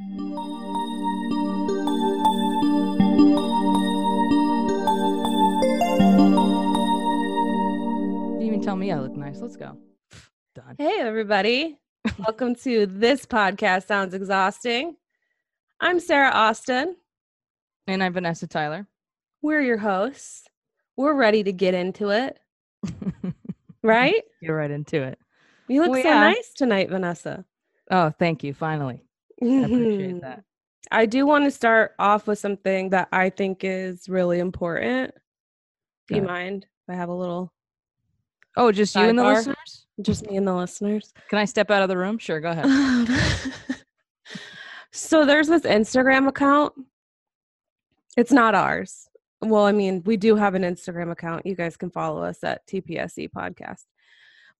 You 0.00 0.06
even 8.42 8.60
tell 8.62 8.76
me 8.76 8.92
I 8.92 9.00
look 9.00 9.16
nice. 9.16 9.40
Let's 9.40 9.56
go. 9.56 9.76
Done. 10.54 10.76
Hey, 10.78 11.00
everybody. 11.00 11.80
Welcome 12.18 12.54
to 12.56 12.86
This 12.86 13.26
Podcast 13.26 13.88
Sounds 13.88 14.14
Exhausting. 14.14 14.94
I'm 15.80 15.98
Sarah 15.98 16.30
Austin. 16.30 16.94
And 17.88 18.00
I'm 18.00 18.12
Vanessa 18.12 18.46
Tyler. 18.46 18.86
We're 19.42 19.62
your 19.62 19.78
hosts. 19.78 20.44
We're 20.96 21.14
ready 21.14 21.42
to 21.42 21.52
get 21.52 21.74
into 21.74 22.10
it, 22.10 22.38
right? 23.82 24.22
Get 24.40 24.48
right 24.50 24.70
into 24.70 25.02
it. 25.02 25.18
You 25.66 25.80
look 25.80 25.90
Well, 25.90 26.02
so 26.02 26.08
yeah. 26.08 26.20
nice 26.20 26.52
tonight, 26.54 26.88
Vanessa. 26.88 27.44
Oh, 27.90 28.10
thank 28.16 28.44
you. 28.44 28.54
Finally. 28.54 29.02
I 29.42 29.46
appreciate 29.46 30.20
that. 30.22 30.44
I 30.90 31.06
do 31.06 31.26
want 31.26 31.44
to 31.44 31.50
start 31.50 31.92
off 31.98 32.26
with 32.26 32.38
something 32.38 32.90
that 32.90 33.08
I 33.12 33.30
think 33.30 33.60
is 33.62 34.08
really 34.08 34.38
important. 34.38 35.12
Do 36.08 36.16
you 36.16 36.22
mind 36.22 36.64
if 36.64 36.92
I 36.92 36.96
have 36.96 37.10
a 37.10 37.14
little, 37.14 37.52
Oh, 38.56 38.72
just 38.72 38.94
you 38.94 39.02
and 39.02 39.18
the 39.18 39.24
listeners? 39.24 39.86
just 40.00 40.26
me 40.28 40.36
and 40.36 40.48
the 40.48 40.54
listeners? 40.54 41.12
Can 41.28 41.38
I 41.38 41.44
step 41.44 41.70
out 41.70 41.82
of 41.82 41.88
the 41.88 41.96
room? 41.98 42.18
Sure, 42.18 42.40
go 42.40 42.50
ahead. 42.50 42.66
So 44.90 45.24
there's 45.24 45.48
this 45.48 45.62
Instagram 45.62 46.28
account. 46.28 46.72
It's 48.16 48.32
not 48.32 48.54
ours. 48.54 49.08
Well, 49.40 49.64
I 49.64 49.72
mean, 49.72 50.02
we 50.04 50.16
do 50.16 50.34
have 50.34 50.54
an 50.54 50.62
Instagram 50.62 51.12
account. 51.12 51.46
You 51.46 51.54
guys 51.54 51.76
can 51.76 51.90
follow 51.90 52.22
us 52.22 52.42
at 52.42 52.66
TPSE 52.66 53.30
Podcast. 53.30 53.84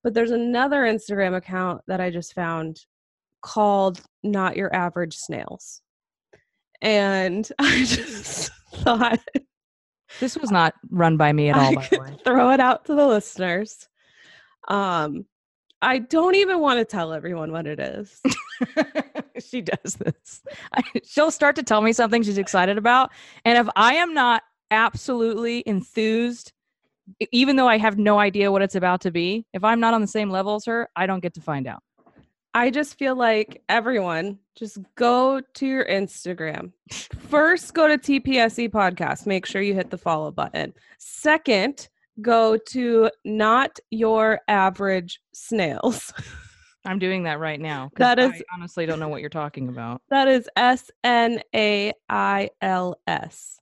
But 0.05 0.15
there's 0.15 0.31
another 0.31 0.83
Instagram 0.83 1.35
account 1.35 1.83
that 1.89 2.01
I 2.01 2.11
just 2.11 2.35
found 2.35 2.79
called 3.43 4.01
Not 4.23 4.57
Your 4.57 4.75
Average 4.75 5.17
Snails. 5.17 5.81
And 6.81 7.49
I 7.59 7.85
just 7.85 8.51
thought 8.75 9.21
This 10.21 10.37
was 10.37 10.51
not 10.51 10.75
run 10.91 11.17
by 11.17 11.33
me 11.33 11.51
at 11.51 11.57
all, 11.57 11.71
I 11.71 11.75
by 11.75 11.85
could 11.87 12.25
throw 12.25 12.51
it 12.51 12.61
out 12.61 12.87
to 12.87 12.95
the 12.95 13.07
listeners. 13.07 13.89
Um, 14.69 15.27
I 15.81 15.99
don't 15.99 16.35
even 16.35 16.59
want 16.59 16.79
to 16.79 16.85
tell 16.85 17.13
everyone 17.13 17.53
what 17.53 17.67
it 17.67 17.79
is. 17.79 18.21
she 19.39 19.61
does 19.61 19.95
this. 19.95 20.43
I, 20.73 20.83
she'll 21.05 21.31
start 21.31 21.57
to 21.57 21.63
tell 21.63 21.83
me 21.83 21.93
something 21.93 22.23
she's 22.23 22.39
excited 22.39 22.79
about. 22.79 23.11
And 23.45 23.59
if 23.59 23.69
I 23.77 23.95
am 23.95 24.13
not 24.13 24.43
absolutely 24.71 25.63
enthused, 25.67 26.53
even 27.31 27.57
though 27.57 27.69
I 27.69 27.79
have 27.79 27.97
no 27.97 28.19
idea 28.19 28.51
what 28.51 28.63
it's 28.63 28.75
about 28.75 29.03
to 29.03 29.11
be, 29.11 29.47
if 29.53 29.63
I'm 29.63 29.79
not 29.79 29.95
on 29.95 30.01
the 30.01 30.09
same 30.09 30.31
level 30.31 30.57
as 30.57 30.65
her, 30.65 30.89
I 30.97 31.07
don't 31.07 31.21
get 31.21 31.35
to 31.35 31.41
find 31.41 31.67
out. 31.67 31.83
I 32.55 32.71
just 32.71 32.99
feel 32.99 33.15
like 33.15 33.63
everyone 33.69 34.39
just 34.57 34.79
go 34.97 35.41
to 35.55 35.67
your 35.67 35.85
Instagram. 35.85 36.73
First, 37.29 37.75
go 37.75 37.87
to 37.89 37.99
TPSE 37.99 38.71
podcast. 38.71 39.27
Make 39.27 39.47
sure 39.47 39.63
you 39.63 39.75
hit 39.75 39.91
the 39.91 39.99
follow 39.99 40.31
button. 40.31 40.73
Second, 40.99 41.89
go 42.21 42.57
to 42.71 43.11
not 43.25 43.79
your 43.91 44.41
average 44.49 45.21
snails. 45.33 46.13
I'm 46.85 46.99
doing 46.99 47.25
that 47.25 47.39
right 47.39 47.61
now. 47.61 47.91
That 47.97 48.19
is 48.19 48.33
I 48.33 48.43
honestly 48.55 48.87
don't 48.87 48.99
know 48.99 49.09
what 49.09 49.21
you're 49.21 49.29
talking 49.31 49.69
about. 49.69 50.01
That 50.09 50.27
is 50.27 50.49
S 50.57 50.91
N 51.05 51.43
A 51.55 51.93
I 52.09 52.51
L 52.63 52.99
S. 53.07 53.61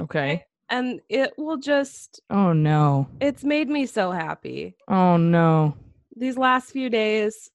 Okay. 0.00 0.44
And 0.68 1.00
it 1.08 1.32
will 1.38 1.58
just, 1.58 2.20
Oh 2.28 2.52
no. 2.52 3.06
it's 3.20 3.44
made 3.44 3.68
me 3.68 3.86
so 3.86 4.10
happy. 4.10 4.74
Oh 4.88 5.16
no. 5.16 5.76
These 6.16 6.36
last 6.36 6.72
few 6.72 6.90
days, 6.90 7.50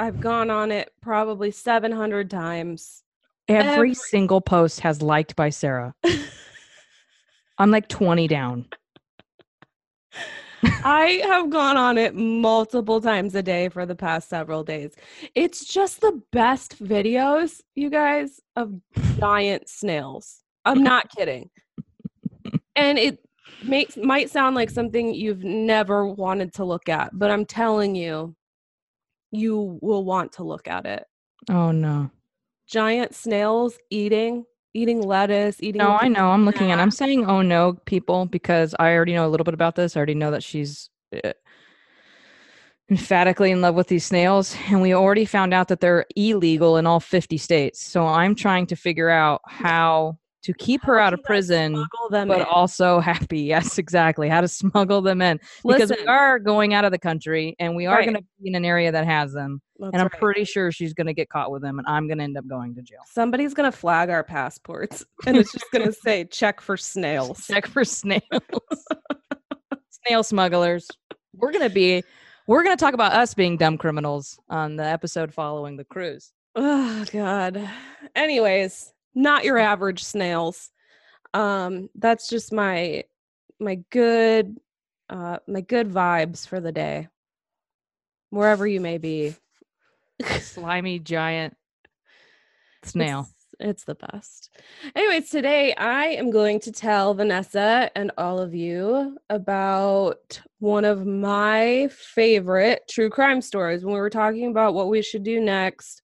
I've 0.00 0.18
gone 0.18 0.48
on 0.48 0.72
it 0.72 0.90
probably 1.02 1.50
700 1.50 2.30
times. 2.30 3.02
Every, 3.48 3.70
Every- 3.70 3.94
single 3.94 4.40
post 4.40 4.80
has 4.80 5.02
liked 5.02 5.36
by 5.36 5.50
Sarah. 5.50 5.94
I'm 7.58 7.70
like 7.70 7.86
20 7.88 8.26
down. 8.26 8.64
I 10.62 11.20
have 11.24 11.50
gone 11.50 11.76
on 11.76 11.98
it 11.98 12.14
multiple 12.14 13.02
times 13.02 13.34
a 13.34 13.42
day 13.42 13.68
for 13.68 13.84
the 13.84 13.94
past 13.94 14.30
several 14.30 14.64
days. 14.64 14.94
It's 15.34 15.66
just 15.66 16.00
the 16.00 16.22
best 16.32 16.82
videos, 16.82 17.60
you 17.74 17.90
guys, 17.90 18.40
of 18.56 18.72
giant 19.18 19.68
snails. 19.68 20.40
I'm 20.64 20.82
not 20.82 21.10
kidding. 21.14 21.50
And 22.74 22.98
it 22.98 23.18
makes 23.62 23.98
might 23.98 24.30
sound 24.30 24.56
like 24.56 24.70
something 24.70 25.12
you've 25.12 25.44
never 25.44 26.06
wanted 26.06 26.54
to 26.54 26.64
look 26.64 26.88
at, 26.88 27.10
but 27.18 27.30
I'm 27.30 27.44
telling 27.44 27.94
you, 27.94 28.34
you 29.30 29.78
will 29.80 30.04
want 30.04 30.32
to 30.32 30.44
look 30.44 30.68
at 30.68 30.86
it. 30.86 31.04
Oh 31.48 31.72
no. 31.72 32.10
Giant 32.66 33.14
snails 33.14 33.78
eating, 33.90 34.44
eating 34.74 35.02
lettuce, 35.02 35.56
eating 35.60 35.78
No, 35.80 35.98
I 36.00 36.08
know. 36.08 36.30
I'm 36.30 36.44
looking 36.44 36.70
at. 36.70 36.78
I'm 36.78 36.90
saying 36.90 37.26
oh 37.26 37.42
no, 37.42 37.74
people, 37.84 38.26
because 38.26 38.74
I 38.78 38.92
already 38.92 39.14
know 39.14 39.26
a 39.26 39.30
little 39.30 39.44
bit 39.44 39.54
about 39.54 39.76
this. 39.76 39.96
I 39.96 39.98
already 39.98 40.14
know 40.14 40.30
that 40.30 40.42
she's 40.42 40.90
uh, 41.24 41.32
emphatically 42.90 43.50
in 43.50 43.60
love 43.60 43.74
with 43.74 43.88
these 43.88 44.04
snails, 44.04 44.56
and 44.68 44.82
we 44.82 44.94
already 44.94 45.24
found 45.24 45.54
out 45.54 45.68
that 45.68 45.80
they're 45.80 46.06
illegal 46.16 46.76
in 46.76 46.86
all 46.86 47.00
50 47.00 47.36
states. 47.38 47.80
So 47.82 48.06
I'm 48.06 48.34
trying 48.34 48.66
to 48.66 48.76
figure 48.76 49.08
out 49.08 49.40
how 49.46 50.18
to 50.42 50.54
keep 50.54 50.82
her 50.84 50.98
How 50.98 51.06
out 51.06 51.14
of 51.14 51.22
prison, 51.22 51.74
them 52.10 52.28
but 52.28 52.40
in? 52.40 52.44
also 52.44 52.98
happy. 53.00 53.40
Yes, 53.40 53.76
exactly. 53.78 54.28
How 54.28 54.40
to 54.40 54.48
smuggle 54.48 55.02
them 55.02 55.20
in 55.20 55.38
because 55.66 55.90
we 55.90 56.06
are 56.06 56.38
going 56.38 56.72
out 56.74 56.84
of 56.84 56.92
the 56.92 56.98
country, 56.98 57.54
and 57.58 57.76
we 57.76 57.86
are 57.86 57.96
Right. 57.96 58.04
going 58.04 58.16
to 58.16 58.24
be 58.42 58.48
in 58.48 58.54
an 58.54 58.64
area 58.64 58.90
that 58.90 59.04
has 59.04 59.32
them, 59.32 59.60
That's 59.78 59.92
and 59.92 60.00
I'm 60.00 60.08
right. 60.12 60.20
pretty 60.20 60.44
sure 60.44 60.72
she's 60.72 60.94
going 60.94 61.06
to 61.08 61.12
get 61.14 61.28
caught 61.28 61.50
with 61.50 61.60
them, 61.62 61.78
and 61.78 61.86
I'm 61.86 62.06
going 62.08 62.18
to 62.18 62.24
end 62.24 62.38
up 62.38 62.46
going 62.46 62.74
to 62.76 62.82
jail. 62.82 63.00
Somebody's 63.10 63.52
gonna 63.54 63.72
flag 63.72 64.08
our 64.10 64.24
passports, 64.24 65.04
and 65.26 65.36
it's 65.36 65.52
just 65.52 65.70
gonna 65.72 65.92
say 65.92 66.24
"check 66.24 66.60
for 66.60 66.76
snails." 66.76 67.46
check 67.46 67.66
for 67.66 67.84
snails 67.84 68.22
snail 70.06 70.22
smugglers 70.22 70.88
we're 71.36 71.52
gonna 71.52 71.68
be 71.70 72.02
we're 72.46 72.62
gonna 72.62 72.76
talk 72.76 72.94
about 72.94 73.12
us 73.12 73.34
being 73.34 73.56
dumb 73.56 73.76
criminals 73.78 74.38
on 74.48 74.76
the 74.76 74.84
episode 74.84 75.32
following 75.34 75.76
the 75.76 75.84
cruise 75.84 76.32
Oh 76.56 77.04
God. 77.12 77.68
Anyways, 78.16 78.92
not 79.14 79.44
your 79.44 79.58
average 79.58 80.04
snails. 80.04 80.70
Um, 81.34 81.88
that's 81.94 82.28
just 82.28 82.52
my 82.52 83.04
my 83.58 83.80
good 83.90 84.58
uh 85.08 85.38
my 85.46 85.60
good 85.60 85.90
vibes 85.90 86.46
for 86.46 86.60
the 86.60 86.72
day. 86.72 87.08
Wherever 88.30 88.66
you 88.66 88.80
may 88.80 88.98
be. 88.98 89.34
slimy 90.40 90.98
giant 90.98 91.56
snail 92.84 93.28
It's, 93.30 93.54
it's 93.60 93.84
the 93.84 93.94
best. 93.94 94.50
Anyways, 94.94 95.30
today 95.30 95.74
I 95.74 96.06
am 96.06 96.30
going 96.30 96.60
to 96.60 96.72
tell 96.72 97.14
Vanessa 97.14 97.90
and 97.94 98.10
all 98.18 98.38
of 98.38 98.54
you 98.54 99.18
about 99.28 100.40
one 100.58 100.84
of 100.84 101.06
my 101.06 101.88
favorite 101.92 102.82
true 102.88 103.10
crime 103.10 103.40
stories. 103.40 103.84
When 103.84 103.94
we 103.94 104.00
were 104.00 104.10
talking 104.10 104.46
about 104.50 104.74
what 104.74 104.88
we 104.88 105.02
should 105.02 105.22
do 105.22 105.40
next, 105.40 106.02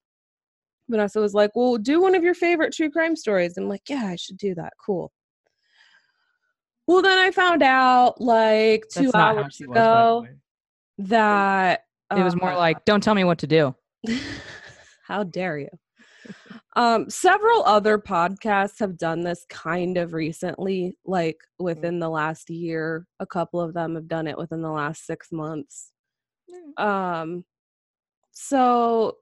Vanessa 0.89 1.19
was 1.19 1.33
like, 1.33 1.51
Well, 1.55 1.77
do 1.77 2.01
one 2.01 2.15
of 2.15 2.23
your 2.23 2.33
favorite 2.33 2.73
true 2.73 2.89
crime 2.89 3.15
stories. 3.15 3.57
I'm 3.57 3.67
like, 3.67 3.83
Yeah, 3.89 4.05
I 4.05 4.15
should 4.15 4.37
do 4.37 4.55
that. 4.55 4.73
Cool. 4.83 5.11
Well, 6.87 7.01
then 7.01 7.17
I 7.17 7.31
found 7.31 7.63
out 7.63 8.21
like 8.21 8.85
two 8.91 9.05
That's 9.05 9.13
not 9.13 9.35
how 9.35 9.43
hours 9.43 9.55
she 9.55 9.67
was, 9.67 9.75
by 9.75 9.81
the 9.83 9.89
ago 9.89 10.21
way. 10.21 10.29
that 10.99 11.81
it 12.15 12.23
was 12.23 12.35
more 12.35 12.53
uh, 12.53 12.57
like 12.57 12.85
don't 12.85 13.03
tell 13.03 13.13
me 13.13 13.25
what 13.25 13.37
to 13.39 13.47
do 13.47 13.75
how 15.07 15.23
dare 15.23 15.57
you? 15.59 15.69
Um, 16.75 17.09
several 17.09 17.63
other 17.63 17.97
podcasts 17.97 18.79
have 18.79 18.97
done 18.97 19.21
this 19.21 19.45
kind 19.49 19.97
of 19.97 20.13
recently, 20.13 20.97
like 21.05 21.37
within 21.57 21.99
the 21.99 22.09
last 22.09 22.49
year. 22.49 23.07
A 23.19 23.25
couple 23.25 23.59
of 23.59 23.73
them 23.73 23.95
have 23.95 24.07
done 24.07 24.27
it 24.27 24.37
within 24.37 24.61
the 24.61 24.69
last 24.71 25.05
six 25.05 25.31
months. 25.31 25.91
Um, 26.77 27.45
so 28.31 29.17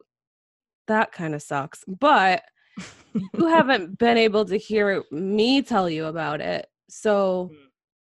that 0.87 1.11
kind 1.11 1.33
of 1.35 1.41
sucks. 1.41 1.83
But 1.87 2.43
you 3.33 3.45
haven't 3.47 3.97
been 3.97 4.17
able 4.17 4.45
to 4.45 4.57
hear 4.57 5.03
me 5.11 5.61
tell 5.61 5.89
you 5.89 6.05
about 6.05 6.41
it. 6.41 6.67
So 6.89 7.49
Mm. 7.53 7.57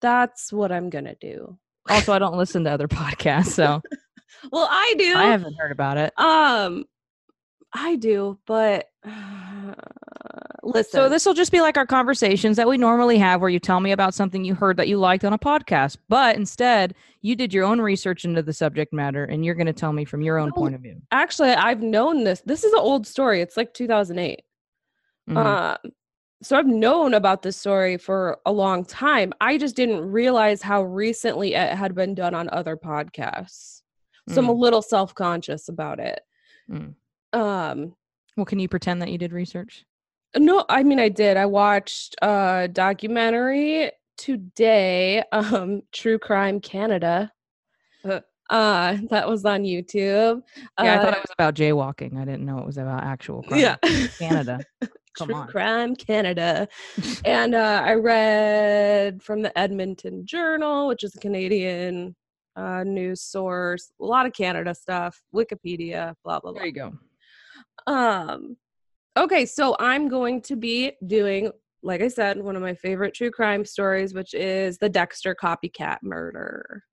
that's 0.01 0.51
what 0.53 0.71
I'm 0.71 0.89
gonna 0.89 1.15
do. 1.21 1.57
also 1.89 2.13
i 2.13 2.19
don't 2.19 2.37
listen 2.37 2.63
to 2.63 2.69
other 2.71 2.87
podcasts 2.87 3.47
so 3.53 3.81
Well, 4.51 4.67
I 4.69 4.95
do. 4.97 5.15
i 5.15 5.25
haven't 5.25 5.55
heard 5.57 5.71
about 5.71 5.97
it 5.97 6.11
Um, 6.17 6.85
I 7.73 7.95
do, 7.97 8.39
but 8.45 8.87
listen. 10.63 10.91
so 10.91 11.09
this 11.09 11.25
will 11.25 11.33
just 11.33 11.51
be 11.51 11.61
like 11.61 11.77
our 11.77 11.85
conversations 11.85 12.57
that 12.57 12.67
we 12.67 12.77
normally 12.77 13.17
have 13.17 13.41
where 13.41 13.49
you 13.49 13.59
tell 13.59 13.79
me 13.79 13.91
about 13.91 14.13
something 14.13 14.43
you 14.45 14.55
heard 14.55 14.77
that 14.77 14.87
you 14.87 14.97
liked 14.97 15.25
on 15.25 15.33
a 15.33 15.37
podcast 15.39 15.97
but 16.09 16.35
instead 16.35 16.95
you 17.21 17.35
did 17.35 17.53
your 17.53 17.65
own 17.65 17.81
research 17.81 18.23
into 18.25 18.41
the 18.41 18.53
subject 18.53 18.93
matter 18.93 19.25
and 19.25 19.43
you're 19.43 19.55
going 19.55 19.67
to 19.67 19.73
tell 19.73 19.91
me 19.93 20.05
from 20.05 20.21
your 20.21 20.37
own 20.37 20.47
No, 20.49 20.53
point 20.55 20.75
of 20.75 20.81
view 20.81 21.01
actually, 21.11 21.49
I've 21.51 21.81
known 21.81 22.23
this. 22.23 22.41
This 22.45 22.63
is 22.63 22.71
an 22.73 22.79
old 22.79 23.05
story. 23.07 23.41
It's 23.41 23.57
like 23.57 23.73
2008. 23.73 24.41
Mhm. 25.29 25.37
Um, 25.37 25.91
so 26.41 26.57
I've 26.57 26.67
known 26.67 27.13
about 27.13 27.41
this 27.41 27.55
story 27.55 27.97
for 27.97 28.37
a 28.45 28.51
long 28.51 28.83
time. 28.83 29.31
I 29.39 29.57
just 29.57 29.75
didn't 29.77 30.01
realize 30.11 30.61
how 30.61 30.83
recently 30.83 31.53
it 31.53 31.73
had 31.77 31.95
been 31.95 32.13
done 32.15 32.33
on 32.33 32.49
other 32.49 32.75
podcasts. 32.75 33.81
So 34.29 34.39
I'm 34.39 34.49
a 34.49 34.53
Mm. 34.53 34.59
little 34.59 34.81
self 34.81 35.15
conscious 35.15 35.69
about 35.69 35.99
it. 35.99 36.19
Mm. 36.69 36.95
Um, 37.31 37.95
Well, 38.37 38.45
can 38.45 38.59
you 38.59 38.67
pretend 38.67 39.01
that 39.01 39.09
you 39.11 39.17
did 39.17 39.31
research? 39.33 39.85
No, 40.35 40.65
I 40.69 40.83
mean 40.83 40.99
I 40.99 41.09
did. 41.09 41.37
I 41.37 41.45
watched 41.45 42.15
a 42.21 42.67
documentary 42.71 43.91
today, 44.17 45.23
um, 45.31 45.81
True 45.91 46.17
Crime 46.19 46.59
Canada. 46.59 47.31
Uh. 48.03 48.19
Uh, 48.49 48.97
that 49.09 49.27
was 49.27 49.45
on 49.45 49.63
YouTube. 49.63 50.41
Yeah, 50.55 50.67
I 50.77 50.87
Uh, 50.97 51.01
thought 51.03 51.13
it 51.13 51.21
was 51.21 51.31
about 51.39 51.55
jaywalking. 51.55 52.17
I 52.17 52.25
didn't 52.25 52.45
know 52.45 52.59
it 52.59 52.65
was 52.65 52.77
about 52.77 53.03
actual 53.03 53.41
crime. 53.43 53.59
yeah. 53.59 53.77
Canada. 54.19 54.59
Come 55.17 55.27
True 55.29 55.35
on. 55.35 55.47
Crime 55.47 55.95
Canada. 55.95 56.67
and 57.25 57.55
uh, 57.55 57.81
I 57.85 57.93
read 57.93 59.23
from 59.23 59.41
the 59.43 59.57
Edmonton 59.57 60.25
Journal, 60.25 60.87
which 60.87 61.03
is 61.03 61.15
a 61.15 61.19
Canadian 61.19 62.15
uh, 62.55 62.83
news 62.83 63.21
source. 63.21 63.91
A 64.01 64.05
lot 64.05 64.25
of 64.25 64.33
Canada 64.33 64.75
stuff, 64.75 65.21
Wikipedia, 65.33 66.13
blah 66.23 66.39
blah 66.39 66.51
blah. 66.51 66.59
There 66.59 66.65
you 66.67 66.73
go. 66.73 66.93
Um, 67.87 68.57
okay, 69.17 69.45
so 69.45 69.75
I'm 69.79 70.07
going 70.07 70.41
to 70.43 70.55
be 70.55 70.93
doing, 71.05 71.51
like 71.81 72.01
I 72.01 72.07
said, 72.07 72.41
one 72.41 72.55
of 72.55 72.61
my 72.61 72.73
favorite 72.73 73.13
true 73.13 73.31
crime 73.31 73.65
stories, 73.65 74.13
which 74.13 74.33
is 74.33 74.77
the 74.77 74.89
Dexter 74.89 75.35
copycat 75.35 75.97
murder, 76.03 76.83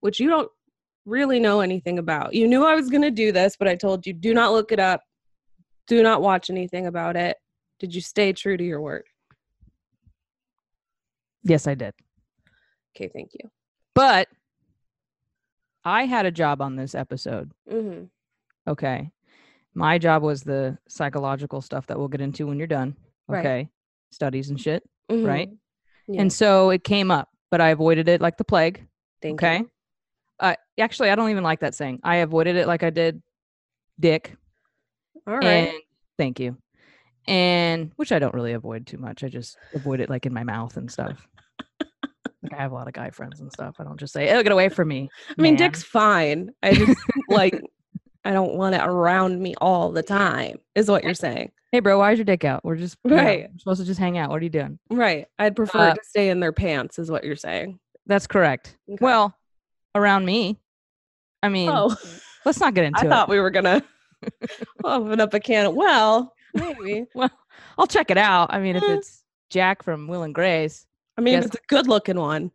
which 0.00 0.20
you 0.20 0.28
don't 0.28 0.50
really 1.04 1.40
know 1.40 1.60
anything 1.60 1.98
about. 1.98 2.34
You 2.34 2.48
knew 2.48 2.64
I 2.64 2.74
was 2.74 2.90
going 2.90 3.02
to 3.02 3.10
do 3.10 3.32
this, 3.32 3.56
but 3.58 3.68
I 3.68 3.76
told 3.76 4.06
you 4.06 4.12
do 4.12 4.34
not 4.34 4.52
look 4.52 4.72
it 4.72 4.80
up, 4.80 5.00
do 5.86 6.02
not 6.02 6.22
watch 6.22 6.50
anything 6.50 6.86
about 6.86 7.16
it. 7.16 7.36
Did 7.78 7.94
you 7.94 8.00
stay 8.00 8.32
true 8.32 8.56
to 8.56 8.64
your 8.64 8.80
word? 8.80 9.04
Yes, 11.42 11.66
I 11.66 11.74
did. 11.74 11.94
Okay, 12.96 13.08
thank 13.12 13.30
you. 13.34 13.50
But 13.94 14.28
I 15.84 16.06
had 16.06 16.26
a 16.26 16.32
job 16.32 16.60
on 16.60 16.74
this 16.74 16.94
episode. 16.94 17.52
Mm-hmm. 17.70 18.04
Okay. 18.68 19.12
My 19.76 19.98
job 19.98 20.22
was 20.22 20.42
the 20.42 20.78
psychological 20.88 21.60
stuff 21.60 21.86
that 21.88 21.98
we'll 21.98 22.08
get 22.08 22.22
into 22.22 22.46
when 22.46 22.56
you're 22.56 22.66
done. 22.66 22.96
Right. 23.28 23.40
Okay. 23.40 23.68
Studies 24.10 24.48
and 24.48 24.58
shit. 24.58 24.82
Right. 25.10 25.50
Yeah. 26.08 26.22
And 26.22 26.32
so 26.32 26.70
it 26.70 26.82
came 26.82 27.10
up, 27.10 27.28
but 27.50 27.60
I 27.60 27.68
avoided 27.68 28.08
it 28.08 28.22
like 28.22 28.38
the 28.38 28.44
plague. 28.44 28.86
thank 29.20 29.42
okay. 29.42 29.58
you. 29.58 29.70
Uh, 30.40 30.54
actually, 30.78 31.10
I 31.10 31.14
don't 31.14 31.28
even 31.28 31.44
like 31.44 31.60
that 31.60 31.74
saying. 31.74 32.00
I 32.02 32.16
avoided 32.16 32.56
it 32.56 32.66
like 32.66 32.82
I 32.84 32.90
did 32.90 33.22
Dick. 34.00 34.34
All 35.26 35.36
right. 35.36 35.44
And 35.44 35.72
thank 36.16 36.40
you. 36.40 36.56
And 37.28 37.92
which 37.96 38.12
I 38.12 38.18
don't 38.18 38.34
really 38.34 38.54
avoid 38.54 38.86
too 38.86 38.98
much. 38.98 39.24
I 39.24 39.28
just 39.28 39.58
avoid 39.74 40.00
it 40.00 40.08
like 40.08 40.24
in 40.24 40.32
my 40.32 40.44
mouth 40.44 40.78
and 40.78 40.90
stuff. 40.90 41.26
like 42.42 42.54
I 42.54 42.62
have 42.62 42.72
a 42.72 42.74
lot 42.74 42.88
of 42.88 42.94
guy 42.94 43.10
friends 43.10 43.40
and 43.40 43.52
stuff. 43.52 43.76
I 43.78 43.84
don't 43.84 43.98
just 43.98 44.12
say, 44.12 44.32
"Oh, 44.32 44.42
get 44.42 44.52
away 44.52 44.68
from 44.68 44.88
me." 44.88 45.10
I 45.36 45.42
mean, 45.42 45.54
man." 45.54 45.58
Dick's 45.58 45.82
fine. 45.82 46.50
I 46.62 46.74
just 46.74 46.98
like 47.28 47.60
I 48.26 48.32
don't 48.32 48.54
want 48.54 48.74
it 48.74 48.80
around 48.82 49.40
me 49.40 49.54
all 49.60 49.90
the 49.92 50.02
time. 50.02 50.58
Is 50.74 50.90
what 50.90 51.04
you're 51.04 51.14
saying, 51.14 51.52
Hey, 51.72 51.80
bro, 51.80 51.98
why 51.98 52.12
is 52.12 52.18
your 52.18 52.24
dick 52.24 52.44
out? 52.44 52.64
We're 52.64 52.76
just 52.76 52.96
know, 53.04 53.16
Right. 53.16 53.48
we're 53.52 53.58
supposed 53.58 53.80
to 53.80 53.86
just 53.86 54.00
hang 54.00 54.18
out. 54.18 54.30
What 54.30 54.40
are 54.40 54.44
you 54.44 54.50
doing? 54.50 54.78
right? 54.90 55.26
I'd 55.38 55.54
prefer 55.56 55.78
Uh, 55.90 55.94
to 55.94 56.00
stay 56.04 56.28
in 56.30 56.40
their 56.40 56.52
pants. 56.52 56.98
Is 56.98 57.10
what 57.10 57.24
you're 57.24 57.36
saying. 57.36 57.78
That's 58.06 58.26
correct. 58.26 58.76
Okay. 58.88 58.98
Well, 59.04 59.34
around 59.94 60.24
me. 60.24 60.58
I 61.42 61.48
mean, 61.48 61.70
oh, 61.72 61.94
let's 62.44 62.60
not 62.60 62.74
get 62.74 62.84
into 62.86 63.00
I 63.00 63.02
it. 63.02 63.06
I 63.06 63.10
thought 63.10 63.28
we 63.28 63.40
were 63.40 63.50
gonna 63.50 63.82
open 64.84 65.20
up 65.20 65.34
a 65.34 65.40
can. 65.40 65.66
Of, 65.66 65.74
well, 65.74 66.34
maybe. 66.54 67.06
well, 67.14 67.30
I'll 67.78 67.86
check 67.86 68.10
it 68.10 68.18
out. 68.18 68.52
I 68.52 68.58
mean, 68.58 68.76
if 68.76 68.82
Eh. 68.82 68.94
it's 68.94 69.22
Jack 69.50 69.82
from 69.82 70.08
Will 70.08 70.22
and 70.22 70.34
Grace, 70.34 70.86
I 71.16 71.20
mean, 71.20 71.38
if 71.38 71.46
it's 71.46 71.54
a 71.56 71.58
good 71.68 71.86
looking 71.88 72.18
one. 72.18 72.50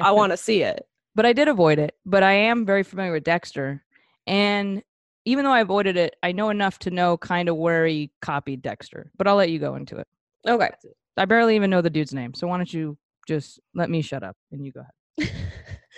I 0.00 0.12
want 0.12 0.32
to 0.32 0.36
see 0.36 0.62
it. 0.62 0.86
but 1.14 1.26
I 1.26 1.32
did 1.34 1.46
avoid 1.48 1.78
it. 1.78 1.94
But 2.06 2.22
I 2.22 2.32
am 2.32 2.64
very 2.64 2.82
familiar 2.82 3.12
with 3.12 3.24
Dexter, 3.24 3.82
and 4.26 4.82
even 5.24 5.44
though 5.44 5.52
I 5.52 5.60
avoided 5.60 5.96
it, 5.96 6.16
I 6.22 6.32
know 6.32 6.50
enough 6.50 6.78
to 6.80 6.90
know 6.90 7.16
kind 7.16 7.48
of 7.48 7.56
where 7.56 7.86
he 7.86 8.10
copied 8.20 8.62
Dexter. 8.62 9.10
But 9.16 9.28
I'll 9.28 9.36
let 9.36 9.50
you 9.50 9.58
go 9.58 9.74
into 9.74 9.96
it. 9.96 10.06
Okay. 10.46 10.70
I 11.16 11.24
barely 11.24 11.56
even 11.56 11.70
know 11.70 11.82
the 11.82 11.90
dude's 11.90 12.14
name, 12.14 12.34
so 12.34 12.46
why 12.46 12.56
don't 12.56 12.72
you 12.72 12.96
just 13.28 13.60
let 13.74 13.90
me 13.90 14.02
shut 14.02 14.22
up 14.22 14.36
and 14.50 14.64
you 14.64 14.72
go 14.72 14.80
ahead. 14.80 15.32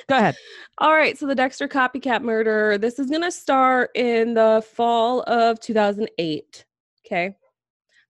Go 0.08 0.16
ahead. 0.16 0.36
All 0.78 0.92
right, 0.92 1.16
so 1.16 1.26
the 1.26 1.36
Dexter 1.36 1.68
copycat 1.68 2.22
murder. 2.22 2.76
This 2.76 2.98
is 2.98 3.08
going 3.08 3.22
to 3.22 3.30
start 3.30 3.90
in 3.94 4.34
the 4.34 4.62
fall 4.74 5.22
of 5.22 5.60
2008. 5.60 6.64
Okay. 7.06 7.36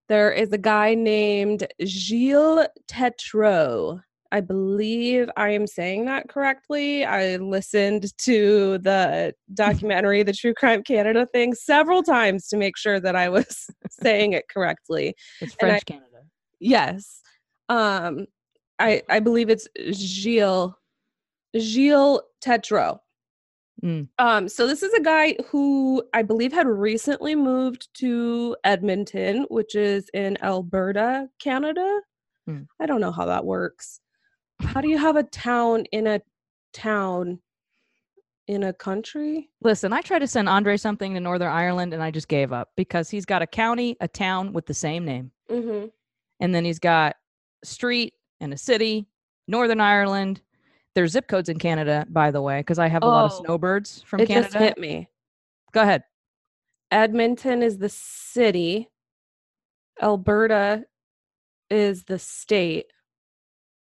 There 0.09 0.31
is 0.31 0.51
a 0.51 0.57
guy 0.57 0.93
named 0.93 1.67
Gilles 1.85 2.67
Tetreault. 2.87 4.01
I 4.31 4.41
believe 4.41 5.29
I 5.37 5.49
am 5.49 5.67
saying 5.67 6.05
that 6.05 6.29
correctly. 6.29 7.05
I 7.05 7.37
listened 7.37 8.17
to 8.19 8.77
the 8.79 9.33
documentary, 9.53 10.23
the 10.23 10.33
True 10.33 10.53
Crime 10.53 10.83
Canada 10.83 11.25
thing, 11.31 11.53
several 11.53 12.03
times 12.03 12.47
to 12.49 12.57
make 12.57 12.77
sure 12.77 12.99
that 12.99 13.15
I 13.15 13.29
was 13.29 13.69
saying 13.89 14.33
it 14.33 14.45
correctly. 14.49 15.15
It's 15.41 15.55
And 15.61 15.69
I- 15.69 15.73
French 15.73 15.85
Canada. 15.85 16.05
Yes. 16.59 17.21
Um 17.69 18.25
I 18.79 19.01
I 19.09 19.19
believe 19.19 19.49
it's 19.49 19.67
Gilles 19.91 20.73
Gilles 21.57 22.21
Tetreault. 22.43 22.99
Mm. 23.83 24.07
Um 24.19 24.47
so 24.49 24.65
this 24.67 24.81
is 24.83 24.93
a 24.93 25.01
guy 25.01 25.35
who 25.49 26.03
I 26.13 26.21
believe 26.23 26.53
had 26.53 26.67
recently 26.67 27.35
moved 27.35 27.89
to 27.99 28.55
Edmonton, 28.63 29.45
which 29.49 29.75
is 29.75 30.09
in 30.13 30.37
Alberta, 30.43 31.27
Canada. 31.39 31.99
Mm. 32.49 32.67
I 32.79 32.85
don't 32.85 33.01
know 33.01 33.11
how 33.11 33.25
that 33.25 33.45
works. 33.45 33.99
How 34.67 34.81
do 34.81 34.89
you 34.89 34.97
have 34.97 35.15
a 35.15 35.23
town 35.23 35.85
in 35.91 36.07
a 36.07 36.21
town 36.73 37.39
in 38.47 38.63
a 38.63 38.73
country? 38.73 39.49
Listen, 39.61 39.93
I 39.93 40.01
tried 40.01 40.19
to 40.19 40.27
send 40.27 40.49
Andre 40.49 40.77
something 40.77 41.13
to 41.13 41.19
Northern 41.19 41.51
Ireland 41.51 41.93
and 41.93 42.03
I 42.03 42.11
just 42.11 42.27
gave 42.27 42.51
up 42.51 42.69
because 42.75 43.09
he's 43.09 43.25
got 43.25 43.41
a 43.41 43.47
county, 43.47 43.95
a 44.01 44.07
town 44.07 44.53
with 44.53 44.65
the 44.65 44.73
same 44.73 45.05
name. 45.05 45.31
Mm-hmm. 45.49 45.87
And 46.41 46.53
then 46.53 46.65
he's 46.65 46.79
got 46.79 47.15
a 47.63 47.65
street 47.65 48.13
and 48.41 48.53
a 48.53 48.57
city, 48.57 49.07
Northern 49.47 49.79
Ireland. 49.79 50.41
There's 50.93 51.11
zip 51.11 51.27
codes 51.27 51.49
in 51.49 51.57
Canada, 51.57 52.05
by 52.09 52.31
the 52.31 52.41
way, 52.41 52.59
because 52.59 52.79
I 52.79 52.87
have 52.87 53.03
a 53.03 53.07
lot 53.07 53.25
of 53.25 53.31
Oh, 53.33 53.43
snowbirds 53.43 54.03
from 54.05 54.19
It 54.21 54.27
Canada. 54.27 54.47
just 54.47 54.57
hit 54.57 54.77
me. 54.77 55.09
Go 55.71 55.81
ahead. 55.81 56.03
Edmonton 56.91 57.63
is 57.63 57.77
the 57.77 57.89
city. 57.89 58.89
Alberta 60.01 60.85
is 61.69 62.03
the 62.03 62.19
state. 62.19 62.85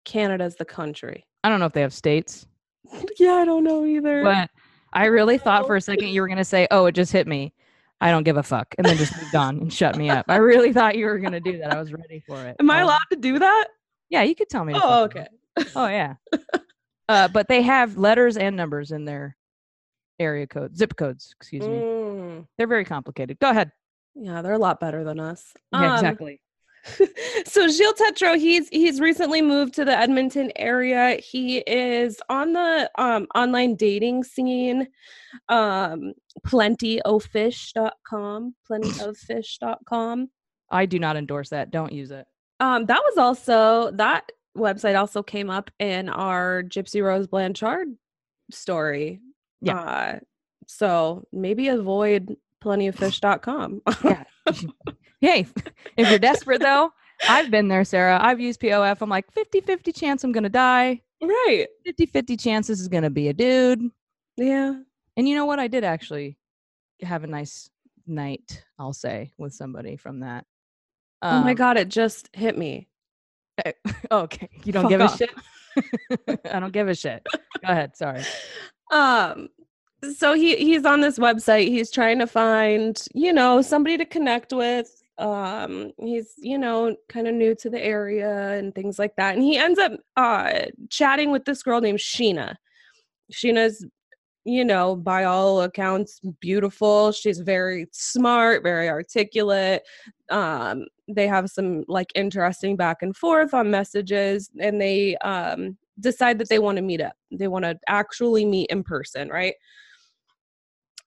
Canada's 0.07 0.55
the 0.55 0.65
country. 0.65 1.25
I 1.43 1.49
don't 1.49 1.59
know 1.59 1.65
if 1.67 1.73
they 1.73 1.81
have 1.81 1.93
states, 1.93 2.47
yeah, 3.19 3.33
I 3.33 3.45
don't 3.45 3.63
know 3.63 3.85
either. 3.85 4.23
but 4.23 4.49
I 4.93 5.05
really 5.07 5.37
thought 5.37 5.67
for 5.67 5.75
a 5.75 5.81
second 5.81 6.07
you 6.07 6.21
were 6.21 6.27
going 6.27 6.37
to 6.37 6.45
say, 6.45 6.67
oh, 6.71 6.85
it 6.85 6.93
just 6.93 7.11
hit 7.11 7.27
me. 7.27 7.53
I 7.99 8.09
don't 8.11 8.23
give 8.23 8.37
a 8.37 8.43
fuck. 8.43 8.73
And 8.77 8.85
then 8.85 8.95
just 8.97 9.15
moved 9.21 9.35
on 9.35 9.57
and 9.57 9.73
shut 9.73 9.97
me 9.97 10.09
up. 10.09 10.25
I 10.29 10.37
really 10.37 10.71
thought 10.71 10.95
you 10.95 11.05
were 11.07 11.19
going 11.19 11.33
to 11.33 11.39
do 11.39 11.57
that. 11.59 11.73
I 11.73 11.79
was 11.79 11.91
ready 11.91 12.21
for 12.25 12.41
it. 12.45 12.55
Am 12.59 12.69
I 12.71 12.77
Um, 12.81 12.83
allowed 12.85 12.99
to 13.11 13.17
do 13.17 13.39
that? 13.39 13.67
Yeah, 14.09 14.23
you 14.23 14.33
could 14.35 14.49
tell 14.49 14.63
me. 14.63 14.73
Oh, 14.75 15.03
okay. 15.05 15.27
Oh, 15.75 15.87
yeah. 15.87 16.13
uh, 17.09 17.27
but 17.27 17.47
they 17.47 17.61
have 17.63 17.97
letters 17.97 18.37
and 18.37 18.55
numbers 18.55 18.91
in 18.91 19.03
their 19.05 19.35
area 20.19 20.47
code, 20.47 20.77
zip 20.77 20.95
codes, 20.95 21.33
excuse 21.39 21.67
me. 21.67 21.75
Mm, 21.79 22.47
They're 22.57 22.67
very 22.67 22.85
complicated. 22.85 23.39
Go 23.39 23.49
ahead. 23.49 23.71
yeah, 24.15 24.41
they're 24.41 24.53
a 24.53 24.57
lot 24.59 24.79
better 24.79 25.03
than 25.03 25.19
us. 25.19 25.43
Yeah, 25.73 25.87
Um, 25.89 25.93
exactly. 25.95 26.39
so 27.45 27.67
Gilles 27.67 27.93
Tetreault, 27.93 28.37
he's 28.37 28.69
he's 28.69 28.99
recently 28.99 29.41
moved 29.41 29.73
to 29.75 29.85
the 29.85 29.97
Edmonton 29.97 30.51
area. 30.55 31.17
He 31.17 31.59
is 31.59 32.19
on 32.29 32.53
the 32.53 32.91
um, 32.97 33.27
online 33.35 33.75
dating 33.75 34.23
scene, 34.23 34.87
um, 35.49 36.13
plentyoffish.com, 36.45 38.55
plentyoffish.com. 38.71 40.29
I 40.69 40.85
do 40.85 40.99
not 40.99 41.17
endorse 41.17 41.49
that. 41.49 41.71
Don't 41.71 41.93
use 41.93 42.11
it. 42.11 42.27
Um, 42.59 42.85
that 42.87 43.01
was 43.03 43.17
also 43.17 43.91
that 43.91 44.29
website 44.57 44.99
also 44.99 45.23
came 45.23 45.49
up 45.49 45.71
in 45.79 46.09
our 46.09 46.63
Gypsy 46.63 47.01
Rose 47.03 47.27
Blanchard 47.27 47.87
story. 48.51 49.21
Yeah. 49.61 49.79
Uh, 49.79 50.19
so 50.67 51.25
maybe 51.31 51.69
avoid 51.69 52.35
plentyoffish.com. 52.63 53.81
Yeah. 54.03 54.23
hey, 55.21 55.45
if 55.97 56.09
you're 56.09 56.19
desperate 56.19 56.61
though, 56.61 56.91
I've 57.27 57.49
been 57.51 57.67
there, 57.67 57.83
Sarah. 57.83 58.19
I've 58.21 58.39
used 58.39 58.59
POF. 58.59 58.97
I'm 59.01 59.09
like 59.09 59.31
50 59.33 59.61
50 59.61 59.91
chance 59.91 60.23
I'm 60.23 60.31
going 60.31 60.43
to 60.43 60.49
die, 60.49 61.01
right. 61.21 61.67
50 61.85 62.05
50 62.07 62.37
chance 62.37 62.67
this 62.67 62.79
is 62.79 62.87
going 62.87 63.03
to 63.03 63.09
be 63.09 63.27
a 63.29 63.33
dude. 63.33 63.81
Yeah. 64.37 64.73
And 65.17 65.27
you 65.27 65.35
know 65.35 65.45
what? 65.45 65.59
I 65.59 65.67
did 65.67 65.83
actually 65.83 66.37
have 67.01 67.23
a 67.23 67.27
nice 67.27 67.69
night, 68.05 68.63
I'll 68.79 68.93
say, 68.93 69.33
with 69.37 69.53
somebody 69.53 69.97
from 69.97 70.19
that. 70.21 70.45
oh 71.21 71.41
my 71.41 71.51
Um, 71.51 71.55
god, 71.55 71.77
it 71.77 71.89
just 71.89 72.29
hit 72.33 72.57
me. 72.57 72.87
Okay. 74.11 74.49
You 74.63 74.71
don't 74.71 74.83
Fuck 74.83 74.89
give 74.89 75.01
a 75.01 75.17
shit? 75.17 75.31
I 76.53 76.59
don't 76.59 76.71
give 76.73 76.87
a 76.87 76.95
shit. 76.95 77.25
Go 77.65 77.71
ahead. 77.71 77.97
Sorry. 77.97 78.23
Um 78.91 79.49
so 80.15 80.33
he 80.33 80.55
he's 80.57 80.85
on 80.85 81.01
this 81.01 81.17
website. 81.19 81.67
He's 81.67 81.91
trying 81.91 82.19
to 82.19 82.27
find, 82.27 83.01
you 83.13 83.33
know, 83.33 83.61
somebody 83.61 83.97
to 83.97 84.05
connect 84.05 84.53
with. 84.53 84.89
Um 85.17 85.91
he's, 85.97 86.33
you 86.37 86.57
know, 86.57 86.95
kind 87.09 87.27
of 87.27 87.33
new 87.33 87.55
to 87.55 87.69
the 87.69 87.83
area 87.83 88.51
and 88.57 88.73
things 88.75 88.99
like 88.99 89.15
that. 89.15 89.35
And 89.35 89.43
he 89.43 89.57
ends 89.57 89.79
up 89.79 89.93
uh 90.15 90.65
chatting 90.89 91.31
with 91.31 91.45
this 91.45 91.63
girl 91.63 91.81
named 91.81 91.99
Sheena. 91.99 92.55
Sheena's 93.31 93.85
you 94.47 94.63
know, 94.63 94.95
by 94.95 95.25
all 95.25 95.61
accounts, 95.63 96.21
beautiful. 96.39 97.11
She's 97.11 97.39
very 97.39 97.85
smart, 97.91 98.63
very 98.63 98.87
articulate. 98.87 99.83
Um, 100.29 100.85
they 101.09 101.27
have 101.27 101.49
some 101.49 101.83
like 101.89 102.13
interesting 102.15 102.77
back 102.77 102.99
and 103.01 103.13
forth 103.15 103.53
on 103.53 103.69
messages, 103.69 104.49
and 104.61 104.79
they 104.79 105.17
um, 105.17 105.77
decide 105.99 106.39
that 106.39 106.47
they 106.47 106.59
want 106.59 106.77
to 106.77 106.81
meet 106.81 107.01
up. 107.01 107.11
They 107.29 107.49
want 107.49 107.65
to 107.65 107.77
actually 107.89 108.45
meet 108.45 108.69
in 108.69 108.83
person, 108.83 109.27
right? 109.27 109.53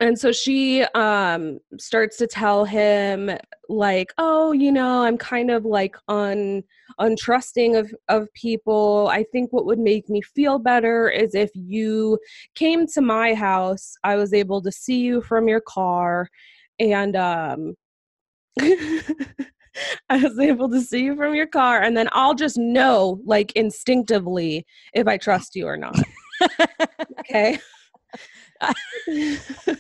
And 0.01 0.19
so 0.19 0.33
she 0.33 0.83
um 0.95 1.59
starts 1.79 2.17
to 2.17 2.27
tell 2.27 2.65
him 2.65 3.31
like 3.69 4.13
oh 4.19 4.53
you 4.53 4.73
know 4.73 5.03
i'm 5.03 5.17
kind 5.19 5.51
of 5.51 5.65
like 5.65 5.95
un 6.09 6.63
untrusting 6.99 7.79
of 7.79 7.95
of 8.09 8.33
people 8.35 9.09
i 9.13 9.23
think 9.31 9.53
what 9.53 9.67
would 9.67 9.79
make 9.79 10.09
me 10.09 10.21
feel 10.21 10.59
better 10.59 11.09
is 11.09 11.35
if 11.35 11.51
you 11.55 12.19
came 12.55 12.87
to 12.87 13.01
my 13.01 13.35
house 13.35 13.95
i 14.03 14.17
was 14.17 14.33
able 14.33 14.61
to 14.61 14.73
see 14.73 15.01
you 15.01 15.21
from 15.21 15.47
your 15.49 15.61
car 15.61 16.29
and 16.79 17.15
um 17.15 17.75
I 20.11 20.17
was 20.17 20.39
able 20.39 20.69
to 20.71 20.81
see 20.81 21.05
you 21.05 21.17
from 21.17 21.35
your 21.35 21.47
car, 21.47 21.81
and 21.81 21.97
then 21.97 22.09
I'll 22.13 22.35
just 22.35 22.59
know, 22.59 23.21
like 23.25 23.53
instinctively, 23.53 24.67
if 24.95 25.07
I 25.07 25.17
trust 25.17 25.55
you 25.55 25.67
or 25.67 25.77
not. 25.77 25.97
okay. 27.21 27.59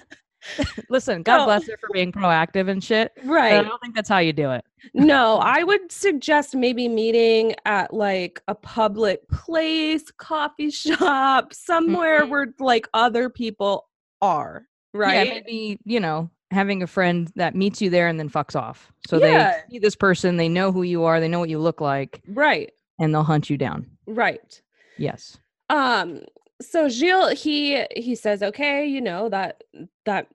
Listen, 0.88 1.22
God 1.22 1.44
bless 1.44 1.68
her 1.68 1.76
for 1.78 1.90
being 1.92 2.10
proactive 2.12 2.68
and 2.68 2.82
shit. 2.82 3.12
Right. 3.24 3.52
I 3.58 3.62
don't 3.62 3.80
think 3.80 3.94
that's 3.94 4.08
how 4.08 4.18
you 4.18 4.32
do 4.32 4.50
it. 4.50 4.64
no, 4.94 5.36
I 5.36 5.62
would 5.62 5.92
suggest 5.92 6.54
maybe 6.56 6.88
meeting 6.88 7.54
at 7.66 7.92
like 7.92 8.40
a 8.48 8.54
public 8.54 9.28
place, 9.28 10.10
coffee 10.16 10.70
shop, 10.70 11.52
somewhere 11.52 12.22
Mhm. 12.24 12.28
where 12.30 12.54
like 12.58 12.88
other 12.94 13.28
people 13.28 13.88
are. 14.22 14.66
Right. 14.94 15.26
Yeah, 15.26 15.34
maybe, 15.34 15.78
you 15.84 16.00
know, 16.00 16.30
having 16.50 16.82
a 16.82 16.86
friend 16.86 17.30
that 17.36 17.54
meets 17.54 17.80
you 17.82 17.90
there 17.90 18.08
and 18.08 18.18
then 18.18 18.28
fucks 18.30 18.56
off. 18.58 18.90
So 19.06 19.18
Yeah. 19.18 19.52
they 19.68 19.74
see 19.74 19.78
this 19.78 19.94
person, 19.94 20.36
they 20.38 20.48
know 20.48 20.72
who 20.72 20.82
you 20.82 21.04
are, 21.04 21.20
they 21.20 21.28
know 21.28 21.38
what 21.38 21.50
you 21.50 21.58
look 21.60 21.80
like, 21.82 22.22
Right. 22.26 22.72
and 22.98 23.14
they'll 23.14 23.22
hunt 23.22 23.50
you 23.50 23.56
down. 23.58 23.86
Right. 24.06 24.60
Yes. 24.96 25.38
Um 25.68 26.22
so 26.60 26.88
Gilles 26.88 27.42
he 27.42 27.84
he 27.96 28.14
says 28.14 28.42
okay, 28.42 28.86
you 28.86 29.00
know, 29.00 29.28
that 29.28 29.62
that 30.04 30.28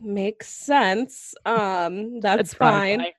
makes 0.00 0.48
sense. 0.48 1.34
Um 1.44 2.20
that's 2.20 2.54
probably 2.54 2.78
fine. 2.78 2.98
why. 3.00 3.12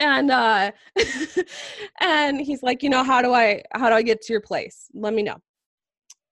and 0.00 0.30
uh 0.30 0.70
and 2.00 2.40
he's 2.40 2.62
like 2.62 2.82
you 2.82 2.90
know 2.90 3.02
how 3.02 3.20
do 3.22 3.32
i 3.32 3.62
how 3.72 3.88
do 3.88 3.94
i 3.94 4.02
get 4.02 4.22
to 4.22 4.32
your 4.32 4.40
place 4.40 4.88
let 4.94 5.12
me 5.14 5.22
know 5.22 5.36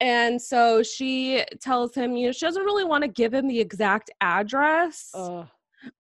and 0.00 0.40
so 0.40 0.82
she 0.82 1.42
tells 1.60 1.94
him 1.94 2.16
you 2.16 2.26
know 2.26 2.32
she 2.32 2.44
doesn't 2.46 2.64
really 2.64 2.84
want 2.84 3.02
to 3.02 3.08
give 3.08 3.32
him 3.32 3.48
the 3.48 3.58
exact 3.58 4.10
address 4.20 5.10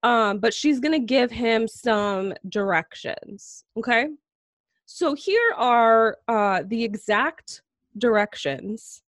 um 0.02 0.38
but 0.38 0.52
she's 0.52 0.80
gonna 0.80 0.98
give 0.98 1.30
him 1.30 1.66
some 1.66 2.32
directions 2.48 3.64
okay 3.76 4.08
so 4.84 5.14
here 5.14 5.52
are 5.56 6.18
uh 6.28 6.62
the 6.66 6.84
exact 6.84 7.62
directions 7.98 9.02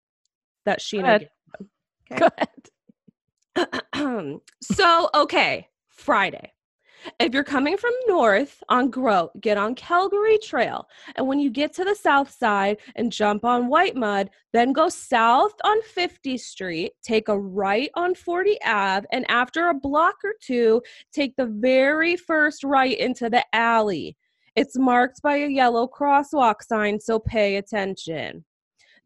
that 0.66 0.80
sheena 0.80 1.26
Go 2.14 2.28
ahead. 2.36 2.58
so, 4.62 5.08
okay, 5.14 5.68
Friday. 5.88 6.52
If 7.20 7.32
you're 7.34 7.44
coming 7.44 7.76
from 7.76 7.92
north 8.08 8.62
on 8.68 8.90
Groat, 8.90 9.30
get 9.40 9.56
on 9.56 9.76
Calgary 9.76 10.38
Trail. 10.38 10.88
And 11.14 11.28
when 11.28 11.38
you 11.38 11.50
get 11.50 11.72
to 11.74 11.84
the 11.84 11.94
south 11.94 12.30
side 12.30 12.78
and 12.96 13.12
jump 13.12 13.44
on 13.44 13.70
Whitemud, 13.70 14.28
then 14.52 14.72
go 14.72 14.88
south 14.88 15.52
on 15.62 15.78
50th 15.96 16.40
Street, 16.40 16.92
take 17.04 17.28
a 17.28 17.38
right 17.38 17.90
on 17.94 18.14
40 18.14 18.58
Ave, 18.64 19.06
and 19.12 19.24
after 19.30 19.68
a 19.68 19.74
block 19.74 20.16
or 20.24 20.34
two, 20.42 20.82
take 21.12 21.36
the 21.36 21.46
very 21.46 22.16
first 22.16 22.64
right 22.64 22.98
into 22.98 23.30
the 23.30 23.44
alley. 23.54 24.16
It's 24.56 24.76
marked 24.76 25.22
by 25.22 25.36
a 25.36 25.48
yellow 25.48 25.86
crosswalk 25.86 26.62
sign, 26.62 26.98
so 26.98 27.20
pay 27.20 27.56
attention. 27.56 28.44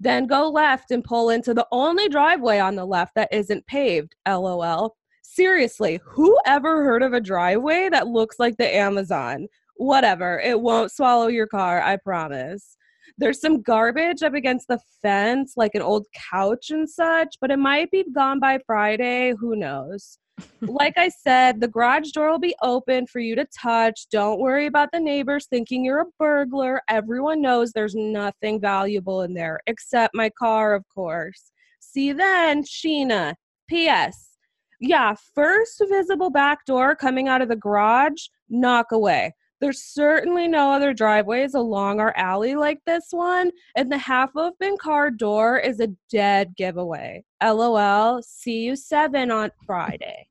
Then 0.00 0.26
go 0.26 0.48
left 0.48 0.90
and 0.90 1.04
pull 1.04 1.28
into 1.28 1.52
the 1.52 1.66
only 1.70 2.08
driveway 2.08 2.58
on 2.58 2.74
the 2.74 2.86
left 2.86 3.14
that 3.16 3.28
isn't 3.30 3.66
paved. 3.66 4.16
LOL. 4.26 4.96
Seriously, 5.22 6.00
who 6.04 6.38
ever 6.46 6.82
heard 6.84 7.02
of 7.02 7.12
a 7.12 7.20
driveway 7.20 7.88
that 7.90 8.08
looks 8.08 8.38
like 8.38 8.56
the 8.56 8.74
Amazon? 8.74 9.46
Whatever, 9.76 10.40
it 10.40 10.60
won't 10.60 10.90
swallow 10.90 11.28
your 11.28 11.46
car, 11.46 11.82
I 11.82 11.96
promise. 11.96 12.76
There's 13.18 13.40
some 13.40 13.60
garbage 13.60 14.22
up 14.22 14.34
against 14.34 14.68
the 14.68 14.80
fence, 15.02 15.52
like 15.56 15.74
an 15.74 15.82
old 15.82 16.06
couch 16.30 16.70
and 16.70 16.88
such, 16.88 17.36
but 17.40 17.50
it 17.50 17.58
might 17.58 17.90
be 17.90 18.04
gone 18.12 18.40
by 18.40 18.58
Friday. 18.66 19.34
Who 19.38 19.54
knows? 19.54 20.18
Like 20.62 20.94
I 20.96 21.08
said, 21.08 21.60
the 21.60 21.68
garage 21.68 22.10
door 22.10 22.30
will 22.30 22.38
be 22.38 22.54
open 22.62 23.06
for 23.06 23.20
you 23.20 23.34
to 23.36 23.46
touch. 23.58 24.06
Don't 24.10 24.40
worry 24.40 24.66
about 24.66 24.90
the 24.92 25.00
neighbors 25.00 25.46
thinking 25.46 25.84
you're 25.84 26.00
a 26.00 26.06
burglar. 26.18 26.80
Everyone 26.88 27.40
knows 27.40 27.72
there's 27.72 27.94
nothing 27.94 28.60
valuable 28.60 29.22
in 29.22 29.34
there 29.34 29.60
except 29.66 30.14
my 30.14 30.30
car, 30.30 30.74
of 30.74 30.84
course. 30.92 31.52
See 31.80 32.08
you 32.08 32.14
then, 32.14 32.62
Sheena. 32.62 33.34
P.S. 33.68 34.36
Yeah, 34.80 35.14
first 35.34 35.82
visible 35.88 36.30
back 36.30 36.64
door 36.64 36.96
coming 36.96 37.28
out 37.28 37.42
of 37.42 37.48
the 37.48 37.56
garage, 37.56 38.26
knock 38.48 38.92
away. 38.92 39.34
There's 39.60 39.82
certainly 39.82 40.48
no 40.48 40.72
other 40.72 40.94
driveways 40.94 41.52
along 41.52 42.00
our 42.00 42.16
alley 42.16 42.54
like 42.54 42.80
this 42.86 43.08
one, 43.10 43.50
and 43.76 43.92
the 43.92 43.98
half 43.98 44.30
open 44.34 44.78
car 44.78 45.10
door 45.10 45.58
is 45.58 45.80
a 45.80 45.88
dead 46.10 46.56
giveaway. 46.56 47.24
LOL. 47.42 48.22
See 48.22 48.62
you 48.62 48.74
seven 48.74 49.30
on 49.30 49.50
Friday. 49.66 50.29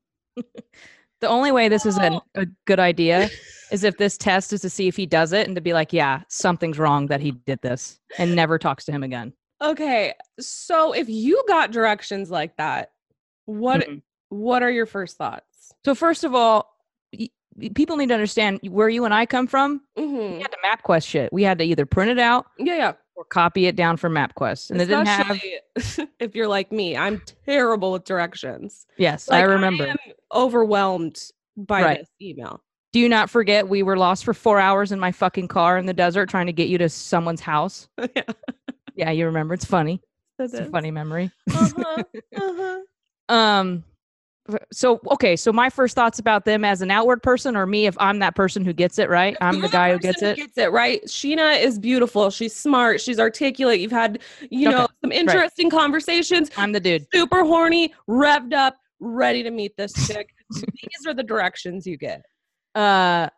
The 1.22 1.28
only 1.28 1.52
way 1.52 1.68
this 1.68 1.86
is 1.86 1.98
an, 1.98 2.18
a 2.36 2.46
good 2.66 2.80
idea 2.80 3.30
is 3.72 3.84
if 3.84 3.98
this 3.98 4.18
test 4.18 4.54
is 4.54 4.62
to 4.62 4.70
see 4.70 4.88
if 4.88 4.96
he 4.96 5.06
does 5.06 5.34
it 5.34 5.48
and 5.48 5.56
to 5.58 5.62
be 5.62 5.74
like, 5.74 5.92
yeah, 5.92 6.22
something's 6.30 6.80
wrong 6.80 7.08
that 7.08 7.20
he 7.20 7.32
did 7.32 7.62
this 7.62 8.00
and 8.18 8.36
never 8.36 8.58
talks 8.58 8.86
to 8.86 8.94
him 8.94 9.04
again. 9.04 9.34
Okay, 9.62 10.14
so 10.40 10.94
if 10.94 11.10
you 11.10 11.44
got 11.50 11.72
directions 11.72 12.32
like 12.32 12.56
that, 12.56 12.92
what 13.46 13.82
Mhm. 13.82 14.02
what 14.30 14.64
are 14.64 14.72
your 14.72 14.86
first 14.86 15.18
thoughts? 15.18 15.74
So, 15.84 15.94
first 15.94 16.24
of 16.24 16.34
all, 16.34 16.72
y- 17.18 17.30
people 17.76 17.98
need 17.98 18.08
to 18.08 18.14
understand 18.14 18.62
where 18.70 18.88
you 18.88 19.04
and 19.04 19.14
I 19.14 19.26
come 19.26 19.48
from. 19.48 19.82
We 19.98 20.04
Mm-hmm. 20.04 20.40
had 20.42 20.52
to 20.52 20.58
MapQuest 20.66 21.06
shit. 21.06 21.34
We 21.34 21.44
had 21.44 21.58
to 21.60 21.66
either 21.66 21.86
print 21.86 22.12
it 22.12 22.20
out 22.20 22.46
Yeah, 22.58 22.76
yeah. 22.78 22.94
Or 23.20 23.26
copy 23.26 23.66
it 23.66 23.76
down 23.76 23.98
from 23.98 24.14
MapQuest. 24.14 24.72
And 24.72 24.80
they 24.80 24.86
didn't 24.86 25.08
have, 25.08 25.42
if 26.22 26.36
you're 26.36 26.48
like 26.48 26.72
me, 26.72 26.96
I'm 26.96 27.22
terrible 27.46 27.92
with 27.92 28.06
directions. 28.06 28.88
yes, 28.98 29.28
Like, 29.28 29.42
I 29.44 29.44
remember. 29.44 29.88
am 29.90 29.98
overwhelmed 30.34 31.22
by 31.58 31.82
Right. 31.84 32.00
this 32.00 32.08
email. 32.22 32.64
Do 32.94 33.02
you 33.02 33.10
not 33.10 33.30
forget 33.30 33.68
we 33.68 33.84
were 33.84 33.98
lost 33.98 34.24
for 34.24 34.34
four 34.34 34.58
hours 34.58 34.94
in 34.94 35.02
my 35.02 35.12
fucking 35.12 35.50
car 35.50 35.78
in 35.78 35.86
the 35.86 35.94
desert 35.94 36.30
trying 36.30 36.46
to 36.46 36.54
get 36.54 36.70
you 36.70 36.78
to 36.78 36.88
someone's 36.88 37.42
house? 37.42 37.90
yeah, 38.16 38.22
Yeah, 38.96 39.12
you 39.12 39.26
remember. 39.26 39.54
It's 39.54 39.66
funny. 39.66 40.02
that 40.38 40.46
It's 40.46 40.54
a 40.54 40.66
funny 40.70 40.92
memory. 40.92 41.30
Uh-huh, 41.54 42.04
uh-huh. 42.38 42.80
Um 43.28 43.84
so 44.72 45.00
okay, 45.12 45.36
so 45.36 45.52
my 45.52 45.70
first 45.70 45.96
thoughts 45.96 46.20
about 46.20 46.46
them 46.46 46.64
as 46.64 46.82
an 46.82 46.92
outward 46.92 47.22
person 47.22 47.56
or 47.56 47.66
me 47.66 47.86
if 47.86 47.96
I'm 48.00 48.20
that 48.20 48.36
person 48.36 48.64
who 48.66 48.74
gets 48.74 49.00
it, 49.00 49.10
right? 49.10 49.36
I'm 49.42 49.56
You're 49.56 49.64
the 49.64 49.70
guy 49.70 49.92
who 49.92 50.00
gets 50.00 50.22
it. 50.22 50.38
Gets 50.38 50.58
it 50.58 50.72
right. 50.72 51.04
Sheena 51.06 51.62
is 51.62 51.80
beautiful. 51.80 52.30
She's 52.30 52.56
smart. 52.56 53.02
She's 53.02 53.20
articulate. 53.20 53.80
You've 53.80 53.92
had, 53.92 54.20
you 54.50 54.68
Okay, 54.68 54.78
know, 54.78 54.88
some 55.02 55.12
interesting 55.12 55.70
conversations. 55.70 56.50
I'm 56.58 56.72
the 56.72 56.80
dude. 56.80 57.08
Super 57.14 57.44
horny, 57.44 57.94
revved 58.08 58.54
up, 58.54 58.78
ready 59.00 59.44
to 59.44 59.52
meet 59.52 59.76
this 59.78 59.94
chick. 60.08 60.30
These 60.52 61.08
are 61.08 61.14
the 61.14 61.24
directions 61.24 61.86
you 61.86 61.98
get. 61.98 62.24
Uh 62.76 63.30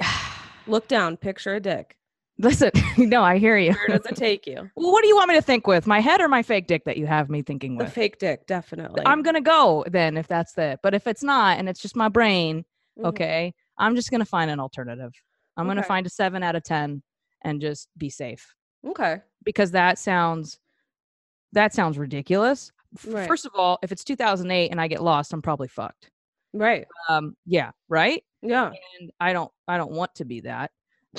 Look 0.66 0.88
down, 0.88 1.16
picture 1.16 1.54
a 1.54 1.60
dick. 1.60 1.96
Listen, 2.38 2.70
no, 2.98 3.22
I 3.22 3.38
hear 3.38 3.56
you. 3.56 3.72
Where 3.72 3.98
does 3.98 4.06
it 4.06 4.16
take 4.16 4.46
you? 4.46 4.70
Well, 4.76 4.92
what 4.92 5.02
do 5.02 5.08
you 5.08 5.16
want 5.16 5.28
me 5.28 5.34
to 5.34 5.42
think 5.42 5.66
with? 5.66 5.86
My 5.86 6.00
head 6.00 6.20
or 6.20 6.28
my 6.28 6.42
fake 6.42 6.66
dick 6.66 6.84
that 6.84 6.96
you 6.96 7.06
have 7.06 7.28
me 7.30 7.42
thinking 7.42 7.76
with? 7.76 7.86
The 7.88 7.92
fake 7.92 8.18
dick, 8.18 8.46
definitely. 8.46 9.02
I'm 9.06 9.22
gonna 9.22 9.40
go 9.40 9.84
then 9.90 10.16
if 10.16 10.26
that's 10.28 10.56
it. 10.58 10.80
but 10.82 10.94
if 10.94 11.06
it's 11.06 11.22
not 11.22 11.58
and 11.58 11.68
it's 11.68 11.80
just 11.80 11.96
my 11.96 12.08
brain, 12.08 12.64
Mhm. 12.98 13.06
okay, 13.06 13.54
I'm 13.78 13.94
just 13.96 14.10
gonna 14.10 14.24
find 14.24 14.50
an 14.50 14.60
alternative. 14.60 15.12
I'm 15.56 15.66
gonna 15.66 15.82
find 15.82 16.06
a 16.06 16.10
seven 16.10 16.42
out 16.42 16.54
of 16.56 16.62
ten 16.64 17.02
and 17.42 17.60
just 17.60 17.88
be 17.96 18.10
safe. 18.10 18.54
Okay. 18.86 19.18
Because 19.44 19.70
that 19.72 19.98
sounds 19.98 20.58
that 21.52 21.72
sounds 21.72 21.96
ridiculous. 21.98 22.70
Right. 23.06 23.26
First 23.26 23.46
of 23.46 23.52
all, 23.54 23.78
if 23.82 23.92
it's 23.92 24.04
2008 24.04 24.70
and 24.70 24.80
I 24.80 24.88
get 24.88 25.02
lost, 25.02 25.32
I'm 25.32 25.42
probably 25.42 25.68
fucked. 25.68 26.10
Right. 26.52 26.86
Um, 27.08 27.36
yeah, 27.46 27.70
right. 27.88 28.22
Yeah. 28.42 28.72
And 29.00 29.10
I 29.20 29.32
don't, 29.32 29.50
I 29.68 29.76
don't 29.76 29.92
want 29.92 30.14
to 30.16 30.24
be 30.24 30.40
that. 30.40 30.70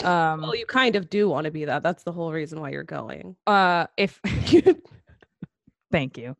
Um, 0.03 0.41
Well, 0.41 0.55
you 0.55 0.65
kind 0.65 0.95
of 0.95 1.09
do 1.09 1.29
want 1.29 1.45
to 1.45 1.51
be 1.51 1.65
that. 1.65 1.83
That's 1.83 2.03
the 2.03 2.11
whole 2.11 2.31
reason 2.31 2.59
why 2.59 2.69
you're 2.69 2.83
going. 2.83 3.35
uh, 3.47 3.87
if 3.97 4.19
thank 5.91 6.17
you. 6.17 6.35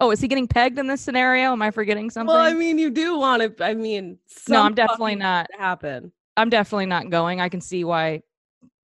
oh, 0.00 0.10
is 0.10 0.20
he 0.20 0.28
getting 0.28 0.48
pegged 0.48 0.78
in 0.78 0.86
this 0.86 1.00
scenario? 1.00 1.52
Am 1.52 1.62
I 1.62 1.70
forgetting 1.70 2.10
something? 2.10 2.34
Well, 2.34 2.44
I 2.44 2.54
mean, 2.54 2.78
you 2.78 2.90
do 2.90 3.18
want 3.18 3.56
to. 3.56 3.64
I 3.64 3.74
mean, 3.74 4.18
no, 4.48 4.62
I'm 4.62 4.74
definitely 4.74 5.16
not. 5.16 5.48
Happen. 5.58 6.12
I'm 6.36 6.50
definitely 6.50 6.86
not 6.86 7.10
going. 7.10 7.40
I 7.40 7.48
can 7.48 7.60
see 7.60 7.84
why 7.84 8.22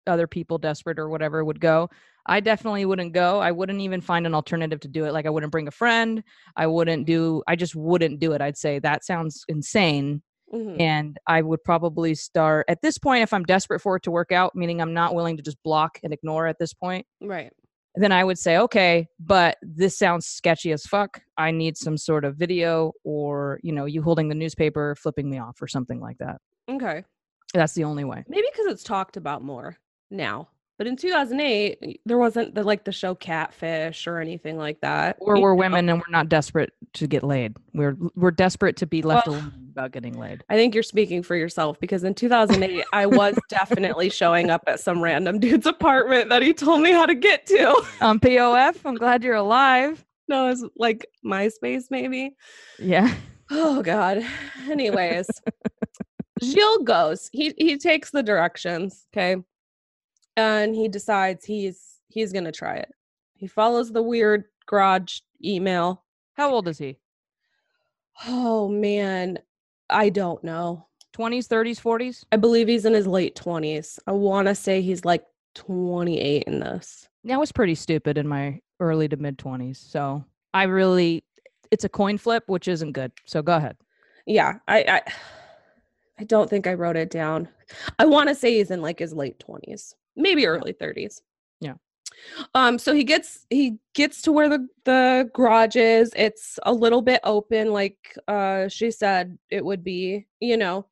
other 0.05 0.27
people 0.27 0.57
desperate 0.57 0.99
or 0.99 1.09
whatever 1.09 1.43
would 1.43 1.59
go. 1.59 1.89
I 2.25 2.41
definitely 2.41 2.85
wouldn't 2.85 3.13
go. 3.13 3.39
I 3.39 3.51
wouldn't 3.51 3.81
even 3.81 4.01
find 4.01 4.27
an 4.27 4.35
alternative 4.35 4.79
to 4.81 4.87
do 4.87 5.05
it. 5.05 5.13
Like 5.13 5.25
I 5.25 5.29
wouldn't 5.29 5.51
bring 5.51 5.67
a 5.67 5.71
friend. 5.71 6.23
I 6.55 6.67
wouldn't 6.67 7.05
do 7.05 7.41
I 7.47 7.55
just 7.55 7.75
wouldn't 7.75 8.19
do 8.19 8.33
it. 8.33 8.41
I'd 8.41 8.57
say 8.57 8.79
that 8.79 9.03
sounds 9.03 9.45
insane. 9.47 10.21
Mhm. 10.53 10.79
And 10.79 11.17
I 11.27 11.41
would 11.41 11.63
probably 11.63 12.15
start 12.15 12.65
at 12.67 12.81
this 12.81 12.97
point 12.97 13.23
if 13.23 13.33
I'm 13.33 13.43
desperate 13.43 13.81
for 13.81 13.95
it 13.97 14.03
to 14.03 14.11
work 14.11 14.31
out, 14.31 14.55
meaning 14.55 14.81
I'm 14.81 14.93
not 14.93 15.13
willing 15.13 15.37
to 15.37 15.43
just 15.43 15.61
block 15.63 15.99
and 16.03 16.11
ignore 16.13 16.47
at 16.47 16.57
this 16.59 16.73
point, 16.73 17.05
Right. 17.21 17.53
then 17.95 18.11
I 18.11 18.23
would 18.23 18.39
say, 18.39 18.57
okay, 18.57 19.07
but 19.19 19.57
this 19.61 19.97
sounds 19.97 20.25
sketchy 20.25 20.71
as 20.71 20.85
fuck. 20.85 21.21
I 21.37 21.51
need 21.51 21.77
some 21.77 21.97
sort 21.97 22.25
of 22.25 22.35
video 22.35 22.93
or, 23.03 23.59
you 23.63 23.71
know, 23.71 23.85
you 23.85 24.01
holding 24.01 24.29
the 24.29 24.35
newspaper, 24.35 24.95
flipping 24.95 25.29
me 25.29 25.37
off 25.39 25.61
or 25.61 25.67
something 25.67 25.99
like 25.99 26.17
that. 26.17 26.41
Okay. 26.69 27.03
That's 27.53 27.73
the 27.73 27.83
only 27.83 28.03
way. 28.03 28.23
Maybe 28.27 28.47
because 28.51 28.67
it's 28.67 28.83
talked 28.83 29.17
about 29.17 29.43
more 29.43 29.77
now. 30.11 30.49
But 30.79 30.87
in 30.87 30.95
2008, 30.95 31.99
there 32.05 32.17
wasn't 32.17 32.55
the 32.55 32.63
like 32.63 32.85
the 32.85 32.93
show 32.93 33.13
Catfish 33.13 34.07
or 34.07 34.19
anything 34.19 34.57
like 34.57 34.79
that. 34.79 35.17
Or 35.19 35.39
we're 35.39 35.51
know? 35.51 35.55
women 35.59 35.89
and 35.89 35.99
we're 35.99 36.09
not 36.11 36.29
desperate 36.29 36.71
to 36.93 37.05
get 37.05 37.21
laid. 37.21 37.57
We're 37.73 37.97
we're 38.15 38.31
desperate 38.31 38.77
to 38.77 38.87
be 38.87 39.01
left 39.01 39.27
Well- 39.27 39.35
alone 39.35 39.53
about 39.71 39.91
getting 39.91 40.17
laid. 40.17 40.43
I 40.49 40.55
think 40.55 40.73
you're 40.73 40.83
speaking 40.83 41.21
for 41.21 41.35
yourself 41.35 41.79
because 41.81 42.05
in 42.05 42.13
2008, 42.13 42.85
I 42.93 43.05
was 43.07 43.37
definitely 43.49 44.09
showing 44.09 44.49
up 44.49 44.63
at 44.67 44.79
some 44.79 45.01
random 45.01 45.39
dude's 45.39 45.65
apartment 45.65 46.29
that 46.29 46.41
he 46.41 46.53
told 46.53 46.81
me 46.81 46.91
how 46.93 47.05
to 47.05 47.13
get 47.15 47.45
to. 47.47 47.83
Um, 47.99 48.17
POF, 48.19 48.77
I'm 48.85 48.95
glad 48.95 49.21
you're 49.21 49.35
alive. 49.35 50.03
No, 50.29 50.47
it's 50.49 50.63
like 50.77 51.05
MySpace, 51.25 51.85
maybe. 51.91 52.37
Yeah. 52.79 53.13
Oh 53.51 53.81
God. 53.83 54.25
Anyways, 54.69 55.27
Gilles 56.41 56.83
goes. 56.85 57.29
He 57.33 57.53
he 57.57 57.77
takes 57.77 58.11
the 58.11 58.23
directions, 58.23 59.05
okay, 59.13 59.43
and 60.39 60.73
he 60.73 60.87
decides 60.87 61.43
he's 61.45 61.99
he's 62.07 62.31
gonna 62.31 62.51
try 62.51 62.77
it. 62.77 62.91
He 63.35 63.47
follows 63.47 63.91
the 63.91 64.01
weird 64.01 64.45
garage 64.65 65.19
email. 65.43 66.03
How 66.35 66.51
old 66.51 66.67
is 66.67 66.77
he? 66.77 66.97
Oh 68.27 68.69
man, 68.69 69.39
I 69.89 70.09
don't 70.09 70.43
know. 70.43 70.87
20s, 71.17 71.47
30s, 71.47 71.81
40s? 71.81 72.23
I 72.31 72.37
believe 72.37 72.67
he's 72.67 72.85
in 72.85 72.93
his 72.93 73.07
late 73.07 73.35
twenties. 73.35 73.99
I 74.07 74.11
want 74.11 74.47
to 74.47 74.55
say 74.55 74.81
he's 74.81 75.03
like 75.03 75.25
twenty 75.55 76.19
eight 76.19 76.43
in 76.43 76.59
this. 76.59 77.09
Yeah, 77.23 77.35
I 77.35 77.39
was 77.39 77.51
pretty 77.51 77.75
stupid 77.75 78.17
in 78.17 78.27
my 78.27 78.61
early 78.79 79.09
to 79.09 79.17
mid 79.17 79.37
20s. 79.37 79.75
So 79.75 80.23
I 80.53 80.63
really, 80.63 81.23
it's 81.71 81.83
a 81.83 81.89
coin 81.89 82.17
flip, 82.17 82.43
which 82.47 82.69
isn't 82.69 82.93
good. 82.93 83.11
So 83.25 83.41
go 83.41 83.57
ahead. 83.57 83.75
Yeah, 84.25 84.59
I 84.67 84.79
I, 84.87 85.01
I 86.19 86.23
don't 86.23 86.49
think 86.49 86.67
I 86.67 86.73
wrote 86.75 86.95
it 86.95 87.09
down. 87.09 87.49
I 87.97 88.05
want 88.05 88.29
to 88.29 88.35
say 88.35 88.55
he's 88.57 88.71
in 88.71 88.81
like 88.81 88.99
his 88.99 89.13
late 89.13 89.39
twenties, 89.39 89.95
maybe 90.19 90.45
early 90.45 90.73
thirties. 90.73 91.21
Yeah. 91.59 91.75
Um. 92.53 92.77
So 92.77 92.93
he 92.93 93.03
gets 93.03 93.45
he 93.49 93.79
gets 93.95 94.21
to 94.23 94.31
where 94.31 94.49
the 94.49 94.67
the 94.85 95.29
garage 95.33 95.75
is. 95.75 96.11
It's 96.15 96.59
a 96.63 96.73
little 96.73 97.01
bit 97.01 97.21
open, 97.23 97.71
like 97.71 97.97
uh 98.27 98.67
she 98.67 98.91
said 98.91 99.37
it 99.49 99.63
would 99.63 99.83
be. 99.83 100.27
You 100.39 100.57
know. 100.57 100.85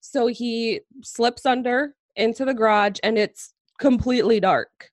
So 0.00 0.26
he 0.26 0.80
slips 1.02 1.46
under 1.46 1.94
into 2.16 2.44
the 2.44 2.54
garage, 2.54 2.98
and 3.02 3.16
it's 3.16 3.54
completely 3.78 4.40
dark. 4.40 4.90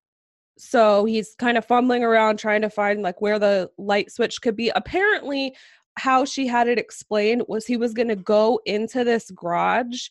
So 0.57 1.05
he's 1.05 1.35
kind 1.35 1.57
of 1.57 1.65
fumbling 1.65 2.03
around 2.03 2.37
trying 2.37 2.61
to 2.61 2.69
find 2.69 3.01
like 3.01 3.21
where 3.21 3.39
the 3.39 3.71
light 3.77 4.11
switch 4.11 4.41
could 4.41 4.55
be. 4.55 4.71
Apparently, 4.75 5.55
how 5.97 6.25
she 6.25 6.47
had 6.47 6.67
it 6.67 6.77
explained 6.77 7.43
was 7.47 7.65
he 7.65 7.77
was 7.77 7.93
going 7.93 8.07
to 8.09 8.15
go 8.15 8.59
into 8.65 9.03
this 9.03 9.31
garage, 9.31 10.09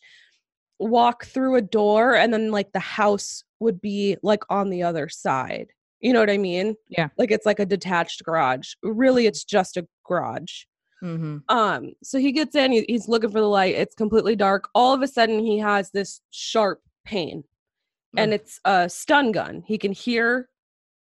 walk 0.79 1.25
through 1.25 1.55
a 1.55 1.61
door, 1.61 2.15
and 2.15 2.33
then 2.33 2.51
like 2.51 2.71
the 2.71 2.79
house 2.79 3.43
would 3.59 3.81
be 3.81 4.17
like 4.23 4.43
on 4.49 4.69
the 4.69 4.83
other 4.83 5.09
side. 5.09 5.71
You 5.99 6.13
know 6.13 6.21
what 6.21 6.29
I 6.29 6.37
mean? 6.37 6.75
Yeah. 6.87 7.09
Like 7.17 7.31
it's 7.31 7.45
like 7.45 7.59
a 7.59 7.65
detached 7.65 8.23
garage. 8.23 8.73
Really, 8.83 9.25
it's 9.27 9.43
just 9.43 9.75
a 9.77 9.85
garage. 10.05 10.63
Mm-hmm. 11.03 11.37
Um, 11.49 11.93
so 12.03 12.19
he 12.19 12.31
gets 12.31 12.55
in, 12.55 12.71
he, 12.71 12.85
he's 12.87 13.07
looking 13.07 13.31
for 13.31 13.39
the 13.39 13.47
light. 13.47 13.75
It's 13.75 13.95
completely 13.95 14.35
dark. 14.35 14.69
All 14.75 14.93
of 14.93 15.01
a 15.01 15.07
sudden, 15.07 15.39
he 15.39 15.57
has 15.59 15.91
this 15.91 16.21
sharp 16.31 16.81
pain, 17.05 17.43
and 18.17 18.31
Mm. 18.31 18.35
it's 18.35 18.59
a 18.65 18.89
stun 18.89 19.31
gun. 19.31 19.63
He 19.65 19.77
can 19.77 19.91
hear, 19.91 20.49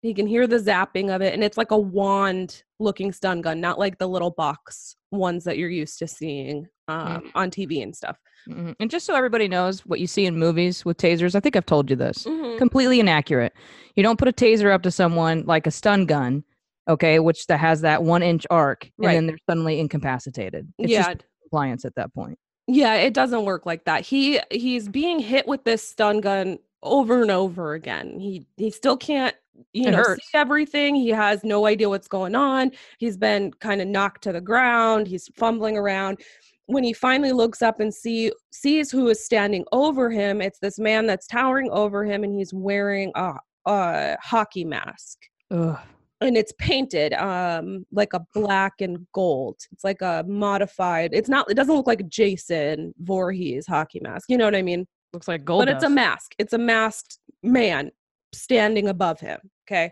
he 0.02 0.14
can 0.14 0.26
hear 0.28 0.48
the 0.48 0.58
zapping 0.58 1.16
of 1.16 1.22
it, 1.22 1.34
and 1.34 1.44
it's 1.44 1.58
like 1.58 1.72
a 1.72 1.78
wand-looking 1.78 3.12
stun 3.12 3.42
gun, 3.42 3.62
not 3.62 3.78
like 3.78 3.98
the 3.98 4.08
little 4.08 4.32
box 4.32 4.96
ones 5.12 5.44
that 5.44 5.58
you're 5.58 5.70
used 5.70 6.00
to 6.00 6.08
seeing 6.08 6.68
um, 6.88 7.32
on 7.36 7.50
TV 7.50 7.82
and 7.84 7.96
stuff. 7.96 8.18
hmm 8.46 8.72
And 8.80 8.90
just 8.92 9.06
so 9.06 9.16
everybody 9.16 9.48
knows 9.48 9.86
what 9.86 10.00
you 10.00 10.08
see 10.08 10.26
in 10.26 10.38
movies 10.38 10.84
with 10.86 10.98
tasers, 10.98 11.36
I 11.36 11.40
think 11.40 11.56
I've 11.56 11.66
told 11.66 11.90
you 11.90 11.96
this. 11.96 12.24
Mhm. 12.26 12.58
Completely 12.58 13.00
inaccurate. 13.00 13.54
You 13.96 14.04
don't 14.04 14.20
put 14.20 14.28
a 14.28 14.34
taser 14.34 14.74
up 14.74 14.82
to 14.84 14.92
someone 14.92 15.44
like 15.46 15.66
a 15.68 15.72
stun 15.72 16.06
gun, 16.06 16.44
okay, 16.88 17.20
which 17.20 17.48
that 17.48 17.60
has 17.60 17.82
that 17.82 18.04
one 18.04 18.24
inch 18.24 18.46
arc, 18.50 18.84
and 18.86 18.92
Right. 18.98 19.14
then 19.14 19.28
they're 19.28 19.38
suddenly 19.50 19.80
incapacitated. 19.80 20.72
It's 20.78 20.92
yeah, 20.92 21.14
just 21.14 21.26
compliance 21.42 21.86
at 21.86 21.96
that 21.96 22.14
point. 22.14 22.38
Yeah, 22.68 22.96
it 22.96 23.14
doesn't 23.14 23.46
work 23.46 23.66
like 23.66 23.86
that. 23.86 24.02
He 24.06 24.40
he's 24.52 24.88
being 24.88 25.20
hit 25.20 25.48
with 25.48 25.64
this 25.64 25.88
stun 25.88 26.22
gun 26.22 26.60
over 26.82 27.22
and 27.22 27.32
over 27.32 27.74
again. 27.74 28.20
He 28.20 28.46
he 28.58 28.72
still 28.72 28.98
can't, 28.98 29.36
you 29.74 29.88
It 29.88 29.92
know, 29.92 29.98
hurts. 29.98 30.26
see 30.32 30.38
everything. 30.38 30.96
He 30.96 31.10
has 31.10 31.44
no 31.44 31.66
idea 31.66 31.88
what's 31.90 32.08
going 32.08 32.36
on. 32.36 32.72
He's 33.00 33.18
been 33.18 33.52
kind 33.54 33.82
of 33.82 33.88
knocked 33.88 34.24
to 34.24 34.32
the 34.34 34.42
ground. 34.42 35.08
He's 35.08 35.30
fumbling 35.36 35.78
around. 35.78 36.20
When 36.68 36.84
he 36.84 36.94
finally 36.94 37.34
looks 37.34 37.62
up 37.62 37.80
and 37.80 37.94
see 37.94 38.32
sees 38.52 38.90
who 38.90 39.10
is 39.10 39.24
standing 39.24 39.66
over 39.72 40.10
him, 40.10 40.42
it's 40.42 40.60
this 40.60 40.80
man 40.80 41.06
that's 41.06 41.28
towering 41.28 41.70
over 41.72 42.06
him 42.06 42.24
and 42.24 42.34
he's 42.34 42.54
wearing 42.54 43.12
a, 43.16 43.34
a 43.66 44.18
hockey 44.22 44.66
mask. 44.66 45.18
Ugh. 45.52 45.78
and 46.22 46.38
it's 46.38 46.54
painted 46.58 47.14
um 47.14 47.86
like 47.92 48.14
a 48.14 48.26
black 48.34 48.74
and 48.80 49.06
gold. 49.14 49.58
It's 49.72 49.84
like 49.84 50.02
a 50.02 50.24
modified 50.28 51.12
it's 51.14 51.30
not 51.30 51.52
it 51.52 51.56
doesn't 51.56 51.76
look 51.76 51.86
like 51.86 52.08
jason 52.08 52.94
Voorhees 53.00 53.68
hockey 53.68 54.00
mask. 54.02 54.30
You 54.30 54.38
know 54.38 54.46
what 54.46 54.56
i 54.56 54.62
mean? 54.62 54.88
Looks 55.12 55.28
like 55.28 55.46
gold. 55.46 55.66
but 55.66 55.70
it's 55.70 55.84
a 55.84 55.90
mask. 55.90 56.34
It's 56.40 56.54
a 56.54 56.58
masked 56.58 57.20
man 57.44 57.92
standing 58.34 58.88
above 58.88 59.20
him 59.20 59.40
okay? 59.68 59.92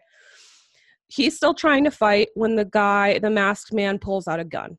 He's 1.07 1.35
still 1.35 1.53
trying 1.53 1.83
to 1.83 1.91
fight 1.91 2.29
when 2.35 2.55
the 2.55 2.65
guy 2.65 3.19
the 3.19 3.29
masked 3.29 3.73
man 3.73 3.99
pulls 3.99 4.27
out 4.27 4.39
a 4.39 4.45
gun 4.45 4.77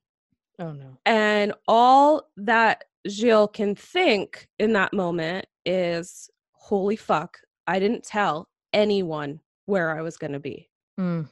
Oh 0.59 0.73
no. 0.73 0.99
and 1.07 1.53
all 1.67 2.29
that 2.37 2.85
Gilles 3.09 3.49
can 3.53 3.75
think 3.75 4.49
in 4.59 4.73
that 4.75 4.93
moment 4.93 5.47
is 5.65 6.29
holy 6.53 6.97
fuck 6.97 7.39
i 7.67 7.79
didn't 7.79 8.05
tell 8.05 8.49
anyone 8.73 9.41
where 9.67 9.97
i 9.97 10.03
was 10.03 10.17
going 10.17 10.33
to 10.33 10.39
be 10.41 10.69
Mm. 11.01 11.29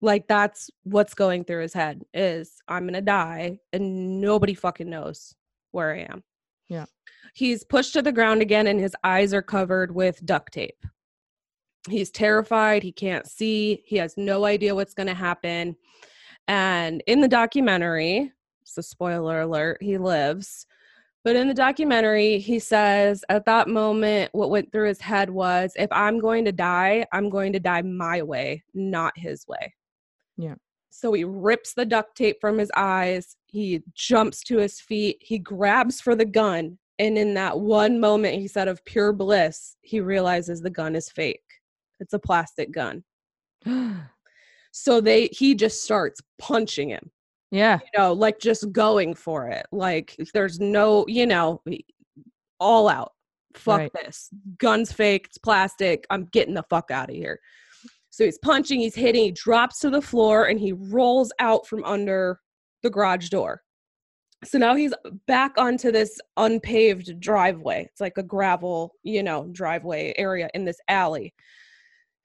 like 0.00 0.28
that's 0.28 0.70
what's 0.84 1.14
going 1.14 1.44
through 1.44 1.62
his 1.62 1.72
head 1.74 2.04
is 2.14 2.62
i'm 2.68 2.86
gonna 2.86 3.02
die 3.02 3.58
and 3.72 4.20
nobody 4.20 4.54
fucking 4.54 4.88
knows 4.88 5.34
where 5.72 5.92
i 5.94 5.98
am 6.00 6.22
Yeah. 6.68 6.84
he's 7.34 7.64
pushed 7.64 7.92
to 7.94 8.02
the 8.02 8.12
ground 8.12 8.40
again 8.40 8.66
and 8.68 8.78
his 8.80 8.94
eyes 9.04 9.34
are 9.34 9.42
covered 9.42 9.94
with 9.94 10.24
duct 10.24 10.52
tape 10.54 10.86
he's 11.88 12.10
terrified 12.10 12.82
he 12.82 12.92
can't 12.92 13.26
see 13.26 13.82
he 13.84 13.96
has 13.96 14.16
no 14.16 14.44
idea 14.44 14.74
what's 14.74 14.94
going 14.94 15.06
to 15.08 15.14
happen 15.14 15.76
and 16.48 17.02
in 17.06 17.20
the 17.20 17.28
documentary 17.28 18.32
a 18.78 18.82
spoiler 18.82 19.42
alert 19.42 19.78
he 19.80 19.98
lives. 19.98 20.66
But 21.22 21.36
in 21.36 21.48
the 21.48 21.54
documentary 21.54 22.38
he 22.38 22.58
says 22.58 23.24
at 23.28 23.44
that 23.44 23.68
moment 23.68 24.30
what 24.32 24.50
went 24.50 24.72
through 24.72 24.88
his 24.88 25.00
head 25.00 25.28
was 25.28 25.72
if 25.76 25.88
i'm 25.92 26.18
going 26.18 26.46
to 26.46 26.52
die 26.52 27.04
i'm 27.12 27.28
going 27.28 27.52
to 27.52 27.60
die 27.60 27.82
my 27.82 28.22
way 28.22 28.64
not 28.74 29.16
his 29.18 29.46
way. 29.46 29.74
Yeah. 30.38 30.54
so 30.90 31.12
he 31.12 31.24
rips 31.24 31.74
the 31.74 31.84
duct 31.84 32.16
tape 32.16 32.38
from 32.40 32.56
his 32.56 32.70
eyes 32.74 33.36
he 33.46 33.82
jumps 33.94 34.42
to 34.44 34.56
his 34.56 34.80
feet 34.80 35.18
he 35.20 35.38
grabs 35.38 36.00
for 36.00 36.14
the 36.16 36.24
gun 36.24 36.78
and 37.00 37.16
in 37.16 37.32
that 37.34 37.58
one 37.58 37.98
moment 37.98 38.38
he 38.38 38.46
said 38.46 38.68
of 38.68 38.84
pure 38.84 39.12
bliss 39.12 39.76
he 39.80 40.00
realizes 40.00 40.60
the 40.60 40.70
gun 40.70 40.94
is 40.94 41.08
fake. 41.08 41.42
It's 41.98 42.12
a 42.12 42.18
plastic 42.18 42.70
gun. 42.72 43.04
So 44.72 45.00
they 45.00 45.28
he 45.32 45.56
just 45.56 45.82
starts 45.82 46.20
punching 46.38 46.90
him 46.90 47.10
yeah. 47.50 47.78
you 47.82 47.98
know 47.98 48.12
like 48.12 48.38
just 48.38 48.70
going 48.72 49.14
for 49.14 49.48
it 49.48 49.66
like 49.72 50.16
there's 50.32 50.60
no 50.60 51.04
you 51.08 51.26
know 51.26 51.62
all 52.60 52.88
out. 52.88 53.12
Fuck 53.54 53.80
Right. 53.80 53.92
this. 54.04 54.30
Gun's 54.58 54.92
fake 54.92 55.26
it's 55.26 55.38
plastic 55.38 56.06
i'm 56.10 56.26
getting 56.26 56.54
the 56.54 56.64
fuck 56.70 56.90
out 56.90 57.10
of 57.10 57.16
here. 57.16 57.40
So 58.10 58.24
he's 58.24 58.38
punching 58.38 58.80
he's 58.80 58.94
hitting 58.94 59.24
he 59.24 59.32
drops 59.32 59.80
to 59.80 59.90
the 59.90 60.02
floor 60.02 60.46
and 60.46 60.60
he 60.60 60.72
rolls 60.72 61.32
out 61.38 61.66
from 61.66 61.84
under 61.84 62.40
the 62.82 62.90
garage 62.90 63.28
door. 63.28 63.62
So 64.44 64.56
now 64.58 64.74
he's 64.74 64.94
back 65.26 65.52
onto 65.58 65.92
this 65.92 66.18
unpaved 66.36 67.20
driveway. 67.20 67.86
It's 67.90 68.00
like 68.00 68.16
a 68.18 68.22
gravel 68.22 68.92
you 69.02 69.22
know 69.22 69.48
driveway 69.52 70.14
area 70.16 70.48
in 70.54 70.64
this 70.64 70.78
alley. 70.88 71.34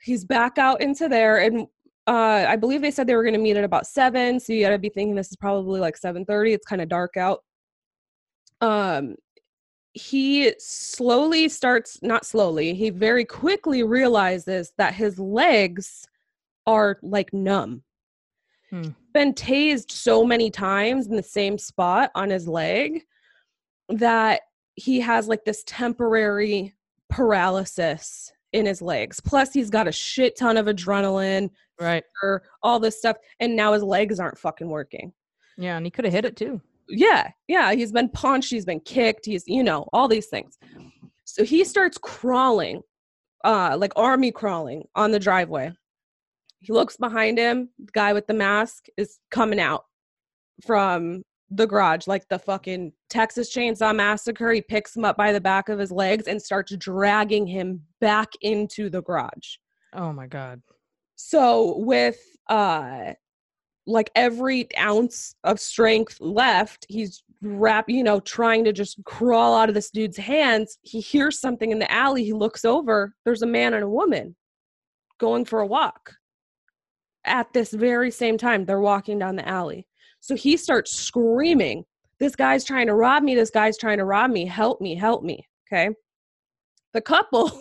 He's 0.01 0.23
back 0.23 0.57
out 0.59 0.81
into 0.81 1.09
there 1.09 1.37
and 1.39 1.65
uh, 2.07 2.45
I 2.47 2.55
believe 2.55 2.81
they 2.81 2.91
said 2.91 3.07
they 3.07 3.15
were 3.15 3.23
going 3.23 3.33
to 3.33 3.39
meet 3.39 3.57
at 3.57 3.63
about 3.63 3.87
seven, 3.87 4.39
so 4.39 4.53
you 4.53 4.61
got 4.61 4.69
to 4.69 4.79
be 4.79 4.89
thinking 4.89 5.15
this 5.15 5.31
is 5.31 5.37
probably 5.37 5.79
like 5.79 5.97
seven 5.97 6.25
thirty. 6.25 6.53
It's 6.53 6.65
kind 6.65 6.81
of 6.81 6.89
dark 6.89 7.17
out. 7.17 7.43
Um, 8.61 9.15
he 9.95 10.53
slowly 10.59 11.47
starts 11.47 11.99
not 12.03 12.25
slowly 12.25 12.73
he 12.73 12.89
very 12.89 13.23
quickly 13.23 13.81
realizes 13.81 14.73
that 14.77 14.93
his 14.93 15.17
legs 15.17 16.05
are 16.67 16.99
like 17.01 17.31
numb 17.33 17.81
Hmm. 18.71 18.89
been 19.13 19.33
tased 19.33 19.91
so 19.91 20.25
many 20.25 20.49
times 20.49 21.07
in 21.07 21.15
the 21.15 21.23
same 21.23 21.57
spot 21.57 22.11
on 22.15 22.29
his 22.29 22.47
leg 22.47 23.03
that 23.89 24.41
he 24.75 24.99
has 24.99 25.27
like 25.27 25.45
this 25.45 25.63
temporary 25.65 26.73
paralysis 27.09 28.33
in 28.55 28.65
his 28.65 28.81
legs 28.81 29.19
plus 29.19 29.51
he's 29.53 29.69
got 29.69 29.87
a 29.87 29.91
shit 29.91 30.37
ton 30.37 30.57
of 30.57 30.65
adrenaline 30.67 31.49
Right. 31.79 32.03
or 32.23 32.43
all 32.63 32.79
this 32.79 32.97
stuff 32.97 33.17
and 33.41 33.55
now 33.55 33.73
his 33.73 33.83
legs 33.83 34.19
aren't 34.19 34.37
fucking 34.37 34.69
working 34.69 35.11
Yeah, 35.57 35.75
and 35.77 35.85
he 35.85 35.91
could 35.91 36.05
have 36.05 36.13
hit 36.13 36.23
it 36.25 36.35
too. 36.37 36.61
yeah 36.87 37.31
yeah 37.47 37.73
he's 37.73 37.91
been 37.91 38.09
punched 38.09 38.49
he's 38.51 38.65
been 38.65 38.79
kicked 38.79 39.25
he's 39.25 39.43
you 39.47 39.63
know 39.63 39.87
all 39.91 40.07
these 40.07 40.27
things 40.27 40.57
so 41.25 41.43
he 41.43 41.63
starts 41.65 41.97
crawling 41.97 42.81
uh 43.43 43.75
like 43.77 43.91
army 43.95 44.31
crawling 44.31 44.83
on 44.95 45.11
the 45.11 45.19
driveway 45.19 45.71
he 46.61 46.71
looks 46.71 46.95
behind 46.97 47.37
him 47.37 47.69
the 47.79 47.91
guy 47.91 48.13
with 48.13 48.25
the 48.27 48.33
mask 48.33 48.85
is 48.97 49.19
coming 49.31 49.59
out 49.59 49.83
from 50.65 51.23
the 51.51 51.67
garage 51.67 52.07
like 52.07 52.27
the 52.27 52.39
fucking 52.39 52.91
texas 53.09 53.53
chainsaw 53.53 53.95
massacre 53.95 54.51
he 54.51 54.61
picks 54.61 54.95
him 54.95 55.05
up 55.05 55.15
by 55.15 55.31
the 55.31 55.39
back 55.39 55.69
of 55.69 55.77
his 55.77 55.91
legs 55.91 56.27
and 56.27 56.41
starts 56.41 56.75
dragging 56.77 57.45
him 57.45 57.81
back 58.01 58.31
into 58.41 58.89
the 58.89 59.01
garage 59.03 59.57
Oh 59.93 60.11
my 60.11 60.27
god. 60.27 60.61
so 61.15 61.77
with 61.77 62.19
uh 62.49 63.13
like 63.87 64.09
every 64.15 64.67
ounce 64.77 65.35
of 65.43 65.59
strength 65.59 66.19
left, 66.19 66.85
he's 66.89 67.23
wrap, 67.41 67.89
you 67.89 68.03
know, 68.03 68.19
trying 68.19 68.63
to 68.65 68.73
just 68.73 68.97
crawl 69.05 69.55
out 69.55 69.69
of 69.69 69.75
this 69.75 69.91
dude's 69.91 70.17
hands. 70.17 70.79
He 70.81 70.99
hears 70.99 71.39
something 71.39 71.71
in 71.71 71.79
the 71.79 71.91
alley. 71.91 72.23
He 72.23 72.33
looks 72.33 72.65
over. 72.65 73.13
There's 73.25 73.43
a 73.43 73.47
man 73.47 73.73
and 73.73 73.83
a 73.83 73.89
woman 73.89 74.35
going 75.19 75.45
for 75.45 75.59
a 75.59 75.67
walk. 75.67 76.13
At 77.25 77.53
this 77.53 77.71
very 77.71 78.11
same 78.11 78.37
time, 78.37 78.65
they're 78.65 78.79
walking 78.79 79.19
down 79.19 79.35
the 79.35 79.47
alley. 79.47 79.87
So 80.25 80.33
he 80.35 80.57
starts 80.57 80.91
screaming, 80.91 81.85
This 82.19 82.35
guy's 82.35 82.63
trying 82.63 82.87
to 82.87 82.95
rob 82.95 83.21
me. 83.21 83.35
This 83.35 83.51
guy's 83.51 83.77
trying 83.77 83.99
to 83.99 84.05
rob 84.05 84.31
me. 84.31 84.43
Help 84.47 84.81
me. 84.81 84.95
Help 84.95 85.21
me. 85.21 85.47
Okay. 85.71 85.93
The 86.93 87.01
couple 87.01 87.51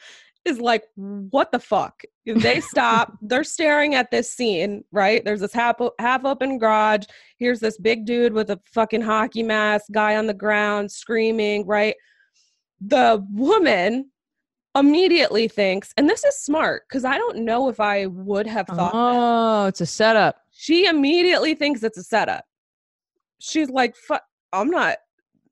is 0.46 0.58
like, 0.58 0.84
What 0.94 1.52
the 1.52 1.58
fuck? 1.58 2.00
They 2.24 2.60
stop. 2.60 3.12
They're 3.20 3.44
staring 3.44 3.94
at 3.94 4.10
this 4.10 4.32
scene, 4.32 4.84
right? 4.90 5.22
There's 5.22 5.40
this 5.40 5.52
half 5.52 5.76
half 5.98 6.24
open 6.24 6.56
garage. 6.56 7.04
Here's 7.38 7.60
this 7.60 7.76
big 7.76 8.06
dude 8.06 8.32
with 8.32 8.48
a 8.48 8.58
fucking 8.72 9.02
hockey 9.02 9.42
mask, 9.42 9.84
guy 9.92 10.16
on 10.16 10.26
the 10.26 10.32
ground 10.32 10.90
screaming, 10.90 11.66
right? 11.66 11.94
The 12.80 13.22
woman 13.32 14.10
immediately 14.74 15.46
thinks, 15.46 15.92
and 15.98 16.08
this 16.08 16.24
is 16.24 16.36
smart 16.40 16.84
because 16.88 17.04
I 17.04 17.18
don't 17.18 17.40
know 17.40 17.68
if 17.68 17.80
I 17.80 18.06
would 18.06 18.46
have 18.46 18.66
thought. 18.66 18.92
that. 18.92 18.98
Oh, 18.98 19.66
it's 19.66 19.82
a 19.82 19.86
setup. 19.86 20.43
She 20.54 20.86
immediately 20.86 21.54
thinks 21.54 21.82
it's 21.82 21.98
a 21.98 22.02
setup. 22.02 22.44
She's 23.40 23.68
like, 23.68 23.94
"Fuck, 23.96 24.22
I'm 24.52 24.70
not. 24.70 24.96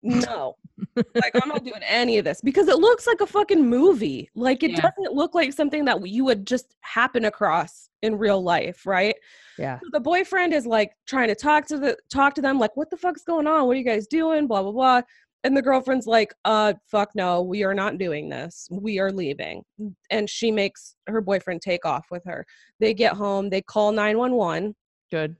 No, 0.05 0.57
like 0.97 1.33
I'm 1.41 1.49
not 1.49 1.63
doing 1.65 1.83
any 1.87 2.19
of 2.19 2.25
this 2.25 2.41
because 2.41 2.67
it 2.67 2.79
looks 2.79 3.07
like 3.07 3.21
a 3.21 3.27
fucking 3.27 3.65
movie. 3.69 4.29
Like 4.35 4.63
it 4.65 4.73
Yeah. 4.73 4.81
doesn't 4.81 5.13
look 5.15 5.33
like 5.35 5.53
something 5.53 5.85
that 5.85 6.05
you 6.07 6.25
would 6.25 6.45
just 6.45 6.75
happen 6.81 7.25
across 7.27 7.89
in 8.03 8.19
real 8.19 8.43
life, 8.43 8.85
right? 8.85 9.15
Yeah. 9.59 9.79
So 9.79 9.87
the 9.93 10.01
boyfriend 10.01 10.55
is 10.55 10.67
like 10.67 10.93
trying 11.07 11.29
to 11.29 11.37
talk 11.37 11.67
to 11.67 11.79
the 11.79 11.97
talk 12.13 12.35
to 12.35 12.43
them, 12.43 12.59
like, 12.59 12.77
what 12.77 12.91
the 12.91 12.97
fuck's 12.97 13.23
going 13.23 13.47
on? 13.47 13.67
What 13.67 13.77
are 13.77 13.79
you 13.79 13.85
guys 13.85 14.09
doing? 14.09 14.49
Blah 14.49 14.63
blah 14.63 14.73
blah. 14.73 15.03
And 15.45 15.57
the 15.57 15.63
girlfriend's 15.63 16.07
like, 16.07 16.33
uh, 16.45 16.75
fuck 16.91 17.11
no, 17.15 17.43
we 17.43 17.63
are 17.65 17.75
not 17.75 17.99
doing 17.99 18.29
this. 18.29 18.69
We 18.71 18.99
are 18.99 19.11
leaving. 19.13 19.63
And 20.11 20.29
she 20.31 20.51
makes 20.53 20.95
her 21.09 21.21
boyfriend 21.21 21.63
take 21.63 21.85
off 21.85 22.07
with 22.11 22.25
her. 22.27 22.45
They 22.81 22.93
get 22.95 23.15
home, 23.15 23.51
they 23.51 23.61
call 23.63 23.91
911. 23.93 24.75
Good. 25.13 25.37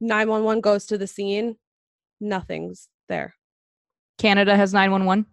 911 0.00 0.60
goes 0.60 0.84
to 0.86 0.98
the 0.98 1.06
scene. 1.06 1.56
Nothing's 2.20 2.88
there. 3.08 3.34
Canada 4.18 4.56
has 4.56 4.74
911. 4.74 5.24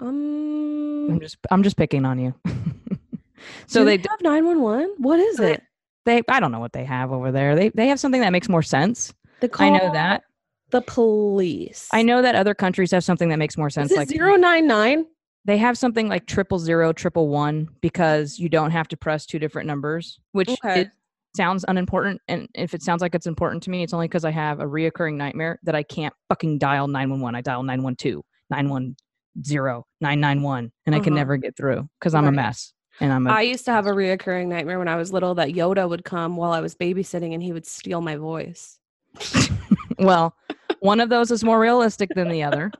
Um 0.00 1.08
I'm 1.10 1.20
just 1.20 1.36
I'm 1.50 1.62
just 1.62 1.76
picking 1.76 2.04
on 2.04 2.18
you. 2.18 2.34
so 3.66 3.80
do 3.80 3.84
they 3.86 3.96
have 4.08 4.20
911? 4.22 4.94
What 4.98 5.18
is 5.18 5.36
they- 5.38 5.54
it? 5.54 5.62
they 6.04 6.22
I 6.28 6.38
don't 6.40 6.52
know 6.52 6.60
what 6.60 6.72
they 6.72 6.84
have 6.84 7.12
over 7.12 7.32
there. 7.32 7.56
They 7.56 7.70
they 7.70 7.88
have 7.88 7.98
something 7.98 8.20
that 8.20 8.30
makes 8.30 8.48
more 8.48 8.62
sense. 8.62 9.12
They 9.40 9.48
I 9.58 9.70
know 9.70 9.92
that. 9.92 10.22
The 10.70 10.82
police. 10.82 11.88
I 11.92 12.02
know 12.02 12.22
that 12.22 12.34
other 12.34 12.54
countries 12.54 12.90
have 12.92 13.04
something 13.04 13.28
that 13.30 13.38
makes 13.38 13.56
more 13.58 13.70
sense. 13.70 13.90
Is 13.90 13.96
it 14.10 14.20
like 14.20 14.40
099? 14.40 15.06
they 15.44 15.58
have 15.58 15.78
something 15.78 16.08
like 16.08 16.26
triple 16.26 16.58
zero, 16.58 16.92
triple 16.92 17.28
one 17.28 17.68
because 17.80 18.36
you 18.38 18.48
don't 18.48 18.72
have 18.72 18.88
to 18.88 18.96
press 18.96 19.26
two 19.26 19.38
different 19.38 19.68
numbers, 19.68 20.18
which 20.32 20.48
Okay. 20.50 20.80
it 20.82 20.90
sounds 21.36 21.64
unimportant. 21.68 22.20
And 22.28 22.48
if 22.54 22.74
it 22.74 22.82
sounds 22.82 23.00
like 23.02 23.14
it's 23.14 23.26
important 23.26 23.62
to 23.64 23.70
me, 23.70 23.82
it's 23.82 23.92
only 23.92 24.08
because 24.08 24.24
I 24.24 24.30
have 24.30 24.60
a 24.60 24.64
reoccurring 24.64 25.14
nightmare 25.14 25.58
that 25.64 25.74
I 25.74 25.82
can't 25.82 26.14
fucking 26.28 26.58
dial 26.58 26.88
911. 26.88 27.34
I 27.34 27.40
dial 27.42 27.62
912, 27.62 28.24
910, 28.50 29.82
991, 30.00 30.72
and 30.86 30.94
I 30.94 30.98
can 31.00 31.12
Uh-huh. 31.12 31.16
never 31.18 31.36
get 31.36 31.56
through 31.56 31.88
because 32.00 32.14
I'm 32.14 32.26
a 32.26 32.32
mess. 32.32 32.72
And 33.00 33.12
I'm 33.12 33.26
a 33.26 33.30
I 33.30 33.42
used 33.42 33.66
to 33.66 33.72
have 33.72 33.86
a 33.86 33.90
reoccurring 33.90 34.46
nightmare 34.46 34.78
when 34.78 34.88
I 34.88 34.96
was 34.96 35.12
little 35.12 35.34
that 35.34 35.50
Yoda 35.50 35.86
would 35.88 36.04
come 36.04 36.36
while 36.36 36.52
I 36.52 36.60
was 36.60 36.74
babysitting 36.74 37.34
and 37.34 37.42
he 37.42 37.52
would 37.52 37.66
steal 37.66 38.00
my 38.00 38.16
voice. 38.16 38.78
well, 39.98 40.34
one 40.80 41.00
of 41.00 41.08
those 41.10 41.30
is 41.30 41.44
more 41.44 41.60
realistic 41.60 42.10
than 42.14 42.28
the 42.30 42.42
other. 42.42 42.72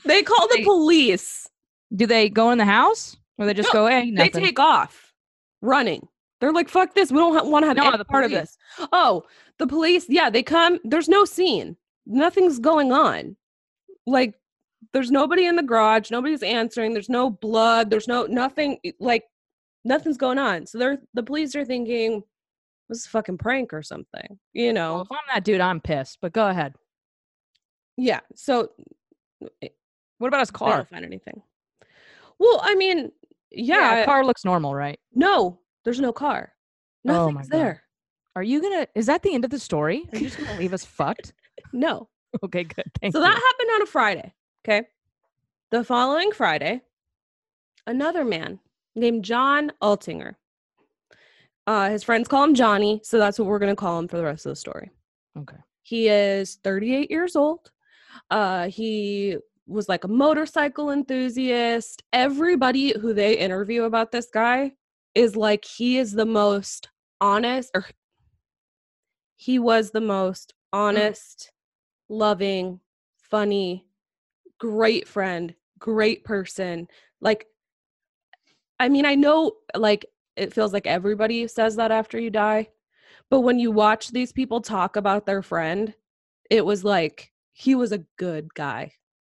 They 0.05 0.23
call 0.23 0.47
the 0.47 0.63
police. 0.63 1.49
Do 1.93 2.05
they 2.05 2.29
go 2.29 2.51
in 2.51 2.57
the 2.57 2.65
house 2.65 3.17
or 3.37 3.45
they 3.45 3.53
just 3.53 3.73
No, 3.73 3.81
go, 3.81 3.87
hey, 3.87 4.11
They 4.11 4.29
take 4.29 4.59
off 4.59 5.13
running. 5.61 6.07
They're 6.39 6.53
like, 6.53 6.69
fuck 6.69 6.93
this. 6.93 7.11
We 7.11 7.17
don't 7.17 7.49
want 7.49 7.63
to 7.63 7.67
have 7.67 7.77
No, 7.77 7.87
any 7.87 7.97
the 7.97 8.05
part 8.05 8.25
of 8.25 8.31
this. 8.31 8.57
Oh, 8.91 9.23
the 9.57 9.67
police. 9.67 10.05
Yeah, 10.07 10.29
they 10.29 10.43
come. 10.43 10.79
There's 10.83 11.09
no 11.09 11.25
scene. 11.25 11.75
Nothing's 12.05 12.59
going 12.59 12.91
on. 12.91 13.35
Like, 14.05 14.35
there's 14.93 15.09
nobody 15.11 15.45
in 15.47 15.55
the 15.55 15.63
garage. 15.63 16.11
Nobody's 16.11 16.43
answering. 16.43 16.93
There's 16.93 17.09
no 17.09 17.29
blood. 17.29 17.89
There's 17.89 18.07
no 18.07 18.25
nothing. 18.27 18.77
Like, 18.99 19.23
nothing's 19.83 20.17
going 20.17 20.37
on. 20.37 20.67
So 20.67 20.77
they're 20.77 20.99
the 21.13 21.23
police 21.23 21.55
are 21.55 21.65
thinking 21.65 22.23
this 22.87 22.99
is 22.99 23.05
a 23.07 23.09
fucking 23.09 23.39
prank 23.39 23.73
or 23.73 23.81
something. 23.81 24.39
You 24.53 24.73
know? 24.73 24.93
well, 24.93 25.01
if 25.01 25.11
I'm 25.11 25.17
that 25.33 25.43
dude, 25.43 25.59
I'm 25.59 25.81
pissed. 25.81 26.19
But 26.21 26.33
go 26.33 26.47
ahead. 26.47 26.75
Yeah. 27.97 28.19
So 28.35 28.69
What 30.19 30.27
about 30.27 30.41
his 30.41 30.51
car? 30.51 30.71
I 30.71 30.75
don't 30.77 30.89
find 30.89 31.05
anything. 31.05 31.41
Well, 32.39 32.61
I 32.63 32.75
mean, 32.75 33.11
yeah, 33.51 34.05
car 34.05 34.23
looks 34.23 34.45
normal, 34.45 34.75
right? 34.75 34.99
no, 35.13 35.59
there's 35.87 36.01
no 36.01 36.11
car. 36.11 36.51
Oh 37.07 37.29
Nothing's 37.29 37.47
God. 37.47 37.57
there. 37.57 37.83
Are 38.35 38.43
you 38.43 38.61
gonna? 38.61 38.87
Is 38.93 39.05
that 39.05 39.23
the 39.23 39.33
end 39.33 39.45
of 39.45 39.51
the 39.51 39.57
story? 39.59 40.03
Are 40.11 40.17
you 40.17 40.25
just 40.25 40.37
gonna 40.37 40.59
leave 40.59 40.73
us 40.73 40.83
fucked? 40.83 41.33
No. 41.73 42.09
Okay, 42.43 42.65
good. 42.65 42.83
Thank 42.99 43.13
so 43.13 43.19
you. 43.19 43.25
that 43.25 43.33
happened 43.35 43.69
on 43.75 43.81
a 43.81 43.85
Friday. 43.85 44.33
Okay. 44.63 44.87
The 45.71 45.83
following 45.85 46.31
Friday, 46.33 46.81
another 47.87 48.25
man 48.25 48.59
named 48.95 49.23
John 49.23 49.71
Altinger. 49.81 50.35
Uh, 51.65 51.89
his 51.89 52.03
friends 52.03 52.27
call 52.27 52.43
him 52.43 52.53
Johnny, 52.53 52.99
so 53.03 53.17
that's 53.17 53.39
what 53.39 53.47
we're 53.47 53.59
going 53.59 53.71
to 53.71 53.79
call 53.79 53.97
him 53.97 54.07
for 54.09 54.17
the 54.17 54.23
rest 54.25 54.45
of 54.45 54.51
the 54.51 54.55
story. 54.57 54.91
okay. 55.39 55.57
He 55.83 56.09
is 56.09 56.55
38 56.63 57.09
years 57.09 57.35
old. 57.37 57.71
Uh, 58.29 58.67
he 58.67 59.37
was 59.65 59.87
like 59.89 60.03
a 60.03 60.09
motorcycle 60.09 60.91
enthusiast. 60.91 62.03
Everybody 62.11 62.93
who 62.99 63.13
they 63.13 63.37
interview 63.37 63.83
about 63.83 64.11
this 64.11 64.27
guy 64.33 64.73
is 65.17 65.35
like 65.35 65.65
he 65.65 65.97
is 65.97 66.11
the 66.11 66.27
most 66.27 66.89
honest, 67.19 67.71
or 67.73 67.87
he 69.35 69.57
was 69.57 69.89
the 69.89 70.01
most 70.01 70.53
mm. 70.53 70.77
honest, 70.77 71.51
loving, 72.07 72.79
funny, 73.17 73.87
great 74.59 75.07
friend, 75.07 75.55
great 75.79 76.23
person. 76.23 76.87
Like, 77.19 77.47
I 78.79 78.89
mean, 78.89 79.07
I 79.07 79.15
know 79.15 79.53
like 79.75 80.05
it 80.35 80.53
feels 80.53 80.71
like 80.71 80.85
everybody 80.85 81.47
says 81.47 81.77
that 81.77 81.91
after 81.91 82.19
you 82.19 82.29
die, 82.29 82.69
but 83.31 83.39
when 83.41 83.57
you 83.57 83.71
watch 83.71 84.11
these 84.11 84.31
people 84.31 84.61
talk 84.61 84.97
about 84.97 85.25
their 85.25 85.41
friend, 85.41 85.95
it 86.51 86.63
was 86.63 86.83
like 86.83 87.31
he 87.53 87.73
was 87.73 87.91
a 87.91 88.05
good 88.17 88.53
guy. 88.53 88.93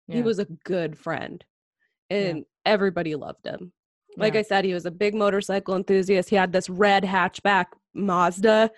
He 0.08 0.22
was 0.22 0.40
a 0.40 0.44
good 0.64 0.98
friend. 0.98 1.44
Yeah. 2.10 2.18
And 2.18 2.44
everybody 2.66 3.14
loved 3.14 3.46
him. 3.46 3.72
Like 4.16 4.34
Yeah. 4.34 4.40
I 4.40 4.42
said, 4.42 4.64
he 4.64 4.74
was 4.74 4.86
a 4.86 4.90
big 4.90 5.14
motorcycle 5.14 5.76
enthusiast. 5.76 6.30
He 6.30 6.36
had 6.36 6.52
this 6.52 6.68
red 6.68 7.04
hatchback 7.04 7.66
Mazda 7.94 8.70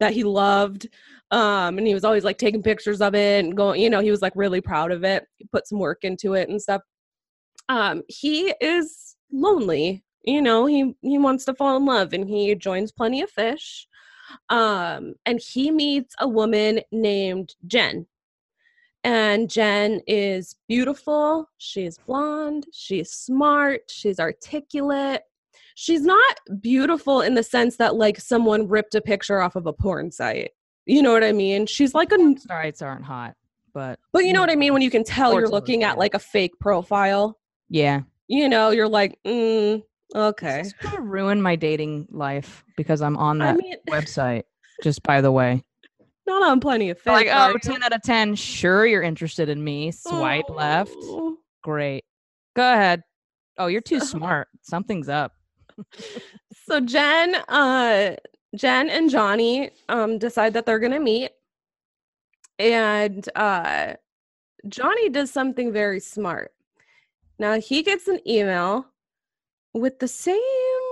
that 0.00 0.12
he 0.12 0.24
loved. 0.24 0.88
Um, 1.30 1.78
and 1.78 1.86
he 1.86 1.94
was 1.94 2.04
always 2.04 2.24
like 2.24 2.38
taking 2.38 2.62
pictures 2.62 3.00
of 3.00 3.14
it 3.14 3.44
and 3.44 3.56
going, 3.56 3.80
you 3.80 3.88
know, 3.88 4.00
he 4.00 4.10
was 4.10 4.20
like 4.20 4.34
really 4.36 4.60
proud 4.60 4.92
of 4.92 5.04
it. 5.04 5.26
He 5.38 5.46
put 5.50 5.66
some 5.66 5.78
work 5.78 6.04
into 6.04 6.34
it 6.34 6.48
and 6.48 6.60
stuff. 6.60 6.82
Um, 7.68 8.02
he 8.08 8.52
is 8.60 9.16
lonely, 9.32 10.04
you 10.24 10.42
know, 10.42 10.66
he 10.66 10.94
he 11.00 11.18
wants 11.18 11.44
to 11.46 11.54
fall 11.54 11.76
in 11.76 11.86
love 11.86 12.12
and 12.12 12.28
he 12.28 12.54
joins 12.54 12.92
plenty 12.92 13.22
of 13.22 13.30
fish. 13.30 13.86
Um, 14.50 15.14
and 15.26 15.40
he 15.40 15.70
meets 15.70 16.14
a 16.20 16.28
woman 16.28 16.80
named 16.90 17.54
Jen. 17.66 18.06
And 19.04 19.50
Jen 19.50 20.00
is 20.06 20.54
beautiful. 20.68 21.48
She's 21.58 21.98
blonde. 21.98 22.66
She's 22.72 23.10
smart. 23.10 23.82
She's 23.90 24.20
articulate. 24.20 25.22
She's 25.74 26.02
not 26.02 26.38
beautiful 26.60 27.20
in 27.22 27.34
the 27.34 27.42
sense 27.42 27.76
that 27.78 27.96
like 27.96 28.20
someone 28.20 28.68
ripped 28.68 28.94
a 28.94 29.00
picture 29.00 29.40
off 29.40 29.56
of 29.56 29.66
a 29.66 29.72
porn 29.72 30.10
site. 30.12 30.50
You 30.86 31.02
know 31.02 31.12
what 31.12 31.24
I 31.24 31.32
mean? 31.32 31.66
She's 31.66 31.94
like 31.94 32.12
a 32.12 32.34
Sites 32.38 32.82
aren't 32.82 33.04
hot, 33.04 33.34
but 33.72 33.98
but 34.12 34.24
you 34.24 34.32
know 34.32 34.40
what 34.40 34.50
I 34.50 34.56
mean 34.56 34.72
when 34.72 34.82
you 34.82 34.90
can 34.90 35.02
tell 35.04 35.32
you're 35.32 35.48
looking 35.48 35.82
at 35.82 35.98
like 35.98 36.14
a 36.14 36.18
fake 36.18 36.58
profile. 36.60 37.38
yeah. 37.68 38.02
You 38.28 38.48
know, 38.48 38.70
you're 38.70 38.88
like, 38.88 39.18
mm, 39.26 39.82
okay. 40.14 40.58
This 40.58 40.68
is 40.68 40.74
gonna 40.80 41.00
ruin 41.02 41.42
my 41.42 41.54
dating 41.56 42.06
life 42.10 42.64
because 42.76 43.02
I'm 43.02 43.16
on 43.16 43.42
I 43.42 43.46
that 43.46 43.56
mean, 43.58 43.76
website. 43.88 44.44
Just 44.82 45.02
by 45.02 45.20
the 45.20 45.30
way, 45.32 45.62
not 46.26 46.42
on 46.42 46.60
plenty 46.60 46.90
of 46.90 46.98
like 47.06 47.26
Fish, 47.26 47.34
oh, 47.34 47.52
are 47.52 47.58
10 47.58 47.82
out 47.82 47.92
of 47.92 48.02
10. 48.02 48.34
Sure, 48.36 48.86
you're 48.86 49.02
interested 49.02 49.48
in 49.48 49.62
me. 49.62 49.90
Swipe 49.90 50.48
left. 50.48 50.94
Oh. 50.96 51.36
Great. 51.62 52.04
Go 52.54 52.72
ahead. 52.72 53.02
Oh, 53.58 53.66
you're 53.66 53.80
too 53.80 54.00
smart. 54.00 54.48
Something's 54.62 55.08
up. 55.08 55.32
So 56.64 56.80
Jen, 56.80 57.34
uh, 57.48 58.14
Jen 58.54 58.88
and 58.88 59.10
Johnny 59.10 59.70
um 59.88 60.18
decide 60.18 60.54
that 60.54 60.64
they're 60.66 60.78
gonna 60.78 61.00
meet. 61.00 61.30
And 62.58 63.26
uh 63.34 63.94
Johnny 64.68 65.08
does 65.08 65.30
something 65.30 65.72
very 65.72 65.98
smart. 65.98 66.52
Now 67.38 67.58
he 67.58 67.82
gets 67.82 68.06
an 68.06 68.20
email 68.28 68.86
with 69.74 69.98
the 69.98 70.08
same 70.08 70.38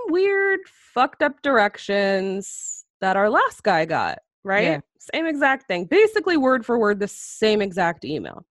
weird 0.09 0.61
fucked 0.67 1.23
up 1.23 1.41
directions 1.43 2.85
that 3.01 3.17
our 3.17 3.31
last 3.31 3.63
guy 3.63 3.85
got, 3.85 4.19
right? 4.43 4.65
Yeah. 4.65 4.81
Same 5.15 5.27
exact 5.27 5.67
thing. 5.67 5.87
Basically 5.87 6.37
word 6.37 6.65
for 6.65 6.79
word 6.79 7.01
the 7.01 7.09
same 7.09 7.63
exact 7.63 8.05
email. 8.05 8.45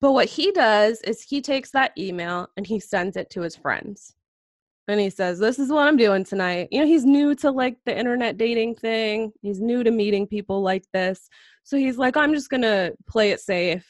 But 0.00 0.12
what 0.12 0.26
he 0.28 0.50
does 0.50 1.00
is 1.02 1.22
he 1.22 1.40
takes 1.40 1.70
that 1.72 1.92
email 1.96 2.48
and 2.56 2.66
he 2.66 2.80
sends 2.80 3.16
it 3.16 3.30
to 3.30 3.42
his 3.42 3.54
friends. 3.54 4.14
And 4.88 4.98
he 4.98 5.10
says, 5.10 5.38
This 5.38 5.58
is 5.60 5.70
what 5.70 5.86
I'm 5.86 5.96
doing 5.96 6.24
tonight. 6.24 6.68
You 6.72 6.80
know, 6.80 6.86
he's 6.86 7.04
new 7.04 7.34
to 7.36 7.50
like 7.52 7.76
the 7.86 7.96
internet 7.96 8.36
dating 8.36 8.74
thing. 8.76 9.32
He's 9.42 9.60
new 9.60 9.84
to 9.84 9.90
meeting 9.92 10.26
people 10.26 10.60
like 10.62 10.84
this. 10.92 11.28
So 11.62 11.76
he's 11.76 11.98
like, 11.98 12.16
I'm 12.16 12.34
just 12.34 12.50
going 12.50 12.62
to 12.62 12.92
play 13.08 13.30
it 13.30 13.38
safe. 13.40 13.86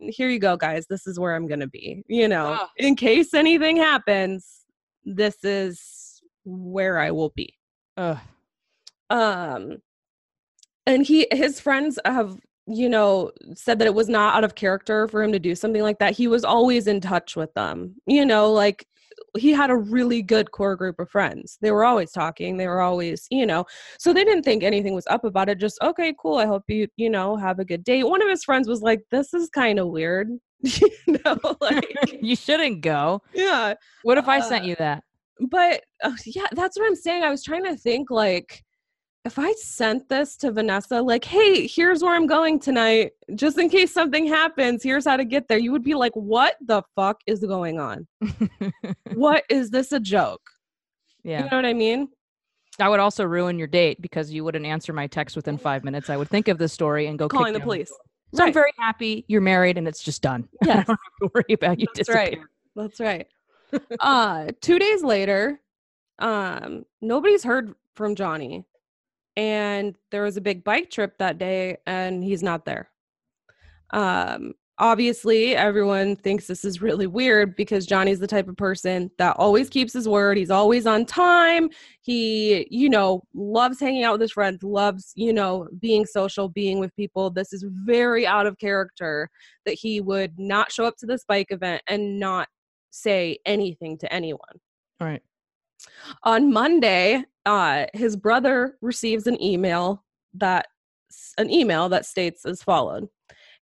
Here 0.00 0.28
you 0.28 0.40
go, 0.40 0.56
guys. 0.56 0.86
This 0.88 1.06
is 1.06 1.20
where 1.20 1.36
I'm 1.36 1.46
going 1.46 1.60
to 1.60 1.68
be. 1.68 2.02
You 2.08 2.26
know, 2.26 2.56
Ah. 2.60 2.70
in 2.78 2.96
case 2.96 3.32
anything 3.32 3.76
happens, 3.76 4.64
this 5.04 5.36
is 5.44 6.20
where 6.44 6.98
I 6.98 7.10
will 7.12 7.32
be 7.36 7.54
Ugh. 7.96 8.18
um 9.10 9.76
and 10.86 11.04
he 11.06 11.26
his 11.32 11.60
friends 11.60 11.98
have 12.04 12.38
you 12.66 12.88
know 12.88 13.30
said 13.54 13.78
that 13.78 13.86
it 13.86 13.94
was 13.94 14.08
not 14.08 14.34
out 14.34 14.44
of 14.44 14.54
character 14.54 15.06
for 15.08 15.22
him 15.22 15.32
to 15.32 15.38
do 15.38 15.54
something 15.54 15.82
like 15.82 15.98
that. 15.98 16.14
He 16.14 16.28
was 16.28 16.44
always 16.44 16.86
in 16.86 17.00
touch 17.00 17.36
with 17.36 17.52
them 17.54 17.94
you 18.06 18.24
know 18.24 18.50
like 18.52 18.86
he 19.38 19.50
had 19.52 19.70
a 19.70 19.76
really 19.76 20.22
good 20.22 20.50
core 20.52 20.76
group 20.76 20.98
of 21.00 21.10
friends. 21.10 21.58
They 21.60 21.70
were 21.72 21.84
always 21.84 22.10
talking. 22.12 22.56
They 22.56 22.66
were 22.68 22.80
always 22.80 23.26
you 23.30 23.46
know 23.46 23.64
so 23.98 24.12
they 24.12 24.24
didn't 24.24 24.44
think 24.44 24.62
anything 24.62 24.94
was 24.94 25.06
up 25.08 25.24
about 25.24 25.48
it. 25.48 25.58
Just 25.58 25.78
okay 25.82 26.14
cool. 26.20 26.36
I 26.38 26.46
hope 26.46 26.64
you 26.68 26.88
you 26.96 27.10
know 27.10 27.36
have 27.36 27.58
a 27.58 27.64
good 27.64 27.84
day. 27.84 28.02
One 28.02 28.22
of 28.22 28.28
his 28.28 28.44
friends 28.44 28.68
was 28.68 28.80
like 28.82 29.02
this 29.10 29.34
is 29.34 29.48
kind 29.50 29.78
of 29.78 29.88
weird. 29.88 30.28
You 31.06 31.18
know 31.24 31.36
like 31.60 32.18
you 32.22 32.34
shouldn't 32.36 32.80
go. 32.80 33.20
yeah 33.34 33.74
What 34.04 34.16
if 34.18 34.26
I 34.28 34.40
sent 34.40 34.64
Uh, 34.64 34.68
you 34.68 34.76
that? 34.76 35.02
but 35.50 35.82
uh, 36.02 36.12
yeah, 36.26 36.46
that's 36.52 36.78
what 36.78 36.86
I'm 36.86 36.94
saying. 36.94 37.22
I 37.24 37.30
was 37.30 37.42
trying 37.42 37.64
to 37.64 37.76
think 37.76 38.10
like 38.10 38.64
if 39.24 39.38
I 39.38 39.52
sent 39.54 40.08
this 40.08 40.36
to 40.38 40.52
Vanessa, 40.52 41.00
like, 41.00 41.24
hey, 41.24 41.66
here's 41.66 42.02
where 42.02 42.14
I'm 42.14 42.26
going 42.26 42.58
tonight, 42.60 43.12
just 43.34 43.58
in 43.58 43.70
case 43.70 43.92
something 43.92 44.26
happens, 44.26 44.82
here's 44.82 45.06
how 45.06 45.16
to 45.16 45.24
get 45.24 45.48
there, 45.48 45.56
you 45.58 45.72
would 45.72 45.82
be 45.82 45.94
like, 45.94 46.12
what 46.14 46.56
the 46.60 46.82
fuck 46.94 47.22
is 47.26 47.40
going 47.40 47.78
on? 47.78 48.06
what 49.14 49.44
is 49.48 49.70
this 49.70 49.92
a 49.92 50.00
joke? 50.00 50.42
yeah. 51.22 51.44
You 51.44 51.50
know 51.50 51.56
what 51.56 51.64
I 51.64 51.72
mean? 51.72 52.08
I 52.78 52.88
would 52.88 53.00
also 53.00 53.24
ruin 53.24 53.58
your 53.58 53.68
date 53.68 54.02
because 54.02 54.30
you 54.32 54.44
wouldn't 54.44 54.66
answer 54.66 54.92
my 54.92 55.06
text 55.06 55.36
within 55.36 55.56
five 55.56 55.84
minutes. 55.88 56.10
I 56.10 56.16
would 56.16 56.28
think 56.28 56.48
of 56.48 56.58
the 56.58 56.68
story 56.68 57.06
and 57.06 57.18
go 57.18 57.28
Calling 57.28 57.54
the 57.54 57.60
police. 57.60 57.88
door. 57.88 57.98
So 58.34 58.44
I'm 58.44 58.52
very 58.52 58.72
happy 58.78 59.24
you're 59.28 59.40
married 59.40 59.78
and 59.78 59.86
it's 59.86 60.02
just 60.02 60.20
done. 60.20 60.48
I 60.64 60.66
don't 60.66 60.88
have 60.88 60.98
to 61.22 61.30
worry 61.32 61.54
about 61.54 61.78
you 61.80 61.86
That's 61.94 62.08
right. 62.08 62.38
That's 62.74 63.00
right. 63.00 63.26
uh 64.00 64.48
two 64.60 64.78
days 64.78 65.02
later, 65.02 65.60
um, 66.18 66.84
nobody's 67.00 67.44
heard 67.44 67.74
from 67.94 68.16
Johnny. 68.16 68.64
And 69.36 69.96
there 70.10 70.22
was 70.22 70.36
a 70.36 70.40
big 70.40 70.64
bike 70.64 70.90
trip 70.90 71.18
that 71.18 71.38
day, 71.38 71.78
and 71.86 72.22
he's 72.22 72.42
not 72.42 72.64
there. 72.64 72.90
Um, 73.90 74.54
obviously, 74.78 75.54
everyone 75.56 76.16
thinks 76.16 76.46
this 76.46 76.64
is 76.64 76.82
really 76.82 77.06
weird 77.06 77.56
because 77.56 77.86
Johnny's 77.86 78.18
the 78.20 78.26
type 78.26 78.48
of 78.48 78.56
person 78.56 79.10
that 79.18 79.36
always 79.36 79.68
keeps 79.68 79.92
his 79.92 80.08
word. 80.08 80.36
He's 80.36 80.50
always 80.50 80.86
on 80.86 81.04
time. 81.04 81.68
He, 82.02 82.66
you 82.70 82.88
know, 82.88 83.22
loves 83.34 83.80
hanging 83.80 84.04
out 84.04 84.12
with 84.12 84.20
his 84.20 84.32
friends, 84.32 84.62
loves, 84.62 85.12
you 85.14 85.32
know, 85.32 85.68
being 85.80 86.06
social, 86.06 86.48
being 86.48 86.78
with 86.78 86.94
people. 86.96 87.30
This 87.30 87.52
is 87.52 87.64
very 87.84 88.26
out 88.26 88.46
of 88.46 88.58
character 88.58 89.28
that 89.64 89.74
he 89.74 90.00
would 90.00 90.38
not 90.38 90.72
show 90.72 90.84
up 90.84 90.96
to 90.98 91.06
this 91.06 91.24
bike 91.24 91.48
event 91.50 91.82
and 91.86 92.18
not 92.18 92.48
say 92.90 93.38
anything 93.44 93.98
to 93.98 94.12
anyone. 94.12 94.40
All 95.00 95.06
right. 95.06 95.22
On 96.22 96.52
Monday, 96.52 97.24
uh, 97.46 97.86
his 97.94 98.16
brother 98.16 98.76
receives 98.80 99.26
an 99.26 99.40
email 99.42 100.04
that 100.34 100.66
an 101.38 101.50
email 101.50 101.88
that 101.88 102.06
states 102.06 102.44
as 102.44 102.62
followed: 102.62 103.08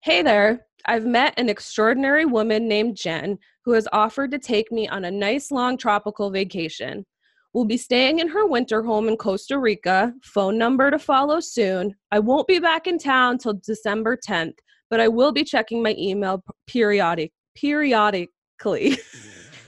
"Hey 0.01 0.21
there, 0.21 0.65
I've 0.85 1.05
met 1.05 1.33
an 1.37 1.49
extraordinary 1.49 2.25
woman 2.25 2.67
named 2.67 2.97
Jen 2.97 3.37
who 3.65 3.71
has 3.73 3.87
offered 3.93 4.31
to 4.31 4.39
take 4.39 4.71
me 4.71 4.87
on 4.87 5.05
a 5.05 5.11
nice 5.11 5.51
long 5.51 5.77
tropical 5.77 6.29
vacation. 6.29 7.05
We'll 7.53 7.65
be 7.65 7.77
staying 7.77 8.19
in 8.19 8.27
her 8.29 8.47
winter 8.47 8.81
home 8.81 9.07
in 9.07 9.15
Costa 9.15 9.59
Rica. 9.59 10.13
Phone 10.23 10.57
number 10.57 10.89
to 10.89 10.99
follow 10.99 11.39
soon. 11.39 11.95
I 12.11 12.19
won't 12.19 12.47
be 12.47 12.59
back 12.59 12.87
in 12.87 12.97
town 12.97 13.37
till 13.37 13.53
December 13.53 14.17
10th, 14.17 14.57
but 14.89 14.99
I 14.99 15.07
will 15.07 15.31
be 15.31 15.43
checking 15.43 15.83
my 15.83 15.95
email 15.97 16.43
periodic 16.67 17.31
periodically." 17.55 18.97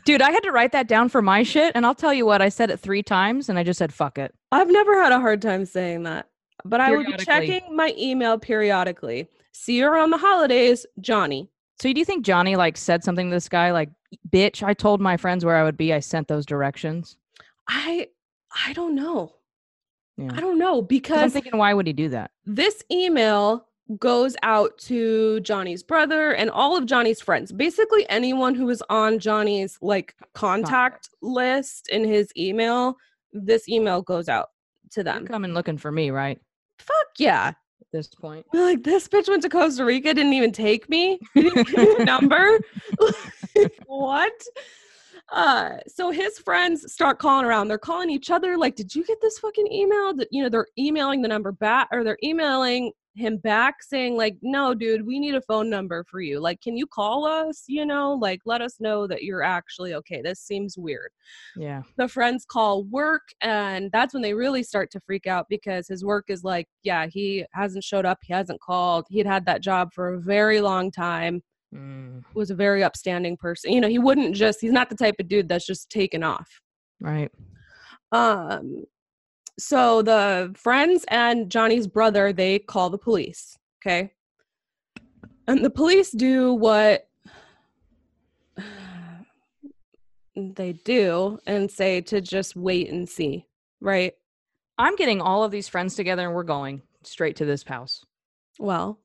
Dude, 0.06 0.22
I 0.22 0.32
had 0.32 0.44
to 0.44 0.52
write 0.52 0.72
that 0.72 0.88
down 0.88 1.10
for 1.10 1.22
my 1.22 1.44
shit. 1.44 1.72
And 1.76 1.86
I'll 1.86 1.96
tell 1.96 2.14
you 2.14 2.26
what, 2.26 2.42
I 2.42 2.50
said 2.50 2.70
it 2.70 2.80
three 2.80 3.04
times 3.04 3.50
and 3.50 3.58
I 3.58 3.64
just 3.64 3.80
said, 3.80 3.94
fuck 3.94 4.18
it. 4.18 4.34
I've 4.52 4.70
never 4.70 5.02
had 5.02 5.12
a 5.12 5.20
hard 5.20 5.42
time 5.42 5.66
saying 5.66 6.04
that, 6.04 6.30
but 6.64 6.80
I 6.80 6.96
would 6.96 7.08
be 7.08 7.14
checking 7.18 7.76
my 7.76 7.94
email 7.98 8.38
periodically. 8.38 9.28
See 9.52 9.78
you 9.78 9.88
around 9.88 10.12
the 10.12 10.18
holidays, 10.18 10.86
Johnny. 11.02 11.50
So 11.82 11.92
do 11.92 12.00
you 12.00 12.06
think 12.06 12.24
Johnny 12.26 12.56
like 12.56 12.78
said 12.78 13.04
something 13.04 13.30
to 13.30 13.36
this 13.36 13.50
guy 13.50 13.72
like, 13.72 13.90
bitch, 14.30 14.64
I 14.64 14.74
told 14.74 15.02
my 15.02 15.18
friends 15.18 15.44
where 15.44 15.58
I 15.58 15.64
would 15.64 15.76
be. 15.78 15.92
I 15.92 16.00
sent 16.00 16.28
those 16.28 16.46
directions. 16.46 17.18
I 17.68 18.08
I 18.66 18.74
don't 18.74 18.96
know. 18.96 19.34
Yeah. 20.18 20.32
I 20.34 20.40
don't 20.40 20.58
know 20.58 20.82
because 20.82 21.22
I'm 21.22 21.30
thinking, 21.32 21.58
why 21.58 21.74
would 21.74 21.88
he 21.88 21.94
do 21.94 22.10
that? 22.10 22.32
this 22.46 22.84
email 22.92 23.68
goes 24.00 24.36
out 24.44 24.78
to 24.80 25.40
Johnny's 25.42 25.84
brother 25.84 26.32
and 26.32 26.50
all 26.50 26.76
of 26.76 26.86
Johnny's 26.86 27.22
friends. 27.22 27.52
Basically 27.52 28.08
anyone 28.10 28.56
who 28.56 28.70
is 28.70 28.82
on 28.90 29.20
Johnny's 29.20 29.78
like 29.82 30.16
contact 30.34 31.10
list 31.22 31.90
in 31.90 32.04
his 32.04 32.32
email, 32.36 32.96
this 33.32 33.70
email 33.70 34.02
goes 34.02 34.28
out 34.28 34.50
to 34.92 35.02
You're 35.02 35.06
them. 35.06 35.28
coming 35.28 35.54
looking 35.54 35.78
for 35.78 35.92
me, 35.92 36.10
right? 36.10 36.40
Fuck 36.80 37.08
yeah. 37.20 37.50
At 37.82 37.88
this 37.92 38.08
point. 38.08 38.46
Like, 38.54 38.84
this 38.84 39.08
bitch 39.08 39.28
went 39.28 39.44
to 39.44 39.50
Costa 39.50 39.86
Rica, 39.86 40.14
didn't 40.14 40.34
even 40.34 40.52
take 40.52 40.90
me. 40.90 41.20
He 41.34 41.44
didn't 41.44 41.68
give 41.68 41.78
me 41.78 41.96
a 42.00 42.06
number. 42.06 42.60
what? 43.86 44.34
Uh, 45.32 45.78
so 45.88 46.12
his 46.12 46.40
friends 46.40 46.92
start 46.92 47.20
calling 47.20 47.46
around. 47.46 47.68
They're 47.68 47.78
calling 47.78 48.10
each 48.10 48.32
other, 48.32 48.58
like, 48.58 48.76
did 48.76 48.96
you 48.96 49.04
get 49.04 49.20
this 49.22 49.40
fucking 49.40 49.72
email? 49.72 50.14
That 50.14 50.28
you 50.32 50.44
know, 50.44 50.50
they're 50.50 50.68
emailing 50.78 51.22
the 51.22 51.28
number 51.28 51.52
back 51.52 51.88
or 51.92 52.04
they're 52.04 52.18
emailing 52.24 52.92
him 53.16 53.38
back 53.38 53.82
saying, 53.82 54.16
like, 54.18 54.36
no, 54.42 54.74
dude, 54.74 55.06
we 55.06 55.20
need 55.20 55.36
a 55.36 55.42
phone 55.42 55.70
number 55.70 56.04
for 56.10 56.20
you. 56.22 56.40
Like, 56.40 56.62
can 56.62 56.76
you 56.76 56.86
call 56.86 57.26
us? 57.26 57.64
You 57.68 57.86
know, 57.86 58.14
like 58.14 58.42
let 58.46 58.62
us 58.62 58.80
know 58.80 59.08
that 59.08 59.24
you're 59.24 59.44
actually 59.44 59.94
okay. 59.96 60.22
This 60.22 60.42
seems 60.42 60.78
weird 60.78 61.10
Yeah. 61.56 61.82
the 61.98 62.08
friends 62.08 62.46
call 62.46 62.84
work 62.86 63.24
and 63.42 63.92
that's 63.92 64.14
when 64.14 64.22
they 64.22 64.34
really 64.34 64.64
start 64.64 64.92
to 64.92 65.00
freak 65.00 65.28
out 65.28 65.46
because 65.50 65.88
his 65.88 66.04
work 66.04 66.26
is 66.30 66.44
like 66.44 66.68
yeah 66.84 67.08
he 67.08 67.46
hasn't 67.54 67.84
showed 67.84 68.06
up 68.06 68.20
he 68.22 68.34
hasn't 68.34 68.60
called 68.62 69.06
he'd 69.10 69.26
had 69.26 69.46
that 69.46 69.62
job 69.62 69.90
for 69.94 70.14
a 70.14 70.20
very 70.20 70.62
long 70.62 70.92
time 70.92 71.42
Mm, 71.74 72.24
was 72.36 72.52
a 72.52 72.56
very 72.56 72.84
upstanding 72.84 73.36
person 73.36 73.72
you 73.74 73.82
know 73.82 73.90
he 73.90 74.00
wouldn't 74.00 74.36
just 74.36 74.62
he's 74.62 74.72
not 74.72 74.90
the 74.90 74.96
type 74.96 75.16
of 75.20 75.28
dude 75.28 75.50
that's 75.50 75.66
just 75.66 75.90
taken 75.90 76.24
off 76.24 76.62
right. 77.02 77.32
um 78.12 78.86
so 79.58 80.02
the 80.02 80.54
friends 80.56 81.06
and 81.10 81.50
johnny's 81.50 81.88
brother 81.88 82.34
they 82.34 82.60
call 82.60 82.90
the 82.90 82.98
police 82.98 83.58
okay? 83.86 84.12
And 85.48 85.64
the 85.64 85.70
police 85.70 86.10
do 86.12 86.54
what 86.54 87.08
they 90.36 90.74
do 90.74 91.40
and 91.46 91.70
say 91.70 92.02
to 92.02 92.20
just 92.20 92.56
wait 92.56 92.90
and 92.90 93.08
see 93.08 93.46
right? 93.86 94.14
I'm 94.78 94.96
getting 94.96 95.22
all 95.22 95.44
of 95.44 95.52
these 95.52 95.68
friends 95.68 95.96
together 95.96 96.26
and 96.26 96.34
we're 96.34 96.44
going 96.44 96.82
straight 97.04 97.38
to 97.38 97.46
this 97.46 97.64
house. 97.64 98.04
Well, 98.60 99.00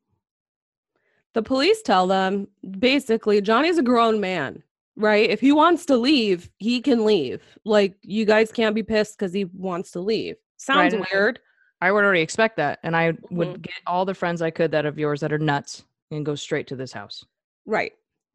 The 1.35 1.43
police 1.43 1.83
tell 1.83 2.07
them 2.09 2.49
basically 2.79 3.41
Johnny's 3.41 3.79
a 3.79 3.83
grown 3.83 4.21
man, 4.21 4.65
right? 5.01 5.29
If 5.29 5.41
he 5.41 5.53
wants 5.53 5.87
to 5.87 5.97
leave, 5.97 6.51
he 6.59 6.81
can 6.81 7.05
leave. 7.05 7.43
Like 7.65 7.97
you 8.03 8.25
guys 8.25 8.53
can't 8.53 8.75
be 8.75 8.83
pissed 8.83 9.19
because 9.19 9.33
he 9.33 9.45
wants 9.47 9.91
to 9.93 10.01
leave. 10.01 10.37
Sounds 10.57 10.95
I- 10.95 11.03
weird. 11.13 11.41
I 11.83 11.91
would 11.91 12.05
already 12.05 12.21
expect 12.21 12.59
that, 12.59 12.79
and 12.83 12.95
I 12.95 13.13
would 13.31 13.49
Mhm. 13.49 13.63
get 13.63 13.75
all 13.87 14.05
the 14.05 14.13
friends 14.15 14.43
I 14.43 14.51
could 14.51 14.71
that 14.73 14.85
of 14.85 14.99
yours 14.99 15.21
that 15.21 15.33
are 15.33 15.39
nuts 15.39 15.83
and 16.11 16.27
go 16.27 16.35
straight 16.35 16.67
to 16.67 16.77
this 16.77 16.93
house. 16.93 17.25
Right. 17.67 17.93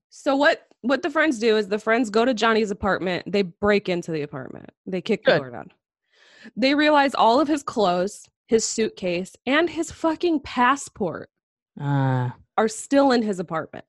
So 0.10 0.36
what 0.36 0.68
what 0.82 1.02
the 1.02 1.10
friends 1.10 1.40
do 1.40 1.58
is 1.58 1.68
the 1.68 1.80
friends 1.80 2.10
go 2.12 2.26
to 2.26 2.34
Johnny's 2.34 2.70
apartment. 2.72 3.32
They 3.32 3.42
break 3.42 3.90
into 3.90 4.12
the 4.12 4.22
apartment. 4.22 4.70
They 4.86 5.02
kick 5.02 5.24
the 5.26 5.38
door 5.38 5.50
down. 5.50 5.72
They 6.56 6.76
realize 6.76 7.16
all 7.16 7.40
of 7.40 7.48
his 7.48 7.64
clothes, 7.64 8.30
his 8.48 8.64
suitcase, 8.64 9.36
and 9.48 9.68
his 9.70 9.92
fucking 9.92 10.42
passport 10.42 11.30
Uh, 11.80 12.30
are 12.58 12.68
still 12.68 13.12
in 13.12 13.24
his 13.24 13.40
apartment. 13.40 13.84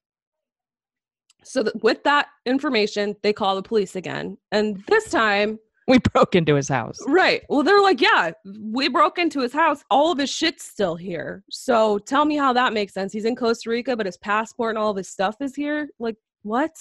So 1.46 1.62
that 1.62 1.82
with 1.82 2.02
that 2.04 2.26
information, 2.44 3.14
they 3.22 3.32
call 3.32 3.54
the 3.56 3.62
police 3.62 3.94
again. 3.96 4.36
And 4.52 4.82
this 4.88 5.08
time, 5.10 5.58
we 5.88 5.98
broke 5.98 6.34
into 6.34 6.56
his 6.56 6.68
house. 6.68 6.98
right. 7.06 7.42
Well, 7.48 7.62
they're 7.62 7.80
like, 7.80 8.00
yeah, 8.00 8.32
we 8.60 8.88
broke 8.88 9.18
into 9.18 9.40
his 9.40 9.52
house. 9.52 9.84
All 9.90 10.10
of 10.10 10.18
his 10.18 10.28
shit's 10.30 10.64
still 10.64 10.96
here. 10.96 11.44
So 11.50 11.98
tell 11.98 12.24
me 12.24 12.36
how 12.36 12.52
that 12.54 12.72
makes 12.72 12.92
sense. 12.92 13.12
He's 13.12 13.24
in 13.24 13.36
Costa 13.36 13.70
Rica, 13.70 13.96
but 13.96 14.06
his 14.06 14.16
passport 14.16 14.70
and 14.70 14.78
all 14.78 14.90
of 14.90 14.96
his 14.96 15.08
stuff 15.08 15.36
is 15.40 15.54
here. 15.54 15.88
Like, 16.00 16.16
what? 16.42 16.72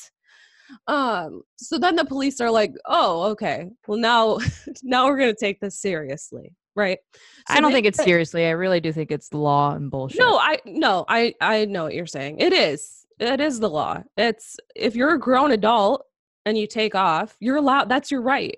Um, 0.87 1.43
so 1.57 1.77
then 1.77 1.95
the 1.95 2.05
police 2.05 2.41
are 2.41 2.49
like, 2.49 2.73
oh, 2.87 3.23
okay. 3.31 3.69
Well, 3.87 3.99
now 3.99 4.39
now 4.83 5.05
we're 5.05 5.19
gonna 5.19 5.35
take 5.39 5.59
this 5.59 5.79
seriously. 5.79 6.55
Right. 6.75 6.97
I 7.47 7.61
don't 7.61 7.69
they- 7.71 7.75
think 7.77 7.85
it's 7.87 8.03
seriously. 8.03 8.45
I 8.47 8.49
really 8.51 8.79
do 8.81 8.91
think 8.91 9.11
it's 9.11 9.31
law 9.33 9.73
and 9.75 9.89
bullshit. 9.91 10.19
No, 10.19 10.37
I 10.39 10.57
no, 10.65 11.05
I 11.07 11.35
I 11.39 11.65
know 11.65 11.83
what 11.83 11.93
you're 11.93 12.07
saying. 12.07 12.39
It 12.39 12.51
is. 12.51 13.04
It 13.19 13.39
is 13.39 13.59
the 13.59 13.69
law. 13.69 14.03
It's 14.17 14.57
if 14.75 14.95
you're 14.95 15.13
a 15.13 15.19
grown 15.19 15.51
adult 15.51 16.05
and 16.45 16.57
you 16.57 16.67
take 16.67 16.95
off, 16.95 17.35
you're 17.39 17.55
allowed 17.57 17.89
that's 17.89 18.11
your 18.11 18.21
right. 18.21 18.57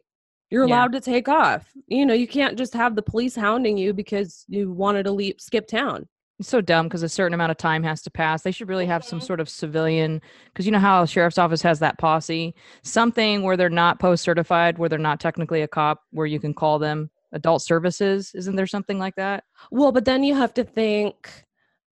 You're 0.49 0.65
Yeah. 0.65 0.75
allowed 0.75 0.93
to 0.93 1.01
take 1.01 1.27
off. 1.27 1.71
You 1.87 2.05
know, 2.05 2.13
you 2.13 2.27
can't 2.27 2.57
just 2.57 2.73
have 2.73 2.95
the 2.95 3.01
police 3.01 3.35
hounding 3.35 3.77
you 3.77 3.93
because 3.93 4.45
you 4.47 4.71
wanted 4.71 5.03
to 5.03 5.11
leave 5.11 5.35
skip 5.39 5.67
town. 5.67 6.07
It's 6.39 6.49
so 6.49 6.61
dumb 6.61 6.87
because 6.87 7.03
a 7.03 7.09
certain 7.09 7.33
amount 7.33 7.51
of 7.51 7.57
time 7.57 7.83
has 7.83 8.01
to 8.03 8.11
pass. 8.11 8.43
They 8.43 8.51
should 8.51 8.69
really 8.69 8.85
have 8.85 9.03
some 9.03 9.19
Mhm. 9.19 9.23
sort 9.23 9.39
of 9.39 9.49
civilian, 9.49 10.21
because 10.45 10.65
you 10.65 10.71
know 10.71 10.79
how 10.79 11.01
a 11.01 11.07
sheriff's 11.07 11.39
office 11.39 11.63
has 11.63 11.79
that 11.79 11.97
posse, 11.97 12.53
something 12.83 13.41
where 13.41 13.57
they're 13.57 13.69
not 13.69 13.99
post 13.99 14.23
certified, 14.23 14.77
where 14.77 14.87
they're 14.87 14.99
not 14.99 15.19
technically 15.19 15.61
a 15.63 15.67
cop, 15.67 16.03
where 16.11 16.27
you 16.27 16.39
can 16.39 16.53
call 16.53 16.77
them 16.79 17.09
adult 17.31 17.61
services. 17.63 18.33
Isn't 18.35 18.55
there 18.55 18.67
something 18.67 18.99
like 18.99 19.15
that? 19.15 19.45
Well, 19.71 19.91
but 19.91 20.05
then 20.05 20.23
you 20.23 20.35
have 20.35 20.53
to 20.55 20.63
think 20.63 21.43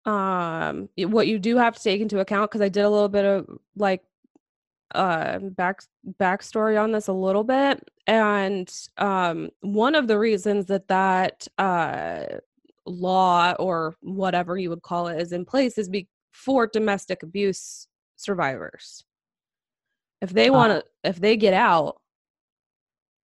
um 0.05 0.87
what 0.97 1.27
you 1.27 1.39
do 1.39 1.57
have 1.57 1.75
to 1.75 1.81
take 1.81 2.01
into 2.01 2.19
account 2.19 2.51
because 2.51 2.61
I 2.61 2.69
did 2.69 2.83
a 2.83 2.89
little 2.89 3.09
bit 3.09 3.25
of 3.25 3.47
like 3.75 4.03
uh 4.93 5.39
back 5.39 5.81
backstory 6.19 6.81
on 6.81 6.91
this 6.91 7.07
a 7.07 7.13
little 7.13 7.43
bit 7.43 7.83
and 8.05 8.71
um 8.97 9.49
one 9.61 9.95
of 9.95 10.07
the 10.07 10.19
reasons 10.19 10.67
that 10.67 10.87
that 10.89 11.47
uh 11.57 12.25
law 12.85 13.53
or 13.57 13.95
whatever 14.01 14.57
you 14.57 14.69
would 14.69 14.83
call 14.83 15.07
it 15.07 15.19
is 15.19 15.31
in 15.31 15.43
place 15.43 15.77
is 15.77 15.89
be 15.89 16.07
for 16.31 16.67
domestic 16.67 17.23
abuse 17.23 17.87
survivors. 18.17 19.05
If 20.21 20.31
they 20.31 20.49
want 20.49 20.73
to 20.73 20.83
if 21.03 21.19
they 21.19 21.37
get 21.37 21.53
out 21.53 21.99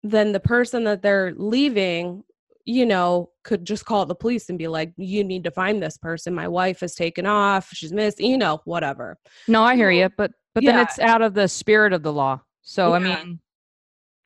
then 0.02 0.32
the 0.32 0.40
person 0.40 0.84
that 0.84 1.02
they're 1.02 1.32
leaving 1.36 2.22
you 2.66 2.84
know 2.84 3.30
could 3.44 3.64
just 3.64 3.86
call 3.86 4.04
the 4.04 4.14
police 4.14 4.48
and 4.48 4.58
be 4.58 4.68
like 4.68 4.92
you 4.96 5.24
need 5.24 5.44
to 5.44 5.50
find 5.50 5.80
this 5.82 5.96
person 5.96 6.34
my 6.34 6.48
wife 6.48 6.80
has 6.80 6.94
taken 6.94 7.24
off 7.24 7.68
she's 7.72 7.92
missed 7.92 8.20
you 8.20 8.36
know 8.36 8.60
whatever 8.64 9.16
No, 9.48 9.62
I 9.62 9.76
hear 9.76 9.90
you, 9.90 10.10
but 10.16 10.32
but 10.54 10.64
then 10.64 10.78
it's 10.78 10.98
out 10.98 11.22
of 11.22 11.34
the 11.34 11.48
spirit 11.48 11.92
of 11.92 12.02
the 12.02 12.12
law. 12.12 12.40
So 12.62 12.94
I 12.94 12.98
mean, 12.98 13.40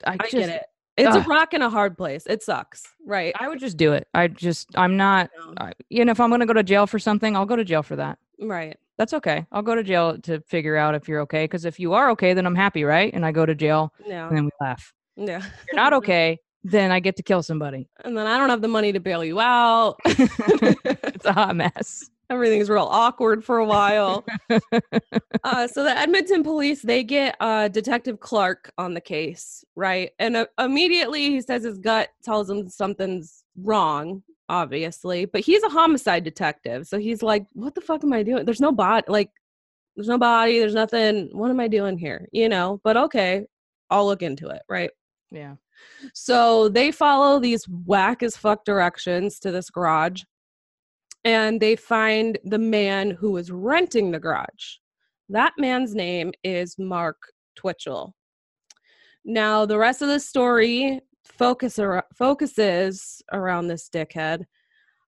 I, 0.07 0.12
i, 0.12 0.16
just 0.16 0.33
get 0.33 0.48
it 0.48 0.66
it's 0.96 1.16
a 1.16 1.20
rock 1.22 1.53
and 1.55 1.62
a 1.62 1.70
hard 1.70 1.96
place 1.96 2.24
it 2.26 2.42
sucks 2.42 2.83
right 3.07 3.35
I 3.38 3.48
would 3.48 3.59
just 3.59 3.76
do 3.76 3.92
it. 3.92 4.09
I 4.14 4.29
just 4.29 4.68
I'm 4.76 4.96
not. 4.96 5.31
No. 5.37 5.55
I, 5.59 5.72
you 5.88 6.05
know, 6.05 6.12
if 6.12 6.20
I'm 6.20 6.31
going 6.31 6.40
to 6.40 6.46
go 6.46 6.53
to 6.53 6.62
jail 6.62 6.87
for 6.87 6.98
something, 6.98 7.37
I'll 7.37 7.46
go 7.46 7.57
to 7.57 7.64
jail 7.64 7.83
for 7.83 7.96
that. 7.96 8.18
right 8.40 8.76
That's 8.96 9.12
okay. 9.14 9.46
I'll 9.53 9.62
go 9.62 9.74
to 9.74 9.83
jail 9.83 10.18
to 10.18 10.40
figure 10.42 10.76
out 10.76 10.94
if 10.94 11.09
you're 11.09 11.20
okay. 11.20 11.44
Because 11.44 11.64
if 11.66 11.79
you 11.79 11.92
are 11.92 12.11
okay, 12.11 12.33
then 12.33 12.46
I'm 12.46 12.55
happy, 12.55 12.85
right? 12.85 13.12
And 13.12 13.26
I 13.26 13.33
go 13.33 13.44
to 13.44 13.55
jail, 13.55 13.92
yeah 14.07 14.29
and 14.29 14.37
then 14.37 14.44
we 14.44 14.50
laugh. 14.61 14.92
yeah 15.16 15.42
you're 15.66 15.76
not 15.76 15.92
okay, 16.00 16.38
then 16.64 16.90
I 16.90 17.01
get 17.01 17.16
to 17.16 17.23
kill 17.23 17.42
somebody. 17.42 17.88
and 18.05 18.16
then 18.16 18.27
i 18.27 18.37
don't 18.38 18.51
have 18.51 18.61
the 18.62 18.68
money 18.68 18.92
to 18.92 19.01
bail 19.01 19.25
you 19.25 19.40
out. 19.40 19.96
It's 20.07 21.25
a 21.27 21.33
hot 21.33 21.57
mess. 21.57 22.09
everything's 22.31 22.70
real 22.70 22.88
awkward 22.90 23.44
for 23.44 23.59
a 23.59 23.64
while. 23.66 24.25
Uh, 25.42 25.66
so 25.66 25.83
the 25.83 25.96
edmonton 25.99 26.42
police 26.42 26.83
they 26.83 27.03
get 27.03 27.35
uh, 27.40 27.66
detective 27.68 28.20
clark 28.20 28.70
on 28.77 28.92
the 28.92 29.01
case 29.01 29.64
right? 29.75 30.11
And 30.18 30.37
uh, 30.37 30.46
immediately 30.59 31.31
he 31.31 31.40
says 31.40 31.64
his 31.64 31.79
gut 31.79 32.11
tells 32.23 32.51
him 32.51 32.68
something's 32.68 33.42
wrong 33.62 34.23
obviously 34.51 35.25
but 35.25 35.40
he's 35.40 35.62
a 35.62 35.68
homicide 35.70 36.25
detective. 36.25 36.87
So 36.87 36.99
he's 36.99 37.23
like 37.23 37.46
what 37.55 37.75
the 37.75 37.81
fuck 37.81 38.05
am 38.05 38.12
i 38.12 38.23
doing? 38.23 38.44
There's 38.44 38.61
no 38.61 38.70
body 38.73 39.07
like 39.09 39.31
there's 39.96 40.09
no 40.09 40.18
body 40.18 40.59
there's 40.59 40.75
nothing. 40.75 41.31
What 41.33 41.51
am 41.51 41.59
i 41.61 41.68
doing 41.68 41.96
here? 41.96 42.29
You 42.33 42.49
know? 42.51 42.81
But 42.85 42.96
okay 42.99 43.46
i'll 43.90 44.05
look 44.07 44.23
into 44.23 44.49
it 44.51 44.61
right? 44.68 44.90
Yeah. 45.33 45.55
So 46.14 46.68
they 46.68 46.90
follow 46.90 47.38
these 47.38 47.66
whack 47.68 48.22
as 48.22 48.36
fuck 48.36 48.64
directions 48.64 49.38
to 49.40 49.50
this 49.50 49.70
garage 49.70 50.22
and 51.24 51.60
they 51.60 51.76
find 51.76 52.38
the 52.44 52.58
man 52.58 53.10
who 53.10 53.32
was 53.32 53.50
renting 53.50 54.10
the 54.10 54.18
garage. 54.18 54.76
That 55.28 55.52
man's 55.58 55.94
name 55.94 56.32
is 56.42 56.78
Mark 56.78 57.18
Twitchell. 57.56 58.14
Now, 59.24 59.66
the 59.66 59.78
rest 59.78 60.02
of 60.02 60.08
the 60.08 60.18
story 60.18 61.00
focus 61.24 61.78
ar- 61.78 62.06
focuses 62.16 63.22
around 63.32 63.66
this 63.66 63.88
dickhead. 63.88 64.44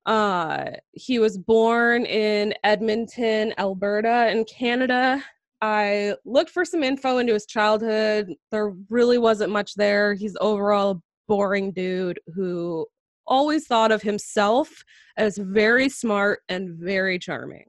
Uh, 0.04 0.66
he 0.92 1.18
was 1.18 1.38
born 1.38 2.04
in 2.04 2.52
Edmonton, 2.62 3.54
Alberta, 3.58 4.30
in 4.30 4.44
Canada. 4.44 5.22
I 5.62 6.16
looked 6.24 6.50
for 6.50 6.64
some 6.64 6.82
info 6.82 7.18
into 7.18 7.32
his 7.32 7.46
childhood. 7.46 8.34
There 8.50 8.74
really 8.90 9.16
wasn't 9.18 9.52
much 9.52 9.74
there. 9.74 10.12
He's 10.12 10.36
overall 10.40 10.90
a 10.90 11.02
boring 11.28 11.70
dude 11.70 12.18
who 12.34 12.84
always 13.28 13.68
thought 13.68 13.92
of 13.92 14.02
himself 14.02 14.68
as 15.16 15.38
very 15.38 15.88
smart 15.88 16.40
and 16.48 16.76
very 16.76 17.16
charming. 17.16 17.66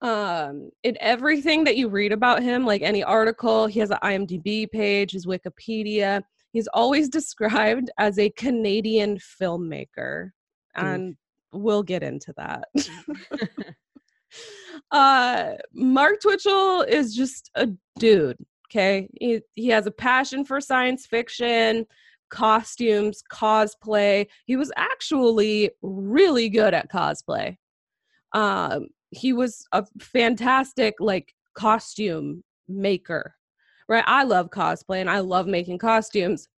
Um, 0.00 0.70
in 0.84 0.96
everything 1.00 1.64
that 1.64 1.76
you 1.76 1.88
read 1.88 2.12
about 2.12 2.40
him, 2.40 2.64
like 2.64 2.82
any 2.82 3.02
article, 3.02 3.66
he 3.66 3.80
has 3.80 3.90
an 3.90 3.98
IMDb 4.04 4.70
page, 4.70 5.10
his 5.10 5.26
Wikipedia. 5.26 6.22
He's 6.52 6.68
always 6.68 7.08
described 7.18 7.90
as 7.98 8.16
a 8.20 8.30
Canadian 8.30 9.18
filmmaker, 9.18 10.30
and 10.76 11.16
we'll 11.52 11.82
get 11.82 12.04
into 12.04 12.32
that. 12.36 12.68
uh, 14.90 15.52
Mark 15.72 16.20
Twitchell 16.20 16.82
is 16.82 17.14
just 17.14 17.50
a 17.54 17.68
dude. 17.98 18.36
Okay, 18.70 19.08
he 19.20 19.40
he 19.54 19.68
has 19.68 19.86
a 19.86 19.90
passion 19.90 20.44
for 20.44 20.60
science 20.60 21.06
fiction, 21.06 21.86
costumes, 22.30 23.22
cosplay. 23.32 24.26
He 24.46 24.56
was 24.56 24.72
actually 24.76 25.70
really 25.82 26.48
good 26.48 26.72
at 26.72 26.90
cosplay. 26.90 27.56
Um, 28.32 28.86
he 29.10 29.32
was 29.32 29.64
a 29.72 29.84
fantastic 30.00 30.94
like 31.00 31.34
costume 31.54 32.44
maker, 32.68 33.34
right? 33.88 34.04
I 34.06 34.22
love 34.22 34.50
cosplay 34.50 35.00
and 35.00 35.10
I 35.10 35.18
love 35.18 35.46
making 35.46 35.78
costumes. 35.78 36.48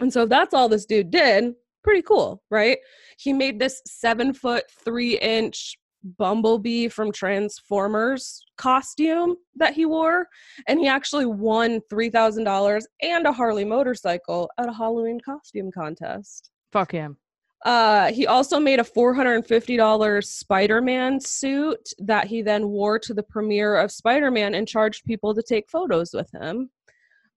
And 0.00 0.12
so 0.12 0.22
if 0.22 0.28
that's 0.28 0.54
all 0.54 0.68
this 0.68 0.86
dude 0.86 1.10
did, 1.10 1.54
pretty 1.82 2.02
cool, 2.02 2.42
right? 2.50 2.78
He 3.18 3.32
made 3.32 3.58
this 3.58 3.82
seven 3.86 4.32
foot 4.32 4.64
three 4.84 5.18
inch 5.18 5.76
Bumblebee 6.02 6.88
from 6.88 7.12
Transformers 7.12 8.44
costume 8.56 9.36
that 9.56 9.74
he 9.74 9.86
wore, 9.86 10.28
and 10.66 10.78
he 10.78 10.88
actually 10.88 11.26
won 11.26 11.80
three 11.88 12.10
thousand 12.10 12.44
dollars 12.44 12.86
and 13.02 13.26
a 13.26 13.32
Harley 13.32 13.64
motorcycle 13.64 14.50
at 14.58 14.68
a 14.68 14.72
Halloween 14.72 15.20
costume 15.20 15.70
contest. 15.70 16.50
Fuck 16.72 16.92
him. 16.92 17.16
Uh, 17.64 18.10
he 18.12 18.26
also 18.26 18.58
made 18.58 18.80
a 18.80 18.84
four 18.84 19.12
hundred 19.12 19.34
and 19.34 19.46
fifty 19.46 19.76
dollars 19.76 20.30
Spider-Man 20.30 21.20
suit 21.20 21.92
that 21.98 22.26
he 22.26 22.40
then 22.42 22.68
wore 22.68 22.98
to 22.98 23.12
the 23.12 23.22
premiere 23.22 23.76
of 23.76 23.92
Spider-Man 23.92 24.54
and 24.54 24.66
charged 24.66 25.04
people 25.04 25.34
to 25.34 25.42
take 25.42 25.68
photos 25.68 26.12
with 26.14 26.30
him. 26.32 26.70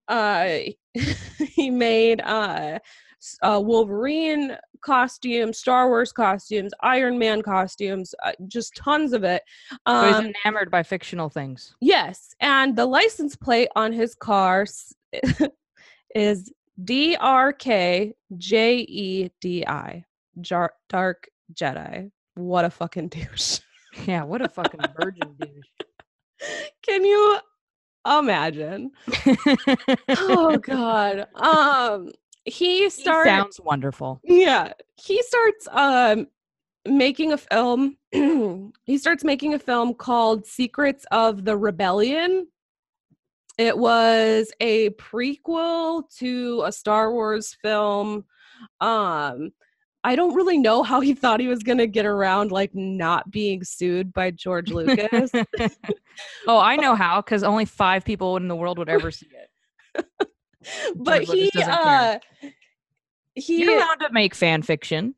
Uh, 0.08 0.60
he 1.40 1.70
made 1.70 2.22
uh, 2.22 2.80
uh, 3.42 3.62
Wolverine 3.64 4.58
costumes, 4.82 5.58
Star 5.58 5.88
Wars 5.88 6.12
costumes, 6.12 6.72
Iron 6.82 7.18
Man 7.18 7.42
costumes, 7.42 8.14
uh, 8.24 8.32
just 8.48 8.76
tons 8.76 9.14
of 9.14 9.24
it. 9.24 9.42
So 9.72 9.78
Um, 9.86 10.24
he's 10.26 10.34
enamored 10.46 10.70
by 10.72 10.84
fictional 10.84 11.30
things. 11.30 11.76
Yes, 11.82 12.36
and 12.40 12.76
the 12.76 12.86
license 12.86 13.36
plate 13.36 13.70
on 13.76 13.92
his 13.94 14.14
car 14.16 14.64
s- 14.64 14.94
is 16.16 16.52
D 16.84 17.16
R 17.20 17.54
K 17.54 18.14
J 18.38 18.78
E 18.80 19.30
D 19.42 19.66
I, 19.66 20.06
Jar- 20.42 20.74
Dark 20.90 21.30
Jedi. 21.54 22.12
What 22.36 22.66
a 22.66 22.70
fucking 22.70 23.10
douche. 23.10 23.60
Yeah, 24.08 24.24
what 24.24 24.42
a 24.42 24.50
fucking 24.50 24.80
virgin 24.98 25.36
douche. 25.40 25.68
Can 26.82 27.06
you 27.06 27.38
imagine? 28.08 28.90
oh 30.10 30.58
god. 30.58 31.28
Um 31.36 32.12
he 32.46 32.90
starts 32.90 33.30
sounds 33.30 33.60
wonderful. 33.60 34.20
yeah, 34.24 34.74
he 34.96 35.22
starts 35.24 35.68
um 35.72 36.28
making 36.86 37.34
a 37.34 37.38
film. 37.38 37.98
he 38.12 38.98
starts 38.98 39.24
making 39.24 39.54
a 39.54 39.60
film 39.60 39.94
called 39.94 40.46
Secrets 40.46 41.06
of 41.12 41.46
the 41.46 41.58
Rebellion. 41.58 42.48
It 43.58 43.78
was 43.78 44.52
a 44.60 44.90
prequel 44.92 46.04
to 46.18 46.64
a 46.66 46.72
Star 46.72 47.12
Wars 47.12 47.56
film. 47.62 48.26
Um 48.82 49.52
I 50.06 50.18
don't 50.18 50.36
really 50.36 50.58
know 50.58 50.84
how 50.84 51.00
he 51.00 51.14
thought 51.14 51.40
he 51.40 51.48
was 51.48 51.64
going 51.64 51.78
to 51.78 51.88
get 51.88 52.06
around 52.06 52.52
like 52.52 52.76
not 52.76 53.32
being 53.32 53.64
sued 53.64 54.12
by 54.12 54.32
George 54.32 54.70
Lucas. 54.70 55.32
oh, 56.48 56.60
I 56.60 56.76
know 56.76 56.94
how 56.94 57.22
because 57.22 57.42
only 57.42 57.64
five 57.64 58.04
people 58.04 58.36
in 58.36 58.50
the 58.50 58.56
world 58.56 58.78
would 58.80 58.90
ever 58.90 59.12
see 59.12 59.30
it. 59.96 60.06
but 60.96 61.24
he 61.24 61.50
uh 61.58 61.84
care. 61.84 62.52
he 63.36 63.62
You're 63.64 63.78
allowed 63.78 64.00
to 64.02 64.10
make 64.12 64.36
fan 64.36 64.62
fiction. 64.62 65.16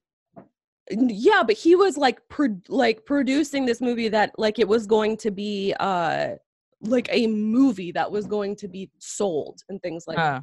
yeah 0.91 1.43
but 1.43 1.56
he 1.56 1.76
was 1.76 1.98
like 1.98 2.20
pro- 2.30 2.62
like 2.70 3.06
producing 3.06 3.66
this 3.66 3.82
movie 3.82 4.08
that 4.10 4.32
like 4.38 4.60
it 4.60 4.68
was 4.68 4.86
going 4.88 5.18
to 5.18 5.32
be 5.32 5.74
uh 5.80 6.36
like 6.82 7.08
a 7.12 7.26
movie 7.28 7.91
that 7.91 8.12
was 8.12 8.28
going 8.28 8.56
to 8.56 8.68
be 8.68 8.89
sold 9.00 9.60
and 9.70 9.82
things 9.82 10.06
like 10.08 10.20
Uh, 10.20 10.41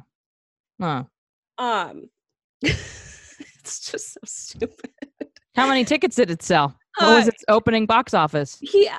uh. 0.81 1.03
that. 1.57 1.63
um 1.63 2.09
it's 2.61 3.91
just 3.91 4.13
so 4.13 4.19
stupid 4.25 4.91
How 5.55 5.67
many 5.67 5.85
tickets 5.85 6.15
did 6.15 6.31
it 6.31 6.41
sell? 6.41 6.75
What 6.99 7.13
was 7.15 7.27
Uh, 7.27 7.31
its 7.33 7.43
opening 7.47 7.85
box 7.85 8.13
office? 8.13 8.57
he 8.61 8.89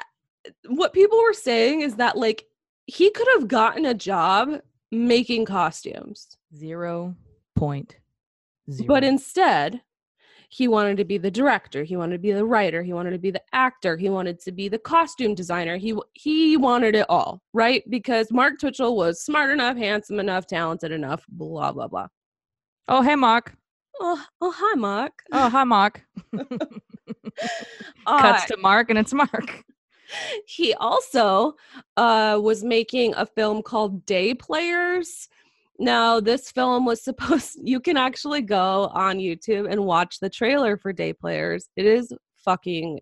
what 0.68 0.92
people 0.92 1.18
were 1.18 1.32
saying 1.32 1.80
is 1.82 1.96
that 1.96 2.16
like 2.16 2.44
he 2.86 3.10
could 3.10 3.26
have 3.34 3.48
gotten 3.48 3.84
a 3.86 3.94
job 3.94 4.60
making 4.94 5.44
costumes 5.44 6.36
Zero 6.56 7.14
point 7.56 7.96
zero. 8.70 8.86
But 8.86 9.04
instead, 9.04 9.82
he 10.48 10.68
wanted 10.68 10.96
to 10.98 11.04
be 11.04 11.18
the 11.18 11.30
director. 11.30 11.82
He 11.82 11.96
wanted 11.96 12.12
to 12.12 12.20
be 12.20 12.32
the 12.32 12.44
writer. 12.44 12.82
He 12.82 12.92
wanted 12.92 13.10
to 13.10 13.18
be 13.18 13.30
the 13.30 13.42
actor. 13.52 13.96
He 13.96 14.08
wanted 14.08 14.38
to 14.40 14.52
be 14.52 14.68
the 14.68 14.78
costume 14.78 15.34
designer. 15.34 15.76
He 15.76 15.96
he 16.12 16.56
wanted 16.56 16.94
it 16.94 17.06
all, 17.08 17.42
right? 17.52 17.82
Because 17.90 18.30
Mark 18.30 18.60
Twitchell 18.60 18.96
was 18.96 19.20
smart 19.20 19.50
enough, 19.50 19.76
handsome 19.76 20.20
enough, 20.20 20.46
talented 20.46 20.92
enough, 20.92 21.24
blah 21.28 21.72
blah 21.72 21.88
blah. 21.88 22.08
oh, 22.88 23.02
hey, 23.02 23.16
Mark. 23.16 23.56
Oh, 24.00 24.22
oh 24.40 24.52
hi, 24.56 24.74
Mark. 24.76 25.12
Oh, 25.32 25.48
hi, 25.48 25.64
Mark. 25.64 26.02
Cuts 28.06 28.44
to 28.46 28.56
Mark, 28.56 28.90
and 28.90 28.98
it's 28.98 29.12
Mark. 29.12 29.64
He 30.46 30.74
also 30.74 31.54
uh, 31.96 32.38
was 32.42 32.64
making 32.64 33.14
a 33.16 33.26
film 33.26 33.62
called 33.62 34.04
Day 34.06 34.34
Players. 34.34 35.28
Now, 35.78 36.20
this 36.20 36.50
film 36.50 36.84
was 36.84 37.02
supposed, 37.04 37.58
you 37.62 37.80
can 37.80 37.96
actually 37.96 38.42
go 38.42 38.90
on 38.92 39.18
YouTube 39.18 39.70
and 39.70 39.84
watch 39.84 40.20
the 40.20 40.30
trailer 40.30 40.76
for 40.76 40.92
Day 40.92 41.12
Players. 41.12 41.68
It 41.76 41.86
is 41.86 42.12
fucking 42.44 43.00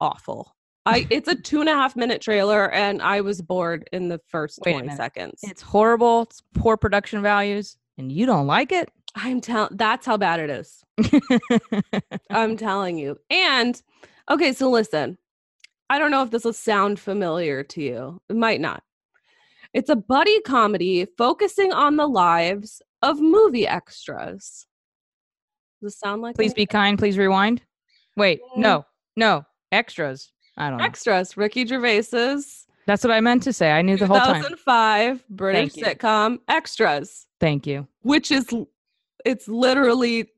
awful. 0.00 0.54
I, 0.86 1.06
it's 1.10 1.28
a 1.28 1.34
two 1.34 1.60
and 1.60 1.68
a 1.68 1.74
half 1.74 1.96
minute 1.96 2.22
trailer, 2.22 2.72
and 2.72 3.02
I 3.02 3.20
was 3.20 3.42
bored 3.42 3.86
in 3.92 4.08
the 4.08 4.20
first 4.28 4.58
Wait 4.64 4.72
20 4.72 4.96
seconds. 4.96 5.40
It's 5.42 5.60
horrible. 5.60 6.22
It's 6.22 6.42
poor 6.54 6.78
production 6.78 7.20
values, 7.20 7.76
and 7.98 8.10
you 8.10 8.24
don't 8.24 8.46
like 8.46 8.72
it. 8.72 8.90
I'm 9.14 9.40
telling, 9.40 9.76
that's 9.76 10.06
how 10.06 10.16
bad 10.16 10.40
it 10.40 10.50
is. 10.50 10.82
I'm 12.30 12.56
telling 12.56 12.96
you. 12.96 13.18
And 13.28 13.80
okay, 14.30 14.52
so 14.52 14.70
listen. 14.70 15.18
I 15.90 15.98
don't 15.98 16.10
know 16.10 16.22
if 16.22 16.30
this 16.30 16.44
will 16.44 16.52
sound 16.52 16.98
familiar 17.00 17.62
to 17.64 17.82
you. 17.82 18.20
It 18.28 18.36
might 18.36 18.60
not. 18.60 18.82
It's 19.72 19.90
a 19.90 19.96
buddy 19.96 20.40
comedy 20.42 21.06
focusing 21.16 21.72
on 21.72 21.96
the 21.96 22.06
lives 22.06 22.82
of 23.02 23.20
movie 23.20 23.66
extras. 23.66 24.66
Does 25.80 25.92
this 25.92 25.98
sound 26.00 26.22
like 26.22 26.34
please 26.36 26.54
be 26.54 26.66
kind. 26.66 26.98
Please 26.98 27.16
rewind. 27.18 27.62
Wait, 28.16 28.40
Mm. 28.56 28.58
no, 28.58 28.86
no 29.16 29.44
extras. 29.70 30.32
I 30.56 30.68
don't 30.70 30.78
know. 30.78 30.84
extras? 30.84 31.36
Ricky 31.36 31.64
Gervais's 31.66 32.66
That's 32.86 33.04
what 33.04 33.12
I 33.12 33.20
meant 33.20 33.42
to 33.44 33.52
say. 33.52 33.70
I 33.70 33.82
knew 33.82 33.96
the 33.96 34.06
whole 34.08 34.18
time. 34.18 34.42
2005 34.42 35.24
British 35.30 35.74
sitcom 35.74 36.38
Extras, 36.48 37.26
Thank 37.38 37.66
you. 37.66 37.86
which 38.02 38.32
is 38.32 38.48
it's 39.24 39.46
literally 39.46 40.30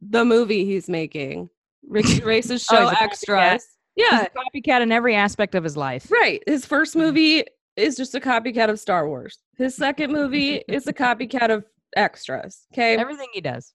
the 0.00 0.24
movie 0.24 0.64
he's 0.64 0.88
making. 0.88 1.50
Ricky 1.86 2.14
Gervais's 2.20 2.66
Oh, 2.70 2.74
show 2.76 2.90
copycat? 2.90 3.02
Extras. 3.02 3.66
Yeah, 4.00 4.18
He's 4.18 4.28
a 4.28 4.60
copycat 4.70 4.80
in 4.82 4.92
every 4.92 5.14
aspect 5.14 5.54
of 5.54 5.64
his 5.64 5.76
life. 5.76 6.10
Right. 6.10 6.42
His 6.46 6.64
first 6.66 6.94
Mhm. 6.94 7.00
movie 7.00 7.44
is 7.76 7.96
just 7.96 8.14
a 8.14 8.20
copycat 8.20 8.68
of 8.68 8.78
Star 8.80 9.06
Wars. 9.08 9.38
His 9.56 9.74
second 9.76 10.12
movie 10.12 10.56
is 10.68 10.86
a 10.86 10.92
copycat 10.92 11.50
of 11.50 11.64
extras. 11.96 12.66
Okay. 12.72 12.96
Everything 12.96 13.28
he 13.32 13.40
does. 13.40 13.72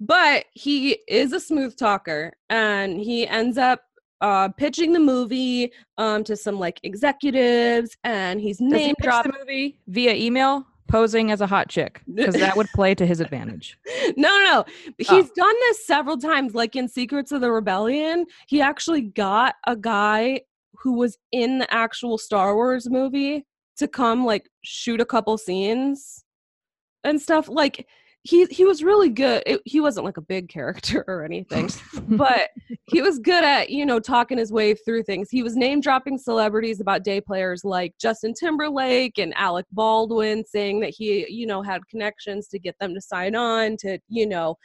But 0.00 0.44
he 0.54 0.98
is 1.08 1.32
a 1.32 1.40
smooth 1.40 1.76
talker 1.76 2.32
and 2.48 3.00
he 3.00 3.26
ends 3.26 3.56
up 3.58 3.82
uh 4.20 4.48
pitching 4.50 4.92
the 4.92 5.00
movie 5.00 5.72
um 5.96 6.22
to 6.24 6.36
some 6.36 6.58
like 6.58 6.78
executives 6.82 7.96
and 8.04 8.38
he's 8.38 8.60
name 8.60 8.94
dropped 9.00 9.26
the 9.32 9.38
movie 9.38 9.78
via 9.88 10.12
email, 10.12 10.66
posing 10.90 11.30
as 11.30 11.40
a 11.40 11.46
hot 11.46 11.68
chick? 11.68 12.02
Because 12.12 12.34
that 12.34 12.56
would 12.56 12.68
play 12.74 12.94
to 12.94 13.06
his 13.06 13.20
advantage. 13.26 13.78
no, 14.16 14.28
no, 14.28 14.44
no. 14.44 14.64
Oh. 14.66 14.92
He's 14.98 15.08
Oh. 15.10 15.30
done 15.36 15.54
this 15.60 15.86
several 15.86 16.18
times. 16.18 16.54
Like 16.54 16.76
in 16.76 16.88
Secrets 16.88 17.32
of 17.32 17.40
the 17.40 17.50
Rebellion, 17.50 18.26
he 18.48 18.60
actually 18.60 19.02
got 19.02 19.54
a 19.66 19.76
guy 19.76 20.42
who 20.74 20.92
was 20.94 21.18
in 21.32 21.58
the 21.58 21.72
actual 21.72 22.18
Star 22.18 22.54
Wars 22.54 22.88
movie 22.90 23.44
to 23.76 23.86
come 23.88 24.24
like 24.24 24.48
shoot 24.62 25.00
a 25.00 25.04
couple 25.06 25.36
scenes 25.38 26.24
and 27.04 27.20
stuff. 27.20 27.48
Like 27.48 27.86
he 28.22 28.44
he 28.46 28.64
was 28.64 28.82
really 28.82 29.08
good. 29.08 29.42
It, 29.46 29.60
he 29.64 29.80
wasn't 29.80 30.04
like 30.04 30.18
a 30.18 30.22
big 30.22 30.48
character 30.48 31.04
or 31.08 31.24
anything, 31.24 31.70
but 32.08 32.50
he 32.86 33.00
was 33.00 33.18
good 33.18 33.44
at 33.44 33.70
you 33.70 33.86
know 33.86 33.98
talking 33.98 34.38
his 34.38 34.52
way 34.52 34.74
through 34.74 35.04
things. 35.04 35.30
He 35.30 35.42
was 35.42 35.56
name 35.56 35.80
dropping 35.80 36.18
celebrities 36.18 36.80
about 36.80 37.02
day 37.02 37.20
players 37.20 37.64
like 37.64 37.94
Justin 37.98 38.34
Timberlake 38.34 39.18
and 39.18 39.32
Alec 39.36 39.66
Baldwin, 39.72 40.44
saying 40.44 40.80
that 40.80 40.90
he 40.90 41.26
you 41.32 41.46
know 41.46 41.62
had 41.62 41.86
connections 41.88 42.48
to 42.48 42.58
get 42.58 42.78
them 42.78 42.94
to 42.94 43.00
sign 43.00 43.34
on 43.34 43.76
to 43.78 43.98
you 44.08 44.26
know 44.26 44.56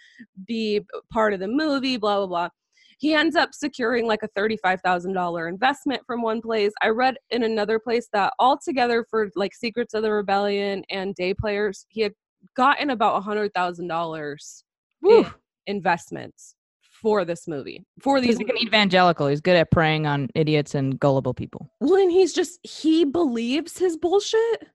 be 0.45 0.81
part 1.11 1.33
of 1.33 1.39
the 1.39 1.47
movie. 1.47 1.97
Blah 1.97 2.17
blah 2.17 2.27
blah. 2.27 2.49
He 2.97 3.13
ends 3.13 3.35
up 3.35 3.53
securing 3.53 4.05
like 4.05 4.23
a 4.23 4.29
thirty-five 4.35 4.81
thousand 4.81 5.13
dollar 5.13 5.47
investment 5.47 6.01
from 6.05 6.21
one 6.21 6.41
place. 6.41 6.73
I 6.81 6.89
read 6.89 7.15
in 7.29 7.43
another 7.43 7.79
place 7.79 8.09
that 8.11 8.33
altogether 8.37 9.05
for 9.09 9.29
like 9.35 9.53
Secrets 9.53 9.93
of 9.93 10.01
the 10.01 10.11
Rebellion 10.11 10.83
and 10.89 11.15
Day 11.15 11.33
Players, 11.33 11.85
he 11.87 12.01
had 12.01 12.13
gotten 12.55 12.89
about 12.89 13.17
a 13.17 13.21
hundred 13.21 13.53
thousand 13.53 13.87
dollars 13.87 14.63
Woo. 15.01 15.25
investments 15.67 16.55
for 17.01 17.25
this 17.25 17.47
movie 17.47 17.85
for 18.01 18.17
He's 18.17 18.27
these 18.27 18.37
like 18.37 18.49
an 18.49 18.57
evangelical. 18.65 19.27
He's 19.27 19.41
good 19.41 19.55
at 19.57 19.69
preying 19.71 20.07
on 20.07 20.29
idiots 20.33 20.73
and 20.75 20.99
gullible 20.99 21.33
people. 21.33 21.69
well 21.81 21.95
and 22.01 22.11
he's 22.11 22.33
just 22.33 22.59
he 22.65 23.03
believes 23.05 23.77
his 23.77 23.97
bullshit 23.97 24.67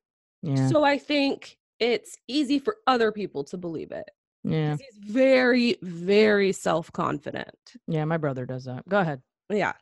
Yeah. 0.42 0.68
so 0.68 0.84
i 0.84 0.98
think 0.98 1.56
it's 1.78 2.16
easy 2.28 2.58
for 2.58 2.76
other 2.86 3.10
people 3.10 3.42
to 3.44 3.56
believe 3.56 3.90
it 3.90 4.08
Yeah. 4.44 4.76
he's 4.76 5.12
very 5.12 5.76
very 5.82 6.52
self-confident 6.52 7.54
Yeah. 7.88 8.04
My 8.04 8.18
brother 8.18 8.44
does 8.46 8.64
that. 8.64 8.86
Go 8.88 8.98
ahead. 9.00 9.22
yeah 9.50 9.72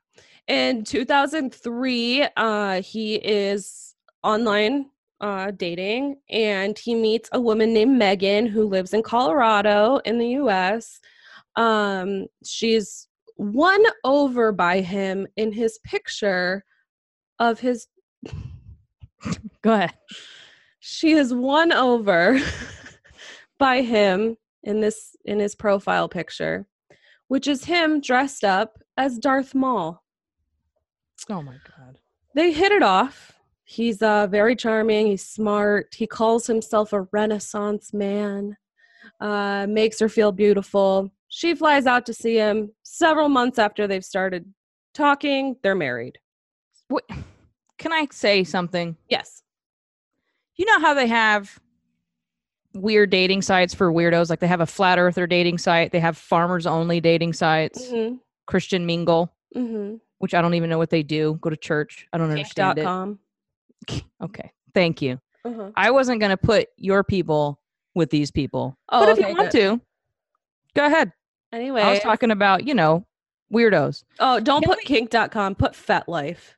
in 0.47 0.85
2003 0.85 2.27
uh 2.37 2.81
he 2.83 3.17
is 3.17 3.95
online 4.23 4.87
uh 5.21 5.51
dating 5.53 6.17
and 6.31 6.79
he 6.79 6.95
meets 6.95 7.29
a 7.33 7.41
woman 7.41 7.73
named 7.73 7.99
megan 7.99 8.47
who 8.47 8.65
lives 8.69 8.95
in 8.95 9.03
colorado 9.03 9.97
in 10.05 10.19
the 10.19 10.27
us 10.27 11.01
um 11.57 12.27
she's 12.45 13.09
won 13.37 13.81
over 14.05 14.53
by 14.53 14.81
him 14.81 15.27
in 15.37 15.53
his 15.53 15.79
picture 15.85 16.65
of 17.39 17.59
his 17.61 17.87
Go 19.63 19.75
ahead. 19.75 19.95
she 20.81 21.13
is 21.13 21.35
won 21.35 21.73
over 21.73 22.39
by 23.59 23.83
him 23.83 24.37
in 24.63 24.81
this 24.81 25.17
in 25.25 25.41
his 25.41 25.55
profile 25.57 26.09
picture 26.09 26.67
which 27.27 27.49
is 27.49 27.65
him 27.65 28.01
dressed 28.01 28.45
up 28.45 28.79
as 28.97 29.19
darth 29.19 29.55
maul 29.55 30.03
Oh 31.29 31.43
my 31.43 31.57
god. 31.77 31.99
they 32.35 32.53
hit 32.53 32.71
it 32.73 32.83
off. 32.83 33.33
He's 33.71 34.01
uh, 34.01 34.27
very 34.29 34.57
charming. 34.57 35.09
He's 35.09 35.27
smart. 35.27 35.95
He 35.95 36.07
calls 36.07 36.47
himself 36.47 36.95
a 36.95 37.03
Renaissance 37.13 37.93
man. 37.93 38.57
Uh, 39.21 39.67
makes 39.69 40.01
her 40.01 40.09
feel 40.09 40.33
beautiful. 40.33 41.11
She 41.29 41.55
flies 41.55 41.85
out 41.85 42.07
to 42.07 42.15
see 42.15 42.37
him. 42.37 42.73
Several 42.83 43.29
months 43.29 43.59
after 43.59 43.87
they've 43.87 44.05
started 44.05 44.51
talking, 44.95 45.55
they're 45.63 45.75
married. 45.75 46.17
What? 46.89 47.05
Can 47.77 47.93
I 47.93 48.09
say 48.11 48.43
something? 48.43 48.97
Yes. 49.11 49.43
You 50.57 50.65
know 50.65 50.81
how 50.81 50.95
they 50.95 51.07
have 51.07 51.61
weird 52.73 53.11
dating 53.11 53.43
sites 53.43 53.75
for 53.75 53.93
weirdos? 53.93 54.31
Like 54.31 54.41
they 54.41 54.47
have 54.47 54.63
a 54.63 54.67
flat 54.67 54.99
earther 54.99 55.27
dating 55.27 55.59
site. 55.59 55.93
They 55.93 56.01
have 56.01 56.17
farmers 56.17 56.67
only 56.67 57.03
dating 57.03 57.35
sites. 57.35 57.91
hmm 57.91 58.15
Christian 58.47 58.87
Mingle. 58.87 59.31
hmm 59.53 59.97
which 60.21 60.33
I 60.35 60.41
don't 60.41 60.55
even 60.55 60.71
know 60.71 60.79
what 60.79 60.91
they 60.91 61.03
do. 61.03 61.39
Go 61.43 61.51
to 61.51 61.57
church. 61.57 62.09
I 62.15 62.19
don't 62.19 62.31
understand 62.31 62.79
it. 62.79 62.85
Okay, 64.23 64.51
thank 64.75 65.01
you. 65.03 65.21
Uh-huh. 65.45 65.71
I 65.77 65.91
wasn't 65.91 66.21
gonna 66.21 66.37
put 66.37 66.69
your 66.77 67.05
people 67.05 67.61
with 67.95 68.11
these 68.11 68.31
people, 68.31 68.77
Oh, 68.89 69.01
but 69.01 69.09
if 69.11 69.19
okay, 69.19 69.31
you 69.31 69.37
want 69.37 69.51
good. 69.53 69.79
to, 69.79 69.81
go 70.75 70.87
ahead. 70.87 71.13
Anyway, 71.53 71.81
I 71.81 71.91
was 71.93 72.01
talking 72.01 72.31
about 72.31 72.67
you 72.67 72.75
know 72.75 73.07
weirdos. 73.53 74.05
oh, 74.21 74.41
don't 74.41 74.63
Can 74.63 74.75
put 74.75 74.85
kink.com. 74.85 75.55
Put 75.55 75.73
FetLife. 75.73 76.55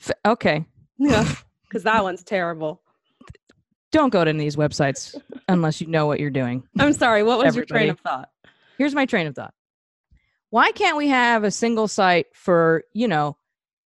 F- 0.00 0.10
okay, 0.24 0.64
Yeah, 0.98 1.30
because 1.68 1.82
that 1.82 2.02
one's 2.02 2.22
terrible. 2.24 2.80
don't 3.92 4.10
go 4.10 4.24
to 4.24 4.32
these 4.32 4.56
websites 4.56 5.20
unless 5.48 5.80
you 5.80 5.86
know 5.88 6.06
what 6.06 6.20
you're 6.20 6.30
doing. 6.30 6.62
I'm 6.78 6.92
sorry. 6.94 7.22
What 7.22 7.44
was 7.44 7.54
your 7.54 7.64
train 7.66 7.90
of 7.90 8.00
thought? 8.00 8.30
Here's 8.78 8.94
my 8.94 9.04
train 9.04 9.26
of 9.26 9.34
thought. 9.34 9.52
Why 10.48 10.72
can't 10.72 10.96
we 10.96 11.08
have 11.08 11.44
a 11.44 11.50
single 11.50 11.86
site 11.86 12.26
for, 12.34 12.84
you 12.94 13.06
know, 13.08 13.36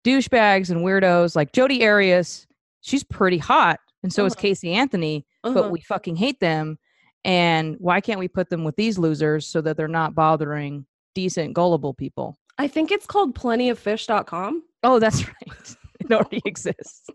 douchebags 0.04 0.70
and 0.70 0.82
weirdos 0.82 1.36
like 1.36 1.52
Jodi 1.54 1.86
Arias? 1.86 2.48
She's 2.82 3.04
pretty 3.04 3.38
hot, 3.38 3.80
and 4.04 4.12
so 4.14 4.26
is 4.26 4.34
Uh-huh. 4.34 4.42
Casey 4.42 4.74
Anthony, 4.74 5.26
Uh-huh. 5.44 5.54
but 5.54 5.72
we 5.72 5.82
fucking 5.82 6.16
hate 6.16 6.40
them. 6.40 6.78
And 7.26 7.76
why 7.80 8.00
can't 8.00 8.20
we 8.20 8.28
put 8.28 8.50
them 8.50 8.64
with 8.64 8.76
these 8.78 8.98
losers 8.98 9.46
so 9.48 9.60
that 9.62 9.76
they're 9.76 9.88
not 9.90 10.16
bothering 10.16 10.86
decent, 11.16 11.54
gullible 11.54 11.94
people? 11.94 12.38
I 12.58 12.68
think 12.68 12.92
it's 12.92 13.06
called 13.06 13.36
plentyoffish.com. 13.36 14.64
Oh, 14.84 15.00
that's 15.00 15.28
right. 15.28 15.76
it 16.00 16.12
already 16.12 16.42
exists. 16.46 17.10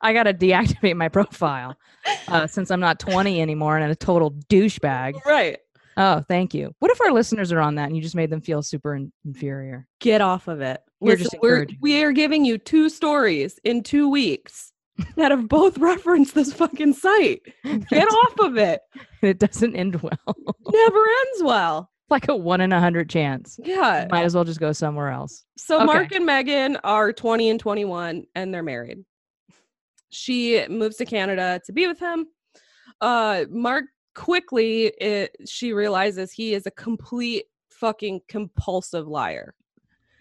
I 0.00 0.12
got 0.12 0.24
to 0.24 0.34
deactivate 0.34 0.96
my 0.96 1.08
profile 1.08 1.76
uh, 2.28 2.46
since 2.46 2.70
I'm 2.70 2.80
not 2.80 2.98
20 2.98 3.40
anymore 3.40 3.76
and 3.76 3.84
I'm 3.84 3.90
a 3.90 3.94
total 3.94 4.32
douchebag. 4.50 5.24
Right. 5.24 5.58
Oh, 5.96 6.22
thank 6.26 6.54
you. 6.54 6.74
What 6.78 6.90
if 6.90 7.00
our 7.00 7.12
listeners 7.12 7.52
are 7.52 7.60
on 7.60 7.74
that 7.76 7.86
and 7.86 7.94
you 7.96 8.02
just 8.02 8.16
made 8.16 8.30
them 8.30 8.40
feel 8.40 8.62
super 8.62 8.94
in- 8.96 9.12
inferior? 9.24 9.86
Get 10.00 10.20
off 10.20 10.48
of 10.48 10.60
it. 10.60 10.80
You're 11.02 11.16
just 11.16 11.34
we're, 11.42 11.66
we 11.80 12.02
are 12.02 12.12
giving 12.12 12.44
you 12.44 12.58
two 12.58 12.88
stories 12.88 13.58
in 13.64 13.82
two 13.82 14.08
weeks 14.08 14.72
that 15.16 15.30
have 15.30 15.48
both 15.48 15.78
referenced 15.78 16.34
this 16.34 16.52
fucking 16.52 16.92
site. 16.94 17.42
Get 17.90 18.08
off 18.08 18.38
of 18.40 18.56
it. 18.56 18.80
it 19.22 19.38
doesn't 19.38 19.74
end 19.74 20.00
well. 20.02 20.36
Never 20.70 20.98
ends 21.00 21.42
well. 21.42 21.90
like 22.10 22.28
a 22.28 22.36
one 22.36 22.60
in 22.60 22.72
a 22.72 22.80
hundred 22.80 23.08
chance. 23.08 23.58
Yeah. 23.64 24.06
Might 24.10 24.24
as 24.24 24.34
well 24.34 24.44
just 24.44 24.60
go 24.60 24.72
somewhere 24.72 25.08
else. 25.08 25.44
So 25.56 25.76
Okay. 25.76 25.84
Mark 25.86 26.12
and 26.12 26.26
Megan 26.26 26.76
are 26.84 27.12
20 27.12 27.50
and 27.50 27.58
21 27.60 28.24
and 28.34 28.52
they're 28.54 28.62
married. 28.62 28.98
She 30.10 30.66
moves 30.68 30.96
to 30.96 31.04
Canada 31.06 31.60
to 31.66 31.72
be 31.72 31.86
with 31.86 31.98
him. 31.98 32.26
Uh 33.00 33.44
Mark 33.50 33.86
quickly 34.14 34.92
it, 35.00 35.34
she 35.48 35.72
realizes 35.72 36.30
he 36.30 36.52
is 36.54 36.66
a 36.66 36.70
complete 36.70 37.46
fucking 37.70 38.20
compulsive 38.28 39.08
liar. 39.08 39.54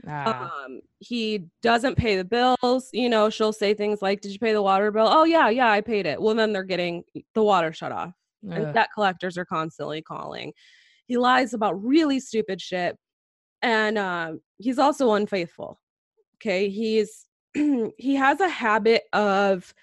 Ah, 0.08 0.50
Um 0.66 0.82
he 1.00 1.48
doesn't 1.62 1.96
pay 1.98 2.16
the 2.18 2.26
bills, 2.26 2.90
you 2.94 3.10
know, 3.10 3.30
she'll 3.30 3.54
say 3.54 3.74
things 3.74 4.02
like 4.02 4.22
did 4.22 4.32
you 4.32 4.40
pay 4.40 4.54
the 4.54 4.62
water 4.62 4.92
bill? 4.92 5.08
Oh 5.10 5.24
yeah, 5.24 5.50
yeah, 5.50 5.72
I 5.72 5.82
paid 5.82 6.06
it. 6.06 6.22
Well 6.22 6.36
then 6.36 6.54
they're 6.54 6.64
getting 6.64 7.04
the 7.36 7.44
water 7.44 7.74
shut 7.74 7.92
off 7.92 8.14
and 8.44 8.74
debt 8.74 8.90
collectors 8.94 9.38
are 9.38 9.46
constantly 9.46 10.02
calling. 10.02 10.54
He 11.08 11.18
lies 11.18 11.54
about 11.54 11.84
really 11.84 12.20
stupid 12.20 12.62
shit, 12.62 12.98
and 13.62 13.98
uh, 13.98 14.34
he's 14.58 14.80
also 14.80 15.14
unfaithful. 15.14 15.80
Okay, 16.38 16.70
he's 16.70 17.26
he 17.54 18.16
has 18.16 18.40
a 18.40 18.50
habit 18.50 19.04
of 19.14 19.74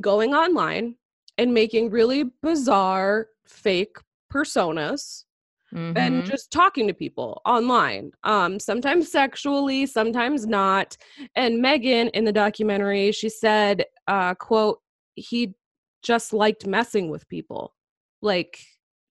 going 0.00 0.34
online 0.34 0.96
and 1.38 1.52
making 1.52 1.90
really 1.90 2.24
bizarre 2.42 3.26
fake 3.46 3.96
personas 4.32 5.24
and 5.72 5.96
Mhm. 5.96 6.24
just 6.26 6.50
talking 6.50 6.86
to 6.88 6.94
people 6.94 7.40
online 7.46 8.10
um 8.24 8.58
sometimes 8.58 9.10
sexually 9.12 9.86
sometimes 9.86 10.46
not 10.46 10.96
and 11.36 11.60
megan 11.62 12.08
in 12.08 12.24
the 12.24 12.32
documentary 12.32 13.12
she 13.12 13.28
said 13.28 13.84
uh 14.08 14.34
quote 14.34 14.80
he 15.14 15.54
just 16.02 16.32
liked 16.32 16.66
messing 16.66 17.08
with 17.08 17.28
people 17.28 17.74
like 18.20 18.58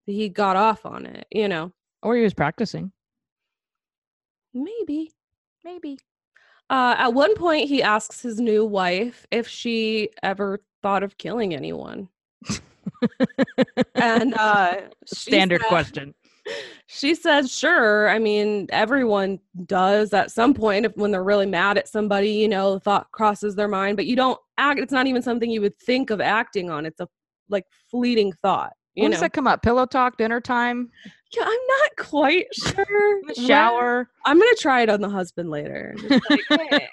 he 0.05 0.27
got 0.27 0.55
off 0.57 0.85
on 0.85 1.05
it 1.05 1.25
you 1.31 1.47
know 1.47 1.71
or 2.03 2.15
he 2.15 2.23
was 2.23 2.33
practicing. 2.33 2.91
maybe 4.53 5.11
Maybe. 5.63 5.97
uh 6.69 6.95
at 6.97 7.13
one 7.13 7.35
point 7.35 7.67
he 7.69 7.81
asks 7.83 8.21
his 8.21 8.39
new 8.39 8.65
wife 8.65 9.25
if 9.31 9.47
she 9.47 10.09
ever 10.23 10.59
thought 10.81 11.03
of 11.03 11.17
killing 11.17 11.53
anyone 11.53 12.09
and 13.95 14.33
uh 14.35 14.81
Standard 15.05 15.61
said- 15.61 15.67
question. 15.67 16.13
She 16.87 17.13
says 17.15 17.51
sure 17.55 18.09
i 18.09 18.17
mean 18.19 18.67
everyone 18.71 19.39
does 19.65 20.13
at 20.13 20.31
some 20.31 20.53
point 20.53 20.85
if 20.85 20.95
when 20.95 21.11
they're 21.11 21.23
really 21.23 21.45
mad 21.45 21.77
at 21.77 21.87
somebody 21.87 22.31
you 22.31 22.47
know 22.47 22.73
the 22.73 22.79
thought 22.79 23.11
crosses 23.11 23.55
their 23.55 23.67
mind 23.67 23.95
but 23.97 24.05
you 24.05 24.15
don't 24.15 24.39
act 24.57 24.79
it's 24.79 24.91
not 24.93 25.07
even 25.07 25.21
something 25.21 25.49
you 25.51 25.61
would 25.61 25.77
think 25.79 26.09
of 26.09 26.19
acting 26.21 26.69
on 26.69 26.85
it's 26.85 26.99
a 26.99 27.07
like 27.49 27.65
fleeting 27.89 28.31
thought 28.33 28.73
you 28.95 29.03
when 29.03 29.11
know 29.11 29.15
does 29.15 29.21
that 29.21 29.33
come 29.33 29.47
up? 29.47 29.61
Pillow 29.61 29.85
talk, 29.85 30.17
dinner 30.17 30.41
time, 30.41 30.89
yeah 31.35 31.43
i'm 31.43 31.67
not 31.67 32.07
quite 32.09 32.47
sure 32.53 33.21
shower. 33.35 34.09
i'm 34.25 34.37
gonna 34.39 34.55
try 34.59 34.81
it 34.81 34.89
on 34.89 34.99
the 34.99 35.09
husband 35.09 35.49
later 35.49 35.95
like, 36.29 36.41
hey, 36.49 36.89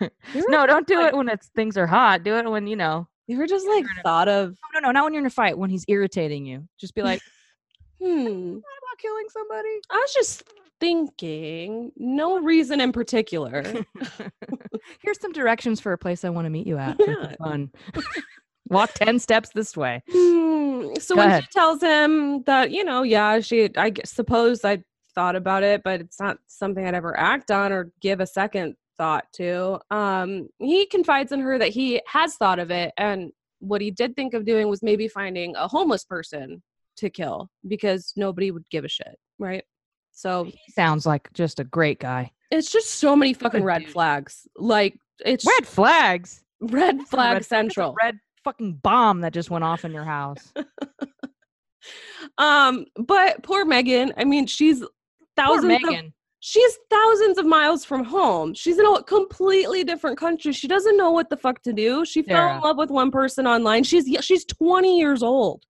no, 0.48 0.66
don't 0.66 0.86
do 0.86 0.96
like- 0.98 1.12
it 1.12 1.16
when 1.16 1.28
it's 1.28 1.48
things 1.54 1.76
are 1.76 1.86
hot. 1.86 2.22
Do 2.24 2.36
it 2.36 2.50
when 2.50 2.66
you 2.66 2.76
know. 2.76 3.06
you 3.26 3.36
ever 3.36 3.46
just 3.46 3.66
like 3.68 3.82
You're 3.84 3.92
in 3.92 3.98
a- 3.98 4.02
thought 4.02 4.28
of 4.28 4.56
No, 4.72 4.80
no, 4.80 4.90
not 4.92 5.04
when 5.04 5.12
you're 5.12 5.20
in 5.22 5.26
a 5.26 5.30
fight. 5.30 5.56
When 5.58 5.70
he's 5.70 5.84
irritating 5.88 6.46
you, 6.46 6.66
just 6.80 6.94
be 6.94 7.02
like, 7.02 7.20
hmm 8.04 8.54
"What 8.54 8.78
about 8.82 8.98
killing 8.98 9.26
somebody?" 9.30 9.80
i 9.90 9.96
was 9.96 10.12
just 10.12 10.44
thinking 10.80 11.92
no 11.96 12.40
reason 12.40 12.80
in 12.80 12.92
particular 12.92 13.84
Here's 15.00 15.20
some 15.20 15.32
directions 15.32 15.80
for 15.80 15.92
a 15.92 15.98
place 15.98 16.24
I 16.24 16.30
want 16.30 16.46
to 16.46 16.50
meet 16.50 16.66
you 16.66 16.78
at. 16.78 16.96
Yeah. 16.98 17.34
Fun. 17.42 17.70
Walk 18.68 18.92
ten 18.94 19.18
steps 19.18 19.50
this 19.54 19.76
way. 19.76 20.02
Hmm, 20.10 20.94
so 20.98 21.14
Go 21.14 21.20
when 21.20 21.28
ahead. 21.28 21.44
she 21.44 21.48
tells 21.52 21.82
him 21.82 22.42
that, 22.44 22.70
you 22.70 22.84
know, 22.84 23.02
yeah, 23.02 23.40
she, 23.40 23.70
I 23.76 23.92
suppose 24.04 24.64
I 24.64 24.82
thought 25.14 25.36
about 25.36 25.62
it, 25.62 25.82
but 25.84 26.00
it's 26.00 26.18
not 26.18 26.38
something 26.46 26.84
I'd 26.86 26.94
ever 26.94 27.18
act 27.18 27.50
on 27.50 27.72
or 27.72 27.92
give 28.00 28.20
a 28.20 28.26
second 28.26 28.74
thought 28.96 29.26
to. 29.34 29.80
Um, 29.90 30.48
he 30.58 30.86
confides 30.86 31.32
in 31.32 31.40
her 31.40 31.58
that 31.58 31.68
he 31.70 32.00
has 32.06 32.36
thought 32.36 32.58
of 32.58 32.70
it, 32.70 32.92
and 32.96 33.32
what 33.60 33.80
he 33.80 33.90
did 33.90 34.16
think 34.16 34.34
of 34.34 34.44
doing 34.44 34.68
was 34.68 34.82
maybe 34.82 35.08
finding 35.08 35.54
a 35.56 35.68
homeless 35.68 36.04
person 36.04 36.62
to 36.96 37.10
kill 37.10 37.50
because 37.68 38.12
nobody 38.16 38.50
would 38.50 38.68
give 38.70 38.84
a 38.84 38.88
shit, 38.88 39.16
right? 39.38 39.64
So 40.12 40.44
He 40.44 40.58
sounds 40.72 41.06
like 41.06 41.32
just 41.32 41.58
a 41.60 41.64
great 41.64 41.98
guy. 41.98 42.30
it's 42.50 42.70
just 42.70 42.90
so 42.96 43.16
many 43.16 43.32
fucking 43.34 43.64
red 43.64 43.86
flags. 43.88 44.46
Like 44.56 44.96
it's 45.24 45.44
Red 45.46 45.66
flags. 45.66 46.42
red 46.60 46.98
That's 47.00 47.10
flag 47.10 47.26
red- 47.28 47.36
that's 47.36 47.46
a 47.46 47.48
central. 47.48 47.94
red 48.00 48.18
fucking 48.44 48.74
bomb 48.82 49.20
that 49.22 49.32
just 49.32 49.50
went 49.50 49.64
off 49.64 49.84
in 49.84 49.92
your 49.92 50.04
house. 50.04 50.52
Um, 52.38 52.86
but 52.96 53.42
poor 53.42 53.64
Megan, 53.66 54.12
I 54.16 54.24
mean, 54.24 54.46
she's 54.46 54.80
Poor 54.80 54.88
thousands 55.36 55.64
of 55.74 55.82
Megan. 55.90 56.14
she's 56.40 56.78
thousands 56.90 57.36
of 57.38 57.44
miles 57.44 57.84
from 57.84 58.04
home. 58.04 58.54
She's 58.54 58.78
in 58.78 58.86
a 58.86 59.02
completely 59.02 59.84
different 59.84 60.16
country. 60.16 60.52
She 60.52 60.66
doesn't 60.66 60.96
know 60.96 61.10
what 61.10 61.28
the 61.28 61.36
fuck 61.36 61.60
to 61.62 61.72
do. 61.74 62.04
She 62.06 62.22
fell 62.22 62.54
in 62.56 62.60
love 62.62 62.78
with 62.78 62.90
one 62.90 63.10
person 63.10 63.46
online. 63.46 63.84
She's 63.84 64.06
y- 64.08 64.20
she's 64.22 64.44
20 64.46 64.98
years 64.98 65.22
old. 65.22 65.64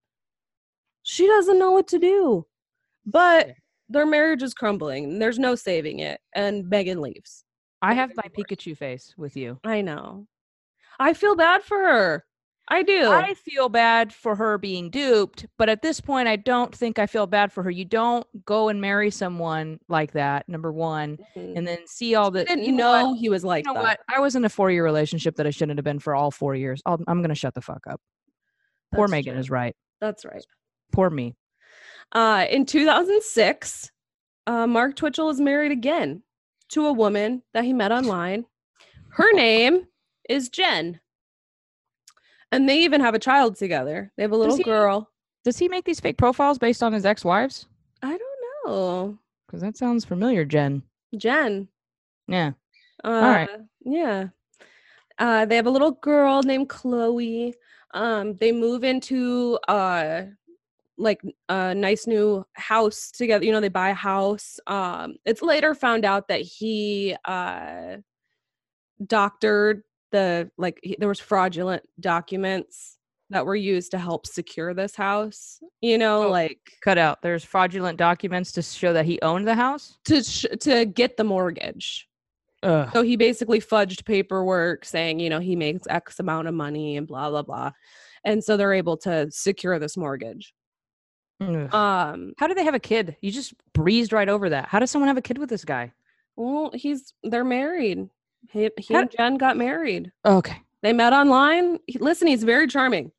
She 1.05 1.27
doesn't 1.29 1.59
know 1.59 1.71
what 1.71 1.87
to 1.89 1.99
do. 1.99 2.47
But 3.07 3.53
their 3.89 4.07
marriage 4.07 4.43
is 4.43 4.55
crumbling. 4.55 5.19
There's 5.19 5.39
no 5.39 5.55
saving 5.55 6.01
it. 6.01 6.21
And 6.35 6.69
Megan 6.69 7.01
leaves. 7.01 7.45
I 7.83 7.95
have 7.95 8.11
my. 8.17 8.25
Pikachu 8.37 8.77
face 8.77 9.15
with 9.17 9.37
you. 9.37 9.61
I 9.63 9.83
know. 9.83 10.27
I 10.99 11.13
feel 11.13 11.37
bad 11.37 11.63
for 11.63 11.79
her. 11.79 12.25
I 12.67 12.83
do. 12.83 13.11
I 13.11 13.35
feel 13.35 13.69
bad 13.69 14.11
for 14.11 14.35
her 14.37 14.57
being 14.57 14.89
duped, 14.89 15.45
but 15.59 15.69
at 15.69 15.83
this 15.83 16.01
point, 16.01 16.29
I 16.29 16.37
don't 16.37 16.75
think 16.75 16.99
I 16.99 17.07
feel 17.07 17.27
bad 17.27 17.53
for 17.53 17.63
her. 17.63 17.71
You 17.71 17.85
don't 17.85 18.27
go 18.47 18.71
and 18.71 18.81
marry 18.81 19.11
someone 19.11 19.79
like 19.91 20.13
that, 20.13 20.49
number 20.49 20.73
one, 20.73 21.19
Mhm. 21.37 21.59
and 21.59 21.67
then 21.69 21.87
see 21.87 22.15
all 22.15 22.31
the. 22.31 22.47
didn't 22.47 22.65
you 22.65 22.73
know, 22.73 23.11
what? 23.11 23.19
he 23.19 23.29
was 23.29 23.45
like 23.45 23.67
You 23.67 23.75
know 23.75 23.83
that. 23.83 23.99
what? 24.09 24.17
I 24.17 24.19
was 24.21 24.35
in 24.35 24.47
a 24.47 24.49
four 24.49 24.71
year 24.71 24.83
relationship 24.83 25.37
that 25.37 25.47
I 25.47 25.51
shouldn't 25.51 25.77
have 25.79 25.85
been 25.85 25.99
for 25.99 26.15
all 26.15 26.31
four 26.31 26.55
years. 26.55 26.81
I'll, 26.87 26.99
I'm 27.07 27.19
going 27.19 27.29
to 27.29 27.35
shut 27.35 27.53
the 27.53 27.61
fuck 27.61 27.87
up. 27.87 28.01
Poor 28.95 29.09
Megan 29.09 29.35
true. 29.35 29.41
is 29.41 29.51
right. 29.51 29.77
That's 30.01 30.25
right. 30.25 30.43
Poor 30.95 31.11
me. 31.11 31.35
Uh, 32.13 32.47
in 32.49 32.65
2006, 32.65 33.91
uh, 34.47 34.67
Mark 34.69 34.95
Twitchell 34.95 35.29
is 35.29 35.41
married 35.41 35.73
again 35.73 36.23
to 36.69 36.87
a 36.87 36.93
woman 36.93 37.43
that 37.53 37.65
he 37.65 37.73
met 37.73 37.91
online. 37.91 38.45
Her 39.09 39.33
name 39.33 39.89
is 40.29 40.49
Jen. 40.49 41.01
And 42.53 42.69
they 42.69 42.79
even 42.83 43.01
have 43.01 43.15
a 43.15 43.19
child 43.19 43.57
together. 43.57 44.13
They 44.17 44.23
have 44.23 44.31
a 44.31 44.37
little 44.37 44.57
he- 44.57 44.63
girl. 44.63 45.11
Does 45.45 45.59
he 45.59 45.69
make 45.69 45.85
these 45.85 46.01
fake 46.01 46.17
profiles 46.17 46.59
based 46.59 46.83
on 46.83 46.93
his 46.93 47.05
ex 47.05 47.25
wives? 47.25 47.67
I 48.01 48.17
don't 48.17 48.21
know. 48.67 49.19
Because 49.47 49.61
that 49.61 49.77
sounds 49.77 50.05
familiar, 50.05 50.45
Jen. 50.45 50.83
Jen. 51.17 51.69
Yeah. 52.29 52.53
Uh, 53.03 53.11
right. 53.11 53.49
Yeah. 53.85 54.29
Uh, 55.19 55.45
they 55.45 55.57
have 55.57 55.67
a 55.67 55.71
little 55.71 55.91
girl 55.91 56.43
named 56.43 56.69
Chloe. 56.69 57.55
Um, 57.93 58.37
they 58.37 58.53
move 58.53 58.85
into 58.85 59.59
uh, 59.69 60.23
like 60.97 61.21
a 61.49 61.75
nice 61.75 62.07
new 62.07 62.45
house 62.53 63.11
together. 63.11 63.45
You 63.45 63.53
know, 63.53 63.61
they 63.61 63.69
buy 63.69 63.91
a 63.91 63.95
house. 63.95 64.61
Um, 64.67 65.17
it's 65.25 65.43
later 65.43 65.75
found 65.75 66.05
out 66.05 66.29
that 66.29 66.41
he 66.41 67.17
uh, 67.25 67.97
doctored 69.05 69.83
the 70.13 70.51
like 70.57 70.79
he, 70.83 70.97
there 70.99 71.09
was 71.09 71.21
fraudulent 71.21 71.83
documents 72.01 72.99
that 73.31 73.47
were 73.47 73.57
used 73.57 73.91
to 73.91 73.99
help 73.99 74.27
secure 74.27 74.75
this 74.75 74.95
house. 74.95 75.59
You 75.81 75.99
know, 75.99 76.25
Oh. 76.25 76.31
like 76.31 76.59
Cut 76.83 76.99
out. 76.99 77.23
There's 77.23 77.43
fraudulent 77.45 77.99
documents 77.99 78.53
to 78.53 78.63
show 78.63 78.93
that 78.93 79.07
he 79.07 79.21
owned 79.23 79.49
the 79.49 79.55
house. 79.55 79.99
to 80.05 80.23
sh- 80.23 80.47
to 80.61 80.85
get 80.85 81.17
the 81.17 81.25
mortgage. 81.25 82.09
Ugh. 82.63 82.89
So 82.93 83.03
he 83.03 83.17
basically 83.17 83.61
fudged 83.61 84.05
paperwork 84.05 84.85
saying, 84.85 85.21
you 85.21 85.29
know, 85.29 85.41
he 85.41 85.57
makes 85.57 85.87
X 85.89 86.21
amount 86.21 86.49
of 86.49 86.55
money 86.55 86.97
and 86.97 87.07
blah 87.07 87.31
blah 87.31 87.43
blah. 87.43 87.73
And 88.25 88.43
so 88.45 88.57
they're 88.57 88.73
able 88.73 88.97
to 88.99 89.31
secure 89.31 89.79
this 89.79 89.97
mortgage. 89.97 90.55
Ugh. 91.41 91.75
Um, 91.75 92.33
How 92.39 92.47
do 92.47 92.55
they 92.55 92.65
have 92.65 92.75
a 92.75 92.79
kid? 92.81 93.17
You 93.21 93.31
just 93.31 93.55
breezed 93.73 94.13
right 94.13 94.29
over 94.29 94.51
that. 94.51 94.69
How 94.69 94.79
does 94.79 94.91
someone 94.91 95.09
have 95.09 95.17
a 95.17 95.23
kid 95.23 95.39
with 95.39 95.49
this 95.51 95.65
guy? 95.65 95.93
well, 96.37 96.71
he's 96.75 97.15
they're 97.23 97.45
married. 97.45 98.09
He, 98.51 98.69
he 98.79 98.95
How- 98.95 99.01
and 99.03 99.11
Jen 99.11 99.37
got 99.37 99.57
married. 99.57 100.11
Okay. 100.25 100.61
They 100.83 100.93
met 100.93 101.13
online. 101.13 101.79
He- 101.87 101.99
listen, 101.99 102.27
he's 102.29 102.43
very 102.45 102.67
charming. 102.67 103.13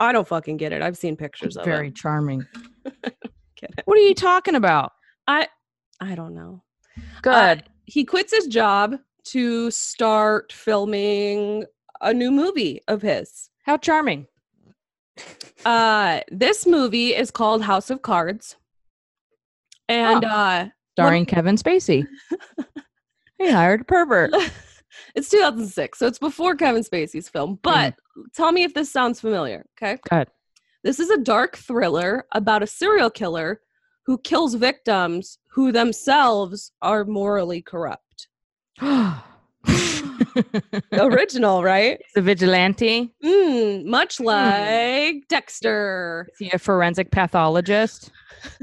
I 0.00 0.10
don't 0.12 0.26
fucking 0.26 0.56
get 0.56 0.72
it. 0.72 0.82
I've 0.82 0.96
seen 0.96 1.16
pictures 1.16 1.56
of 1.56 1.64
Very 1.64 1.86
him. 1.88 1.94
charming. 1.94 2.44
Get 2.84 3.70
it. 3.78 3.82
What 3.84 3.96
are 3.96 4.00
you 4.02 4.14
talking 4.14 4.56
about? 4.56 4.92
I 5.28 5.46
I 6.00 6.14
don't 6.16 6.34
know. 6.34 6.64
Good. 7.22 7.32
Uh, 7.32 7.56
he 7.86 8.04
quits 8.04 8.34
his 8.34 8.46
job 8.48 8.96
to 9.26 9.70
start 9.70 10.52
filming 10.52 11.64
a 12.00 12.12
new 12.12 12.32
movie 12.32 12.80
of 12.88 13.00
his. 13.02 13.48
How 13.62 13.76
charming. 13.76 14.26
Uh, 15.64 16.20
this 16.30 16.66
movie 16.66 17.14
is 17.14 17.30
called 17.30 17.62
House 17.62 17.90
of 17.90 18.02
Cards, 18.02 18.56
and 19.88 20.24
Oh. 20.24 20.28
uh, 20.28 20.68
Starring 20.96 21.26
Kevin 21.26 21.56
Spacey. 21.56 22.06
he 23.38 23.50
hired 23.50 23.82
a 23.82 23.84
pervert. 23.84 24.32
it's 25.14 25.28
2006, 25.30 25.98
so 25.98 26.06
it's 26.06 26.18
before 26.18 26.54
Kevin 26.56 26.82
Spacey's 26.82 27.28
film. 27.28 27.58
But 27.62 27.94
tell 28.34 28.52
me 28.52 28.62
if 28.64 28.74
this 28.74 28.90
sounds 28.92 29.20
familiar. 29.20 29.64
Okay, 29.78 29.94
Go 30.08 30.16
ahead. 30.16 30.28
this 30.84 30.98
is 31.00 31.10
a 31.10 31.18
dark 31.18 31.56
thriller 31.56 32.24
about 32.32 32.62
a 32.62 32.66
serial 32.66 33.10
killer 33.10 33.60
who 34.04 34.18
kills 34.18 34.54
victims 34.54 35.38
who 35.52 35.70
themselves 35.72 36.72
are 36.82 37.04
morally 37.04 37.62
corrupt. 37.62 38.28
Original, 40.92 41.62
right? 41.62 42.00
the 42.14 42.22
vigilante. 42.22 43.14
Mm, 43.24 43.84
much 43.84 44.20
like 44.20 45.26
Dexter. 45.28 46.28
Is 46.32 46.38
he 46.38 46.50
a 46.52 46.58
forensic 46.58 47.10
pathologist? 47.10 48.10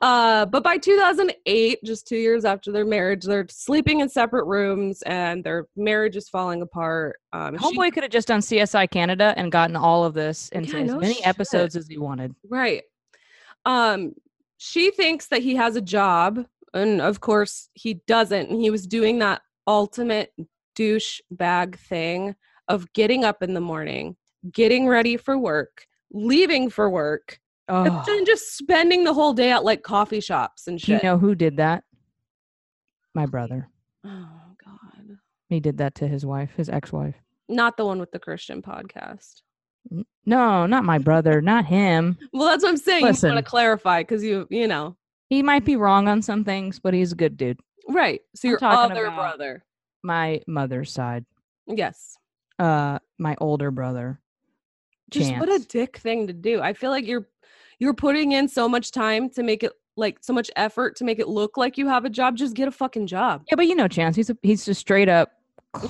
Uh, 0.00 0.46
but 0.46 0.62
by 0.64 0.78
2008, 0.78 1.80
just 1.84 2.08
two 2.08 2.16
years 2.16 2.46
after 2.46 2.72
their 2.72 2.86
marriage, 2.86 3.24
they're 3.24 3.44
sleeping 3.50 4.00
in 4.00 4.08
separate 4.08 4.46
rooms 4.46 5.02
and 5.02 5.44
their 5.44 5.66
marriage 5.76 6.16
is 6.16 6.30
falling 6.30 6.62
apart. 6.62 7.16
Um, 7.34 7.58
she- 7.58 7.64
Homeboy 7.76 7.92
could 7.92 8.02
have 8.02 8.10
just 8.10 8.26
done 8.28 8.40
CSI 8.40 8.90
Canada 8.90 9.34
and 9.36 9.52
gotten 9.52 9.76
all 9.76 10.02
of 10.04 10.14
this 10.14 10.48
into 10.52 10.78
Yeah, 10.78 10.84
as 10.84 10.94
many 10.94 11.12
shit. 11.12 11.26
episodes 11.26 11.76
as 11.76 11.86
he 11.88 11.98
wanted. 11.98 12.34
right. 12.48 12.84
Um, 13.66 14.14
she 14.56 14.92
thinks 14.92 15.26
that 15.26 15.42
he 15.42 15.56
has 15.56 15.76
a 15.76 15.82
job, 15.82 16.42
and 16.72 17.02
of 17.02 17.20
course 17.20 17.68
he 17.74 18.00
doesn't. 18.06 18.48
And 18.48 18.62
he 18.62 18.70
was 18.70 18.86
doing 18.86 19.18
that 19.18 19.42
ultimate 19.66 20.32
douche 20.80 21.20
bag 21.30 21.76
thing 21.78 22.34
of 22.66 22.90
getting 22.94 23.22
up 23.22 23.42
in 23.42 23.52
the 23.52 23.60
morning, 23.60 24.16
getting 24.50 24.88
ready 24.88 25.18
for 25.18 25.36
work, 25.36 25.86
leaving 26.10 26.70
for 26.70 26.88
work, 26.88 27.38
and 27.68 27.88
Oh, 27.88 28.02
then 28.06 28.24
just 28.24 28.56
spending 28.56 29.04
the 29.04 29.12
whole 29.12 29.34
day 29.34 29.50
at 29.52 29.62
like 29.62 29.82
coffee 29.82 30.20
shops 30.20 30.66
and 30.66 30.78
do 30.80 30.92
you 30.92 31.00
know 31.02 31.18
who 31.18 31.34
did 31.34 31.58
that? 31.58 31.84
My 33.14 33.26
brother. 33.26 33.68
oh 34.06 34.28
God. 34.64 35.18
He 35.50 35.60
did 35.60 35.76
that 35.78 35.94
to 35.96 36.08
his 36.08 36.24
wife, 36.24 36.50
his 36.56 36.70
ex-wife. 36.70 37.16
Not 37.48 37.76
the 37.76 37.84
one 37.84 37.98
with 38.00 38.10
the 38.12 38.18
Christian 38.18 38.62
podcast. 38.62 39.42
No, 40.24 40.64
not 40.66 40.84
my 40.84 40.96
brother, 40.98 41.42
not 41.42 41.66
him. 41.66 42.16
Well, 42.32 42.46
that's 42.48 42.62
what 42.62 42.70
I'm 42.70 42.76
saying. 42.78 43.00
You 43.00 43.04
want 43.06 43.16
Listen. 43.16 43.34
to 43.34 43.42
clarify 43.42 44.00
because 44.00 44.24
you, 44.24 44.46
you 44.50 44.66
know, 44.66 44.96
He 45.28 45.42
might 45.42 45.64
be 45.66 45.76
wrong 45.76 46.08
on 46.08 46.22
some 46.22 46.42
things, 46.44 46.78
but 46.78 46.94
he's 46.94 47.12
a 47.12 47.16
good 47.16 47.36
dude. 47.36 47.60
right. 47.88 48.20
So 48.34 48.48
I'm 48.48 48.50
your 48.52 48.64
other 48.64 49.04
about- 49.06 49.16
brother. 49.16 49.64
My 50.02 50.40
mother's 50.46 50.92
side. 50.92 51.24
Yes. 51.66 52.16
Uh 52.58 52.98
my 53.18 53.36
older 53.40 53.70
brother. 53.70 54.20
Just 55.10 55.34
what 55.36 55.48
a 55.48 55.58
dick 55.58 55.96
thing 55.98 56.26
to 56.28 56.32
do. 56.32 56.60
I 56.60 56.72
feel 56.72 56.90
like 56.90 57.06
you're 57.06 57.26
you're 57.78 57.94
putting 57.94 58.32
in 58.32 58.48
so 58.48 58.68
much 58.68 58.92
time 58.92 59.28
to 59.30 59.42
make 59.42 59.62
it 59.62 59.72
like 59.96 60.18
so 60.20 60.32
much 60.32 60.50
effort 60.56 60.96
to 60.96 61.04
make 61.04 61.18
it 61.18 61.28
look 61.28 61.56
like 61.56 61.76
you 61.76 61.88
have 61.88 62.04
a 62.04 62.10
job. 62.10 62.36
Just 62.36 62.54
get 62.54 62.68
a 62.68 62.70
fucking 62.72 63.06
job. 63.06 63.42
Yeah, 63.50 63.56
but 63.56 63.66
you 63.66 63.74
know 63.74 63.88
Chance, 63.88 64.16
he's 64.16 64.30
a, 64.30 64.36
he's 64.42 64.64
just 64.64 64.80
straight 64.80 65.08
up 65.08 65.32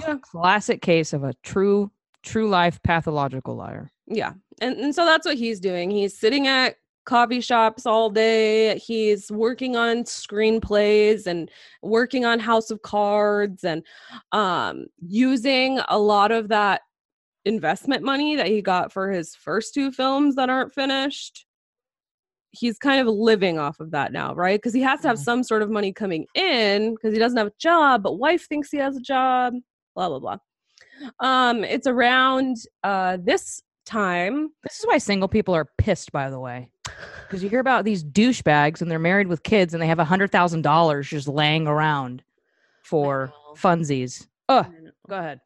Yeah. 0.00 0.16
classic 0.22 0.80
case 0.82 1.12
of 1.12 1.22
a 1.24 1.34
true 1.42 1.90
true 2.22 2.48
life 2.48 2.82
pathological 2.82 3.56
liar. 3.56 3.90
Yeah. 4.06 4.32
And 4.60 4.76
and 4.78 4.94
so 4.94 5.04
that's 5.04 5.26
what 5.26 5.36
he's 5.36 5.60
doing. 5.60 5.90
He's 5.90 6.18
sitting 6.18 6.46
at 6.46 6.76
coffee 7.04 7.40
shops 7.40 7.86
all 7.86 8.10
day. 8.10 8.78
He's 8.78 9.30
working 9.30 9.76
on 9.76 10.04
screenplays 10.04 11.26
and 11.26 11.50
working 11.82 12.24
on 12.24 12.38
House 12.38 12.70
of 12.70 12.82
Cards 12.82 13.64
and 13.64 13.82
um 14.32 14.86
using 15.06 15.80
a 15.88 15.98
lot 15.98 16.30
of 16.30 16.48
that 16.48 16.82
investment 17.44 18.02
money 18.04 18.36
that 18.36 18.46
he 18.48 18.60
got 18.62 18.92
for 18.92 19.10
his 19.10 19.34
first 19.34 19.72
two 19.74 19.90
films 19.90 20.34
that 20.36 20.50
aren't 20.50 20.74
finished. 20.74 21.46
He's 22.52 22.78
kind 22.78 23.00
of 23.00 23.06
living 23.14 23.58
off 23.58 23.80
of 23.80 23.92
that 23.92 24.12
now, 24.12 24.34
right? 24.34 24.58
Because 24.58 24.74
he 24.74 24.82
has 24.82 25.00
to 25.02 25.08
have 25.08 25.16
Mhm. 25.18 25.24
some 25.24 25.42
sort 25.44 25.62
of 25.62 25.70
money 25.70 25.92
coming 25.92 26.26
in 26.34 26.94
because 26.94 27.12
he 27.12 27.18
doesn't 27.18 27.38
have 27.38 27.46
a 27.46 27.52
job, 27.58 28.02
but 28.02 28.18
wife 28.18 28.46
thinks 28.48 28.70
he 28.70 28.78
has 28.78 28.96
a 28.96 29.00
job, 29.00 29.54
blah 29.94 30.08
blah 30.08 30.18
blah. 30.18 30.36
Um, 31.20 31.64
it's 31.64 31.86
around 31.86 32.56
uh 32.84 33.18
this 33.22 33.62
time 33.90 34.50
This 34.62 34.78
is 34.78 34.86
why 34.86 34.98
single 34.98 35.28
people 35.28 35.54
are 35.54 35.68
pissed, 35.78 36.12
by 36.12 36.30
the 36.30 36.38
way. 36.40 36.70
Because 37.22 37.42
you 37.42 37.48
hear 37.48 37.60
about 37.60 37.84
these 37.84 38.04
douchebags 38.04 38.80
and 38.80 38.90
they're 38.90 38.98
married 38.98 39.28
with 39.28 39.42
kids 39.42 39.74
and 39.74 39.82
they 39.82 39.86
have 39.86 39.98
a 39.98 40.04
hundred 40.04 40.32
thousand 40.32 40.62
dollars 40.62 41.08
just 41.08 41.28
laying 41.28 41.66
around 41.66 42.22
for 42.82 43.32
funsies. 43.56 44.26
Oh, 44.48 44.66
go 45.08 45.16
ahead. 45.16 45.40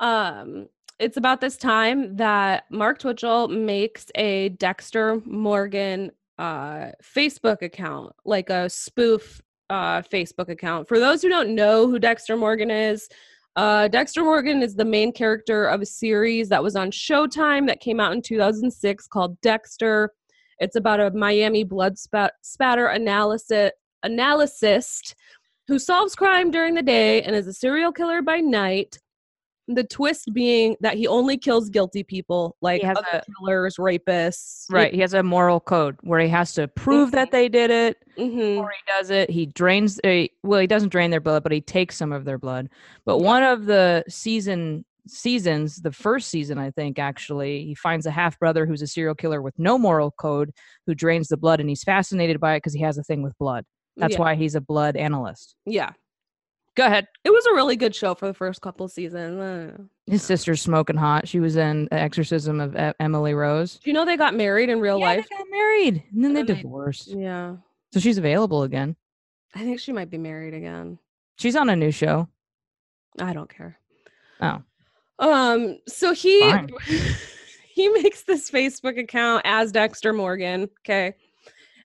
Um, 0.00 0.68
it's 0.98 1.16
about 1.16 1.40
this 1.40 1.56
time 1.56 2.16
that 2.16 2.64
Mark 2.70 2.98
Twitchell 2.98 3.48
makes 3.48 4.06
a 4.14 4.50
Dexter 4.50 5.20
Morgan 5.24 6.10
uh, 6.38 6.92
Facebook 7.02 7.62
account, 7.62 8.14
like 8.24 8.50
a 8.50 8.68
spoof 8.70 9.42
uh, 9.68 10.02
Facebook 10.02 10.48
account. 10.48 10.88
For 10.88 10.98
those 10.98 11.22
who 11.22 11.28
don't 11.28 11.54
know 11.54 11.88
who 11.88 11.98
Dexter 11.98 12.36
Morgan 12.36 12.70
is, 12.70 13.08
uh, 13.56 13.88
Dexter 13.88 14.22
Morgan 14.22 14.62
is 14.62 14.74
the 14.74 14.84
main 14.84 15.12
character 15.12 15.66
of 15.66 15.80
a 15.80 15.86
series 15.86 16.48
that 16.48 16.62
was 16.62 16.76
on 16.76 16.90
Showtime 16.90 17.66
that 17.66 17.80
came 17.80 18.00
out 18.00 18.12
in 18.12 18.22
2006 18.22 19.06
called 19.08 19.40
Dexter. 19.40 20.12
It's 20.58 20.76
about 20.76 21.00
a 21.00 21.10
Miami 21.10 21.64
blood 21.64 21.98
spat- 21.98 22.34
spatter 22.42 22.86
analysis 22.86 23.72
analyst 24.02 25.14
who 25.68 25.78
solves 25.78 26.14
crime 26.14 26.50
during 26.50 26.74
the 26.74 26.82
day 26.82 27.22
and 27.22 27.36
is 27.36 27.46
a 27.46 27.52
serial 27.52 27.92
killer 27.92 28.22
by 28.22 28.38
night. 28.40 28.98
The 29.74 29.84
twist 29.84 30.32
being 30.32 30.76
that 30.80 30.94
he 30.94 31.06
only 31.06 31.36
kills 31.36 31.68
guilty 31.68 32.02
people, 32.02 32.56
like 32.60 32.82
other 32.84 33.22
killers, 33.38 33.76
rapists. 33.76 34.64
Right. 34.68 34.92
He 34.92 35.00
has 35.00 35.14
a 35.14 35.22
moral 35.22 35.60
code 35.60 35.96
where 36.02 36.20
he 36.20 36.28
has 36.28 36.52
to 36.54 36.68
prove 36.68 37.12
that 37.12 37.30
they 37.30 37.48
did 37.48 37.70
it 37.70 37.96
hmm 38.16 38.30
before 38.30 38.70
he 38.70 38.92
does 38.92 39.10
it. 39.10 39.30
He 39.30 39.46
drains 39.46 40.00
a 40.04 40.28
well, 40.42 40.60
he 40.60 40.66
doesn't 40.66 40.90
drain 40.90 41.10
their 41.10 41.20
blood, 41.20 41.42
but 41.42 41.52
he 41.52 41.60
takes 41.60 41.96
some 41.96 42.12
of 42.12 42.24
their 42.24 42.38
blood. 42.38 42.68
But 43.04 43.18
one 43.18 43.42
of 43.42 43.66
the 43.66 44.04
season 44.08 44.84
seasons, 45.06 45.76
the 45.76 45.92
first 45.92 46.28
season, 46.28 46.58
I 46.58 46.70
think 46.70 46.98
actually, 46.98 47.64
he 47.64 47.74
finds 47.74 48.06
a 48.06 48.10
half 48.10 48.38
brother 48.38 48.66
who's 48.66 48.82
a 48.82 48.86
serial 48.86 49.14
killer 49.14 49.42
with 49.42 49.58
no 49.58 49.78
moral 49.78 50.10
code 50.10 50.50
who 50.86 50.94
drains 50.94 51.28
the 51.28 51.36
blood, 51.36 51.60
and 51.60 51.68
he's 51.68 51.82
fascinated 51.82 52.40
by 52.40 52.54
it 52.54 52.58
because 52.58 52.74
he 52.74 52.82
has 52.82 52.98
a 52.98 53.02
thing 53.02 53.22
with 53.22 53.36
blood. 53.38 53.64
That's 53.96 54.14
yeah. 54.14 54.20
why 54.20 54.34
he's 54.34 54.54
a 54.54 54.60
blood 54.60 54.96
analyst. 54.96 55.54
Yeah. 55.66 55.92
Go 56.76 56.86
ahead. 56.86 57.08
It 57.24 57.30
was 57.30 57.44
a 57.46 57.52
really 57.54 57.76
good 57.76 57.94
show 57.94 58.14
for 58.14 58.26
the 58.26 58.34
first 58.34 58.60
couple 58.62 58.86
of 58.86 58.92
seasons. 58.92 59.38
Uh, 59.40 59.76
His 60.06 60.22
sister's 60.22 60.62
smoking 60.62 60.96
hot. 60.96 61.26
She 61.28 61.40
was 61.40 61.56
in 61.56 61.86
The 61.90 61.96
Exorcism 61.98 62.60
of 62.60 62.76
E- 62.76 62.92
Emily 63.00 63.34
Rose. 63.34 63.78
Do 63.82 63.90
you 63.90 63.94
know 63.94 64.04
they 64.04 64.16
got 64.16 64.34
married 64.34 64.68
in 64.70 64.80
real 64.80 64.98
yeah, 64.98 65.06
life? 65.06 65.26
they 65.28 65.36
got 65.36 65.46
married, 65.50 66.04
and 66.14 66.24
then 66.24 66.32
they 66.32 66.40
And 66.40 66.48
then 66.48 66.56
they- 66.56 66.62
divorced. 66.62 67.08
Yeah. 67.08 67.56
So 67.92 67.98
she's 68.00 68.18
available 68.18 68.62
again. 68.62 68.94
I 69.54 69.60
think 69.64 69.80
she 69.80 69.92
might 69.92 70.10
be 70.10 70.18
married 70.18 70.54
again. 70.54 70.98
She's 71.36 71.56
on 71.56 71.68
a 71.70 71.74
new 71.76 71.90
show. 71.90 72.28
I 73.18 73.32
don't 73.32 73.52
care. 73.52 73.76
Oh, 74.40 74.62
Um, 75.18 75.78
so 75.88 76.12
he 76.14 76.40
he 77.74 77.88
makes 77.88 78.22
this 78.22 78.48
Facebook 78.50 78.96
account 78.98 79.42
as 79.44 79.72
Dexter 79.72 80.12
Morgan, 80.12 80.68
okay? 80.80 81.14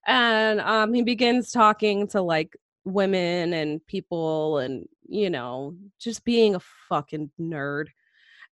And 0.06 0.62
um 0.62 0.94
he 0.94 1.02
begins 1.02 1.52
talking 1.52 2.08
to 2.10 2.22
like 2.22 2.56
women 2.86 3.54
and 3.54 3.86
people 3.88 4.60
and 4.60 4.88
you 5.08 5.30
know, 5.30 5.76
just 6.00 6.24
being 6.24 6.56
a 6.56 6.62
fucking 6.90 7.32
nerd. 7.40 7.88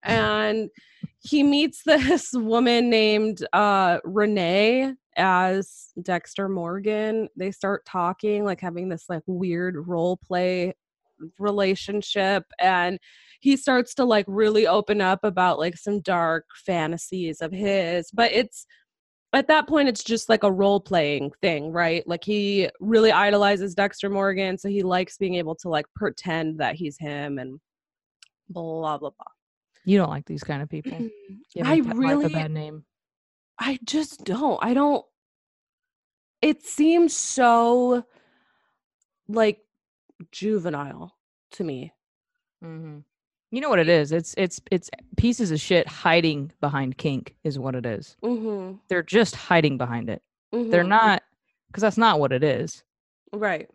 and 0.04 0.70
he 1.22 1.44
meets 1.44 1.84
this 1.86 2.32
woman 2.34 2.90
named 2.90 3.46
uh 3.54 4.00
Renee 4.04 4.94
as 5.16 5.92
Dexter 6.02 6.50
Morgan. 6.50 7.30
They 7.36 7.52
start 7.52 7.86
talking, 7.86 8.44
like 8.46 8.62
having 8.62 8.90
this 8.90 9.06
like 9.10 9.24
weird 9.28 9.88
role 9.88 10.18
play 10.18 10.74
relationship 11.40 12.44
and 12.60 13.00
he 13.40 13.56
starts 13.56 13.94
to 13.96 14.06
like 14.06 14.26
really 14.28 14.68
open 14.68 15.02
up 15.02 15.24
about 15.24 15.60
like 15.60 15.78
some 15.78 16.02
dark 16.02 16.46
fantasies 16.66 17.40
of 17.40 17.52
his 17.52 18.10
but 18.12 18.32
it's 18.32 18.66
at 19.34 19.48
that 19.48 19.68
point 19.68 19.90
it's 19.90 20.04
just 20.04 20.30
like 20.30 20.44
a 20.44 20.52
role 20.52 20.80
playing 20.80 21.32
thing 21.42 21.72
right? 21.72 22.08
Like 22.08 22.24
he 22.24 22.70
really 22.80 23.12
idolizes 23.12 23.74
dexter 23.76 24.10
morgan 24.10 24.58
so 24.58 24.70
he 24.70 24.84
likes 24.84 25.18
being 25.18 25.36
able 25.36 25.56
to 25.56 25.70
like 25.70 25.86
pretend 25.96 26.60
that 26.60 26.76
he's 26.76 26.98
him 26.98 27.40
and 27.40 27.60
blah 28.50 28.98
blah 28.98 29.10
blah. 29.10 29.26
You 29.86 29.98
don't 29.98 30.10
like 30.10 30.26
these 30.26 30.44
kind 30.44 30.62
of 30.62 30.70
people. 30.70 30.98
I 31.64 31.78
really- 31.78 32.26
a 32.26 32.30
bad 32.30 32.52
name. 32.52 32.86
i 33.60 33.78
just 33.84 34.24
don't. 34.24 34.60
I 34.64 34.74
don't 34.74 35.06
it 36.42 36.64
seems 36.64 37.16
so 37.16 38.04
like 39.28 39.60
juvenile 40.32 41.16
to 41.52 41.64
me. 41.64 41.94
Hmm 42.62 43.00
You 43.54 43.62
know 43.62 43.70
what 43.70 43.78
it 43.78 43.88
is? 43.88 44.12
It's 44.12 44.34
it's 44.36 44.60
it's 44.72 44.90
pieces 45.16 45.52
of 45.52 45.60
shit 45.62 45.88
hiding 45.88 46.52
behind 46.60 46.98
kink 46.98 47.36
is 47.44 47.60
what 47.60 47.76
it 47.76 47.86
is. 47.86 48.18
mm-hmm. 48.24 48.78
They're 48.88 49.04
just 49.04 49.36
hiding 49.36 49.78
behind 49.78 50.10
it. 50.10 50.24
They're 50.52 50.84
Mhm. 50.84 50.88
not 50.88 51.22
because 51.68 51.82
that's 51.82 51.98
not 52.00 52.20
what 52.20 52.32
it 52.32 52.44
is. 52.44 52.84
right 53.32 53.70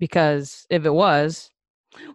Because 0.00 0.66
if 0.68 0.84
it 0.84 0.90
was, 0.92 1.48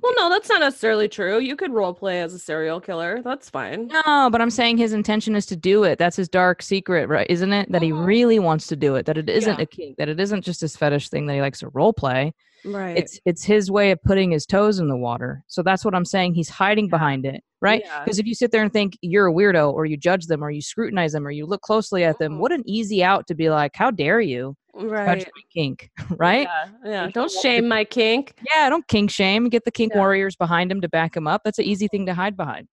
well 0.01 0.13
no 0.18 0.30
that's 0.30 0.49
not 0.49 0.59
necessarily 0.59 1.07
true 1.07 1.38
you 1.39 1.55
could 1.55 1.72
role 1.72 1.93
play 1.93 2.22
as 2.22 2.34
a 2.34 2.39
serial 2.39 2.82
killer 2.82 3.22
that's 3.22 3.49
fine 3.49 3.88
no. 3.88 4.30
But 4.30 4.41
I'm 4.41 4.49
saying 4.49 4.78
his 4.78 4.91
intention 4.91 5.38
is 5.38 5.45
to 5.45 5.55
do 5.55 5.86
it. 5.86 5.97
That's 5.97 6.18
his 6.18 6.28
dark 6.28 6.61
secret, 6.61 7.07
right? 7.07 7.28
Isn't 7.30 7.53
it? 7.53 7.72
That 7.72 7.82
he 7.82 7.91
Mhm. 7.91 8.05
really 8.05 8.39
wants 8.39 8.68
to 8.68 8.76
do 8.76 8.95
it. 8.95 9.05
That 9.05 9.18
it 9.18 9.30
isn't 9.30 9.57
Yeah. 9.57 9.63
a 9.63 9.66
kink. 9.66 9.95
That 9.97 10.09
it 10.09 10.20
isn't 10.20 10.43
just 10.43 10.59
his 10.59 10.76
fetish 10.76 11.07
thing 11.09 11.28
that 11.28 11.36
he 11.36 11.41
likes 11.41 11.59
to 11.59 11.70
role 11.70 11.93
play. 11.93 12.34
Right 12.66 12.97
It's 12.97 13.20
it's 13.26 13.43
his 13.43 13.70
way 13.70 13.91
of 13.91 14.01
putting 14.03 14.32
his 14.32 14.45
toes 14.45 14.80
in 14.80 14.88
the 14.88 14.97
water. 14.97 15.43
So 15.47 15.61
that's 15.63 15.86
what 15.86 15.93
I'm 15.95 16.05
saying. 16.05 16.34
He's 16.34 16.49
hiding 16.49 16.89
behind 16.89 17.26
it, 17.26 17.43
right? 17.61 17.82
Yeah. 17.86 18.03
Because 18.03 18.20
if 18.20 18.26
you 18.26 18.34
sit 18.34 18.51
there 18.51 18.63
and 18.63 18.74
think 18.74 18.97
you're 19.01 19.28
a 19.28 19.34
weirdo, 19.34 19.72
or 19.74 19.86
you 19.86 19.97
judge 19.97 20.26
them, 20.28 20.43
or 20.43 20.49
you 20.49 20.61
scrutinize 20.61 21.13
them, 21.13 21.26
or 21.28 21.32
you 21.32 21.45
look 21.45 21.61
closely 21.61 22.03
at 22.03 22.18
them, 22.20 22.34
Mhm. 22.34 22.39
what 22.39 22.51
an 22.51 22.63
easy 22.66 23.03
out 23.03 23.28
to 23.28 23.36
be 23.36 23.49
like, 23.49 23.76
"How 23.76 23.91
dare 23.91 24.20
you 24.20 24.55
right 24.74 25.26
my 25.36 25.41
kink?" 25.53 25.89
right? 26.20 26.47
yeah, 26.47 26.68
yeah. 26.84 27.01
Don't 27.03 27.13
don't 27.13 27.32
shame 27.32 27.68
my 27.68 27.84
kink 27.86 28.34
Yeah, 28.49 28.70
don't 28.70 28.88
kink 28.88 29.11
shame. 29.11 29.49
Get 29.49 29.63
the 29.66 29.72
kink 29.72 29.93
Yeah. 29.93 29.99
warriors 29.99 30.36
behind 30.36 30.72
him 30.72 30.82
to 30.82 30.89
back 30.89 31.16
him 31.16 31.28
up. 31.28 31.41
That's 31.45 31.59
an 31.59 31.66
easy 31.66 31.88
thing 31.88 32.05
to 32.07 32.13
hide 32.13 32.36
behind. 32.36 32.68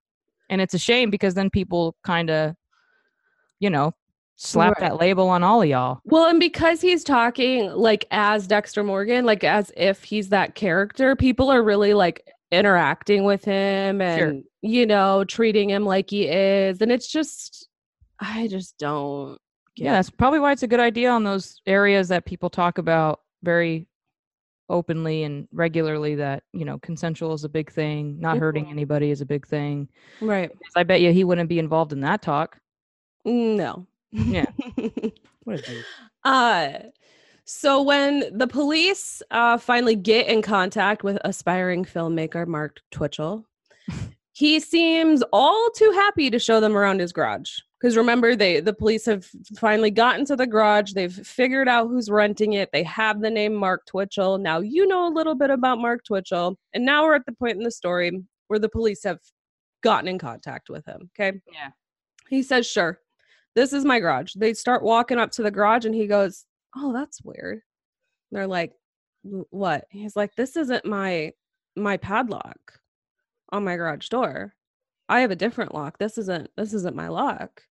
And 0.51 0.61
it's 0.61 0.75
a 0.75 0.79
shame 0.79 1.11
because 1.11 1.35
then 1.35 1.49
people 1.51 1.97
kind 2.05 2.29
of, 2.31 2.55
you 3.61 3.71
know, 3.71 3.93
slap 4.37 4.73
Right. 4.81 4.89
that 4.91 5.01
label 5.01 5.29
on 5.29 5.43
all 5.43 5.63
of 5.63 5.69
y'all. 5.69 6.01
Well, 6.05 6.27
and 6.29 6.41
because 6.41 6.81
he's 6.81 7.05
talking 7.05 7.71
like 7.73 8.07
as 8.11 8.47
Dexter 8.47 8.83
Morgan, 8.83 9.25
like 9.25 9.45
as 9.45 9.71
if 9.77 10.03
he's 10.05 10.29
that 10.31 10.55
character, 10.55 11.15
people 11.17 11.51
are 11.51 11.63
really 11.63 11.95
like 11.95 12.27
interacting 12.51 13.25
with 13.25 13.45
him 13.45 14.01
and 14.01 14.19
Sure. 14.19 14.41
you 14.63 14.87
know 14.87 15.25
treating 15.25 15.71
him 15.71 15.85
like 15.85 16.11
he 16.11 16.29
is, 16.29 16.81
and 16.83 16.91
it's 16.93 17.07
just, 17.11 17.69
I 18.21 18.47
just 18.49 18.79
don't. 18.79 19.39
Get 19.75 19.85
Yeah, 19.85 19.93
that's 19.93 20.11
probably 20.11 20.39
why 20.39 20.53
it's 20.53 20.63
a 20.63 20.67
good 20.69 20.81
idea 20.81 21.11
on 21.11 21.25
those 21.25 21.61
areas 21.67 22.09
that 22.09 22.27
people 22.27 22.51
talk 22.51 22.77
about 22.79 23.21
very 23.43 23.87
openly 24.69 25.25
and 25.25 25.49
regularly 25.53 26.15
that, 26.17 26.43
you 26.53 26.65
know, 26.65 26.79
consensual 26.79 27.33
is 27.33 27.45
a 27.45 27.49
big 27.49 27.71
thing, 27.73 28.19
not 28.21 28.37
hurting 28.39 28.67
Mhm. 28.67 28.71
anybody 28.71 29.11
is 29.11 29.21
a 29.23 29.27
big 29.27 29.47
thing. 29.47 29.89
right. 30.21 30.51
I 30.77 30.83
bet 30.83 31.01
you 31.01 31.13
he 31.13 31.25
wouldn't 31.25 31.49
be 31.49 31.59
involved 31.59 31.93
in 31.93 32.01
that 32.01 32.21
talk. 32.23 32.59
No. 33.25 33.87
Yeah. 34.13 34.47
What 35.45 35.59
a 35.59 35.63
dude. 35.63 35.85
Uh 36.23 36.73
so 37.45 37.83
when 37.83 38.39
the 38.39 38.47
police 38.47 39.23
uh 39.33 39.59
finally 39.59 39.97
get 39.97 40.29
in 40.29 40.41
contact 40.41 41.03
with 41.03 41.19
aspiring 41.25 41.85
filmmaker 41.85 42.47
Mark 42.47 42.79
Twitchell, 42.93 43.45
he 44.33 44.61
seems 44.61 45.25
all 45.33 45.69
too 45.75 45.91
happy 45.93 46.31
to 46.31 46.39
show 46.39 46.61
them 46.61 46.77
around 46.77 47.01
his 47.01 47.13
garage. 47.13 47.51
Because 47.81 47.97
remember, 47.97 48.37
they 48.37 48.61
the 48.61 48.73
police 48.73 49.05
have 49.07 49.27
finally 49.57 49.91
gotten 49.91 50.25
to 50.27 50.37
the 50.37 50.47
garage. 50.47 50.93
They've 50.93 51.13
figured 51.13 51.67
out 51.67 51.89
who's 51.89 52.09
renting 52.09 52.53
it. 52.53 52.69
They 52.73 52.85
have 52.85 53.21
the 53.21 53.31
name 53.31 53.55
Mark 53.55 53.85
Twitchell. 53.87 54.39
Now 54.39 54.61
you 54.61 54.87
know 54.87 55.09
a 55.09 55.13
little 55.13 55.35
bit 55.35 55.51
about 55.51 55.79
Mark 55.81 56.05
Twitchell. 56.05 56.57
And 56.73 56.85
now 56.85 57.03
we're 57.03 57.17
at 57.17 57.27
the 57.27 57.33
point 57.33 57.57
in 57.57 57.65
the 57.65 57.73
story 57.73 58.23
where 58.47 58.61
the 58.61 58.69
police 58.69 59.03
have 59.03 59.19
gotten 59.83 60.07
in 60.07 60.21
contact 60.21 60.69
with 60.71 60.87
him. 60.87 61.11
Okay. 61.19 61.41
Yeah. 61.53 61.71
He 62.31 62.45
says, 62.45 62.67
sure, 62.71 63.01
this 63.55 63.73
is 63.73 63.85
my 63.85 64.01
garage. 64.01 64.35
They 64.35 64.55
start 64.55 64.83
walking 64.83 65.19
up 65.19 65.33
to 65.33 65.43
the 65.43 65.51
garage 65.51 65.85
and 65.85 65.95
he 65.95 66.07
goes, 66.07 66.45
oh, 66.77 66.93
that's 66.93 67.23
weird. 67.23 67.61
They're 68.31 68.47
like, 68.47 68.73
what? 69.23 69.85
He's 69.91 70.17
like, 70.17 70.35
this 70.35 70.57
isn't 70.57 70.85
my 70.85 71.33
my 71.77 71.97
padlock 71.97 72.81
on 73.51 73.65
my 73.65 73.77
garage 73.77 74.09
door. 74.09 74.55
I 75.09 75.21
have 75.21 75.31
a 75.31 75.37
different 75.37 75.75
lock. 75.75 75.99
This 75.99 76.19
isn't 76.19 76.51
this 76.57 76.73
isn't 76.73 76.97
my 76.97 77.09
lock. 77.09 77.63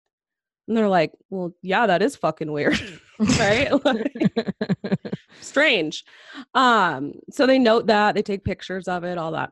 And 0.68 0.78
they're 0.78 0.88
like, 0.88 1.12
well, 1.30 1.54
yeah, 1.62 1.88
that 1.88 2.02
is 2.02 2.16
fucking 2.16 2.52
weird. 2.52 2.80
right? 3.20 3.72
Like, 3.84 4.14
strange. 5.42 6.06
Um, 6.54 7.14
so 7.32 7.46
they 7.46 7.60
note 7.60 7.88
that, 7.88 8.16
they 8.16 8.22
take 8.22 8.44
pictures 8.44 8.88
of 8.88 9.04
it, 9.04 9.18
all 9.18 9.32
that. 9.32 9.52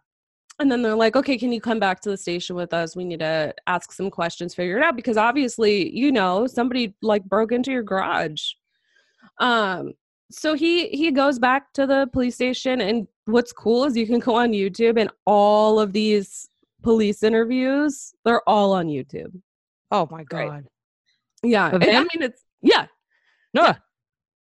And 0.60 0.70
then 0.72 0.82
they're 0.82 0.96
like, 0.96 1.16
okay, 1.16 1.38
can 1.38 1.52
you 1.54 1.62
come 1.62 1.80
back 1.80 2.02
to 2.02 2.10
the 2.10 2.18
station 2.18 2.56
with 2.56 2.74
us? 2.74 2.96
We 2.96 3.06
need 3.06 3.20
to 3.20 3.54
ask 3.68 3.94
some 3.94 4.10
questions, 4.12 4.54
figure 4.54 4.78
it 4.78 4.84
out 4.84 4.96
because 4.98 5.16
obviously, 5.16 5.90
you 5.96 6.12
know, 6.12 6.48
somebody 6.48 6.94
like 7.02 7.24
broke 7.24 7.52
into 7.54 7.72
your 7.72 7.84
garage. 7.84 8.42
Um, 9.40 9.94
so 10.32 10.54
he 10.54 10.90
he 10.90 11.12
goes 11.12 11.40
back 11.40 11.72
to 11.74 11.88
the 11.88 12.08
police 12.12 12.36
station 12.36 12.82
and 12.82 13.08
what's 13.26 13.52
cool 13.54 13.86
is 13.86 13.96
you 13.98 14.06
can 14.06 14.20
go 14.20 14.36
on 14.36 14.52
YouTube 14.52 15.00
and 15.00 15.10
all 15.26 15.80
of 15.80 15.94
these 15.94 16.50
police 16.84 17.24
interviews, 17.24 18.14
they're 18.26 18.48
all 18.48 18.74
on 18.74 18.88
YouTube. 18.88 19.32
oh 19.92 20.08
my 20.12 20.18
Right. 20.18 20.28
god. 20.50 20.66
Yeah. 21.42 21.70
And 21.74 21.84
I 21.84 22.00
mean 22.02 22.22
it's 22.22 22.44
yeah, 22.62 22.88
No. 23.54 23.74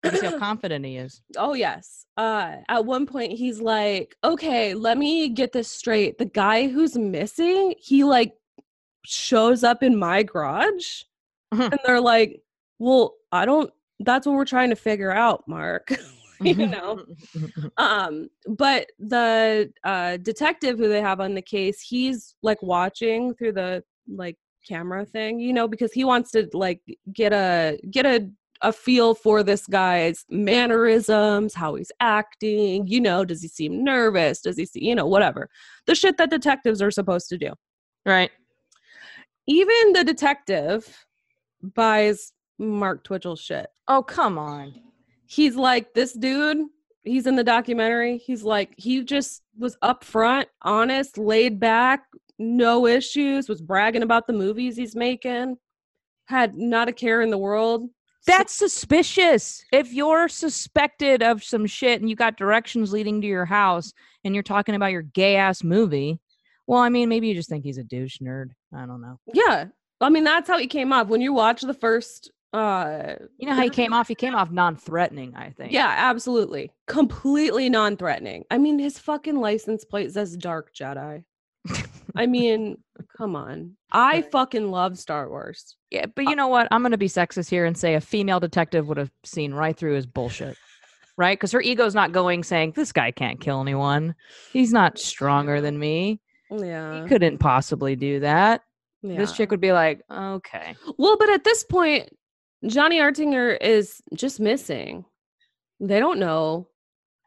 You 0.04 0.10
see 0.18 0.26
how 0.26 0.38
confident 0.38 0.84
he 0.84 0.96
is. 0.96 1.22
Oh 1.36 1.54
yes. 1.54 2.06
Uh 2.16 2.56
at 2.68 2.84
one 2.84 3.06
point 3.06 3.32
he's 3.32 3.60
like, 3.60 4.16
"Okay, 4.22 4.74
let 4.74 4.98
me 4.98 5.28
get 5.28 5.52
this 5.52 5.68
straight. 5.68 6.18
The 6.18 6.26
guy 6.26 6.68
who's 6.68 6.96
missing, 6.96 7.74
he 7.78 8.04
like 8.04 8.34
shows 9.04 9.64
up 9.64 9.82
in 9.82 9.96
my 9.96 10.22
garage." 10.22 11.02
Mhm. 11.52 11.70
And 11.72 11.80
they're 11.84 12.00
like, 12.00 12.42
"Well, 12.78 13.14
I 13.32 13.44
don't 13.46 13.70
that's 14.00 14.26
what 14.26 14.34
we're 14.36 14.44
trying 14.44 14.70
to 14.70 14.76
figure 14.76 15.12
out, 15.12 15.44
Mark." 15.48 15.92
you 16.40 16.66
know. 16.66 17.04
Um 17.76 18.28
but 18.46 18.90
the 18.98 19.72
uh 19.84 20.18
detective 20.18 20.78
who 20.78 20.88
they 20.88 21.00
have 21.00 21.20
on 21.20 21.34
the 21.34 21.42
case, 21.42 21.80
he's 21.80 22.34
like 22.42 22.62
watching 22.62 23.34
through 23.34 23.52
the 23.52 23.82
like 24.08 24.36
camera 24.66 25.04
thing, 25.04 25.38
you 25.40 25.52
know, 25.52 25.68
because 25.68 25.92
he 25.92 26.04
wants 26.04 26.30
to 26.32 26.48
like 26.52 26.80
get 27.12 27.32
a 27.32 27.78
get 27.90 28.06
a 28.06 28.28
a 28.62 28.72
feel 28.72 29.14
for 29.14 29.42
this 29.42 29.66
guy's 29.66 30.24
mannerisms, 30.30 31.54
how 31.54 31.74
he's 31.74 31.92
acting, 32.00 32.86
you 32.86 33.00
know, 33.00 33.24
does 33.24 33.42
he 33.42 33.48
seem 33.48 33.84
nervous? 33.84 34.40
Does 34.40 34.56
he 34.56 34.66
see, 34.66 34.84
you 34.84 34.94
know, 34.94 35.06
whatever. 35.06 35.48
The 35.86 35.94
shit 35.94 36.16
that 36.18 36.30
detectives 36.30 36.80
are 36.80 36.90
supposed 36.90 37.28
to 37.30 37.38
do. 37.38 37.52
right. 38.06 38.30
Even 39.46 39.92
the 39.92 40.04
detective 40.04 41.04
buys 41.62 42.32
Mark 42.58 43.04
Twitchell's 43.04 43.40
shit. 43.40 43.66
Oh, 43.88 44.02
come 44.02 44.38
on. 44.38 44.74
He's 45.26 45.56
like, 45.56 45.92
this 45.94 46.12
dude, 46.12 46.66
he's 47.02 47.26
in 47.26 47.36
the 47.36 47.44
documentary. 47.44 48.18
He's 48.18 48.42
like, 48.42 48.74
he 48.76 49.02
just 49.04 49.42
was 49.58 49.76
upfront, 49.82 50.46
honest, 50.62 51.18
laid 51.18 51.60
back, 51.60 52.04
no 52.38 52.86
issues, 52.86 53.48
was 53.48 53.60
bragging 53.60 54.02
about 54.02 54.26
the 54.26 54.32
movies 54.32 54.76
he's 54.76 54.96
making, 54.96 55.56
had 56.26 56.56
not 56.56 56.88
a 56.88 56.92
care 56.92 57.20
in 57.20 57.30
the 57.30 57.38
world. 57.38 57.88
That's 58.26 58.54
suspicious. 58.54 59.64
If 59.72 59.92
you're 59.92 60.28
suspected 60.28 61.22
of 61.22 61.44
some 61.44 61.66
shit 61.66 62.00
and 62.00 62.08
you 62.08 62.16
got 62.16 62.36
directions 62.36 62.92
leading 62.92 63.20
to 63.20 63.26
your 63.26 63.44
house 63.44 63.92
and 64.24 64.34
you're 64.34 64.42
talking 64.42 64.74
about 64.74 64.92
your 64.92 65.02
gay 65.02 65.36
ass 65.36 65.62
movie, 65.62 66.20
well, 66.66 66.80
I 66.80 66.88
mean, 66.88 67.08
maybe 67.08 67.28
you 67.28 67.34
just 67.34 67.48
think 67.48 67.64
he's 67.64 67.78
a 67.78 67.84
douche 67.84 68.18
nerd. 68.22 68.50
I 68.74 68.86
don't 68.86 69.02
know. 69.02 69.18
Yeah. 69.32 69.66
I 70.00 70.08
mean, 70.08 70.24
that's 70.24 70.48
how 70.48 70.58
he 70.58 70.66
came 70.66 70.92
off. 70.92 71.08
When 71.08 71.20
you 71.20 71.32
watch 71.32 71.62
the 71.62 71.74
first 71.74 72.30
uh 72.54 73.16
You 73.36 73.48
know 73.48 73.54
how 73.54 73.62
he 73.62 73.70
came 73.70 73.92
off? 73.92 74.08
He 74.08 74.14
came 74.14 74.34
off 74.34 74.50
non 74.50 74.76
threatening, 74.76 75.34
I 75.34 75.50
think. 75.50 75.72
Yeah, 75.72 75.92
absolutely. 75.96 76.70
Completely 76.86 77.68
non-threatening. 77.68 78.44
I 78.50 78.58
mean, 78.58 78.78
his 78.78 78.98
fucking 78.98 79.36
license 79.36 79.84
plate 79.84 80.12
says 80.12 80.36
Dark 80.36 80.74
Jedi. 80.74 81.24
I 82.16 82.26
mean, 82.26 82.76
come 83.16 83.34
on. 83.36 83.76
I 83.90 84.22
fucking 84.22 84.70
love 84.70 84.98
Star 84.98 85.28
Wars. 85.28 85.76
Yeah, 85.90 86.06
but 86.06 86.26
you 86.26 86.36
know 86.36 86.48
what? 86.48 86.68
I'm 86.70 86.82
going 86.82 86.92
to 86.92 86.98
be 86.98 87.08
sexist 87.08 87.50
here 87.50 87.64
and 87.64 87.76
say 87.76 87.94
a 87.94 88.00
female 88.00 88.40
detective 88.40 88.86
would 88.88 88.96
have 88.98 89.10
seen 89.24 89.52
right 89.52 89.76
through 89.76 89.94
his 89.94 90.06
bullshit. 90.06 90.56
Right? 91.16 91.38
Because 91.38 91.52
her 91.52 91.60
ego's 91.60 91.94
not 91.94 92.10
going 92.10 92.42
saying, 92.42 92.72
this 92.74 92.90
guy 92.90 93.12
can't 93.12 93.40
kill 93.40 93.60
anyone. 93.60 94.16
He's 94.52 94.72
not 94.72 94.98
stronger 94.98 95.60
than 95.60 95.78
me. 95.78 96.20
Yeah. 96.50 97.02
He 97.02 97.08
couldn't 97.08 97.38
possibly 97.38 97.94
do 97.94 98.18
that. 98.18 98.62
This 99.00 99.30
chick 99.30 99.52
would 99.52 99.60
be 99.60 99.70
like, 99.70 100.00
okay. 100.10 100.74
Well, 100.98 101.16
but 101.16 101.30
at 101.30 101.44
this 101.44 101.62
point, 101.62 102.08
Johnny 102.66 102.98
Altinger 102.98 103.56
is 103.60 104.02
just 104.14 104.40
missing. 104.40 105.04
They 105.78 106.00
don't 106.00 106.18
know. 106.18 106.66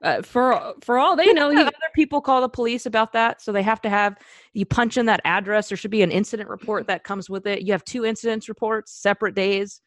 Uh, 0.04 0.22
for 0.22 0.74
for 0.82 1.00
all 1.00 1.16
they 1.16 1.34
know, 1.34 1.50
other 1.50 1.72
people 1.96 2.22
call 2.22 2.42
the 2.42 2.50
police 2.50 2.86
about 2.86 3.14
that, 3.14 3.42
so 3.42 3.52
they 3.52 3.64
have 3.64 3.82
to 3.82 3.90
have 3.90 4.16
you 4.54 4.66
punch 4.66 4.96
in 4.96 5.08
that 5.08 5.22
address. 5.26 5.70
There 5.70 5.78
should 5.78 5.92
be 5.92 6.04
an 6.04 6.12
incident 6.12 6.50
report 6.50 6.86
that 6.88 7.04
comes 7.04 7.30
with 7.30 7.48
it. 7.48 7.64
You 7.64 7.72
have 7.72 7.84
two 7.84 8.06
incidents 8.06 8.48
reports, 8.48 8.92
separate 8.92 9.34
days, 9.34 9.82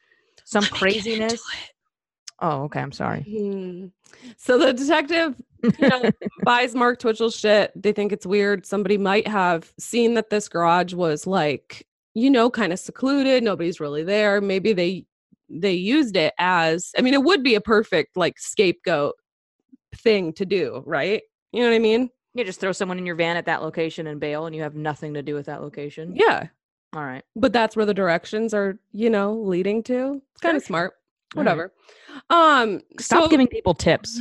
some 0.45 0.63
Let 0.63 0.73
me 0.73 0.79
get 0.79 1.07
into 1.07 1.15
craziness. 1.15 1.43
Oh, 2.41 2.63
okay. 2.65 2.81
I'm 2.81 2.93
sorry. 2.93 3.23
Hmm. 3.23 3.87
So 4.37 4.59
the 4.59 4.73
detective, 4.73 5.35
you 5.63 5.89
know, 5.89 6.11
buys 6.45 6.75
Mark 6.75 6.99
Twitchell's 6.99 7.37
shit. 7.37 7.71
They 7.77 7.93
think 7.93 8.13
it's 8.13 8.27
weird. 8.27 8.67
Somebody 8.67 8.99
might 8.99 9.29
have 9.29 9.73
seen 9.79 10.15
that 10.15 10.31
this 10.31 10.49
garage 10.49 10.95
was 10.95 11.27
like, 11.27 11.87
you 12.15 12.31
know, 12.31 12.51
kind 12.51 12.73
of 12.73 12.79
secluded. 12.79 13.43
Nobody's 13.43 13.81
really 13.81 14.03
there. 14.03 14.41
Maybe 14.41 14.73
they 14.73 15.07
they 15.49 15.73
used 15.73 16.17
it 16.17 16.33
as. 16.39 16.93
I 16.97 17.03
mean, 17.03 17.15
it 17.15 17.23
would 17.23 17.43
be 17.43 17.55
a 17.55 17.61
perfect 17.61 18.17
like 18.17 18.39
scapegoat 18.39 19.15
thing 20.03 20.33
to 20.35 20.45
do, 20.47 20.83
right? 20.87 21.23
You 21.53 21.63
know 21.63 21.69
what 21.71 21.77
I 21.77 21.81
mean? 21.81 22.11
You 22.35 22.45
just 22.45 22.61
throw 22.61 22.73
someone 22.73 22.99
in 22.99 23.07
your 23.07 23.17
van 23.17 23.37
at 23.37 23.47
that 23.47 23.63
location 23.63 24.07
and 24.07 24.21
bail, 24.21 24.47
and 24.47 24.55
you 24.55 24.63
have 24.63 24.75
nothing 24.75 25.15
to 25.15 25.23
do 25.23 25.35
with 25.35 25.47
that 25.47 25.63
location. 25.63 26.15
Yeah. 26.15 26.47
All 26.93 27.05
right. 27.05 27.23
but 27.37 27.53
that's 27.53 27.77
where 27.77 27.87
the 27.87 27.95
directions 27.95 28.53
are 28.53 28.77
you 28.91 29.11
know 29.11 29.33
leading 29.35 29.81
to 29.85 30.21
it's 30.33 30.41
kind 30.41 30.57
of 30.57 30.63
smart 30.65 30.95
All 31.37 31.45
right. 31.45 31.47
whatever 31.47 31.73
um 32.31 32.81
Stop 32.99 33.23
so- 33.25 33.29
giving 33.29 33.47
people 33.47 33.75
tips. 33.75 34.21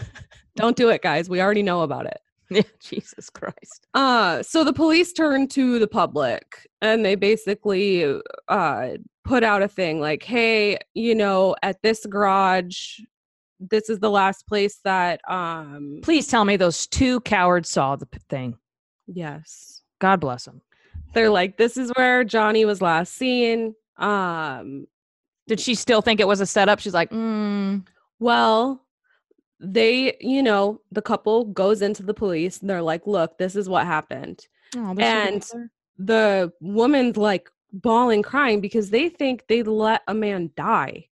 don't 0.56 0.76
do 0.78 0.88
it 0.88 1.02
guys 1.02 1.28
we 1.28 1.42
already 1.42 1.62
know 1.62 1.82
about 1.82 2.06
it 2.06 2.18
yeah, 2.50 2.62
Jesus 2.80 3.28
Christ. 3.28 3.86
uh 3.92 4.42
so 4.42 4.64
the 4.64 4.72
police 4.72 5.12
turn 5.12 5.46
to 5.48 5.78
the 5.78 5.86
public 5.86 6.66
and 6.80 7.04
they 7.04 7.16
basically 7.16 8.10
uh 8.48 8.88
put 9.24 9.44
out 9.44 9.60
a 9.62 9.68
thing 9.68 10.00
like 10.00 10.22
hey 10.22 10.78
you 10.94 11.14
know 11.14 11.54
at 11.62 11.82
this 11.82 12.06
garage 12.06 13.00
this 13.58 13.88
is 13.88 13.98
the 14.00 14.10
last 14.10 14.46
place 14.46 14.80
that 14.84 15.20
um 15.30 16.00
Please 16.02 16.26
tell 16.28 16.44
me 16.44 16.56
those 16.56 16.86
two 16.86 17.20
cowards 17.20 17.68
saw 17.68 17.96
the 17.96 18.06
thing. 18.28 18.58
yes 19.06 19.82
God 20.00 20.20
bless 20.20 20.44
them. 20.44 20.60
they're 21.14 21.30
like 21.30 21.56
this 21.56 21.76
is 21.76 21.90
where 21.96 22.22
johnny 22.24 22.64
was 22.64 22.82
last 22.82 23.14
seen 23.14 23.74
um 23.98 24.86
Did 25.48 25.60
she 25.60 25.74
still 25.74 26.02
think 26.02 26.20
it 26.20 26.26
was 26.28 26.40
a 26.40 26.46
setup? 26.46 26.80
She's 26.80 26.92
like, 26.94 27.10
mm, 27.10 27.86
Well, 28.18 28.84
they, 29.60 30.16
you 30.20 30.42
know, 30.42 30.80
the 30.92 31.00
couple 31.00 31.44
goes 31.46 31.80
into 31.80 32.02
the 32.02 32.12
police 32.12 32.60
and 32.60 32.68
they're 32.68 32.82
like, 32.82 33.06
look, 33.06 33.38
this 33.38 33.56
is 33.56 33.68
what 33.68 33.86
happened. 33.86 34.46
oh, 34.76 34.94
And- 34.98 35.46
The 35.98 36.52
woman's 36.60 37.16
like 37.16 37.48
bawling, 37.72 38.22
crying 38.22 38.60
because 38.60 38.90
they 38.90 39.08
think 39.08 39.46
they 39.48 39.62
let 39.62 40.02
a 40.08 40.12
man 40.14 40.50
die. 40.56 41.08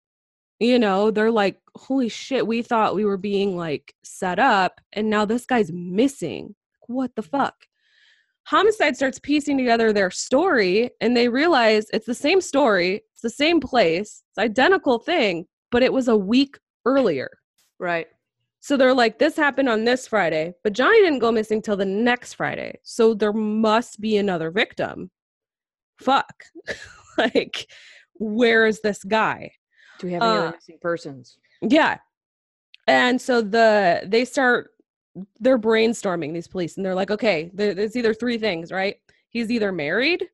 You 0.61 0.78
know, 0.78 1.11
they're 1.11 1.30
like, 1.30 1.61
holy 1.76 2.09
shit, 2.09 2.46
we 2.46 2.62
thought 2.62 2.94
we 2.94 3.05
were 3.05 3.16
being 3.16 3.57
like 3.57 3.94
set 4.05 4.38
up 4.38 4.80
and 4.92 5.11
now 5.11 5.24
this 5.24 5.46
guy's 5.46 5.72
missing. 5.72 6.55
What 6.86 7.14
the 7.16 7.22
fuck? 7.22 7.55
Homicide 8.44 8.96
starts 8.96 9.18
piecing 9.18 9.57
together 9.57 9.92
their 9.92 10.11
story 10.11 10.90
and 11.00 11.16
they 11.16 11.28
realize 11.28 11.86
it's 11.92 12.07
the 12.07 12.14
same 12.14 12.40
story, 12.40 13.02
it's 13.12 13.22
the 13.22 13.30
same 13.30 13.59
place, 13.59 14.22
it's 14.30 14.38
identical 14.38 14.98
thing, 14.98 15.46
but 15.70 15.82
it 15.82 15.92
was 15.92 16.09
a 16.09 16.16
week 16.16 16.59
earlier. 16.84 17.30
right. 17.78 18.07
So 18.61 18.78
they're 18.78 18.94
like, 18.94 19.18
this 19.18 19.36
happened 19.36 19.68
on 19.68 19.84
this 19.84 20.09
Friday, 20.09 20.55
but 20.62 20.72
Johnny 20.72 20.98
didn't 21.02 21.18
go 21.18 21.30
missing 21.30 21.61
till 21.61 21.76
the 21.76 21.84
next 21.84 22.32
Friday. 22.32 22.78
So 22.82 23.12
there 23.12 23.34
must 23.34 24.00
be 24.00 24.16
another 24.16 24.50
victim. 24.50 25.11
Fuck. 26.00 26.44
like, 27.18 27.66
where 28.14 28.66
is 28.66 28.80
this 28.80 29.05
guy? 29.05 29.50
Do 29.99 30.07
we 30.07 30.12
have 30.12 30.22
any 30.22 30.32
Uh, 30.32 30.34
other 30.36 30.57
missing 30.57 30.78
persons? 30.80 31.38
Yeah. 31.62 31.99
And 32.86 33.20
so 33.20 33.40
the 33.40 34.03
they 34.07 34.24
start 34.24 34.70
they're 35.38 35.59
brainstorming 35.59 36.32
these 36.32 36.49
police 36.49 36.76
and 36.76 36.84
they're 36.84 36.95
like, 36.95 37.11
okay, 37.11 37.51
there, 37.55 37.72
there's 37.72 37.97
either 37.97 38.12
three 38.12 38.36
things, 38.36 38.72
right? 38.72 38.97
He's 39.28 39.51
either 39.51 39.70
married, 39.70 40.28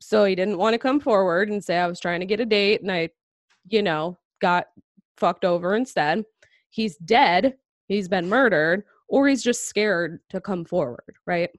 so 0.00 0.24
he 0.24 0.34
didn't 0.34 0.58
want 0.58 0.74
to 0.74 0.78
come 0.78 0.98
forward 0.98 1.48
and 1.48 1.62
say 1.64 1.78
I 1.78 1.86
was 1.86 2.00
trying 2.00 2.20
to 2.20 2.26
get 2.26 2.40
a 2.40 2.44
date 2.44 2.82
and 2.82 2.90
I, 2.90 3.10
you 3.68 3.80
know, 3.82 4.18
got 4.40 4.66
fucked 5.18 5.44
over 5.44 5.76
instead. 5.76 6.24
He's 6.70 6.96
dead, 6.96 7.54
he's 7.86 8.08
been 8.08 8.28
murdered, 8.28 8.82
or 9.08 9.28
he's 9.28 9.42
just 9.42 9.68
scared 9.68 10.18
to 10.30 10.40
come 10.40 10.64
forward, 10.64 11.14
right? 11.26 11.50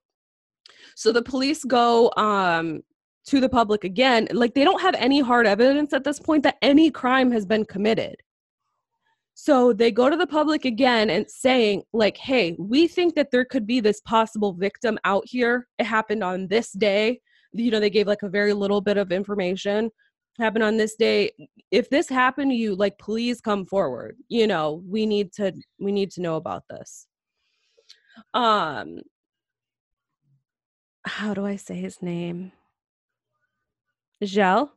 So 0.95 1.13
the 1.13 1.21
police 1.21 1.63
go 1.63 2.11
um 2.17 2.83
to 3.27 3.39
the 3.39 3.49
public 3.49 3.83
again, 3.83 4.27
like 4.31 4.53
they 4.53 4.63
don't 4.63 4.81
have 4.81 4.95
any 4.95 5.21
hard 5.21 5.47
evidence 5.47 5.93
at 5.93 6.03
this 6.03 6.19
point 6.19 6.43
that 6.43 6.57
any 6.61 6.91
crime 6.91 7.31
has 7.31 7.45
been 7.45 7.65
committed. 7.65 8.15
So 9.35 9.73
they 9.73 9.91
go 9.91 10.09
to 10.09 10.17
the 10.17 10.27
public 10.27 10.65
again 10.65 11.09
and 11.09 11.29
saying, 11.29 11.83
like, 11.91 12.17
hey, 12.17 12.55
we 12.59 12.87
think 12.87 13.15
that 13.15 13.31
there 13.31 13.45
could 13.45 13.65
be 13.65 13.79
this 13.79 13.99
possible 14.01 14.53
victim 14.53 14.99
out 15.05 15.23
here. 15.25 15.67
It 15.79 15.85
happened 15.85 16.23
on 16.23 16.47
this 16.47 16.71
day. 16.71 17.19
You 17.51 17.71
know, 17.71 17.79
they 17.79 17.89
gave 17.89 18.07
like 18.07 18.23
a 18.23 18.29
very 18.29 18.53
little 18.53 18.81
bit 18.81 18.97
of 18.97 19.11
information. 19.11 19.89
Happened 20.39 20.63
on 20.63 20.77
this 20.77 20.95
day. 20.95 21.31
If 21.71 21.89
this 21.89 22.09
happened 22.09 22.51
to 22.51 22.55
you, 22.55 22.75
like, 22.75 22.97
please 22.97 23.39
come 23.39 23.65
forward. 23.65 24.17
You 24.29 24.47
know, 24.47 24.83
we 24.87 25.05
need 25.05 25.31
to 25.33 25.53
we 25.79 25.91
need 25.91 26.11
to 26.11 26.21
know 26.21 26.35
about 26.35 26.63
this. 26.69 27.07
Um 28.33 29.01
how 31.05 31.33
do 31.33 31.45
I 31.45 31.57
say 31.57 31.75
his 31.75 32.01
name? 32.01 32.53
Gel? 34.25 34.73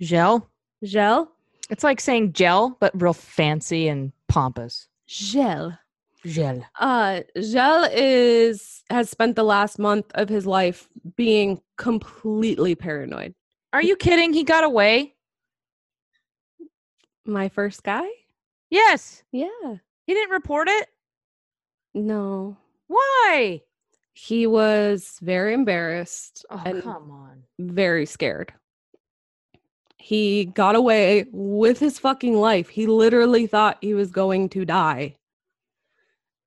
Gel. 0.00 0.48
Gel? 0.84 1.30
It's 1.70 1.84
like 1.84 2.00
saying 2.00 2.32
gel, 2.32 2.76
but 2.80 2.92
real 3.00 3.12
fancy 3.12 3.88
and 3.88 4.12
pompous. 4.28 4.88
Gel. 5.06 5.78
Gel. 6.24 6.64
Uh, 6.78 7.20
Gel 7.40 7.88
is 7.92 8.82
has 8.90 9.08
spent 9.10 9.36
the 9.36 9.42
last 9.44 9.78
month 9.78 10.06
of 10.14 10.28
his 10.28 10.46
life 10.46 10.88
being 11.16 11.60
completely 11.78 12.74
paranoid. 12.74 13.34
Are 13.72 13.82
you 13.82 13.96
kidding? 13.96 14.32
He 14.32 14.44
got 14.44 14.64
away? 14.64 15.14
My 17.24 17.48
first 17.48 17.82
guy? 17.82 18.06
Yes. 18.70 19.22
Yeah. 19.32 19.48
He 20.06 20.14
didn't 20.14 20.30
report 20.32 20.68
it? 20.68 20.88
No. 21.94 22.56
Why? 22.88 23.62
He 24.14 24.46
was 24.46 25.18
very 25.22 25.54
embarrassed 25.54 26.44
Oh, 26.50 26.58
come 26.82 27.10
on. 27.10 27.42
very 27.58 28.04
scared. 28.06 28.52
He 30.02 30.46
got 30.46 30.74
away 30.74 31.26
with 31.30 31.78
his 31.78 31.96
fucking 32.00 32.34
life. 32.34 32.68
He 32.68 32.88
literally 32.88 33.46
thought 33.46 33.78
he 33.80 33.94
was 33.94 34.10
going 34.10 34.48
to 34.48 34.64
die. 34.64 35.14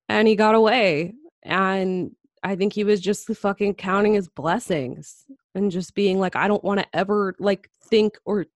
And 0.10 0.28
he 0.28 0.36
got 0.36 0.56
away. 0.56 1.14
And 1.42 2.12
I 2.44 2.58
think 2.58 2.74
he 2.74 2.84
was 2.84 3.00
just 3.00 3.28
fucking 3.28 3.76
counting 3.76 4.14
his 4.14 4.28
blessings 4.28 5.24
and 5.56 5.72
just 5.72 5.96
being 5.96 6.20
like, 6.20 6.36
I 6.36 6.50
don't 6.50 6.66
want 6.66 6.82
to 6.82 6.86
ever 6.92 7.34
like 7.40 7.70
think 7.90 8.18
or, 8.26 8.48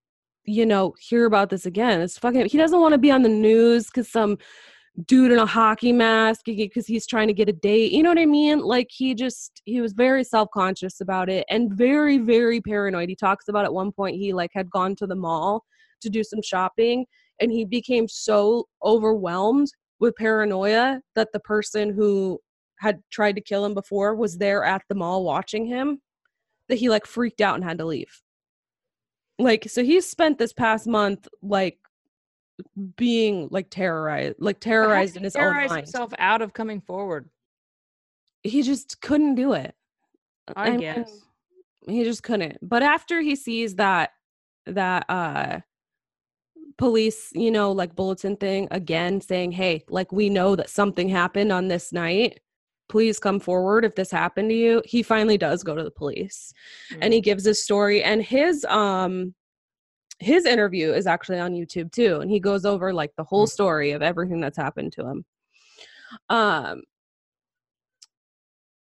you 0.43 0.65
know, 0.65 0.95
hear 0.99 1.25
about 1.25 1.49
this 1.49 1.65
again. 1.65 2.01
It's 2.01 2.17
fucking, 2.17 2.47
he 2.47 2.57
doesn't 2.57 2.81
want 2.81 2.91
to 2.91 2.97
be 2.97 3.09
on 3.09 3.23
the 3.23 3.29
news 3.29 3.85
because 3.85 4.09
some 4.09 4.37
dude 5.05 5.31
in 5.31 5.39
a 5.39 5.45
hockey 5.45 5.93
mask 5.93 6.41
because 6.45 6.85
he's 6.85 7.07
trying 7.07 7.27
to 7.27 7.33
get 7.33 7.49
a 7.49 7.53
date. 7.53 7.91
You 7.91 8.03
know 8.03 8.09
what 8.09 8.19
I 8.19 8.25
mean? 8.25 8.59
Like 8.59 8.87
he 8.91 9.13
just 9.13 9.61
he 9.65 9.81
was 9.81 9.93
very 9.93 10.23
self-conscious 10.23 11.01
about 11.01 11.29
it 11.29 11.45
and 11.49 11.73
very 11.73 12.17
very 12.17 12.59
paranoid. 12.61 13.09
He 13.09 13.15
talks 13.15 13.47
about 13.47 13.65
at 13.65 13.73
one 13.73 13.91
point 13.91 14.17
he 14.17 14.33
like 14.33 14.51
had 14.53 14.69
gone 14.69 14.95
to 14.97 15.07
the 15.07 15.15
mall 15.15 15.63
to 16.01 16.09
do 16.09 16.23
some 16.23 16.41
shopping 16.41 17.05
and 17.39 17.51
he 17.51 17.65
became 17.65 18.07
so 18.07 18.67
overwhelmed 18.83 19.67
with 19.99 20.15
paranoia 20.15 21.01
that 21.15 21.29
the 21.33 21.39
person 21.39 21.93
who 21.93 22.39
had 22.79 23.01
tried 23.11 23.35
to 23.35 23.41
kill 23.41 23.65
him 23.65 23.73
before 23.73 24.15
was 24.15 24.37
there 24.37 24.63
at 24.63 24.81
the 24.89 24.95
mall 24.95 25.23
watching 25.23 25.65
him 25.65 26.01
that 26.67 26.77
he 26.77 26.89
like 26.89 27.05
freaked 27.05 27.41
out 27.41 27.55
and 27.55 27.63
had 27.63 27.77
to 27.77 27.85
leave. 27.85 28.21
Like 29.37 29.67
so 29.69 29.83
he 29.83 30.01
spent 30.01 30.37
this 30.37 30.53
past 30.53 30.87
month 30.87 31.27
like 31.41 31.77
being 32.95 33.47
like 33.51 33.70
terrorized 33.70 34.36
like 34.39 34.60
terrorized 34.60 35.18
in 35.18 35.24
his 35.24 35.36
own 35.36 35.53
mind. 35.53 35.72
himself 35.72 36.14
out 36.18 36.41
of 36.41 36.53
coming 36.53 36.82
forward. 36.82 37.30
He 38.43 38.62
just 38.62 39.01
couldn't 39.01 39.36
do 39.36 39.53
it. 39.53 39.76
I, 40.55 40.72
mean, 40.72 40.80
guess. 40.80 41.26
he 41.88 42.03
just 42.03 42.24
couldn't. 42.24 42.57
But 42.62 42.84
after 42.84 43.22
he 43.22 43.36
sees 43.36 43.76
that 43.76 44.12
that 44.66 45.05
uh 45.10 45.60
police, 46.78 47.30
you 47.34 47.51
know, 47.51 47.72
like 47.72 47.95
bulletin 47.95 48.38
thing 48.38 48.68
again 48.72 49.22
saying, 49.22 49.51
"Hey, 49.51 49.84
like 49.89 50.12
we 50.12 50.30
know 50.30 50.55
that 50.55 50.70
something 50.70 51.10
happened 51.10 51.51
on 51.51 51.68
this 51.68 51.91
night. 51.91 52.39
Please 52.88 53.20
come 53.20 53.39
forward 53.39 53.86
if 53.86 53.95
this 53.95 54.12
happened 54.12 54.49
to 54.49 54.55
you." 54.55 54.82
He 54.86 55.03
finally 55.03 55.38
does 55.38 55.64
go 55.64 55.76
to 55.76 55.84
the 55.84 55.91
police. 55.91 56.53
and 57.01 57.14
he 57.14 57.22
gives 57.22 57.45
his 57.45 57.64
story 57.64 58.03
and 58.03 58.22
his 58.24 58.66
um 58.66 59.34
his 60.20 60.45
interview 60.45 60.91
is 60.91 61.07
actually 61.07 61.39
on 61.39 61.53
YouTube 61.53 61.91
too 61.91 62.20
and 62.20 62.30
he 62.30 62.39
goes 62.39 62.65
over 62.65 62.93
like 62.93 63.11
the 63.15 63.24
whole 63.24 63.47
story 63.47 63.91
of 63.91 64.01
everything 64.01 64.39
that's 64.39 64.57
happened 64.57 64.91
to 64.93 65.05
him 65.05 65.26
um 66.30 66.82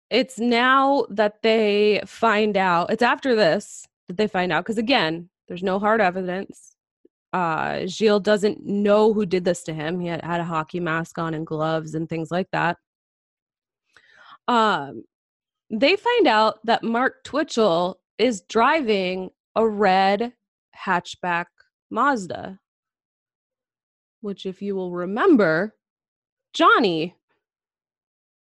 it's 0.10 0.40
now 0.40 1.06
that 1.10 1.42
they 1.42 2.02
find 2.06 2.58
out 2.58 2.92
it's 2.92 3.02
after 3.02 3.34
this 3.34 3.88
that 4.12 4.18
they 4.18 4.28
find 4.28 4.52
out 4.52 4.64
because 4.64 4.78
again, 4.78 5.30
there's 5.48 5.64
no 5.64 5.80
hard 5.80 6.02
evidence. 6.02 6.76
Uh, 7.34 7.86
Gilles 7.88 8.20
doesn't 8.20 8.66
know 8.66 9.14
who 9.14 9.26
did 9.26 9.46
this 9.46 9.64
to 9.64 9.74
him. 9.74 10.00
He 10.00 10.08
had, 10.08 10.24
had 10.24 10.42
a 10.42 10.46
hockey 10.46 10.82
mask 10.82 11.18
on 11.18 11.34
and 11.34 11.48
gloves 11.48 11.96
and 11.96 12.10
things 12.10 12.30
like 12.30 12.48
that. 12.52 12.78
Um, 14.50 15.06
they 15.70 15.96
find 15.96 16.28
out 16.28 16.60
that 16.66 16.84
Mark 16.84 17.24
Twitchell 17.24 18.00
is 18.18 18.42
driving 18.42 19.30
a 19.56 19.66
red 19.66 20.34
hatchback 20.76 21.46
Mazda, 21.90 22.60
which, 24.22 24.46
if 24.46 24.62
you 24.62 24.76
will 24.76 24.92
remember, 24.92 25.76
Johnny, 26.54 27.16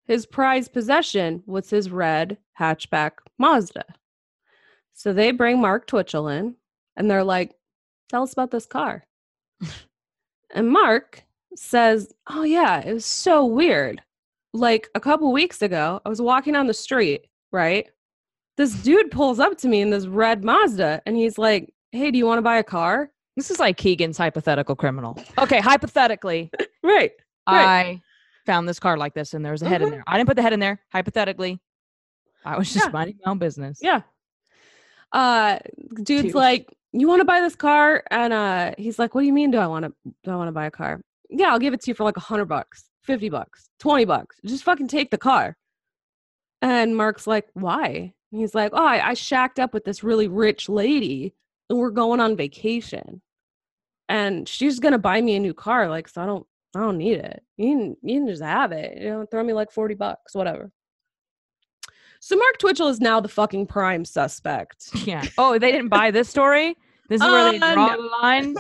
his 0.06 0.26
prized 0.26 0.74
possession 0.74 1.44
was 1.46 1.70
his 1.70 1.92
red 1.92 2.38
hatchback 2.60 3.12
Mazda. 3.38 3.86
So 4.94 5.14
they 5.14 5.32
bring 5.32 5.62
Mark 5.62 5.88
Twitchell 5.88 6.28
in 6.28 6.56
and 6.98 7.10
they're 7.10 7.24
like, 7.24 7.56
Tell 8.10 8.24
us 8.24 8.34
about 8.34 8.50
this 8.50 8.66
car. 8.66 9.06
and 10.56 10.68
Mark 10.68 11.24
says, 11.56 12.12
Oh, 12.28 12.42
yeah, 12.44 12.80
it 12.80 12.92
was 12.92 13.06
so 13.06 13.46
weird. 13.46 14.02
Like 14.52 14.90
a 14.96 15.00
couple 15.00 15.32
weeks 15.32 15.62
ago, 15.62 16.02
I 16.04 16.10
was 16.10 16.22
walking 16.22 16.56
on 16.56 16.66
the 16.66 16.74
street, 16.74 17.28
right? 17.52 17.88
This 18.58 18.74
dude 18.74 19.12
pulls 19.12 19.40
up 19.40 19.58
to 19.60 19.68
me 19.68 19.82
in 19.82 19.92
this 19.92 20.08
red 20.08 20.44
Mazda 20.44 21.04
and 21.06 21.16
he's 21.16 21.38
like, 21.38 21.72
Hey, 21.92 22.12
do 22.12 22.18
you 22.18 22.26
want 22.26 22.38
to 22.38 22.42
buy 22.44 22.58
a 22.58 22.64
car? 22.64 23.12
This 23.36 23.50
is 23.50 23.60
like 23.60 23.78
Keegan's 23.78 24.18
hypothetical 24.18 24.76
criminal. 24.76 25.18
Okay, 25.38 25.60
hypothetically, 25.60 26.52
Right. 26.84 27.12
right, 27.50 27.66
I 27.98 28.02
found 28.46 28.68
this 28.68 28.80
car 28.80 28.98
like 28.98 29.14
this 29.14 29.34
and 29.34 29.44
there 29.44 29.52
was 29.52 29.62
a 29.62 29.68
head 29.68 29.82
in 29.82 29.88
Mhm. 29.88 29.92
there. 29.92 30.04
I 30.08 30.18
didn't 30.18 30.28
put 30.28 30.36
the 30.36 30.42
head 30.42 30.54
in 30.54 30.60
there. 30.60 30.82
Hypothetically, 30.92 31.60
I 32.46 32.58
was 32.58 32.72
just 32.72 32.88
Yeah. 32.88 32.92
minding 32.92 33.18
my 33.26 33.32
own 33.32 33.38
business. 33.40 33.80
Yeah. 33.82 34.02
Uh 35.12 35.58
dude's 36.04 36.24
Dude. 36.28 36.36
like, 36.36 36.68
"You 36.92 37.08
want 37.08 37.22
to 37.22 37.26
buy 37.26 37.42
this 37.42 37.56
car?" 37.56 38.04
And 38.12 38.32
uh 38.34 38.74
he's 38.78 39.00
like, 39.00 39.16
"What 39.16 39.22
do 39.22 39.28
you 39.28 39.34
mean 39.34 39.50
do 39.52 39.58
I 39.58 39.66
want 39.68 39.86
to 39.86 39.94
do 40.24 40.32
I 40.32 40.36
want 40.36 40.48
to 40.50 40.52
buy 40.52 40.68
a 40.68 40.72
car?" 40.72 41.02
"Yeah, 41.30 41.50
I'll 41.52 41.58
give 41.60 41.74
it 41.74 41.82
to 41.82 41.92
you 41.92 41.96
for 41.96 42.04
like 42.04 42.18
a 42.18 42.20
100 42.22 42.46
bucks, 42.46 42.90
50 43.04 43.30
bucks, 43.30 43.70
20 43.80 44.06
bucks. 44.06 44.36
Just 44.46 44.64
fucking 44.64 44.88
take 44.88 45.10
the 45.10 45.18
car." 45.18 45.58
And 46.62 46.96
Mark's 46.96 47.26
like, 47.26 47.48
"Why?" 47.54 48.14
And 48.32 48.42
he's 48.42 48.54
like, 48.54 48.72
"Oh, 48.74 48.86
I, 48.86 49.10
I 49.10 49.14
shacked 49.16 49.60
up 49.60 49.74
with 49.74 49.86
this 49.86 50.04
really 50.04 50.28
rich 50.28 50.70
lady 50.70 51.34
and 51.70 51.78
we're 51.80 51.92
going 51.92 52.20
on 52.20 52.36
vacation. 52.36 53.22
And 54.08 54.48
she's 54.50 54.80
to 54.94 54.98
buy 54.98 55.22
me 55.22 55.36
a 55.36 55.40
new 55.40 55.54
car 55.54 55.88
like 55.88 56.08
so 56.08 56.22
I 56.22 56.26
don't 56.26 56.46
I 56.76 56.80
don't 56.82 56.98
need 56.98 57.18
it. 57.18 57.44
You 57.58 57.70
can, 57.78 57.98
you 58.04 58.20
can 58.20 58.28
just 58.28 58.44
have 58.44 58.72
it. 58.72 58.98
You 59.02 59.10
know, 59.10 59.26
throw 59.26 59.44
me 59.44 59.54
like 59.54 59.72
40 59.72 59.96
bucks, 59.96 60.36
whatever." 60.36 60.72
So 62.20 62.36
Mark 62.36 62.58
Twitchell 62.60 62.90
is 62.90 63.00
now 63.00 63.20
the 63.20 63.28
fucking 63.30 63.68
prime 63.68 64.06
suspect. 64.06 64.90
Yeah. 65.06 65.24
Oh, 65.38 65.58
they 65.58 65.72
didn't 65.72 65.90
buy 65.90 66.12
this 66.12 66.30
story? 66.30 66.76
This 67.08 67.22
is 67.22 67.28
where 67.28 67.52
they 67.52 67.60
Uh, 67.60 67.74
draw 67.74 67.96
no. 67.96 68.02
the 68.02 68.08
line? 68.22 68.56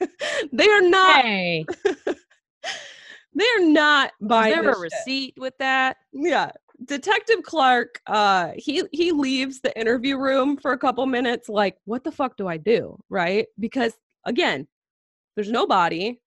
they 0.52 0.68
are 0.68 0.82
not 0.82 1.22
Hey, 1.24 1.64
they 3.34 3.44
are 3.56 3.64
not 3.66 4.12
buying 4.20 4.52
is 4.52 4.60
there 4.60 4.70
a 4.70 4.74
shit. 4.74 4.80
receipt 4.82 5.34
with 5.38 5.56
that? 5.58 5.96
Yeah. 6.12 6.50
Detective 6.84 7.42
Clark 7.42 8.00
uh 8.06 8.52
he 8.56 8.82
he 8.92 9.12
leaves 9.12 9.60
the 9.60 9.78
interview 9.78 10.16
room 10.18 10.56
for 10.56 10.72
a 10.72 10.78
couple 10.78 11.04
minutes 11.06 11.48
like 11.48 11.76
what 11.84 12.04
the 12.04 12.12
fuck 12.12 12.36
do 12.36 12.48
I 12.48 12.56
do, 12.56 12.98
right? 13.10 13.46
Because 13.58 13.92
again, 14.24 14.66
there's 15.36 15.50
no 15.50 15.66
body. 15.66 16.20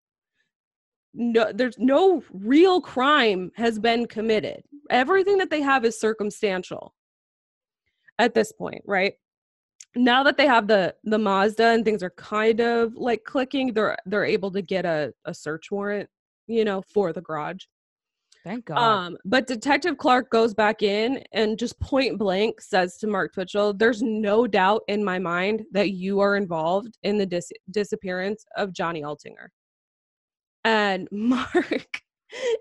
No 1.13 1.51
there's 1.53 1.77
no 1.79 2.23
real 2.31 2.81
crime 2.81 3.51
has 3.55 3.79
been 3.79 4.05
committed. 4.07 4.63
Everything 4.89 5.37
that 5.39 5.49
they 5.49 5.61
have 5.61 5.85
is 5.85 5.99
circumstantial 5.99 6.93
at 8.19 8.33
this 8.33 8.51
point, 8.51 8.83
right? 8.85 9.13
Now 9.95 10.23
that 10.23 10.37
they 10.37 10.47
have 10.47 10.67
the 10.67 10.95
the 11.03 11.19
Mazda 11.19 11.65
and 11.67 11.85
things 11.85 12.03
are 12.03 12.11
kind 12.11 12.59
of 12.59 12.95
like 12.95 13.23
clicking, 13.25 13.73
they're 13.73 13.97
they're 14.05 14.25
able 14.25 14.51
to 14.51 14.61
get 14.61 14.85
a, 14.85 15.13
a 15.25 15.33
search 15.33 15.71
warrant, 15.71 16.09
you 16.47 16.65
know, 16.65 16.81
for 16.93 17.13
the 17.13 17.21
garage. 17.21 17.65
Thank 18.43 18.65
God. 18.65 18.77
Um, 18.77 19.17
but 19.23 19.47
Detective 19.47 19.97
Clark 19.97 20.29
goes 20.29 20.53
back 20.53 20.83
in 20.83 21.23
and 21.31 21.57
just 21.57 21.79
point 21.79 22.17
blank 22.17 22.59
says 22.59 22.97
to 22.97 23.07
Mark 23.07 23.33
Twitchell, 23.33 23.73
"There's 23.73 24.01
no 24.01 24.47
doubt 24.47 24.81
in 24.87 25.03
my 25.03 25.17
mind 25.17 25.63
that 25.71 25.91
you 25.91 26.19
are 26.19 26.35
involved 26.35 26.97
in 27.03 27.17
the 27.17 27.25
dis- 27.25 27.51
disappearance 27.71 28.45
of 28.57 28.73
Johnny 28.73 29.01
Altinger." 29.01 29.47
And 30.65 31.07
Mark, 31.11 32.01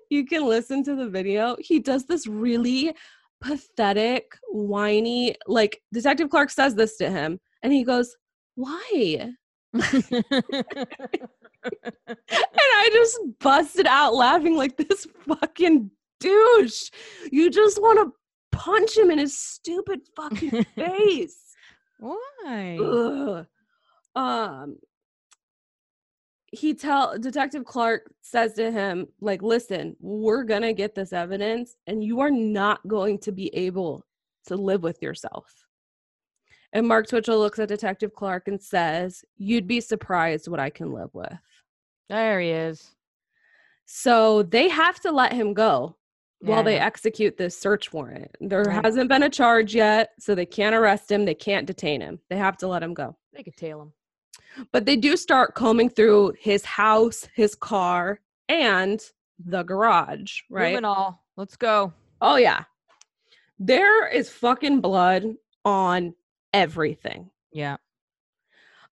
you 0.09 0.25
can 0.25 0.47
listen 0.47 0.85
to 0.85 0.95
the 0.95 1.09
video. 1.09 1.57
He 1.59 1.81
does 1.81 2.07
this 2.07 2.29
really 2.29 2.95
pathetic, 3.41 4.37
whiny, 4.51 5.35
like 5.49 5.83
Detective 5.93 6.31
Clark 6.31 6.51
says 6.51 6.77
this 6.77 6.97
to 6.99 7.11
him, 7.11 7.41
and 7.63 7.73
he 7.73 7.83
goes, 7.83 8.17
"Why?" 8.55 9.33
and 11.65 12.17
I 12.57 12.91
just 12.93 13.19
busted 13.41 13.87
out 13.87 14.15
laughing 14.15 14.57
like 14.57 14.77
this 14.77 15.07
fucking 15.27 15.91
douche. 16.21 16.91
You 17.31 17.51
just 17.51 17.81
want 17.81 17.99
to 17.99 18.13
punch 18.57 18.97
him 18.97 19.11
in 19.11 19.19
his 19.19 19.39
stupid 19.39 20.01
fucking 20.17 20.65
face. 20.77 21.55
Why? 21.99 22.79
Ugh. 22.81 23.47
Um 24.15 24.77
he 26.55 26.75
tell 26.75 27.19
detective 27.19 27.65
Clark 27.65 28.13
says 28.21 28.53
to 28.55 28.71
him 28.71 29.07
like 29.21 29.43
listen, 29.43 29.97
we're 30.01 30.45
going 30.45 30.61
to 30.63 30.75
get 30.75 30.95
this 30.95 31.13
evidence 31.15 31.77
and 31.87 32.05
you 32.05 32.21
are 32.21 32.31
not 32.31 32.87
going 32.87 33.19
to 33.21 33.33
be 33.33 33.49
able 33.55 34.05
to 34.47 34.57
live 34.57 34.83
with 34.83 35.01
yourself. 35.01 35.47
And 36.75 36.87
Mark 36.87 37.07
Twitchell 37.07 37.39
looks 37.39 37.59
at 37.59 37.69
Detective 37.69 38.15
Clark 38.15 38.49
and 38.49 38.61
says, 38.61 39.25
"You'd 39.37 39.67
be 39.67 39.81
surprised 39.81 40.49
what 40.49 40.61
I 40.61 40.71
can 40.71 40.93
live 40.93 41.11
with." 41.13 41.37
There 42.13 42.41
he 42.43 42.51
is. 42.51 42.91
So 43.87 44.43
they 44.43 44.69
have 44.69 45.01
to 45.01 45.11
let 45.11 45.33
him 45.33 45.55
go 45.55 45.97
while 46.41 46.63
they 46.63 46.79
execute 46.79 47.39
this 47.39 47.59
search 47.59 47.91
warrant. 47.91 48.37
There 48.39 48.65
Right. 48.65 48.85
hasn't 48.85 49.09
been 49.09 49.23
a 49.23 49.31
charge 49.31 49.75
yet, 49.75 50.11
so 50.19 50.35
they 50.35 50.45
can't 50.45 50.75
arrest 50.75 51.11
him. 51.11 51.25
They 51.25 51.35
can't 51.35 51.67
detain 51.67 52.03
him. 52.03 52.21
They 52.29 52.37
have 52.37 52.59
to 52.59 52.69
let 52.69 52.83
him 52.83 52.93
go. 52.93 53.17
They 53.33 53.43
could 53.43 53.57
tail 53.57 53.81
him. 53.81 53.93
But 54.73 54.85
they 54.85 54.97
do 54.97 55.17
start 55.17 55.55
combing 55.55 55.89
through 55.89 56.35
his 56.39 56.67
house, 56.67 57.27
his 57.35 57.55
car, 57.55 58.21
and 58.47 59.03
the 59.39 59.63
garage, 59.63 60.43
right? 60.51 60.73
Moving 60.73 60.85
all. 60.85 61.25
Let's 61.37 61.57
go. 61.57 61.95
Oh, 62.21 62.37
yeah. 62.37 62.65
There 63.59 64.07
is 64.07 64.29
fucking 64.29 64.83
blood 64.83 65.37
on 65.65 66.15
everything. 66.53 67.31
Yeah. 67.53 67.79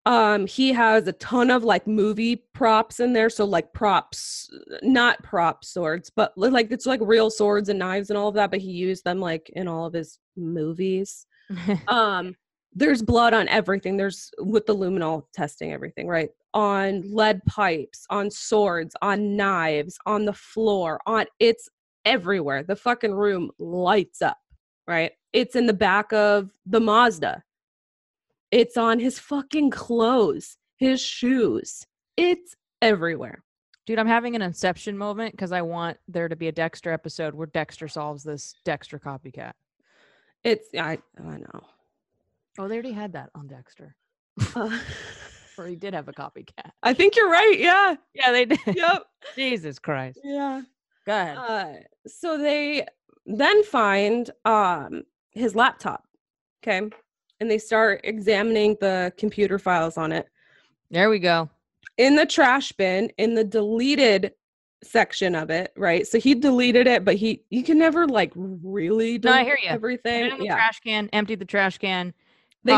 Um 0.07 0.47
he 0.47 0.73
has 0.73 1.07
a 1.07 1.13
ton 1.15 1.51
of 1.51 1.63
like 1.63 1.87
movie 1.87 2.37
props 2.55 3.01
in 3.01 3.13
there 3.13 3.29
so 3.29 3.45
like 3.45 3.73
props 3.75 4.51
not 4.83 5.23
prop 5.23 5.63
swords 5.63 6.11
but 6.11 6.33
like 6.37 6.71
it's 6.71 6.87
like 6.87 7.01
real 7.03 7.31
swords 7.31 7.69
and 7.69 7.79
knives 7.79 8.09
and 8.09 8.17
all 8.19 8.29
of 8.29 8.35
that 8.35 8.51
but 8.51 8.61
he 8.61 8.71
used 8.71 9.05
them 9.05 9.21
like 9.21 9.51
in 9.51 9.69
all 9.69 9.87
of 9.87 9.93
his 9.93 10.19
movies. 10.37 11.27
Um 11.89 12.35
there's 12.73 13.03
blood 13.03 13.35
on 13.35 13.49
everything. 13.49 13.97
There's 13.97 14.31
with 14.39 14.65
the 14.65 14.77
luminol 14.77 15.25
testing 15.35 15.73
everything 15.73 16.07
right? 16.07 16.31
On 16.55 17.03
lead 17.05 17.45
pipes 17.47 18.07
on 18.11 18.31
swords 18.31 18.95
on 19.03 19.37
knives 19.37 19.99
on 20.07 20.25
the 20.25 20.33
floor 20.33 21.01
on 21.07 21.27
it's 21.41 21.69
everywhere. 22.05 22.63
The 22.63 22.77
fucking 22.77 23.13
room 23.13 23.51
lights 23.59 24.23
up 24.23 24.39
right? 24.87 25.13
It's 25.33 25.57
in 25.57 25.67
the 25.67 25.73
back 25.73 26.13
of 26.13 26.51
the 26.67 26.81
mazda 26.81 27.43
it's 28.51 28.77
on 28.77 28.99
his 28.99 29.19
fucking 29.19 29.71
clothes 29.71 30.57
his 30.79 31.01
shoes 31.01 31.87
it's 32.17 32.55
everywhere 32.83 33.43
Dude, 33.87 33.99
I'm 33.99 34.07
having 34.07 34.37
an 34.37 34.43
inception 34.43 34.97
moment 34.97 35.33
because 35.33 35.51
I 35.51 35.63
want 35.63 35.97
there 36.07 36.29
to 36.29 36.37
be 36.37 36.47
a 36.47 36.53
Dexter 36.53 36.93
episode 36.93 37.35
where 37.35 37.49
Dexter 37.49 37.89
solves 37.89 38.23
this 38.23 38.55
Dexter 38.65 38.99
copycat. 39.01 39.53
it's 40.45 40.69
i 40.79 40.99
i 41.19 41.37
know 41.39 41.61
Oh, 42.59 42.69
they 42.69 42.75
already 42.75 42.93
had 42.93 43.13
that 43.15 43.31
on 43.35 43.47
Dexter. 43.49 43.95
Uh, 44.55 44.79
Or 45.59 45.67
he 45.67 45.77
did 45.77 45.93
have 45.95 46.09
a 46.09 46.13
copycat. 46.13 46.71
i 46.83 46.95
think 46.95 47.17
you're 47.17 47.31
right 47.31 47.59
yeah 47.59 47.95
Yeah, 48.15 48.33
they 48.33 48.45
did. 48.47 48.61
yep 48.75 49.05
Jesus 49.35 49.79
Christ. 49.79 50.21
yeah 50.25 50.63
Go 51.07 51.13
ahead. 51.13 51.37
Uh, 51.39 51.73
so 52.07 52.39
they 52.39 52.87
then 53.27 53.65
find 53.65 54.31
um 54.45 55.03
his 55.31 55.55
laptop. 55.55 56.05
Okay. 56.63 56.89
And 57.41 57.51
they 57.51 57.59
start 57.59 58.01
examining 58.05 58.77
the 58.81 59.13
computer 59.17 59.59
files 59.59 59.97
on 59.97 60.13
it. 60.13 60.29
there 60.91 61.09
we 61.09 61.19
go. 61.19 61.49
In 61.97 62.17
the 62.17 62.27
trash 62.27 62.73
bin, 62.73 63.11
in 63.19 63.35
the 63.35 63.45
deleted 63.45 64.33
section 64.83 65.35
of 65.35 65.51
it, 65.51 65.73
right? 65.77 66.07
So 66.07 66.19
he 66.19 66.35
deleted 66.35 66.87
it, 66.87 67.05
but 67.05 67.17
he 67.17 67.45
you 67.51 67.63
can 67.63 67.79
never 67.79 68.07
like 68.07 68.33
really 68.35 69.19
No, 69.19 69.33
I 69.33 69.43
delete 69.45 69.47
hear. 69.47 69.57
Put 69.57 69.75
everything. 69.75 70.25
it 70.25 70.33
in 70.33 70.39
the 70.39 70.45
yeah. 70.47 70.55
trash 70.55 70.81
can, 70.81 71.09
empty 71.13 71.35
the 71.35 71.45
trash 71.45 71.79
can. 71.79 72.15
They 72.65 72.73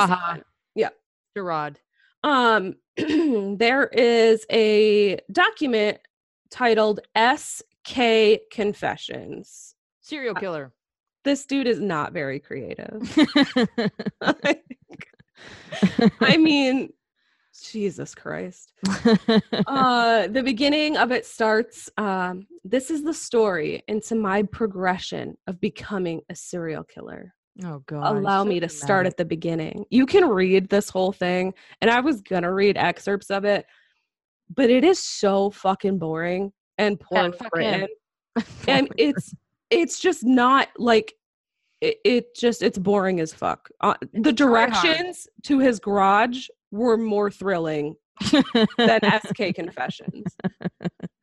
Yeah. 0.75 0.89
Gerard. 1.37 1.79
Um 2.25 2.77
there 2.97 3.87
is 3.87 4.45
a 4.51 5.19
document 5.31 5.99
titled 6.51 7.01
SK 7.17 8.41
Confessions. 8.51 9.75
Serial 10.01 10.35
killer. 10.35 10.73
This 11.25 11.47
dude 11.47 11.67
is 11.67 11.81
not 11.81 12.13
very 12.13 12.41
creative. 12.41 13.01
I 16.21 16.37
mean, 16.37 16.93
Jesus 17.63 18.15
Christ. 18.15 18.73
uh, 19.67 20.27
the 20.29 20.43
beginning 20.45 20.97
of 20.97 21.13
it 21.13 21.27
starts. 21.27 21.89
Um, 21.97 22.47
this 22.65 22.91
is 22.91 23.03
the 23.03 23.15
story 23.15 23.83
into 23.89 24.15
my 24.15 24.43
progression 24.45 25.37
of 25.47 25.61
becoming 25.61 26.23
a 26.29 26.35
serial 26.35 26.85
killer. 26.85 27.35
oh 27.65 27.83
god. 27.87 28.17
Allow 28.17 28.45
me 28.45 28.61
to 28.61 28.69
start 28.69 29.07
at 29.07 29.17
the 29.17 29.25
beginning. 29.25 29.85
You 29.91 30.07
can 30.07 30.29
read 30.29 30.69
this 30.69 30.89
whole 30.89 31.13
thing, 31.13 31.55
and 31.81 31.91
I 31.91 32.01
was 32.01 32.21
gonna 32.21 32.53
read 32.53 32.77
excerpts 32.77 33.31
of 33.31 33.45
it, 33.45 33.67
but 34.55 34.71
it 34.71 34.85
is 34.85 34.99
so 34.99 35.51
fucking 35.51 35.99
boring 35.99 36.53
and 36.79 37.01
him. 37.11 37.35
written. 37.55 37.89
and 38.69 38.89
it's 38.97 39.35
it's 39.73 39.99
just 39.99 40.25
not 40.25 40.69
like 40.79 41.15
it, 41.81 41.97
it 42.05 42.37
just 42.37 42.63
it's 42.63 42.79
boring 42.79 43.19
as 43.21 43.33
fuck. 43.35 43.69
Uh, 43.81 43.95
the 44.13 44.33
directions 44.33 45.27
to 45.45 45.59
his 45.59 45.81
garage 45.81 46.47
were 46.71 46.97
more 46.97 47.31
thrilling 47.31 47.97
than 48.79 49.01
SK 49.27 49.55
Confessions. 49.55 50.37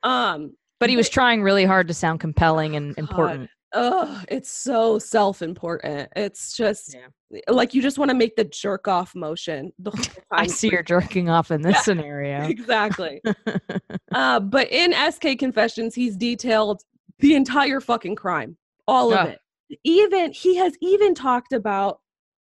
Um, 0.03 0.53
but 0.79 0.89
he 0.89 0.97
was 0.97 1.09
trying 1.09 1.41
really 1.43 1.65
hard 1.65 1.87
to 1.87 1.93
sound 1.93 2.19
compelling 2.19 2.75
and 2.75 2.97
important. 2.97 3.49
oh, 3.73 4.21
it's 4.29 4.49
so 4.49 4.97
self-important. 4.99 6.09
It's 6.15 6.55
just 6.57 6.95
Yeah. 6.95 7.39
like 7.49 7.73
you 7.73 7.81
just 7.81 7.97
want 7.99 8.09
to 8.09 8.15
make 8.15 8.35
the 8.35 8.45
jerk 8.45 8.87
off 8.87 9.13
motion 9.15 9.71
the 9.79 9.91
whole 9.91 9.99
time. 10.03 10.13
I 10.31 10.47
see 10.47 10.69
you're 10.71 10.83
jerking 10.83 11.29
off 11.29 11.51
in 11.51 11.61
this 11.61 11.75
Yeah. 11.75 11.81
scenario. 11.81 12.43
exactly. 12.47 13.21
uh, 14.13 14.39
but 14.39 14.71
in 14.71 14.93
SK 15.11 15.37
Confessions, 15.37 15.93
he's 15.95 16.17
detailed 16.17 16.81
the 17.19 17.35
entire 17.35 17.79
fucking 17.79 18.15
crime, 18.15 18.57
all 18.87 19.13
of 19.13 19.27
it. 19.29 19.39
Even 19.83 20.31
he 20.31 20.55
has 20.55 20.73
even 20.81 21.13
talked 21.13 21.53
about 21.53 21.99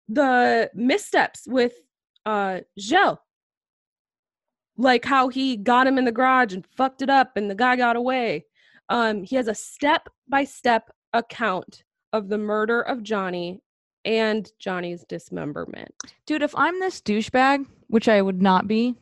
the 0.08 0.70
missteps 0.74 1.46
with 1.46 1.72
uh 2.26 2.60
Gilles. 2.78 3.18
Like 4.76 5.04
how 5.04 5.28
he 5.28 5.56
got 5.56 5.86
him 5.86 5.98
in 5.98 6.04
the 6.04 6.12
garage 6.12 6.54
and 6.54 6.64
fucked 6.76 7.02
it 7.02 7.10
up 7.10 7.36
and 7.36 7.50
the 7.50 7.54
guy 7.54 7.76
got 7.76 7.96
away. 7.96 8.46
Um 8.88 9.24
he 9.24 9.36
has 9.36 9.48
a 9.48 9.54
step 9.54 10.08
by 10.28 10.44
step 10.44 10.90
account 11.12 11.82
of 12.12 12.28
the 12.28 12.38
murder 12.38 12.80
of 12.80 13.02
Johnny 13.02 13.60
and 14.04 14.50
Johnny's 14.58 15.04
dismemberment. 15.08 15.94
Dude, 16.26 16.42
if 16.42 16.54
I'm 16.56 16.78
this 16.80 17.00
douchebag, 17.00 17.66
which 17.88 18.08
I 18.08 18.22
would 18.22 18.40
not 18.40 18.68
be, 18.68 18.94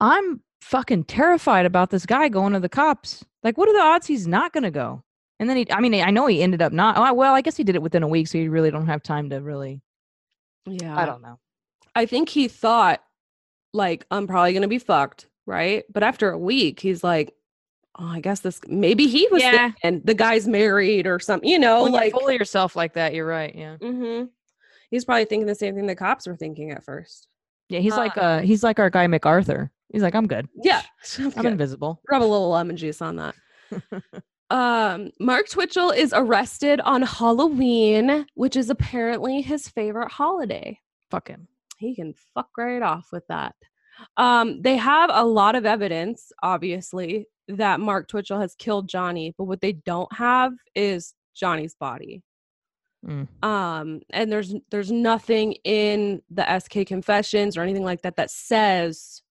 I'm 0.00 0.42
fucking 0.60 1.04
terrified 1.04 1.64
about 1.64 1.90
this 1.90 2.06
guy 2.06 2.28
going 2.28 2.52
to 2.52 2.60
the 2.60 2.68
cops. 2.68 3.24
Like, 3.42 3.58
what 3.58 3.68
are 3.68 3.72
the 3.72 3.80
odds 3.82 4.06
he's 4.06 4.26
not 4.26 4.52
going 4.52 4.62
to 4.64 4.70
go? 4.70 5.02
And 5.40 5.50
then 5.50 5.56
he, 5.56 5.70
I 5.72 5.80
mean, 5.80 5.94
I 5.94 6.10
know 6.10 6.26
he 6.26 6.42
ended 6.42 6.62
up 6.62 6.72
not. 6.72 6.96
oh, 6.96 7.12
Well, 7.14 7.34
I 7.34 7.40
guess 7.40 7.56
he 7.56 7.64
did 7.64 7.74
it 7.74 7.82
within 7.82 8.02
a 8.04 8.08
week, 8.08 8.28
so 8.28 8.38
you 8.38 8.50
really 8.50 8.70
don't 8.70 8.86
have 8.86 9.02
time 9.02 9.30
to 9.30 9.40
really. 9.40 9.80
Yeah. 10.66 10.96
I 10.96 11.04
don't 11.06 11.22
know. 11.22 11.38
I 11.94 12.06
think 12.06 12.28
he 12.28 12.46
thought, 12.48 13.02
like, 13.72 14.06
I'm 14.10 14.26
probably 14.28 14.52
gonna 14.52 14.68
be 14.68 14.78
fucked, 14.78 15.26
right? 15.46 15.84
But 15.92 16.02
after 16.04 16.30
a 16.30 16.38
week, 16.38 16.78
he's 16.78 17.02
like, 17.02 17.34
oh, 17.98 18.06
I 18.06 18.20
guess 18.20 18.40
this 18.40 18.60
maybe 18.68 19.06
he 19.08 19.26
was 19.32 19.42
Yeah. 19.42 19.72
and 19.82 20.00
the 20.06 20.14
guy's 20.14 20.46
married 20.46 21.06
or 21.06 21.18
something, 21.18 21.48
you 21.48 21.58
know, 21.58 21.82
When 21.82 21.92
you 21.92 21.98
like 21.98 22.12
fool 22.12 22.30
yourself 22.30 22.76
like 22.76 22.94
that, 22.94 23.12
you're 23.12 23.26
right. 23.26 23.54
Yeah. 23.54 23.76
Mm-hmm. 23.78 24.26
he's 24.90 25.04
probably 25.04 25.24
thinking 25.24 25.46
the 25.46 25.54
same 25.54 25.74
thing 25.74 25.86
the 25.86 25.96
cops 25.96 26.26
were 26.26 26.36
thinking 26.36 26.70
at 26.70 26.84
first. 26.84 27.26
Yeah. 27.68 27.80
He's 27.80 27.96
like, 27.96 28.16
Uh, 28.16 28.20
uh, 28.20 28.40
he's 28.42 28.62
like 28.62 28.78
our 28.78 28.90
guy 28.90 29.06
McArthur. 29.08 29.70
He's 29.92 30.02
like, 30.02 30.14
I'm 30.14 30.26
good. 30.26 30.48
Yeah. 30.62 30.82
I'm 31.18 31.26
Okay. 31.28 31.48
invisible. 31.48 32.00
Rub 32.10 32.22
a 32.22 32.24
little 32.24 32.50
lemon 32.50 32.76
juice 32.76 33.02
on 33.02 33.16
that. 33.16 33.34
Um, 34.50 35.10
Mark 35.18 35.48
Twitchell 35.48 35.90
is 35.92 36.12
arrested 36.14 36.80
on 36.82 37.02
Halloween, 37.02 38.26
which 38.34 38.54
is 38.56 38.68
apparently 38.68 39.40
his 39.40 39.68
favorite 39.68 40.10
holiday. 40.12 40.78
Fuck 41.10 41.28
him. 41.28 41.48
he 41.78 41.94
can 41.94 42.14
fuck 42.34 42.48
right 42.58 42.82
off 42.82 43.08
with 43.12 43.26
that. 43.28 43.54
Um, 44.18 44.60
they 44.60 44.76
have 44.76 45.10
a 45.12 45.24
lot 45.24 45.54
of 45.54 45.64
evidence, 45.64 46.32
obviously, 46.42 47.26
that 47.48 47.80
Mark 47.80 48.08
Twitchell 48.08 48.40
has 48.40 48.54
killed 48.54 48.88
Johnny, 48.88 49.34
but 49.38 49.44
what 49.44 49.60
they 49.62 49.72
don't 49.72 50.12
have 50.14 50.52
is 50.74 51.14
Johnny's 51.34 51.74
body. 51.74 52.22
Mm. 53.06 53.26
Um, 53.42 54.00
and 54.10 54.30
there's 54.30 54.54
there's 54.70 54.92
nothing 54.92 55.54
in 55.64 56.22
the 56.30 56.58
SK 56.60 56.86
confessions 56.86 57.56
or 57.56 57.62
anything 57.62 57.84
like 57.84 58.02
that 58.02 58.16
that 58.16 58.30
says 58.30 59.21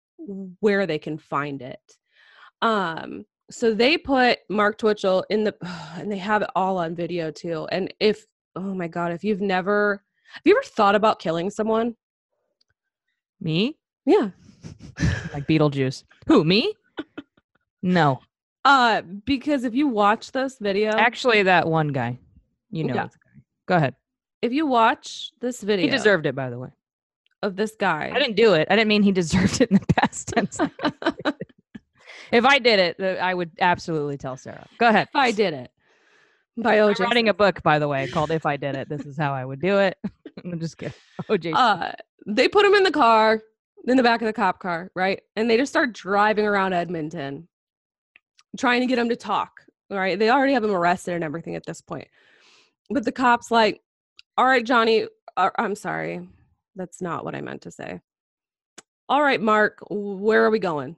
where 0.59 0.85
they 0.85 0.99
can 0.99 1.17
find 1.17 1.61
it. 1.61 1.97
Um, 2.61 3.25
so 3.49 3.73
they 3.73 3.97
put 3.97 4.39
Mark 4.49 4.77
Twitchell 4.77 5.25
in 5.29 5.43
the 5.43 5.55
and 5.97 6.11
they 6.11 6.17
have 6.17 6.41
it 6.41 6.49
all 6.55 6.77
on 6.77 6.95
video 6.95 7.31
too. 7.31 7.67
And 7.71 7.93
if 7.99 8.25
oh 8.55 8.73
my 8.73 8.87
god, 8.87 9.11
if 9.11 9.23
you've 9.23 9.41
never 9.41 10.03
have 10.33 10.41
you 10.45 10.55
ever 10.55 10.63
thought 10.63 10.95
about 10.95 11.19
killing 11.19 11.49
someone? 11.49 11.95
Me? 13.39 13.77
Yeah. 14.05 14.29
Like 15.33 15.47
Beetlejuice. 15.47 16.03
Who? 16.27 16.43
Me? 16.43 16.73
No. 17.81 18.19
Uh, 18.65 19.01
because 19.01 19.63
if 19.63 19.73
you 19.73 19.87
watch 19.87 20.33
this 20.33 20.57
video, 20.59 20.91
Actually, 20.91 21.43
that 21.43 21.67
one 21.67 21.87
guy. 21.87 22.19
You 22.69 22.83
know. 22.83 22.93
Yeah. 22.93 23.05
it's 23.05 23.15
a 23.15 23.19
guy. 23.19 23.41
Go 23.67 23.75
ahead. 23.77 23.95
if 24.41 24.51
you 24.51 24.67
watch 24.67 25.31
this 25.39 25.61
video 25.61 25.85
He 25.85 25.89
deserved 25.89 26.25
it, 26.25 26.35
by 26.35 26.49
the 26.49 26.59
way. 26.59 26.69
Of 27.43 27.55
this 27.55 27.75
guy, 27.79 28.11
I 28.13 28.19
didn't 28.19 28.35
do 28.35 28.53
it. 28.53 28.67
I 28.69 28.75
didn't 28.75 28.87
mean 28.89 29.03
he 29.03 29.11
deserved 29.21 29.61
it 29.61 29.71
in 29.71 29.77
the 29.77 29.93
past 29.93 30.27
tense. 30.29 30.59
if 32.31 32.45
I 32.45 32.59
did 32.59 32.79
it, 32.79 33.19
I 33.19 33.33
would 33.33 33.51
absolutely 33.59 34.17
tell 34.17 34.37
Sarah. 34.37 34.67
Go 34.77 34.87
ahead. 34.87 35.07
if 35.09 35.15
I 35.15 35.31
did 35.31 35.53
it 35.53 35.71
by 36.57 36.79
I'm 36.79 36.93
OJ. 36.93 36.99
writing 36.99 37.29
a 37.29 37.33
book, 37.33 37.63
by 37.63 37.79
the 37.79 37.87
way, 37.87 38.07
called 38.07 38.31
"If 38.31 38.45
I 38.45 38.57
Did 38.57 38.75
It." 38.75 38.89
This 38.89 39.05
is 39.05 39.17
how 39.17 39.33
I 39.33 39.45
would 39.45 39.61
do 39.61 39.77
it. 39.79 39.97
I'm 40.43 40.59
just 40.59 40.77
kidding. 40.77 40.93
OJ. 41.29 41.53
uh, 41.55 41.91
they 42.27 42.47
put 42.47 42.65
him 42.65 42.73
in 42.75 42.83
the 42.83 42.91
car, 42.91 43.41
in 43.87 43.97
the 43.97 44.03
back 44.03 44.21
of 44.21 44.27
the 44.27 44.33
cop 44.33 44.59
car, 44.59 44.91
right? 44.95 45.21
And 45.35 45.49
they 45.49 45.57
just 45.57 45.71
start 45.71 45.93
driving 45.93 46.45
around 46.45 46.73
Edmonton, 46.73 47.47
trying 48.57 48.81
to 48.81 48.87
get 48.87 48.99
him 48.99 49.09
to 49.09 49.15
talk. 49.15 49.51
Right? 49.89 50.17
They 50.17 50.29
already 50.29 50.53
have 50.53 50.63
him 50.63 50.71
arrested 50.71 51.15
and 51.15 51.23
everything 51.23 51.55
at 51.55 51.65
this 51.65 51.81
point. 51.81 52.07
But 52.89 53.03
the 53.03 53.11
cops 53.11 53.51
like, 53.51 53.81
"All 54.37 54.45
right, 54.45 54.65
Johnny. 54.65 55.05
Uh, 55.35 55.49
I'm 55.57 55.75
sorry, 55.75 56.27
that's 56.75 57.01
not 57.01 57.25
what 57.25 57.35
I 57.35 57.41
meant 57.41 57.61
to 57.63 57.71
say. 57.71 57.99
All 59.09 59.21
right, 59.21 59.41
Mark. 59.41 59.79
Where 59.89 60.45
are 60.45 60.51
we 60.51 60.59
going? 60.59 60.95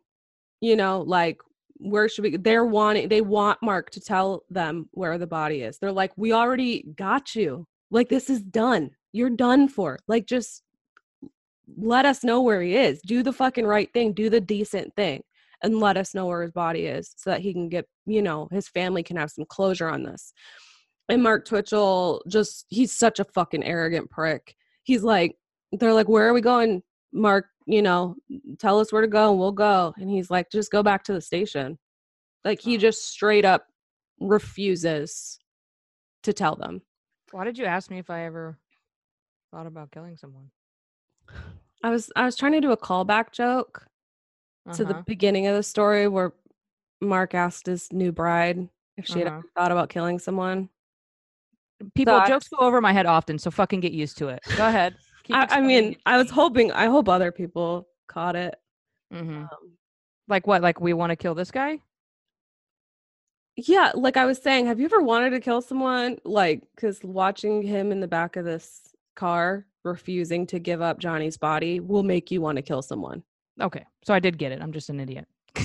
You 0.62 0.76
know, 0.76 1.02
like." 1.02 1.40
Where 1.78 2.08
should 2.08 2.24
we? 2.24 2.38
They're 2.38 2.64
wanting. 2.66 3.10
They 3.10 3.20
want 3.20 3.62
Mark 3.62 3.90
to 3.90 4.00
tell 4.00 4.46
them 4.50 4.88
where 4.92 5.18
the 5.18 5.28
body 5.28 5.64
is. 5.64 5.80
They're 5.80 5.92
like, 5.92 6.14
we 6.16 6.32
already 6.32 6.86
got 6.96 7.36
you. 7.36 7.68
Like 7.92 8.08
this 8.08 8.30
is 8.30 8.42
done. 8.42 8.92
You're 9.12 9.32
done 9.32 9.68
for. 9.68 10.00
Like 10.08 10.26
just 10.26 10.64
let 11.76 12.06
us 12.06 12.24
know 12.24 12.42
where 12.42 12.62
he 12.62 12.76
is. 12.76 13.02
Do 13.02 13.22
the 13.22 13.34
fucking 13.34 13.66
right 13.66 13.92
thing. 13.92 14.14
Do 14.14 14.30
the 14.30 14.40
decent 14.40 14.96
thing. 14.96 15.24
And 15.62 15.80
let 15.80 15.98
us 15.98 16.14
know 16.14 16.26
where 16.26 16.44
his 16.44 16.52
body 16.52 16.86
is 16.86 17.14
so 17.18 17.32
that 17.32 17.42
he 17.42 17.52
can 17.52 17.68
get, 17.70 17.86
you 18.06 18.22
know, 18.22 18.48
his 18.52 18.68
family 18.68 19.04
can 19.04 19.18
have 19.18 19.32
some 19.32 19.46
closure 19.46 19.90
on 19.90 20.04
this. 20.04 20.32
And 21.10 21.22
Mark 21.22 21.46
Twitchell 21.46 22.22
just 22.30 22.66
he's 22.70 22.92
such 22.92 23.20
a 23.20 23.26
fucking 23.26 23.64
arrogant 23.64 24.10
prick. 24.10 24.56
He's 24.84 25.04
like, 25.04 25.36
they're 25.80 25.94
like, 25.94 26.08
Where 26.10 26.28
are 26.28 26.34
we 26.34 26.42
going, 26.42 26.82
Mark? 27.12 27.48
You 27.66 27.82
know, 27.82 28.16
tell 28.60 28.80
us 28.80 28.92
where 28.92 29.02
to 29.02 29.08
go 29.08 29.30
and 29.32 29.40
we'll 29.40 29.52
go. 29.54 29.94
And 29.98 30.10
he's 30.10 30.30
like, 30.30 30.52
just 30.52 30.70
go 30.72 30.84
back 30.84 31.04
to 31.06 31.14
the 31.14 31.22
station. 31.22 31.78
Like 32.44 32.60
he 32.60 32.78
just 32.78 33.08
straight 33.10 33.46
up 33.46 33.68
refuses 34.20 35.40
to 36.24 36.34
tell 36.34 36.56
them. 36.56 36.82
Why 37.32 37.46
did 37.46 37.58
you 37.58 37.66
ask 37.66 37.90
me 37.90 38.00
if 38.00 38.10
I 38.10 38.26
ever 38.26 38.58
thought 39.52 39.66
about 39.66 39.92
killing 39.92 40.18
someone? 40.18 40.52
I 41.84 41.90
was 41.90 42.12
I 42.16 42.26
was 42.26 42.36
trying 42.36 42.52
to 42.54 42.62
do 42.62 42.72
a 42.72 42.78
callback 42.78 43.32
joke 43.32 43.88
to 44.74 44.84
the 44.86 44.94
Uh-huh. 44.94 45.04
beginning 45.08 45.48
of 45.48 45.56
the 45.56 45.64
story 45.64 46.08
where 46.08 46.34
Mark 47.02 47.34
asked 47.34 47.66
his 47.66 47.92
new 47.92 48.12
bride 48.12 48.70
if 48.98 49.06
she 49.08 49.20
had 49.20 49.28
Uh-huh. 49.28 49.38
ever 49.40 49.48
thought 49.56 49.72
about 49.72 49.90
killing 49.90 50.20
someone. 50.20 50.70
People 51.96 52.14
thought- 52.14 52.28
jokes 52.28 52.48
go 52.50 52.58
over 52.66 52.80
my 52.82 52.94
head 52.94 53.06
often, 53.06 53.38
so 53.40 53.52
fucking 53.52 53.80
get 53.82 53.92
used 53.94 54.18
to 54.20 54.28
it. 54.30 54.42
Go 54.58 54.68
ahead. 54.68 54.96
I, 55.32 55.48
I 55.50 55.62
mean. 55.62 55.98
I 56.06 56.18
was 56.18 56.30
hoping 56.30 56.72
I 56.72 56.88
hope 56.88 57.08
other 57.08 57.32
people 57.32 57.88
caught 58.08 58.36
it. 58.36 58.56
Mhm. 59.14 59.44
Um, 59.44 59.78
like 60.28 60.48
what? 60.48 60.62
Like 60.62 60.82
we 60.82 60.94
want 60.94 61.12
to 61.12 61.16
kill 61.16 61.36
this 61.36 61.52
guy? 61.52 61.80
yeah, 63.56 63.92
like 63.94 64.18
I 64.18 64.26
was 64.26 64.42
saying, 64.42 64.66
have 64.66 64.80
you 64.80 64.86
ever 64.86 65.02
wanted 65.02 65.30
to 65.32 65.40
kill 65.40 65.62
someone? 65.62 66.18
Like, 66.24 66.64
because 66.76 67.04
watching 67.04 67.62
him 67.62 67.92
in 67.92 68.00
the 68.00 68.08
back 68.08 68.36
of 68.36 68.46
this 68.46 68.82
car 69.16 69.66
refusing 69.84 70.48
to 70.48 70.60
give 70.60 70.82
up 70.82 71.00
Johnny's 71.00 71.38
body 71.38 71.80
will 71.80 72.04
make 72.04 72.32
you 72.32 72.42
want 72.42 72.56
to 72.56 72.62
kill 72.62 72.82
someone. 72.82 73.22
Okay, 73.62 73.86
so 74.04 74.14
I 74.14 74.20
did 74.20 74.38
get 74.38 74.52
it. 74.52 74.62
I'm 74.62 74.72
just 74.72 74.90
an 74.90 75.00
idiot. 75.00 75.28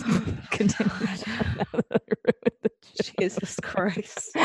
Continue. 0.51 0.93
Now 0.93 1.64
that 1.72 1.86
I 1.90 1.98
ruined 2.26 2.56
the 2.62 2.70
joke. 3.02 3.16
Jesus 3.18 3.56
Christ. 3.62 4.36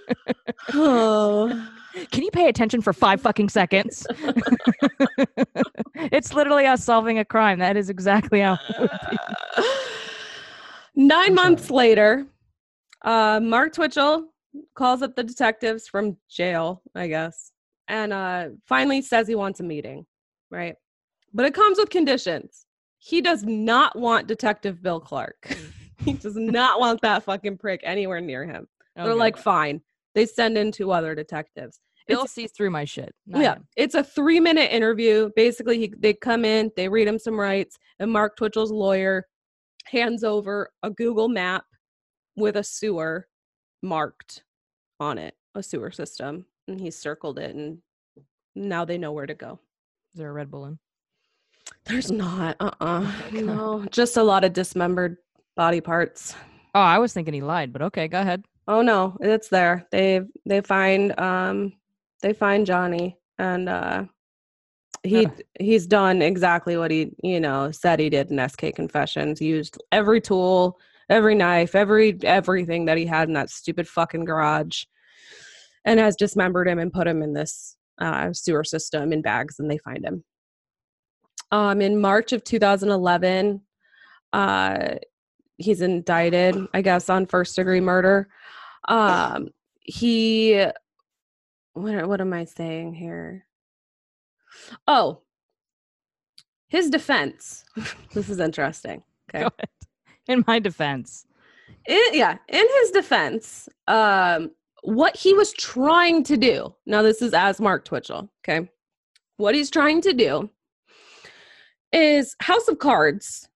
oh. 0.72 1.68
Can 2.10 2.22
you 2.22 2.30
pay 2.30 2.48
attention 2.48 2.80
for 2.80 2.92
five 2.92 3.20
fucking 3.20 3.48
seconds? 3.48 4.06
it's 5.96 6.34
literally 6.34 6.66
us 6.66 6.84
solving 6.84 7.18
a 7.18 7.24
crime. 7.24 7.58
That 7.58 7.76
is 7.76 7.90
exactly 7.90 8.40
how. 8.40 8.58
it 8.68 8.80
would 8.80 8.90
be. 9.10 9.16
Nine 10.94 11.34
months 11.34 11.70
later, 11.70 12.26
uh, 13.02 13.40
Mark 13.42 13.72
Twitchell 13.72 14.28
calls 14.74 15.02
up 15.02 15.16
the 15.16 15.24
detectives 15.24 15.88
from 15.88 16.16
jail, 16.30 16.82
I 16.94 17.08
guess, 17.08 17.52
and 17.88 18.12
uh, 18.12 18.48
finally 18.66 19.02
says 19.02 19.26
he 19.26 19.34
wants 19.34 19.60
a 19.60 19.64
meeting. 19.64 20.06
right? 20.50 20.76
But 21.34 21.46
it 21.46 21.54
comes 21.54 21.78
with 21.78 21.90
conditions. 21.90 22.66
He 22.98 23.20
does 23.20 23.42
not 23.42 23.98
want 23.98 24.28
Detective 24.28 24.82
Bill 24.82 25.00
Clark. 25.00 25.56
he 26.04 26.12
does 26.12 26.36
not 26.36 26.78
want 26.78 27.00
that 27.00 27.22
fucking 27.24 27.58
prick 27.58 27.80
anywhere 27.84 28.20
near 28.20 28.44
him. 28.44 28.68
They're 28.94 29.14
like, 29.14 29.38
fine. 29.38 29.80
They 30.14 30.26
send 30.26 30.58
in 30.58 30.72
two 30.72 30.92
other 30.92 31.14
detectives. 31.14 31.80
Bill 32.06 32.20
it's- 32.20 32.32
sees 32.32 32.52
through 32.52 32.70
my 32.70 32.84
shit. 32.84 33.14
yeah, 33.26 33.54
him. 33.54 33.66
it's 33.76 33.94
a 33.94 34.02
three 34.02 34.40
minute 34.40 34.72
interview. 34.72 35.30
Basically, 35.36 35.78
he, 35.78 35.94
they 35.98 36.12
come 36.14 36.44
in, 36.44 36.70
they 36.76 36.88
read 36.88 37.06
him 37.08 37.18
some 37.18 37.38
rights, 37.38 37.78
and 37.98 38.10
Mark 38.10 38.36
Twitchell's 38.36 38.72
lawyer 38.72 39.26
hands 39.84 40.24
over 40.24 40.70
a 40.82 40.90
Google 40.90 41.28
map 41.28 41.64
with 42.36 42.56
a 42.56 42.64
sewer 42.64 43.28
marked 43.82 44.42
on 45.00 45.18
it, 45.18 45.34
a 45.54 45.62
sewer 45.62 45.90
system, 45.90 46.46
and 46.68 46.80
he 46.80 46.90
circled 46.90 47.38
it, 47.38 47.54
and 47.54 47.78
now 48.54 48.84
they 48.84 48.98
know 48.98 49.12
where 49.12 49.26
to 49.26 49.34
go. 49.34 49.60
Is 50.12 50.18
there 50.18 50.30
a 50.30 50.32
Red 50.32 50.50
Bull 50.50 50.66
in? 50.66 50.78
There's 51.84 52.10
not, 52.10 52.56
uh, 52.60 52.70
uh 52.80 53.12
Okay, 53.28 53.42
God. 53.42 53.56
no, 53.56 53.84
just 53.90 54.16
a 54.16 54.22
lot 54.22 54.44
of 54.44 54.52
dismembered 54.52 55.16
body 55.56 55.80
parts. 55.80 56.34
Oh, 56.74 56.80
I 56.80 56.98
was 56.98 57.12
thinking 57.12 57.34
he 57.34 57.40
lied, 57.42 57.72
but 57.72 57.82
okay, 57.82 58.08
go 58.08 58.20
ahead. 58.20 58.44
Oh 58.68 58.82
no, 58.82 59.16
it's 59.20 59.48
there. 59.48 59.86
They 59.90 60.20
they 60.46 60.60
find 60.60 61.18
um 61.18 61.72
they 62.22 62.32
find 62.32 62.66
Johnny 62.66 63.18
and 63.38 63.68
uh 63.68 64.04
he 65.02 65.26
he's 65.58 65.86
done 65.86 66.22
exactly 66.22 66.76
what 66.76 66.90
he 66.90 67.10
you 67.22 67.40
know 67.40 67.70
said 67.72 67.98
he 67.98 68.08
did 68.08 68.30
in 68.30 68.48
SK 68.48 68.74
Confessions. 68.74 69.40
Used 69.40 69.82
every 69.90 70.20
tool, 70.20 70.78
every 71.08 71.34
knife, 71.34 71.74
every 71.74 72.16
everything 72.22 72.84
that 72.84 72.98
he 72.98 73.06
had 73.06 73.28
in 73.28 73.34
that 73.34 73.50
stupid 73.50 73.88
fucking 73.88 74.24
garage, 74.24 74.84
and 75.84 75.98
has 75.98 76.14
dismembered 76.14 76.68
him 76.68 76.78
and 76.78 76.92
put 76.92 77.08
him 77.08 77.22
in 77.22 77.32
this 77.32 77.76
uh, 78.00 78.32
sewer 78.32 78.64
system 78.64 79.12
in 79.12 79.22
bags, 79.22 79.58
and 79.58 79.68
they 79.70 79.78
find 79.78 80.04
him. 80.04 80.24
Um, 81.50 81.82
in 81.82 82.00
March 82.00 82.32
of 82.32 82.44
2011, 82.44 83.60
uh, 84.32 84.94
he's 85.58 85.82
indicted, 85.82 86.56
I 86.72 86.80
guess, 86.80 87.10
on 87.10 87.26
first 87.26 87.56
degree 87.56 87.80
murder. 87.80 88.28
Um, 88.88 89.48
he, 89.80 90.64
what, 91.74 92.08
what 92.08 92.20
am 92.20 92.32
I 92.32 92.44
saying 92.44 92.94
here? 92.94 93.46
Oh, 94.86 95.22
his 96.68 96.90
defense. 96.90 97.64
this 98.14 98.28
is 98.28 98.40
interesting. 98.40 99.02
Okay. 99.34 99.48
In 100.28 100.44
my 100.46 100.58
defense. 100.58 101.24
In, 101.86 102.02
yeah, 102.12 102.36
in 102.48 102.66
his 102.80 102.90
defense, 102.90 103.66
um, 103.88 104.50
what 104.82 105.16
he 105.16 105.32
was 105.32 105.54
trying 105.54 106.22
to 106.24 106.36
do. 106.36 106.74
Now, 106.84 107.00
this 107.00 107.22
is 107.22 107.32
as 107.32 107.60
Mark 107.60 107.86
Twitchell. 107.86 108.28
Okay, 108.44 108.68
what 109.38 109.54
he's 109.54 109.70
trying 109.70 110.02
to 110.02 110.12
do 110.12 110.50
is 111.92 112.36
House 112.40 112.68
of 112.68 112.78
Cards, 112.78 113.48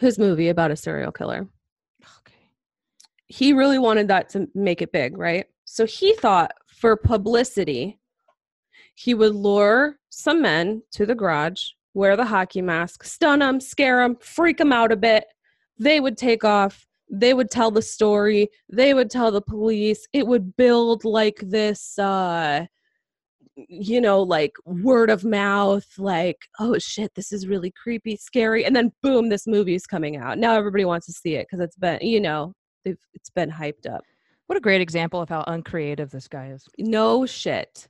his 0.00 0.18
movie 0.18 0.48
about 0.48 0.70
a 0.70 0.76
serial 0.76 1.12
killer. 1.12 1.48
He 3.32 3.54
really 3.54 3.78
wanted 3.78 4.08
that 4.08 4.28
to 4.30 4.46
make 4.54 4.82
it 4.82 4.92
big, 4.92 5.16
right? 5.16 5.46
So 5.64 5.86
he 5.86 6.14
thought 6.14 6.52
for 6.66 6.96
publicity, 6.96 7.98
he 8.94 9.14
would 9.14 9.34
lure 9.34 9.96
some 10.10 10.42
men 10.42 10.82
to 10.90 11.06
the 11.06 11.14
garage, 11.14 11.70
wear 11.94 12.14
the 12.14 12.26
hockey 12.26 12.60
mask, 12.60 13.04
stun 13.04 13.38
them, 13.38 13.58
scare 13.58 14.02
them, 14.02 14.18
freak 14.20 14.58
them 14.58 14.70
out 14.70 14.92
a 14.92 14.96
bit. 14.96 15.24
They 15.78 15.98
would 15.98 16.18
take 16.18 16.44
off. 16.44 16.86
They 17.10 17.32
would 17.32 17.50
tell 17.50 17.70
the 17.70 17.80
story. 17.80 18.50
They 18.70 18.92
would 18.92 19.10
tell 19.10 19.30
the 19.30 19.40
police. 19.40 20.06
It 20.12 20.26
would 20.26 20.54
build 20.58 21.02
like 21.02 21.38
this, 21.40 21.98
uh, 21.98 22.66
you 23.56 23.98
know, 24.02 24.20
like 24.22 24.52
word 24.66 25.08
of 25.08 25.24
mouth, 25.24 25.86
like, 25.96 26.36
oh 26.60 26.76
shit, 26.78 27.14
this 27.14 27.32
is 27.32 27.48
really 27.48 27.72
creepy, 27.82 28.16
scary. 28.16 28.66
And 28.66 28.76
then 28.76 28.92
boom, 29.02 29.30
this 29.30 29.46
movie 29.46 29.74
is 29.74 29.86
coming 29.86 30.18
out. 30.18 30.36
Now 30.38 30.54
everybody 30.54 30.84
wants 30.84 31.06
to 31.06 31.12
see 31.12 31.36
it 31.36 31.46
because 31.48 31.64
it's 31.64 31.76
been, 31.76 31.98
you 32.02 32.20
know, 32.20 32.52
they've, 32.84 32.98
it's 33.14 33.30
been 33.30 33.50
hyped 33.50 33.86
up 33.86 34.02
What 34.46 34.56
a 34.56 34.60
great 34.60 34.80
example 34.80 35.20
of 35.20 35.28
how 35.28 35.44
uncreative 35.46 36.10
this 36.10 36.28
guy 36.28 36.48
is. 36.48 36.68
no 36.78 37.26
shit 37.26 37.88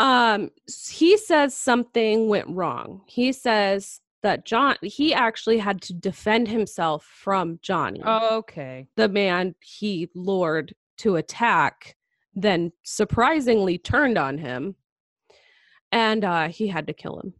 um 0.00 0.50
he 0.88 1.16
says 1.16 1.54
something 1.54 2.28
went 2.28 2.48
wrong 2.48 3.02
he 3.06 3.32
says 3.32 4.00
that 4.22 4.44
john 4.44 4.76
he 4.82 5.12
actually 5.12 5.58
had 5.58 5.80
to 5.82 5.92
defend 5.92 6.48
himself 6.48 7.04
from 7.04 7.58
johnny 7.62 8.02
Okay. 8.04 8.88
the 8.96 9.08
man 9.08 9.54
he 9.60 10.08
lured 10.14 10.74
to 10.98 11.16
attack 11.16 11.96
then 12.34 12.72
surprisingly 12.82 13.76
turned 13.78 14.16
on 14.16 14.38
him 14.38 14.74
and 15.90 16.24
uh 16.24 16.48
he 16.48 16.66
had 16.68 16.86
to 16.86 16.92
kill 16.94 17.18
him 17.20 17.34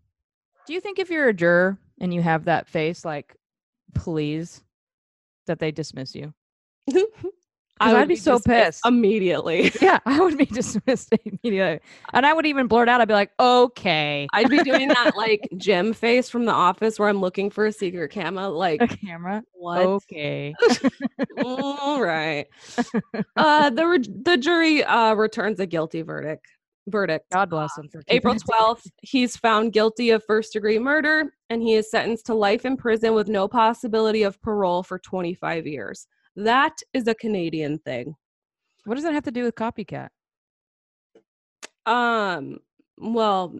Do 0.66 0.74
you 0.74 0.80
think 0.80 0.98
if 0.98 1.08
you're 1.10 1.28
a 1.28 1.34
juror 1.34 1.78
and 2.00 2.12
you 2.12 2.20
have 2.22 2.44
that 2.44 2.66
face, 2.68 3.04
like, 3.04 3.36
please, 3.94 4.62
that 5.46 5.58
they 5.58 5.70
dismiss 5.70 6.14
you? 6.14 6.32
I 7.80 7.90
I'd 7.90 7.98
would 7.98 8.08
be 8.08 8.16
so 8.16 8.38
pissed. 8.38 8.86
immediately 8.86 9.72
yeah, 9.82 9.98
I 10.06 10.20
would 10.20 10.38
be 10.38 10.44
dismissed 10.44 11.12
immediately. 11.24 11.80
And 12.12 12.24
I 12.24 12.32
would 12.32 12.46
even 12.46 12.68
blurt 12.68 12.88
out, 12.88 13.00
I'd 13.00 13.08
be 13.08 13.14
like, 13.14 13.32
okay. 13.40 14.28
i'd 14.32 14.48
be 14.48 14.62
doing 14.62 14.86
that 14.88 15.12
like 15.16 15.48
jim 15.56 15.92
face 15.92 16.28
from 16.28 16.44
the 16.44 16.52
office 16.52 16.98
where 16.98 17.08
i'm 17.08 17.20
looking 17.20 17.50
for 17.50 17.66
a 17.66 17.72
secret 17.72 18.10
camera 18.12 18.48
like 18.48 18.80
A 18.82 18.86
camera. 18.86 19.42
what 19.52 19.78
Okay. 19.80 20.54
All 21.44 22.00
right. 22.02 22.46
Uh, 23.36 23.70
the 23.70 23.86
re- 23.86 23.98
the 24.22 24.36
jury 24.36 24.84
uh, 24.84 25.14
returns 25.14 25.58
a 25.60 25.66
guilty 25.66 26.02
verdict. 26.02 26.46
Verdict. 26.88 27.26
God 27.32 27.48
bless 27.50 27.76
him 27.78 27.88
for 27.88 28.02
April 28.08 28.34
twelfth, 28.36 28.86
he's 29.02 29.36
found 29.36 29.72
guilty 29.72 30.10
of 30.10 30.22
first 30.24 30.52
degree 30.52 30.78
murder, 30.80 31.32
and 31.48 31.62
he 31.62 31.74
is 31.74 31.90
sentenced 31.90 32.26
to 32.26 32.34
life 32.34 32.64
in 32.64 32.76
prison 32.76 33.14
with 33.14 33.28
no 33.28 33.46
possibility 33.48 34.22
of 34.24 34.40
parole 34.42 34.82
for 34.82 34.98
twenty 34.98 35.32
five 35.34 35.64
years. 35.66 36.06
That 36.36 36.78
is 36.92 37.06
a 37.08 37.14
Canadian 37.14 37.78
thing. 37.78 38.14
What 38.84 38.94
does 38.94 39.04
that 39.04 39.14
have 39.14 39.24
to 39.24 39.30
do 39.30 39.44
with 39.44 39.54
copycat? 39.54 40.08
Um. 41.86 42.58
Well, 42.98 43.58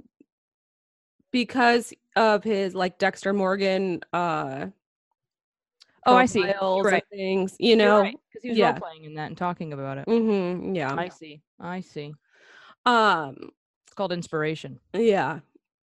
because 1.32 1.92
of 2.16 2.44
his 2.44 2.74
like 2.74 2.98
Dexter 2.98 3.32
Morgan. 3.32 4.00
Uh, 4.12 4.66
Oh, 6.04 6.16
I 6.16 6.26
see. 6.26 6.42
Right. 6.42 7.04
Things 7.10 7.54
you 7.58 7.76
know. 7.76 8.02
Because 8.02 8.42
he 8.42 8.48
was 8.50 8.58
yeah. 8.58 8.72
playing 8.72 9.04
in 9.04 9.14
that 9.14 9.28
and 9.28 9.36
talking 9.36 9.72
about 9.72 9.98
it. 9.98 10.06
Mm-hmm, 10.06 10.74
yeah. 10.74 10.94
I 10.94 11.08
see. 11.08 11.42
I 11.60 11.80
see. 11.80 12.12
Um. 12.86 13.50
It's 13.86 13.94
called 13.94 14.12
inspiration. 14.12 14.80
Yeah. 14.94 15.40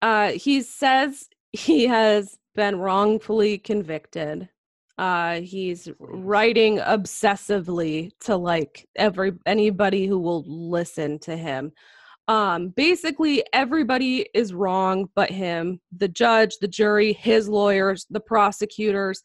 Uh 0.03 0.33
he 0.33 0.61
says 0.61 1.29
he 1.53 1.87
has 1.87 2.39
been 2.55 2.79
wrongfully 2.79 3.59
convicted. 3.59 4.49
Uh 4.99 5.41
he's 5.41 5.89
writing 5.99 6.79
obsessively 6.79 8.11
to 8.21 8.37
like 8.37 8.89
every 8.97 9.33
anybody 9.47 10.07
who 10.07 10.19
will 10.19 10.45
listen 10.47 11.19
to 11.21 11.37
him. 11.37 11.73
Um 12.29 12.69
basically 12.69 13.45
everybody 13.53 14.29
is 14.35 14.55
wrong 14.55 15.09
but 15.15 15.31
him, 15.31 15.81
the 15.97 16.09
judge, 16.09 16.59
the 16.61 16.69
jury, 16.69 17.13
his 17.13 17.49
lawyers, 17.49 18.07
the 18.11 18.21
prosecutors. 18.21 19.23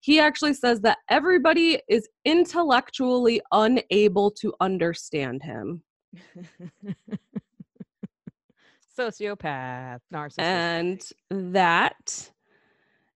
He 0.00 0.18
actually 0.18 0.54
says 0.54 0.80
that 0.80 0.98
everybody 1.08 1.80
is 1.88 2.08
intellectually 2.24 3.40
unable 3.52 4.32
to 4.32 4.52
understand 4.60 5.44
him. 5.44 5.84
Sociopath, 8.98 10.00
narcissist. 10.12 10.34
And 10.38 11.02
that 11.30 12.30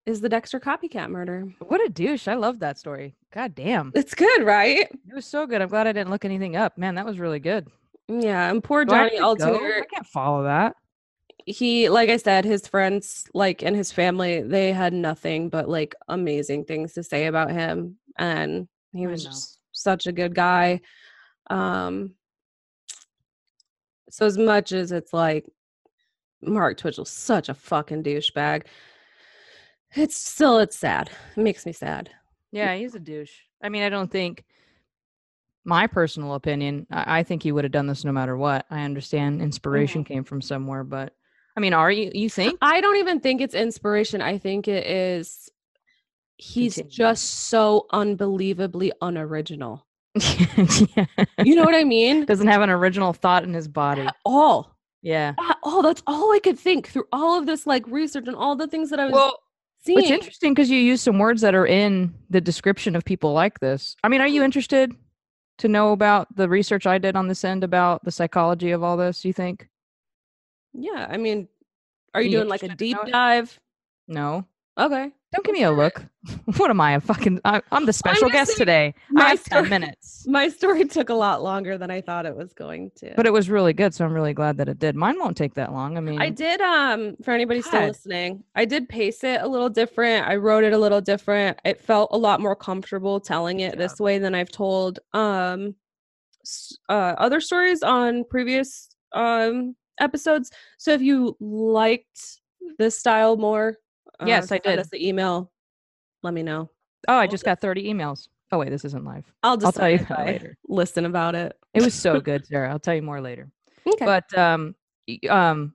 is 0.06 0.20
the 0.20 0.28
Dexter 0.28 0.60
copycat 0.60 1.10
murder. 1.10 1.52
what 1.66 1.84
a 1.84 1.88
douche. 1.88 2.28
I 2.28 2.34
love 2.34 2.60
that 2.60 2.78
story. 2.78 3.14
God 3.32 3.54
damn. 3.54 3.92
It's 3.94 4.14
good, 4.14 4.44
right? 4.44 4.88
It 4.90 5.14
was 5.14 5.26
so 5.26 5.46
good. 5.46 5.60
I'm 5.60 5.68
glad 5.68 5.86
I 5.86 5.92
didn't 5.92 6.10
look 6.10 6.24
anything 6.24 6.56
up. 6.56 6.78
Man, 6.78 6.94
that 6.94 7.04
was 7.04 7.18
really 7.18 7.40
good. 7.40 7.68
Yeah, 8.08 8.48
and 8.50 8.62
poor 8.62 8.84
Do 8.84 8.92
Johnny 8.92 9.16
to? 9.16 9.22
Altier, 9.22 9.82
I 9.82 9.84
can't 9.92 10.06
follow 10.06 10.44
that. 10.44 10.76
he 11.44 11.88
like 11.88 12.08
I 12.08 12.18
said, 12.18 12.44
his 12.44 12.68
friends 12.68 13.24
like 13.34 13.62
and 13.62 13.74
his 13.74 13.90
family, 13.90 14.42
they 14.42 14.72
had 14.72 14.92
nothing 14.92 15.48
but 15.48 15.68
like 15.68 15.94
amazing 16.08 16.66
things 16.66 16.92
to 16.94 17.02
say 17.02 17.26
about 17.26 17.50
him. 17.50 17.96
And 18.16 18.68
he 18.92 19.08
was 19.08 19.24
just 19.24 19.58
such 19.72 20.06
a 20.06 20.12
good 20.12 20.34
guy. 20.36 20.80
Um 21.50 22.12
so 24.10 24.24
as 24.24 24.38
much 24.38 24.70
as 24.70 24.92
it's 24.92 25.12
like 25.12 25.46
Mark 26.40 26.78
Twitchell's 26.78 27.10
such 27.10 27.48
a 27.48 27.54
fucking 27.54 28.04
douchebag, 28.04 28.66
it's 29.96 30.16
still 30.16 30.58
it's 30.58 30.76
sad. 30.76 31.10
It 31.36 31.40
makes 31.42 31.66
me 31.66 31.72
sad. 31.72 32.10
Yeah, 32.52 32.74
he's 32.74 32.94
a 32.94 33.00
douche. 33.00 33.32
I 33.62 33.68
mean, 33.68 33.82
I 33.82 33.88
don't 33.88 34.10
think 34.10 34.44
my 35.64 35.86
personal 35.86 36.34
opinion, 36.34 36.86
I, 36.90 37.20
I 37.20 37.22
think 37.22 37.42
he 37.42 37.52
would 37.52 37.64
have 37.64 37.72
done 37.72 37.86
this 37.86 38.04
no 38.04 38.12
matter 38.12 38.36
what. 38.36 38.66
I 38.70 38.82
understand 38.82 39.42
inspiration 39.42 40.04
came 40.04 40.24
from 40.24 40.40
somewhere, 40.40 40.84
but 40.84 41.14
I 41.56 41.60
mean, 41.60 41.74
are 41.74 41.90
you 41.90 42.10
you 42.14 42.30
think? 42.30 42.58
I 42.62 42.80
don't 42.80 42.96
even 42.96 43.20
think 43.20 43.40
it's 43.40 43.54
inspiration. 43.54 44.20
I 44.22 44.38
think 44.38 44.68
it 44.68 44.86
is 44.86 45.50
he's 46.36 46.74
Continue. 46.74 46.92
just 46.92 47.24
so 47.48 47.86
unbelievably 47.92 48.92
unoriginal. 49.00 49.86
yeah. 50.14 51.06
You 51.42 51.54
know 51.54 51.64
what 51.64 51.74
I 51.74 51.84
mean? 51.84 52.24
Doesn't 52.24 52.46
have 52.46 52.62
an 52.62 52.70
original 52.70 53.12
thought 53.12 53.44
in 53.44 53.54
his 53.54 53.68
body. 53.68 54.02
At 54.02 54.16
all. 54.24 54.76
Yeah. 55.02 55.34
Ah, 55.38 55.56
oh, 55.62 55.82
that's 55.82 56.02
all 56.06 56.32
I 56.32 56.38
could 56.38 56.58
think 56.58 56.88
through 56.88 57.06
all 57.12 57.38
of 57.38 57.46
this 57.46 57.66
like 57.66 57.86
research 57.86 58.26
and 58.26 58.36
all 58.36 58.56
the 58.56 58.66
things 58.66 58.90
that 58.90 59.00
I 59.00 59.04
was 59.04 59.12
Well, 59.12 59.38
seeing. 59.86 59.98
it's 59.98 60.10
interesting 60.10 60.54
because 60.54 60.70
you 60.70 60.78
use 60.78 61.00
some 61.00 61.18
words 61.18 61.40
that 61.42 61.54
are 61.54 61.66
in 61.66 62.14
the 62.30 62.40
description 62.40 62.96
of 62.96 63.04
people 63.04 63.32
like 63.32 63.60
this. 63.60 63.96
I 64.04 64.08
mean, 64.08 64.20
are 64.20 64.28
you 64.28 64.42
interested 64.42 64.92
to 65.58 65.68
know 65.68 65.92
about 65.92 66.34
the 66.36 66.48
research 66.48 66.86
I 66.86 66.98
did 66.98 67.16
on 67.16 67.28
this 67.28 67.44
end 67.44 67.64
about 67.64 68.04
the 68.04 68.10
psychology 68.10 68.72
of 68.72 68.82
all 68.82 68.96
this? 68.96 69.24
You 69.24 69.32
think? 69.32 69.68
Yeah, 70.74 71.06
I 71.08 71.16
mean, 71.16 71.48
are 72.14 72.20
you 72.20 72.30
you 72.30 72.36
doing 72.38 72.48
like 72.48 72.62
a 72.62 72.74
deep 72.74 72.98
dive? 73.06 73.58
No. 74.08 74.46
Okay. 74.78 75.10
Don't 75.32 75.44
give 75.44 75.54
me 75.54 75.62
a 75.62 75.70
look. 75.70 76.04
what 76.58 76.68
am 76.70 76.80
I? 76.82 76.92
A 76.92 77.00
fucking? 77.00 77.40
I, 77.44 77.62
I'm 77.72 77.86
the 77.86 77.92
special 77.94 78.28
guest 78.28 78.50
saying, 78.52 78.58
today. 78.58 78.94
I 79.10 79.12
my 79.12 79.28
have 79.30 79.44
ten 79.44 79.64
story- 79.64 79.68
minutes, 79.70 80.24
My 80.28 80.48
story 80.48 80.84
took 80.84 81.08
a 81.08 81.14
lot 81.14 81.42
longer 81.42 81.78
than 81.78 81.90
I 81.90 82.00
thought 82.02 82.26
it 82.26 82.36
was 82.36 82.52
going 82.52 82.90
to. 82.96 83.14
but 83.16 83.26
it 83.26 83.32
was 83.32 83.48
really 83.48 83.72
good, 83.72 83.94
so 83.94 84.04
I'm 84.04 84.12
really 84.12 84.34
glad 84.34 84.58
that 84.58 84.68
it 84.68 84.78
did. 84.78 84.94
Mine 84.94 85.18
won't 85.18 85.36
take 85.36 85.54
that 85.54 85.72
long. 85.72 85.96
I 85.96 86.00
mean, 86.00 86.20
I 86.20 86.28
did 86.30 86.60
um 86.60 87.16
for 87.22 87.30
anybody 87.32 87.62
still 87.62 87.86
listening, 87.86 88.44
I 88.54 88.64
did 88.66 88.88
pace 88.88 89.24
it 89.24 89.40
a 89.40 89.48
little 89.48 89.70
different. 89.70 90.26
I 90.28 90.36
wrote 90.36 90.62
it 90.64 90.72
a 90.74 90.78
little 90.78 91.00
different. 91.00 91.58
It 91.64 91.80
felt 91.80 92.10
a 92.12 92.18
lot 92.18 92.40
more 92.40 92.54
comfortable 92.56 93.18
telling 93.20 93.60
it 93.60 93.74
Yeah. 93.74 93.78
this 93.78 93.98
way 93.98 94.18
than 94.18 94.34
I've 94.34 94.50
told 94.52 94.98
um 95.14 95.74
uh 96.88 97.14
other 97.18 97.40
stories 97.40 97.82
on 97.82 98.24
previous 98.24 98.88
um 99.12 99.74
episodes. 100.00 100.50
So 100.78 100.92
if 100.92 101.00
you 101.00 101.36
liked 101.40 102.40
this 102.78 102.98
style 102.98 103.36
more, 103.36 103.76
Yes, 104.24 104.46
I 104.46 104.56
send 104.56 104.62
did. 104.64 104.78
us 104.78 104.88
the 104.88 105.06
email. 105.06 105.50
Let 106.22 106.34
me 106.34 106.42
know. 106.42 106.70
oh, 107.08 107.16
I 107.16 107.26
just 107.26 107.44
got 107.44 107.60
30 107.60 107.84
emails. 107.92 108.28
Oh 108.52 108.58
wait, 108.58 108.70
this 108.70 108.84
isn't 108.84 109.04
live. 109.04 109.24
I'll 109.42 109.56
just 109.56 109.76
tell 109.76 109.90
you 109.90 110.06
later. 110.18 110.56
Listen 110.68 111.04
about 111.04 111.34
it. 111.34 111.56
It 111.74 111.82
was 111.82 111.94
so 111.94 112.20
good, 112.22 112.46
Sarah. 112.46 112.70
I'll 112.70 112.78
tell 112.78 112.94
you 112.94 113.02
more 113.02 113.20
later. 113.20 113.50
Okay. 113.86 114.04
But 114.04 114.36
um, 114.38 114.74
um, 115.28 115.74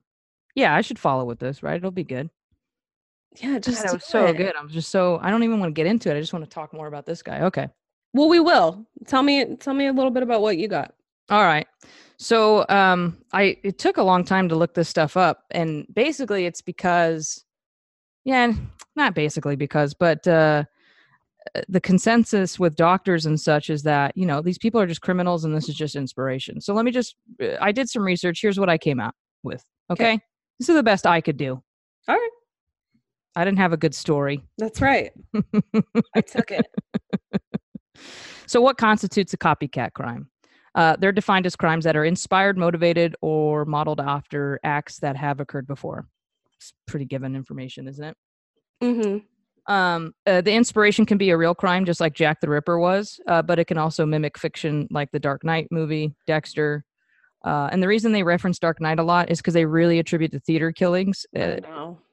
yeah, 0.54 0.74
I 0.74 0.80
should 0.80 0.98
follow 0.98 1.24
with 1.24 1.38
this, 1.38 1.62
right? 1.62 1.76
It'll 1.76 1.90
be 1.90 2.04
good. 2.04 2.30
yeah, 3.36 3.52
God, 3.54 3.62
just 3.62 3.82
that 3.82 3.92
was 3.92 4.04
so 4.04 4.26
it. 4.26 4.36
good. 4.36 4.54
I'm 4.56 4.68
just 4.68 4.90
so 4.90 5.18
I 5.22 5.30
don't 5.30 5.42
even 5.42 5.60
want 5.60 5.70
to 5.70 5.78
get 5.78 5.86
into 5.86 6.10
it. 6.10 6.16
I 6.16 6.20
just 6.20 6.32
want 6.32 6.44
to 6.44 6.50
talk 6.50 6.72
more 6.72 6.86
about 6.86 7.06
this 7.06 7.22
guy. 7.22 7.42
Okay. 7.42 7.68
Well, 8.14 8.28
we 8.28 8.40
will. 8.40 8.86
Tell 9.06 9.22
me 9.22 9.56
tell 9.56 9.74
me 9.74 9.86
a 9.86 9.92
little 9.92 10.10
bit 10.10 10.22
about 10.22 10.40
what 10.42 10.58
you 10.58 10.68
got. 10.68 10.94
All 11.30 11.44
right. 11.44 11.66
So 12.18 12.66
um 12.68 13.18
I 13.32 13.58
it 13.62 13.78
took 13.78 13.96
a 13.96 14.02
long 14.02 14.24
time 14.24 14.48
to 14.48 14.54
look 14.56 14.74
this 14.74 14.88
stuff 14.88 15.16
up 15.16 15.44
and 15.50 15.86
basically 15.92 16.46
it's 16.46 16.60
because 16.60 17.41
yeah, 18.24 18.52
not 18.96 19.14
basically 19.14 19.56
because 19.56 19.94
but 19.94 20.26
uh 20.26 20.64
uh, 21.56 21.62
the 21.68 21.80
consensus 21.80 22.58
with 22.58 22.76
doctors 22.76 23.26
and 23.26 23.40
such 23.40 23.68
is 23.68 23.82
that 23.82 24.16
you 24.16 24.24
know 24.24 24.40
these 24.40 24.58
people 24.58 24.80
are 24.80 24.86
just 24.86 25.00
criminals 25.00 25.44
and 25.44 25.54
this 25.54 25.68
is 25.68 25.74
just 25.74 25.96
inspiration. 25.96 26.60
So 26.60 26.74
let 26.74 26.84
me 26.84 26.90
just 26.90 27.16
uh, 27.42 27.56
I 27.60 27.72
did 27.72 27.88
some 27.88 28.02
research. 28.02 28.40
Here's 28.40 28.60
what 28.60 28.68
I 28.68 28.78
came 28.78 29.00
out 29.00 29.14
with. 29.42 29.64
Okay? 29.90 30.20
This 30.58 30.68
is 30.68 30.76
the 30.76 30.82
best 30.82 31.06
I 31.06 31.20
could 31.20 31.36
do. 31.36 31.62
All 32.08 32.14
right. 32.14 32.30
I 33.34 33.44
didn't 33.44 33.58
have 33.58 33.72
a 33.72 33.76
good 33.76 33.94
story. 33.94 34.42
That's 34.58 34.80
right. 34.80 35.12
I 36.14 36.20
took 36.20 36.50
it. 36.50 36.66
So, 38.46 38.60
what 38.60 38.76
constitutes 38.76 39.32
a 39.32 39.38
copycat 39.38 39.94
crime? 39.94 40.28
Uh, 40.74 40.96
they're 40.98 41.12
defined 41.12 41.46
as 41.46 41.56
crimes 41.56 41.84
that 41.84 41.96
are 41.96 42.04
inspired, 42.04 42.58
motivated, 42.58 43.16
or 43.20 43.64
modeled 43.64 44.00
after 44.00 44.60
acts 44.64 44.98
that 44.98 45.16
have 45.16 45.40
occurred 45.40 45.66
before. 45.66 46.06
It's 46.62 46.72
pretty 46.86 47.06
given 47.06 47.34
information, 47.34 47.88
isn't 47.88 48.04
it? 48.04 48.16
Mm-hmm. 48.82 49.72
Um, 49.72 50.12
uh, 50.26 50.40
the 50.40 50.52
inspiration 50.52 51.06
can 51.06 51.18
be 51.18 51.30
a 51.30 51.36
real 51.36 51.54
crime, 51.54 51.84
just 51.84 52.00
like 52.00 52.14
Jack 52.14 52.40
the 52.40 52.48
Ripper 52.48 52.78
was, 52.78 53.18
uh, 53.28 53.42
but 53.42 53.58
it 53.58 53.64
can 53.66 53.78
also 53.78 54.06
mimic 54.06 54.38
fiction, 54.38 54.86
like 54.90 55.10
the 55.12 55.20
Dark 55.20 55.44
Knight 55.44 55.68
movie, 55.70 56.14
Dexter. 56.26 56.84
Uh, 57.44 57.68
and 57.72 57.82
the 57.82 57.88
reason 57.88 58.12
they 58.12 58.22
reference 58.22 58.58
Dark 58.60 58.80
Knight 58.80 58.98
a 59.00 59.02
lot 59.02 59.30
is 59.30 59.38
because 59.38 59.54
they 59.54 59.64
really 59.64 59.98
attribute 59.98 60.30
the 60.30 60.40
theater 60.40 60.70
killings 60.72 61.26
uh, 61.36 61.56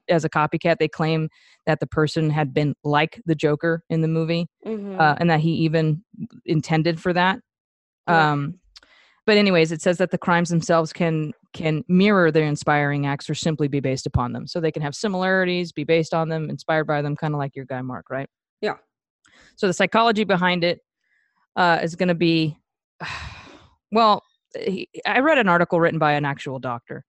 as 0.09 0.25
a 0.25 0.29
copycat. 0.29 0.77
They 0.79 0.87
claim 0.87 1.29
that 1.67 1.79
the 1.79 1.87
person 1.87 2.31
had 2.31 2.53
been 2.53 2.73
like 2.83 3.21
the 3.25 3.35
Joker 3.35 3.83
in 3.89 4.01
the 4.01 4.07
movie 4.07 4.47
Mhm. 4.65 4.99
uh, 4.99 5.15
and 5.19 5.29
that 5.29 5.39
he 5.39 5.51
even 5.51 6.03
intended 6.45 6.99
for 6.99 7.13
that. 7.13 7.39
Yeah. 8.07 8.31
Um, 8.31 8.59
but 9.29 9.37
anyways, 9.37 9.71
it 9.71 9.79
says 9.79 9.99
that 9.99 10.09
the 10.09 10.17
crimes 10.17 10.49
themselves 10.49 10.91
can 10.91 11.33
can 11.53 11.85
mirror 11.87 12.31
their 12.31 12.47
inspiring 12.47 13.05
acts 13.05 13.29
or 13.29 13.35
simply 13.35 13.67
be 13.67 13.79
based 13.79 14.07
upon 14.07 14.33
them. 14.33 14.47
So 14.47 14.59
they 14.59 14.71
can 14.71 14.81
have 14.81 14.95
similarities, 14.95 15.71
be 15.71 15.83
based 15.83 16.15
on 16.15 16.29
them, 16.29 16.49
inspired 16.49 16.85
by 16.85 17.03
them, 17.03 17.15
kind 17.15 17.35
of 17.35 17.37
like 17.37 17.55
your 17.55 17.65
guy 17.65 17.79
Mark, 17.83 18.09
right? 18.09 18.27
Yeah. 18.59 18.77
So 19.55 19.67
the 19.67 19.73
psychology 19.73 20.23
behind 20.23 20.63
it 20.63 20.79
uh, 21.55 21.77
is 21.83 21.95
going 21.95 22.07
to 22.07 22.15
be, 22.15 22.57
well, 23.91 24.23
he, 24.59 24.89
I 25.05 25.19
read 25.19 25.37
an 25.37 25.47
article 25.47 25.79
written 25.79 25.99
by 25.99 26.13
an 26.13 26.25
actual 26.25 26.57
doctor. 26.57 27.05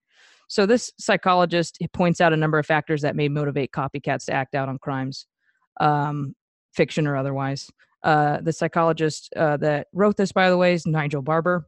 So 0.47 0.67
this 0.67 0.93
psychologist 0.99 1.79
points 1.95 2.21
out 2.21 2.35
a 2.35 2.37
number 2.37 2.59
of 2.59 2.67
factors 2.67 3.01
that 3.01 3.17
may 3.17 3.31
motivate 3.31 3.73
copycats 3.73 4.27
to 4.27 4.35
act 4.35 4.55
out 4.55 4.69
on 4.69 4.77
crimes, 4.77 5.25
um, 5.81 6.35
fiction 6.75 7.07
or 7.07 7.17
otherwise. 7.17 7.71
Uh, 8.03 8.43
the 8.43 8.53
psychologist 8.53 9.33
uh, 9.37 9.57
that 9.57 9.87
wrote 9.95 10.19
this, 10.19 10.33
by 10.33 10.51
the 10.51 10.59
way, 10.59 10.75
is 10.75 10.87
Nigel 10.87 11.23
Barber. 11.23 11.67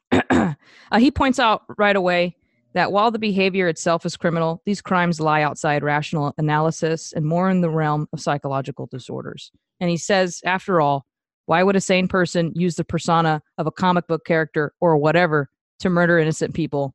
uh, 0.30 0.54
he 0.98 1.10
points 1.10 1.38
out 1.38 1.62
right 1.78 1.96
away 1.96 2.36
that 2.74 2.92
while 2.92 3.10
the 3.10 3.18
behavior 3.18 3.68
itself 3.68 4.04
is 4.04 4.16
criminal, 4.16 4.62
these 4.66 4.82
crimes 4.82 5.20
lie 5.20 5.42
outside 5.42 5.82
rational 5.82 6.34
analysis 6.38 7.12
and 7.14 7.24
more 7.24 7.48
in 7.48 7.60
the 7.62 7.70
realm 7.70 8.06
of 8.12 8.20
psychological 8.20 8.86
disorders. 8.86 9.50
And 9.80 9.88
he 9.88 9.96
says, 9.96 10.40
after 10.44 10.80
all, 10.80 11.06
why 11.46 11.62
would 11.62 11.76
a 11.76 11.80
sane 11.80 12.08
person 12.08 12.52
use 12.54 12.76
the 12.76 12.84
persona 12.84 13.42
of 13.56 13.66
a 13.66 13.70
comic 13.70 14.06
book 14.06 14.24
character 14.26 14.74
or 14.80 14.96
whatever 14.96 15.48
to 15.80 15.88
murder 15.88 16.18
innocent 16.18 16.54
people 16.54 16.94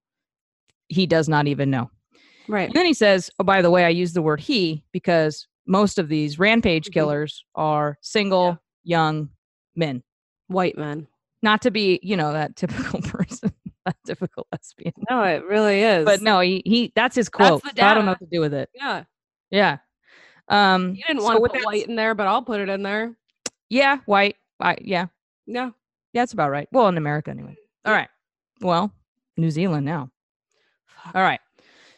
he 0.87 1.07
does 1.07 1.27
not 1.27 1.47
even 1.47 1.69
know? 1.71 1.89
Right. 2.47 2.67
And 2.67 2.75
then 2.75 2.85
he 2.85 2.93
says, 2.93 3.29
"Oh, 3.39 3.43
by 3.43 3.61
the 3.61 3.71
way, 3.71 3.85
I 3.85 3.89
use 3.89 4.13
the 4.13 4.21
word 4.21 4.41
he 4.41 4.83
because 4.91 5.47
most 5.65 5.97
of 5.97 6.09
these 6.09 6.37
rampage 6.37 6.87
Mhm. 6.89 6.93
killers 6.93 7.45
are 7.55 7.97
single, 8.01 8.59
young 8.83 9.29
men. 9.75 10.03
White 10.47 10.77
men. 10.77 11.07
Not 11.41 11.61
to 11.63 11.71
be, 11.71 11.99
you 12.03 12.15
know, 12.15 12.33
that 12.33 12.55
typical 12.55 13.01
person, 13.03 13.51
that 13.85 13.95
typical 14.05 14.47
lesbian. 14.51 14.93
No, 15.09 15.23
it 15.23 15.43
really 15.45 15.81
is. 15.81 16.05
But 16.05 16.21
no, 16.21 16.39
he, 16.39 16.61
he 16.65 16.91
that's 16.95 17.15
his 17.15 17.29
quote. 17.29 17.63
so 17.63 17.69
I 17.81 17.93
don't 17.93 18.05
know 18.05 18.11
what 18.11 18.19
to 18.19 18.27
do 18.31 18.39
with 18.39 18.53
it. 18.53 18.69
Yeah. 18.73 19.03
Yeah. 19.49 19.77
Um 20.49 20.95
You 20.95 21.03
didn't 21.07 21.21
so 21.21 21.25
want 21.25 21.43
to 21.43 21.59
put 21.59 21.65
white 21.65 21.87
in 21.87 21.95
there, 21.95 22.13
but 22.13 22.27
I'll 22.27 22.43
put 22.43 22.59
it 22.61 22.69
in 22.69 22.83
there. 22.83 23.15
Yeah, 23.69 23.97
white. 24.05 24.35
I, 24.59 24.77
yeah. 24.81 25.07
Yeah. 25.47 25.71
Yeah, 26.13 26.21
that's 26.21 26.33
about 26.33 26.51
right. 26.51 26.67
Well, 26.71 26.87
in 26.89 26.97
America 26.97 27.31
anyway. 27.31 27.55
All 27.85 27.93
right. 27.93 28.09
Well, 28.59 28.93
New 29.37 29.49
Zealand 29.49 29.85
now. 29.85 30.09
All 31.15 31.21
right. 31.21 31.39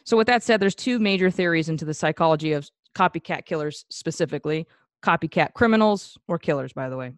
So 0.04 0.16
with 0.16 0.26
that 0.28 0.42
said, 0.42 0.60
there's 0.60 0.74
two 0.74 0.98
major 0.98 1.30
theories 1.30 1.68
into 1.68 1.84
the 1.84 1.94
psychology 1.94 2.52
of 2.52 2.68
copycat 2.94 3.44
killers 3.44 3.84
specifically, 3.90 4.66
copycat 5.02 5.54
criminals 5.54 6.16
or 6.28 6.38
killers, 6.38 6.72
by 6.72 6.88
the 6.88 6.96
way. 6.96 7.12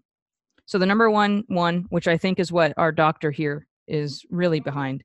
So 0.67 0.79
the 0.79 0.87
number 0.87 1.11
one 1.11 1.45
one, 1.49 1.87
which 1.89 2.09
I 2.09 2.17
think 2.17 2.39
is 2.39 2.53
what 2.53 2.75
our 2.77 2.93
doctor 2.93 3.31
here 3.31 3.67
is 3.89 4.25
really 4.31 4.61
behind. 4.61 5.03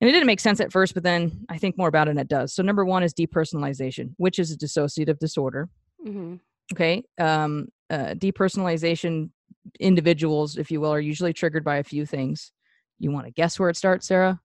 And 0.00 0.10
it 0.10 0.12
didn't 0.12 0.26
make 0.26 0.40
sense 0.40 0.60
at 0.60 0.72
first, 0.72 0.92
but 0.92 1.02
then 1.02 1.46
I 1.48 1.56
think 1.56 1.78
more 1.78 1.88
about 1.88 2.08
it 2.08 2.10
and 2.10 2.20
it 2.20 2.28
does. 2.28 2.54
So 2.54 2.62
number 2.62 2.84
one 2.84 3.02
is 3.02 3.14
depersonalization, 3.14 4.12
which 4.18 4.38
is 4.38 4.50
a 4.52 4.58
dissociative 4.58 5.18
disorder. 5.18 5.70
Mm-hmm. 6.06 6.34
Okay. 6.74 7.02
Um, 7.18 7.68
uh, 7.88 8.14
depersonalization 8.14 9.30
individuals, 9.80 10.56
if 10.56 10.70
you 10.70 10.80
will, 10.80 10.92
are 10.92 11.00
usually 11.00 11.32
triggered 11.32 11.64
by 11.64 11.76
a 11.76 11.84
few 11.84 12.04
things. 12.04 12.52
You 12.98 13.10
want 13.10 13.26
to 13.26 13.32
guess 13.32 13.58
where 13.58 13.70
it 13.70 13.76
starts, 13.76 14.06
Sarah? 14.08 14.40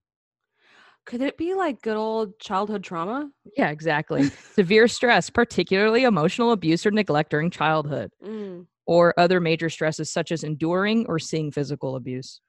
Could 1.06 1.22
it 1.22 1.38
be 1.38 1.56
like 1.56 1.82
good 1.82 1.98
old 1.98 2.40
childhood 2.40 2.84
trauma? 2.84 3.30
Yeah, 3.58 3.72
exactly. 3.72 4.30
Severe 4.54 4.88
stress, 4.88 5.30
particularly 5.30 6.04
emotional 6.04 6.52
abuse 6.52 6.86
or 6.86 6.92
neglect 6.92 7.32
during 7.32 7.50
childhood, 7.50 8.12
Mm. 8.24 8.68
Or 8.92 9.14
other 9.18 9.40
major 9.40 9.70
stresses 9.70 10.12
such 10.12 10.34
as 10.34 10.44
enduring 10.44 11.06
or 11.08 11.18
seeing 11.18 11.50
physical 11.50 11.96
abuse. 11.96 12.42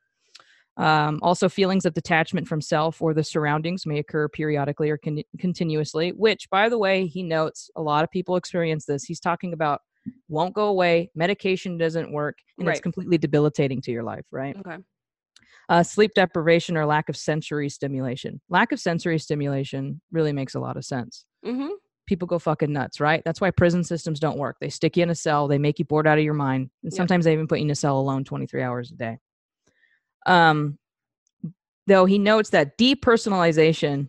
Um, 0.77 1.21
also, 1.23 1.49
feelings 1.49 1.85
of 1.87 1.95
detachment 1.95 2.49
from 2.49 2.61
self 2.61 3.01
or 3.01 3.15
the 3.15 3.23
surroundings 3.23 3.87
may 3.87 4.01
occur 4.01 4.27
periodically 4.29 4.91
or 4.91 4.99
con- 4.99 5.23
continuously, 5.39 6.11
which, 6.11 6.51
by 6.51 6.69
the 6.69 6.79
way, 6.79 7.07
he 7.07 7.23
notes 7.23 7.71
a 7.77 7.83
lot 7.83 8.03
of 8.03 8.11
people 8.11 8.35
experience 8.35 8.87
this. 8.87 9.05
He's 9.05 9.21
talking 9.21 9.53
about 9.53 9.83
won't 10.29 10.53
go 10.53 10.67
away, 10.67 11.11
medication 11.15 11.79
doesn't 11.79 12.11
work, 12.11 12.39
and 12.59 12.69
it's 12.69 12.81
completely 12.81 13.19
debilitating 13.19 13.81
to 13.83 13.93
your 13.93 14.03
life, 14.03 14.25
right? 14.33 14.57
Okay. 14.67 14.79
uh, 15.69 15.85
sleep 15.85 16.11
deprivation 16.17 16.77
or 16.77 16.87
lack 16.87 17.09
of 17.09 17.17
sensory 17.17 17.69
stimulation. 17.69 18.41
Lack 18.49 18.73
of 18.73 18.81
sensory 18.81 19.21
stimulation 19.21 20.01
really 20.11 20.33
makes 20.33 20.57
a 20.57 20.61
lot 20.61 20.77
of 20.77 20.85
sense. 20.85 21.25
Mm-hmm. 21.47 21.69
People 22.07 22.27
go 22.27 22.39
fucking 22.39 22.73
nuts, 22.73 23.01
right? 23.01 23.23
That's 23.25 23.41
why 23.41 23.51
prison 23.51 23.85
systems 23.85 24.21
don't 24.21 24.39
work. 24.39 24.57
They 24.61 24.69
stick 24.69 24.97
you 24.97 25.03
in 25.03 25.11
a 25.11 25.15
cell, 25.15 25.49
they 25.49 25.59
make 25.59 25.79
you 25.79 25.85
bored 25.85 26.07
out 26.07 26.19
of 26.19 26.25
your 26.25 26.35
mind, 26.35 26.71
and 26.83 26.93
sometimes 26.93 27.25
they 27.25 27.33
even 27.33 27.47
put 27.47 27.59
you 27.59 27.65
in 27.65 27.71
a 27.71 27.77
cell 27.77 27.99
alone 27.99 28.25
23 28.25 28.63
hours 28.63 28.91
a 28.91 28.95
day. 28.95 29.19
Um, 30.27 30.79
though 31.87 32.05
he 32.05 32.19
notes 32.19 32.51
that 32.51 32.79
depersonalization 32.79 34.09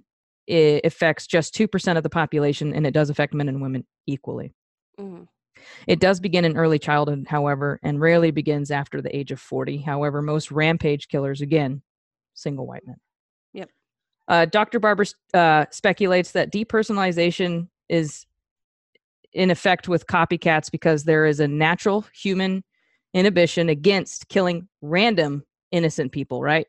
affects 0.49 1.27
just 1.27 1.55
2% 1.55 1.97
of 1.97 2.03
the 2.03 2.09
population 2.09 2.73
and 2.73 2.85
it 2.85 2.93
does 2.93 3.09
affect 3.09 3.33
men 3.33 3.47
and 3.47 3.61
women 3.61 3.85
equally. 4.07 4.53
Mm-hmm. 4.99 5.23
It 5.87 5.99
does 5.99 6.19
begin 6.19 6.45
in 6.45 6.57
early 6.57 6.79
childhood, 6.79 7.25
however, 7.27 7.79
and 7.83 8.01
rarely 8.01 8.31
begins 8.31 8.71
after 8.71 9.01
the 9.01 9.15
age 9.15 9.31
of 9.31 9.39
40. 9.39 9.77
However, 9.77 10.21
most 10.21 10.51
rampage 10.51 11.07
killers, 11.07 11.41
again, 11.41 11.81
single 12.33 12.67
white 12.67 12.85
men. 12.85 12.97
Yep. 13.53 13.69
Uh, 14.27 14.45
Dr. 14.45 14.79
Barber 14.79 15.05
uh, 15.33 15.65
speculates 15.71 16.31
that 16.31 16.51
depersonalization 16.51 17.69
is 17.89 18.25
in 19.33 19.49
effect 19.51 19.87
with 19.87 20.07
copycats 20.07 20.71
because 20.71 21.03
there 21.03 21.25
is 21.25 21.39
a 21.39 21.47
natural 21.47 22.05
human 22.13 22.63
inhibition 23.13 23.69
against 23.69 24.29
killing 24.29 24.67
random 24.81 25.43
innocent 25.71 26.11
people, 26.11 26.41
right? 26.41 26.67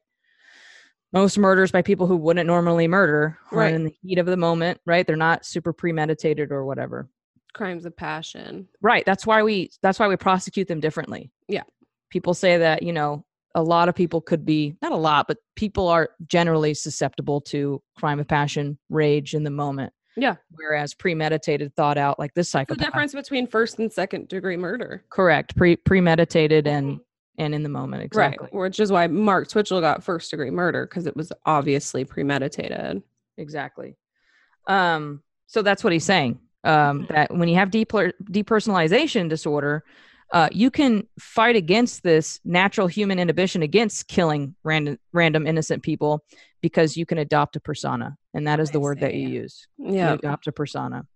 Most 1.13 1.39
murders 1.39 1.71
by 1.71 1.83
people 1.83 2.07
who 2.07 2.17
wouldn't 2.17 2.47
normally 2.47 2.89
murder 2.89 3.39
are 3.53 3.59
Right. 3.59 3.75
in 3.75 3.85
the 3.85 3.95
heat 4.03 4.19
of 4.19 4.27
the 4.27 4.37
moment, 4.37 4.81
right? 4.85 5.07
They're 5.07 5.15
not 5.15 5.45
super 5.45 5.73
premeditated 5.73 6.51
or 6.51 6.65
whatever. 6.65 7.09
Crimes 7.53 7.85
of 7.85 7.97
passion. 7.97 8.69
Right. 8.83 9.05
That's 9.07 9.25
why 9.27 9.43
we 9.45 9.71
that's 9.81 10.01
why 10.01 10.09
we 10.09 10.17
prosecute 10.17 10.67
them 10.67 10.81
differently. 10.81 11.31
Yeah. 11.49 11.63
People 12.11 12.35
say 12.35 12.59
that, 12.59 12.83
you 12.83 12.93
know, 12.93 13.25
a 13.55 13.63
lot 13.63 13.89
of 13.89 13.95
people 13.95 14.21
could 14.21 14.45
be 14.45 14.75
not 14.83 14.91
a 14.91 14.97
lot, 14.97 15.29
but 15.29 15.39
people 15.55 15.87
are 15.87 16.11
generally 16.27 16.75
susceptible 16.75 17.41
to 17.43 17.81
crime 17.97 18.19
of 18.19 18.27
passion, 18.27 18.77
rage 18.89 19.35
in 19.35 19.45
the 19.45 19.51
moment. 19.51 19.93
Yeah. 20.17 20.37
Whereas 20.51 20.95
premeditated, 20.95 21.75
thought 21.75 21.99
out, 21.99 22.19
like 22.19 22.35
this 22.35 22.49
cycle. 22.49 22.77
The 22.77 22.85
difference 22.85 23.13
between 23.13 23.47
first 23.47 23.79
and 23.79 23.93
second 23.93 24.29
degree 24.29 24.57
murder. 24.57 25.05
Correct. 25.11 25.57
Pre 25.57 25.77
premeditated 25.77 26.67
and 26.67 27.01
and 27.39 27.55
in 27.55 27.63
the 27.63 27.69
moment. 27.69 28.03
Exactly. 28.03 28.49
Right. 28.53 28.55
Which 28.55 28.81
is 28.81 28.93
why 28.93 29.07
Mark 29.09 29.49
Twitchell 29.49 29.81
got 29.81 30.05
first 30.05 30.31
degree 30.31 30.51
murder 30.51 30.87
because 30.87 31.07
it 31.07 31.17
was 31.17 31.33
obviously 31.47 32.05
premeditated. 32.05 33.03
Exactly. 33.37 33.97
Um, 34.67 35.23
so 35.47 35.63
that's 35.63 35.83
what 35.83 35.93
he's 35.93 36.05
saying. 36.05 36.39
Um, 36.63 37.07
that 37.11 37.35
when 37.35 37.49
you 37.49 37.57
have 37.57 37.71
deper- 37.71 38.15
depersonalization 38.31 39.29
disorder, 39.29 39.85
uh, 40.35 40.49
you 40.53 40.69
can 40.71 41.07
fight 41.19 41.55
against 41.55 42.03
this 42.03 42.41
natural 42.45 42.89
human 42.89 43.19
inhibition 43.21 43.63
against 43.63 44.09
killing 44.09 44.55
random 44.65 44.99
random 45.13 45.47
innocent 45.47 45.83
people 45.83 46.25
because 46.61 46.97
you 46.97 47.07
can 47.07 47.19
adopt 47.19 47.55
a 47.57 47.61
persona, 47.61 48.17
and 48.35 48.47
that 48.47 48.59
is 48.59 48.71
the 48.71 48.81
word 48.81 48.99
that 49.01 49.15
you 49.15 49.29
use. 49.29 49.69
You 49.79 49.95
Yeah. 49.95 50.13
adopt 50.15 50.47
a 50.49 50.53
persona. 50.53 51.07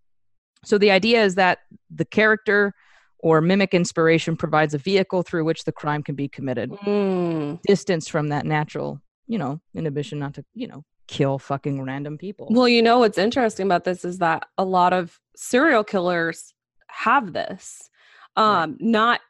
So 0.65 0.79
the 0.79 0.93
idea 0.93 1.25
is 1.25 1.35
that 1.35 1.59
the 1.91 2.05
character 2.05 2.73
or 3.19 3.41
mimic 3.41 3.75
inspiration 3.75 4.37
provides 4.37 4.75
a 4.75 4.79
vehicle 4.79 5.23
through 5.23 5.45
which 5.45 5.65
the 5.65 5.73
crime 5.73 6.05
can 6.05 6.15
be 6.15 6.29
committed. 6.29 6.71
Mm. 6.71 7.61
Distance 7.63 8.07
from 8.07 8.29
that 8.29 8.47
natural, 8.47 9.01
you 9.27 9.39
know, 9.39 9.61
inhibition 9.75 10.21
not 10.21 10.35
to, 10.35 10.45
you 10.55 10.69
know, 10.69 10.85
kill 11.09 11.39
fucking 11.41 11.83
random 11.83 12.19
people. 12.19 12.47
Well, 12.51 12.69
you 12.69 12.83
know 12.83 13.01
what's 13.01 13.19
interesting 13.19 13.67
about 13.67 13.83
this 13.83 14.05
is 14.05 14.19
that 14.19 14.47
a 14.57 14.65
lot 14.65 14.93
of 14.93 15.19
serial 15.35 15.83
killers 15.83 16.55
have 16.89 17.33
this. 17.33 17.91
Right. 18.39 18.63
Um, 18.63 18.77
not 18.81 19.21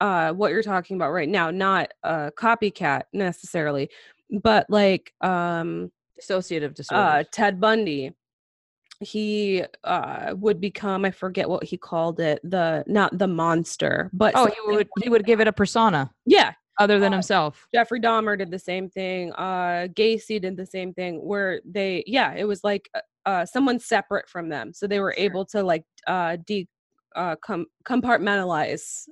uh 0.00 0.32
what 0.32 0.52
you're 0.52 0.62
talking 0.62 0.96
about 0.96 1.10
right 1.12 1.28
now, 1.28 1.50
not 1.50 1.90
a 2.04 2.30
copycat 2.36 3.02
necessarily, 3.12 3.90
but 4.42 4.66
like 4.68 5.12
um 5.20 5.90
Dissociative 6.20 6.74
disorder. 6.74 7.02
uh 7.02 7.24
Ted 7.32 7.60
Bundy. 7.60 8.12
He 9.00 9.64
uh 9.84 10.34
would 10.36 10.60
become 10.60 11.04
I 11.04 11.10
forget 11.10 11.48
what 11.48 11.64
he 11.64 11.76
called 11.76 12.20
it, 12.20 12.40
the 12.44 12.84
not 12.86 13.16
the 13.18 13.26
monster, 13.26 14.10
but 14.12 14.34
oh, 14.36 14.46
he 14.46 14.72
would 14.72 14.88
he 15.02 15.08
would 15.08 15.24
give 15.24 15.40
it 15.40 15.48
a 15.48 15.52
persona 15.52 16.10
Yeah, 16.26 16.52
other 16.78 16.98
than 17.00 17.12
Uh, 17.12 17.16
himself. 17.16 17.66
Jeffrey 17.74 17.98
Dahmer 18.00 18.36
did 18.38 18.50
the 18.50 18.58
same 18.58 18.90
thing. 18.90 19.32
Uh, 19.32 19.88
Gacy 19.94 20.40
did 20.40 20.56
the 20.56 20.66
same 20.66 20.92
thing, 20.92 21.24
where 21.24 21.60
they, 21.64 22.04
yeah, 22.06 22.34
it 22.34 22.44
was 22.44 22.62
like 22.62 22.90
uh, 22.94 23.00
uh, 23.26 23.46
someone 23.46 23.78
separate 23.78 24.28
from 24.28 24.48
them, 24.50 24.72
so 24.74 24.86
they 24.86 25.00
were 25.00 25.14
Sure. 25.16 25.24
able 25.24 25.44
to 25.46 25.62
like 25.62 25.84
uh, 26.06 26.36
de 26.46 26.68
uh, 27.16 27.36
com- 27.44 27.66
compartmentalize 27.84 29.04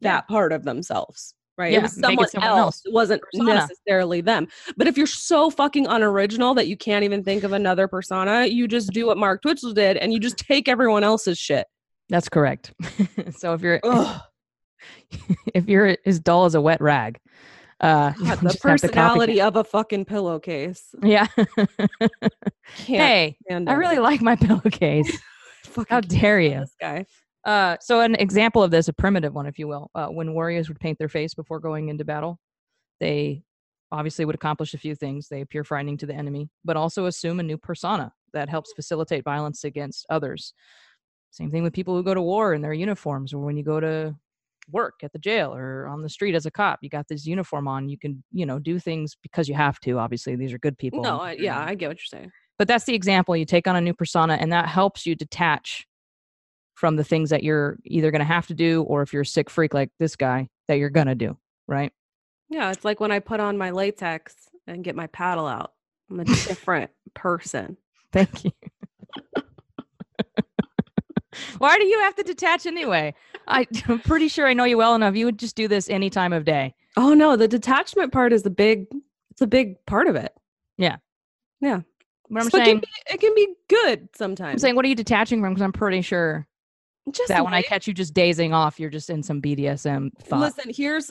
that 0.00 0.08
Yeah. 0.16 0.20
part 0.22 0.52
of 0.52 0.64
themselves. 0.64 1.34
Right, 1.56 1.70
Yeah, 1.72 1.78
it 1.78 1.82
was 1.82 1.96
make 1.98 2.04
it 2.04 2.08
someone, 2.10 2.28
someone 2.30 2.50
else. 2.50 2.58
else. 2.58 2.82
It 2.86 2.92
wasn't 2.92 3.22
Persona. 3.32 3.54
necessarily 3.54 4.20
them. 4.20 4.48
But 4.76 4.88
if 4.88 4.96
you're 4.96 5.06
so 5.06 5.50
fucking 5.50 5.86
unoriginal 5.86 6.52
that 6.54 6.66
you 6.66 6.76
can't 6.76 7.04
even 7.04 7.22
think 7.22 7.44
of 7.44 7.52
another 7.52 7.86
persona, 7.86 8.46
you 8.46 8.66
just 8.66 8.90
do 8.90 9.06
what 9.06 9.18
Mark 9.18 9.40
Twitchell 9.42 9.72
did, 9.72 9.96
and 9.98 10.12
you 10.12 10.18
just 10.18 10.36
take 10.36 10.66
everyone 10.68 11.04
else's 11.04 11.38
shit. 11.38 11.68
That's 12.08 12.28
correct. 12.28 12.72
so 13.36 13.54
if 13.54 13.60
you're 13.62 13.78
Ugh, 13.84 14.20
if 15.54 15.68
you're 15.68 15.96
as 16.04 16.18
dull 16.18 16.44
as 16.44 16.56
a 16.56 16.60
wet 16.60 16.80
rag, 16.80 17.20
uh, 17.80 18.10
God, 18.18 18.18
the 18.18 18.24
just 18.50 18.62
have 18.64 18.80
to 18.80 18.88
copy- 18.88 18.88
personality 18.88 19.40
of 19.40 19.54
a 19.54 19.62
fucking 19.62 20.06
pillowcase. 20.06 20.92
Yeah. 21.04 21.28
Hey, 22.74 23.36
I 23.48 23.54
it. 23.54 23.68
really 23.70 23.98
like 23.98 24.20
my 24.22 24.34
pillowcase. 24.36 25.16
How 25.88 26.00
dare 26.00 26.40
you? 26.40 26.60
This 26.60 26.74
guy. 26.80 27.06
Uh, 27.44 27.76
so 27.80 28.00
an 28.00 28.14
example 28.14 28.62
of 28.62 28.70
this, 28.70 28.88
a 28.88 28.92
primitive 28.92 29.34
one, 29.34 29.46
if 29.46 29.58
you 29.58 29.68
will, 29.68 29.90
uh, 29.94 30.06
when 30.06 30.32
warriors 30.32 30.68
would 30.68 30.80
paint 30.80 30.98
their 30.98 31.08
face 31.08 31.34
before 31.34 31.60
going 31.60 31.88
into 31.88 32.04
battle, 32.04 32.38
they 33.00 33.42
obviously 33.92 34.24
would 34.24 34.34
accomplish 34.34 34.72
a 34.74 34.78
few 34.78 34.94
things. 34.94 35.28
They 35.28 35.42
appear 35.42 35.62
frightening 35.62 35.98
to 35.98 36.06
the 36.06 36.14
enemy, 36.14 36.48
but 36.64 36.76
also 36.76 37.06
assume 37.06 37.40
a 37.40 37.42
new 37.44 37.58
persona 37.58 38.12
that 38.32 38.48
helps 38.48 38.72
facilitate 38.72 39.24
violence 39.24 39.64
against 39.64 40.06
others. 40.08 40.54
Same 41.30 41.50
thing 41.50 41.62
with 41.62 41.72
people 41.72 41.94
who 41.94 42.02
go 42.02 42.14
to 42.14 42.22
war 42.22 42.54
in 42.54 42.62
their 42.62 42.72
uniforms, 42.72 43.34
or 43.34 43.38
when 43.40 43.56
you 43.56 43.62
go 43.62 43.78
to 43.78 44.14
work 44.70 45.00
at 45.02 45.12
the 45.12 45.18
jail 45.18 45.54
or 45.54 45.86
on 45.86 46.00
the 46.00 46.08
street 46.08 46.34
as 46.34 46.46
a 46.46 46.50
cop, 46.50 46.78
you 46.80 46.88
got 46.88 47.06
this 47.08 47.26
uniform 47.26 47.68
on. 47.68 47.88
You 47.88 47.98
can, 47.98 48.24
you 48.32 48.46
know, 48.46 48.58
do 48.58 48.78
things 48.78 49.16
because 49.22 49.48
you 49.48 49.54
have 49.54 49.78
to. 49.80 49.98
Obviously, 49.98 50.36
these 50.36 50.52
are 50.52 50.58
good 50.58 50.78
people. 50.78 51.02
No, 51.02 51.20
I, 51.20 51.32
yeah. 51.32 51.62
I 51.62 51.74
get 51.74 51.88
what 51.88 51.98
you're 51.98 52.20
saying. 52.20 52.32
but 52.58 52.68
that's 52.68 52.84
the 52.84 52.94
example 52.94 53.36
you 53.36 53.44
take 53.44 53.66
on 53.66 53.76
a 53.76 53.80
new 53.80 53.92
persona 53.94 54.34
and 54.34 54.52
that 54.52 54.68
helps 54.68 55.04
you 55.06 55.14
detach 55.14 55.86
from 56.74 56.96
the 56.96 57.04
things 57.04 57.30
that 57.30 57.42
you're 57.42 57.78
either 57.84 58.10
going 58.10 58.20
to 58.20 58.24
have 58.24 58.46
to 58.48 58.54
do 58.54 58.82
or 58.82 59.02
if 59.02 59.12
you're 59.12 59.22
a 59.22 59.26
sick 59.26 59.48
freak 59.48 59.72
like 59.74 59.90
this 59.98 60.16
guy 60.16 60.48
that 60.68 60.74
you're 60.78 60.90
going 60.90 61.06
to 61.06 61.14
do 61.14 61.36
right 61.66 61.92
Yeah, 62.50 62.70
it's 62.70 62.84
like 62.84 63.00
when 63.00 63.10
I 63.12 63.20
put 63.20 63.40
on 63.40 63.56
my 63.58 63.70
latex 63.70 64.34
and 64.66 64.82
get 64.84 64.96
my 64.96 65.06
paddle 65.08 65.46
out. 65.46 65.72
I'm 66.10 66.20
a 66.20 66.24
different 66.24 66.90
person. 67.14 67.76
thank 68.12 68.44
you 68.44 68.50
why 71.58 71.76
do 71.78 71.84
you 71.84 71.98
have 72.00 72.14
to 72.14 72.22
detach 72.22 72.64
anyway 72.66 73.12
I, 73.48 73.66
i'm 73.88 73.98
pretty 73.98 74.28
sure 74.28 74.46
i 74.46 74.52
know 74.54 74.62
you 74.64 74.76
well 74.78 74.94
enough 74.94 75.16
you 75.16 75.24
would 75.26 75.38
just 75.38 75.56
do 75.56 75.66
this 75.66 75.90
any 75.90 76.10
time 76.10 76.32
of 76.32 76.44
day 76.44 76.74
Oh 76.96 77.12
no, 77.12 77.34
the 77.34 77.48
detachment 77.48 78.12
part 78.12 78.32
is 78.32 78.44
the 78.44 78.50
big. 78.50 78.86
It's 79.32 79.40
a 79.40 79.48
big 79.48 79.84
part 79.84 80.06
of 80.06 80.14
it. 80.14 80.32
Yeah, 80.78 80.98
yeah. 81.60 81.80
But 82.30 82.42
i'm 82.44 82.50
So 82.50 82.58
it 82.58 82.64
saying 82.64 82.76
can 82.76 82.80
be, 82.80 83.14
it 83.14 83.20
can 83.20 83.34
be 83.34 83.48
good 83.68 84.08
sometimes. 84.14 84.52
i'm 84.52 84.58
saying 84.60 84.76
what 84.76 84.84
are 84.84 84.88
you 84.88 84.94
detaching 84.94 85.40
from 85.42 85.54
because 85.54 85.62
i'm 85.62 85.72
pretty 85.72 86.02
sure 86.02 86.46
just 87.10 87.28
that 87.28 87.44
when 87.44 87.54
i 87.54 87.62
catch 87.62 87.86
you 87.86 87.94
just 87.94 88.14
dazing 88.14 88.52
off 88.52 88.80
you're 88.80 88.90
just 88.90 89.10
in 89.10 89.22
some 89.22 89.40
bdsm 89.42 90.10
thought 90.20 90.40
listen. 90.40 90.70
Here's 90.74 91.10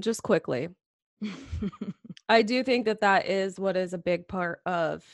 just 0.00 0.22
quickly. 0.22 0.68
I 2.28 2.42
do 2.42 2.62
think 2.62 2.86
that 2.86 3.00
that 3.00 3.26
is 3.26 3.58
what 3.58 3.76
is 3.76 3.92
a 3.92 3.98
big 3.98 4.28
part 4.28 4.60
of 4.66 5.04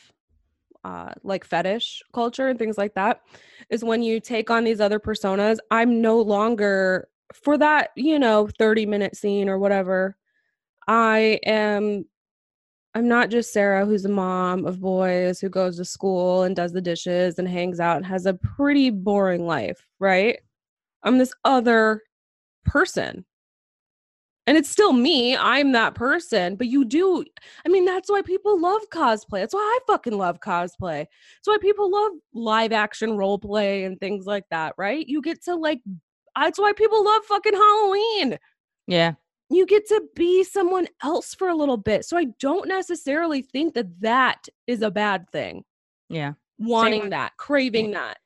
uh 0.83 1.13
like 1.23 1.45
fetish 1.45 2.01
culture 2.13 2.49
and 2.49 2.59
things 2.59 2.77
like 2.77 2.93
that 2.95 3.21
is 3.69 3.83
when 3.85 4.03
you 4.03 4.19
take 4.19 4.49
on 4.49 4.65
these 4.65 4.81
other 4.81 4.99
personas 4.99 5.57
i'm 5.71 6.01
no 6.01 6.19
longer 6.19 7.07
for 7.33 7.57
that 7.57 7.91
you 7.95 8.19
know 8.19 8.49
30 8.59 8.85
minute 8.85 9.15
scene 9.15 9.47
or 9.47 9.57
whatever 9.57 10.17
i 10.89 11.39
am 11.45 12.03
i'm 12.95 13.07
not 13.07 13.29
just 13.29 13.51
sarah 13.53 13.85
who's 13.85 14.05
a 14.05 14.09
mom 14.09 14.65
of 14.65 14.79
boys 14.79 15.39
who 15.39 15.49
goes 15.49 15.77
to 15.77 15.85
school 15.85 16.43
and 16.43 16.55
does 16.55 16.71
the 16.71 16.81
dishes 16.81 17.39
and 17.39 17.47
hangs 17.47 17.79
out 17.79 17.97
and 17.97 18.05
has 18.05 18.25
a 18.25 18.33
pretty 18.33 18.89
boring 18.89 19.45
life 19.45 19.87
right? 19.99 20.39
I'm 21.03 21.17
this 21.17 21.33
other 21.43 22.01
person. 22.65 23.25
And 24.45 24.57
it's 24.57 24.69
still 24.69 24.91
me 24.91 25.37
i'm 25.37 25.71
that 25.71 25.95
person 25.95 26.57
but 26.57 26.67
you 26.67 26.83
do 26.83 27.23
i 27.65 27.69
mean 27.69 27.85
that's 27.85 28.11
why 28.11 28.21
people 28.21 28.59
love 28.59 28.81
cosplay. 28.91 29.39
That's 29.39 29.53
why 29.53 29.61
i 29.61 29.79
fucking 29.87 30.17
love 30.17 30.41
cosplay. 30.41 31.05
That's 31.05 31.45
why 31.45 31.57
people 31.61 31.89
love 31.89 32.11
live 32.33 32.73
action 32.73 33.15
role 33.15 33.39
play 33.39 33.85
and 33.85 33.97
things 33.99 34.25
like 34.25 34.43
that 34.51 34.73
right? 34.77 35.07
You 35.07 35.21
get 35.21 35.41
to 35.45 35.55
like 35.55 35.79
that's 36.35 36.59
why 36.59 36.73
people 36.73 37.05
love 37.05 37.23
fucking 37.25 37.53
halloween. 37.53 38.37
Yeah 38.87 39.13
you 39.55 39.65
get 39.65 39.87
to 39.87 40.01
be 40.15 40.43
someone 40.43 40.87
else 41.03 41.33
for 41.33 41.49
a 41.49 41.55
little 41.55 41.77
bit 41.77 42.05
so 42.05 42.17
i 42.17 42.25
don't 42.39 42.67
necessarily 42.67 43.41
think 43.41 43.73
that 43.73 43.87
that 44.01 44.47
is 44.67 44.81
a 44.81 44.91
bad 44.91 45.29
thing. 45.31 45.63
Yeah 46.09 46.33
wanting 46.57 47.01
with- 47.01 47.09
that 47.11 47.35
craving 47.37 47.91
that. 47.91 48.17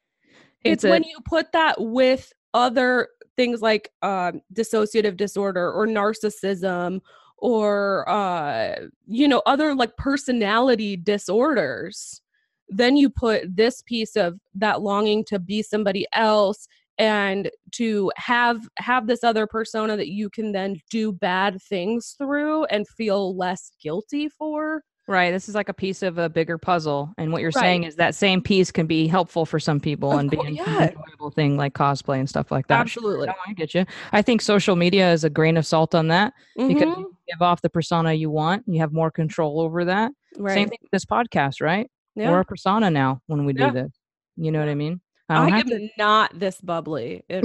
It's, 0.64 0.84
it's 0.84 0.84
a, 0.84 0.90
when 0.90 1.04
you 1.04 1.18
put 1.26 1.52
that 1.54 1.76
with 1.80 2.34
other 2.54 3.10
things 3.36 3.62
like 3.62 3.92
um, 4.02 4.42
dissociative 4.54 5.16
disorder 5.16 5.72
or 5.72 5.86
narcissism 5.88 7.00
or 7.38 8.08
uh, 8.10 8.88
you 9.06 9.28
know 9.28 9.42
other 9.46 9.76
like 9.76 9.96
personality 9.98 10.98
disorders 10.98 12.22
then 12.70 12.98
you 12.98 13.10
put 13.10 13.56
this 13.56 13.82
piece 13.84 14.18
of 14.18 14.38
that 14.54 14.82
longing 14.82 15.24
to 15.24 15.40
be 15.40 15.62
somebody 15.62 16.06
else 16.12 16.68
and 16.98 17.50
to 17.74 18.12
have 18.18 18.68
have 18.78 19.08
this 19.08 19.24
other 19.24 19.46
persona 19.48 19.96
that 19.98 20.10
you 20.10 20.30
can 20.30 20.52
then 20.52 20.80
do 20.90 21.12
bad 21.12 21.62
things 21.62 22.16
through 22.18 22.66
and 22.66 22.88
feel 22.88 23.36
less 23.36 23.72
guilty 23.82 24.30
for 24.30 24.82
Right. 25.10 25.32
This 25.32 25.48
is 25.48 25.56
like 25.56 25.70
a 25.70 25.74
piece 25.74 26.04
of 26.04 26.18
a 26.18 26.28
bigger 26.28 26.58
puzzle. 26.58 27.14
And 27.18 27.32
what 27.32 27.42
you're 27.42 27.52
Right. 27.56 27.62
saying 27.62 27.84
is 27.86 27.96
that 27.96 28.14
same 28.14 28.42
piece 28.42 28.72
can 28.74 28.88
be 28.88 29.08
helpful 29.08 29.46
for 29.46 29.58
some 29.58 29.80
people 29.80 30.12
Of 30.12 30.20
and 30.20 30.30
be 30.30 30.36
cour- 30.36 30.48
an 30.48 30.56
yeah. 30.56 30.88
enjoyable 30.90 31.32
thing 31.32 31.56
like 31.56 31.74
cosplay 31.74 32.20
and 32.20 32.28
stuff 32.28 32.52
like 32.52 32.68
that. 32.68 32.82
Absolutely. 32.82 33.30
I 33.30 33.54
get 33.54 33.74
you. 33.74 33.86
I 34.12 34.22
think 34.22 34.42
social 34.42 34.76
media 34.76 35.10
is 35.14 35.24
a 35.24 35.30
grain 35.30 35.56
of 35.56 35.66
salt 35.66 35.96
on 35.96 36.10
that 36.10 36.34
because 36.58 36.82
Mhm. 36.94 36.98
you 37.00 37.16
give 37.30 37.42
off 37.42 37.62
the 37.62 37.70
persona 37.70 38.12
you 38.16 38.30
want. 38.30 38.66
You 38.68 38.82
have 38.82 38.92
more 38.92 39.10
control 39.10 39.62
over 39.62 39.86
that. 39.86 40.12
right. 40.38 40.54
Same 40.54 40.68
thing 40.68 40.80
with 40.82 40.92
this 40.92 41.06
podcast, 41.06 41.62
right? 41.62 41.90
Yeah. 42.18 42.30
We're 42.32 42.42
a 42.42 42.46
persona 42.46 42.92
now 42.92 43.22
when 43.28 43.46
we 43.46 43.54
do 43.54 43.64
Yeah. 43.64 43.72
this. 43.72 43.92
You 44.36 44.52
know 44.52 44.60
what 44.60 44.68
I 44.68 44.76
mean? 44.76 45.00
I 45.30 45.36
don't 45.36 45.72
am 45.72 45.82
have 45.82 45.90
not 45.98 46.40
this 46.40 46.62
bubbly. 46.62 47.24
It- 47.30 47.44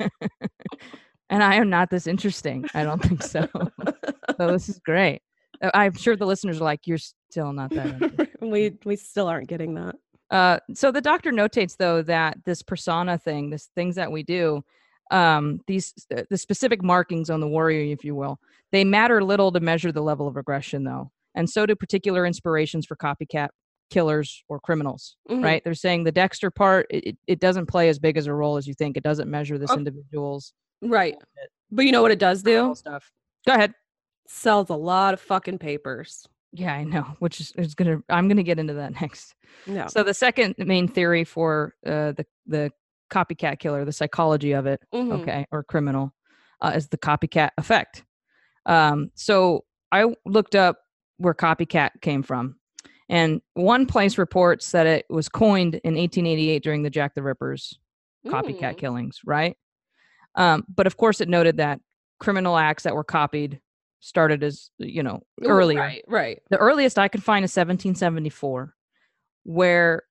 and 1.30 1.42
I 1.42 1.54
am 1.56 1.70
not 1.70 1.90
this 1.90 2.06
interesting. 2.06 2.66
I 2.74 2.84
don't 2.84 3.02
think 3.02 3.22
so. 3.22 3.48
so 3.52 4.52
this 4.52 4.68
is 4.68 4.78
great. 4.80 5.22
Uh, 5.62 5.70
I'm 5.74 5.94
sure 5.94 6.16
the 6.16 6.26
listeners 6.26 6.60
are 6.60 6.64
like, 6.64 6.86
you're 6.86 6.98
still 6.98 7.52
not 7.52 7.70
that. 7.70 8.28
we 8.40 8.78
we 8.84 8.96
still 8.96 9.28
aren't 9.28 9.48
getting 9.48 9.74
that. 9.74 9.94
Uh, 10.30 10.58
so 10.74 10.90
the 10.90 11.00
doctor 11.00 11.30
notates 11.30 11.76
though 11.76 12.02
that 12.02 12.38
this 12.44 12.62
persona 12.62 13.18
thing, 13.18 13.50
this 13.50 13.70
things 13.76 13.94
that 13.94 14.10
we 14.10 14.22
do, 14.22 14.64
um, 15.10 15.60
these 15.66 15.94
uh, 16.16 16.22
the 16.30 16.38
specific 16.38 16.82
markings 16.82 17.30
on 17.30 17.40
the 17.40 17.48
warrior, 17.48 17.92
if 17.92 18.04
you 18.04 18.14
will, 18.14 18.40
they 18.72 18.84
matter 18.84 19.22
little 19.22 19.52
to 19.52 19.60
measure 19.60 19.92
the 19.92 20.02
level 20.02 20.26
of 20.26 20.36
aggression 20.36 20.82
though, 20.84 21.10
and 21.34 21.48
so 21.48 21.64
do 21.66 21.76
particular 21.76 22.26
inspirations 22.26 22.86
for 22.86 22.96
copycat 22.96 23.48
killers 23.90 24.42
or 24.48 24.58
criminals. 24.60 25.16
Mhm. 25.30 25.42
Right? 25.44 25.62
They're 25.64 25.74
saying 25.74 26.04
the 26.04 26.12
Dexter 26.12 26.50
part, 26.50 26.86
it, 26.90 27.16
it- 27.26 27.40
doesn't 27.40 27.66
play 27.66 27.88
as 27.88 27.98
big 27.98 28.16
as 28.16 28.26
a 28.26 28.32
role 28.34 28.56
as 28.56 28.66
you 28.66 28.74
think. 28.74 28.96
It 28.96 29.02
doesn't 29.02 29.30
measure 29.30 29.58
this 29.58 29.70
Oh. 29.70 29.76
individual's 29.76 30.52
Right. 30.82 31.14
But 31.70 31.86
you 31.86 31.92
know 31.92 32.02
what 32.02 32.10
it 32.10 32.18
does 32.18 32.42
do? 32.42 32.74
stuff. 32.74 33.10
Go 33.46 33.54
ahead. 33.54 33.72
Sells 34.28 34.68
a 34.70 34.74
lot 34.74 35.14
of 35.14 35.20
fucking 35.20 35.58
papers. 35.58 36.26
Yeah, 36.52 36.72
I 36.74 36.84
know. 36.84 37.02
Which 37.18 37.40
is, 37.40 37.52
is 37.56 37.74
gonna. 37.74 37.98
I'm 38.08 38.28
gonna 38.28 38.42
get 38.42 38.58
into 38.58 38.74
that 38.74 38.92
next. 39.00 39.34
No. 39.66 39.86
So 39.88 40.02
the 40.02 40.14
second 40.14 40.54
main 40.58 40.86
theory 40.88 41.24
for 41.24 41.74
uh, 41.86 42.12
the 42.12 42.26
the 42.46 42.70
copycat 43.10 43.58
killer, 43.58 43.84
the 43.84 43.92
psychology 43.92 44.52
of 44.52 44.66
it, 44.66 44.80
Mhm. 44.94 45.20
okay, 45.22 45.46
or 45.52 45.62
criminal, 45.64 46.12
uh, 46.60 46.72
is 46.74 46.88
the 46.88 46.98
copycat 46.98 47.50
effect. 47.58 48.04
Um, 48.66 49.10
so 49.14 49.64
I 49.92 50.14
looked 50.24 50.54
up 50.56 50.78
where 51.18 51.34
copycat 51.34 52.00
came 52.02 52.22
from, 52.22 52.56
and 53.08 53.40
one 53.54 53.86
place 53.86 54.18
reports 54.18 54.72
that 54.72 54.86
it 54.86 55.06
was 55.08 55.28
coined 55.28 55.76
in 55.76 55.94
1888 55.94 56.62
during 56.62 56.82
the 56.82 56.90
Jack 56.90 57.14
the 57.14 57.22
Ripper's 57.22 57.78
copycat 58.26 58.74
Mm. 58.74 58.78
killings, 58.78 59.20
right? 59.24 59.56
Um, 60.34 60.64
but 60.68 60.86
of 60.86 60.96
course, 60.96 61.20
it 61.20 61.28
noted 61.28 61.58
that 61.58 61.80
criminal 62.18 62.56
acts 62.56 62.82
that 62.82 62.94
were 62.94 63.04
copied 63.04 63.60
started 64.00 64.42
as 64.42 64.70
you 64.78 65.02
know 65.02 65.22
Ooh, 65.44 65.48
earlier. 65.48 65.80
Right. 65.80 66.04
Right. 66.06 66.42
The 66.50 66.58
earliest 66.58 66.98
I 66.98 67.08
could 67.08 67.22
find 67.22 67.44
is 67.44 67.50
1774, 67.52 68.74
where 69.44 70.02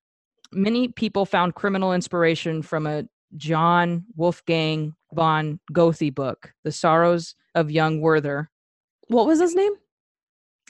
many 0.52 0.88
people 0.88 1.26
found 1.26 1.56
criminal 1.56 1.94
inspiration 1.94 2.62
from 2.62 2.88
a 2.88 3.04
John 3.38 4.06
Wolfgang 4.16 4.96
von 5.14 5.60
Goethe 5.74 6.14
book, 6.14 6.54
The 6.64 6.72
Sorrows 6.72 7.36
of 7.54 7.70
Young 7.72 8.00
Werther. 8.02 8.50
What 9.08 9.28
was 9.28 9.40
his 9.40 9.56
name? 9.56 9.74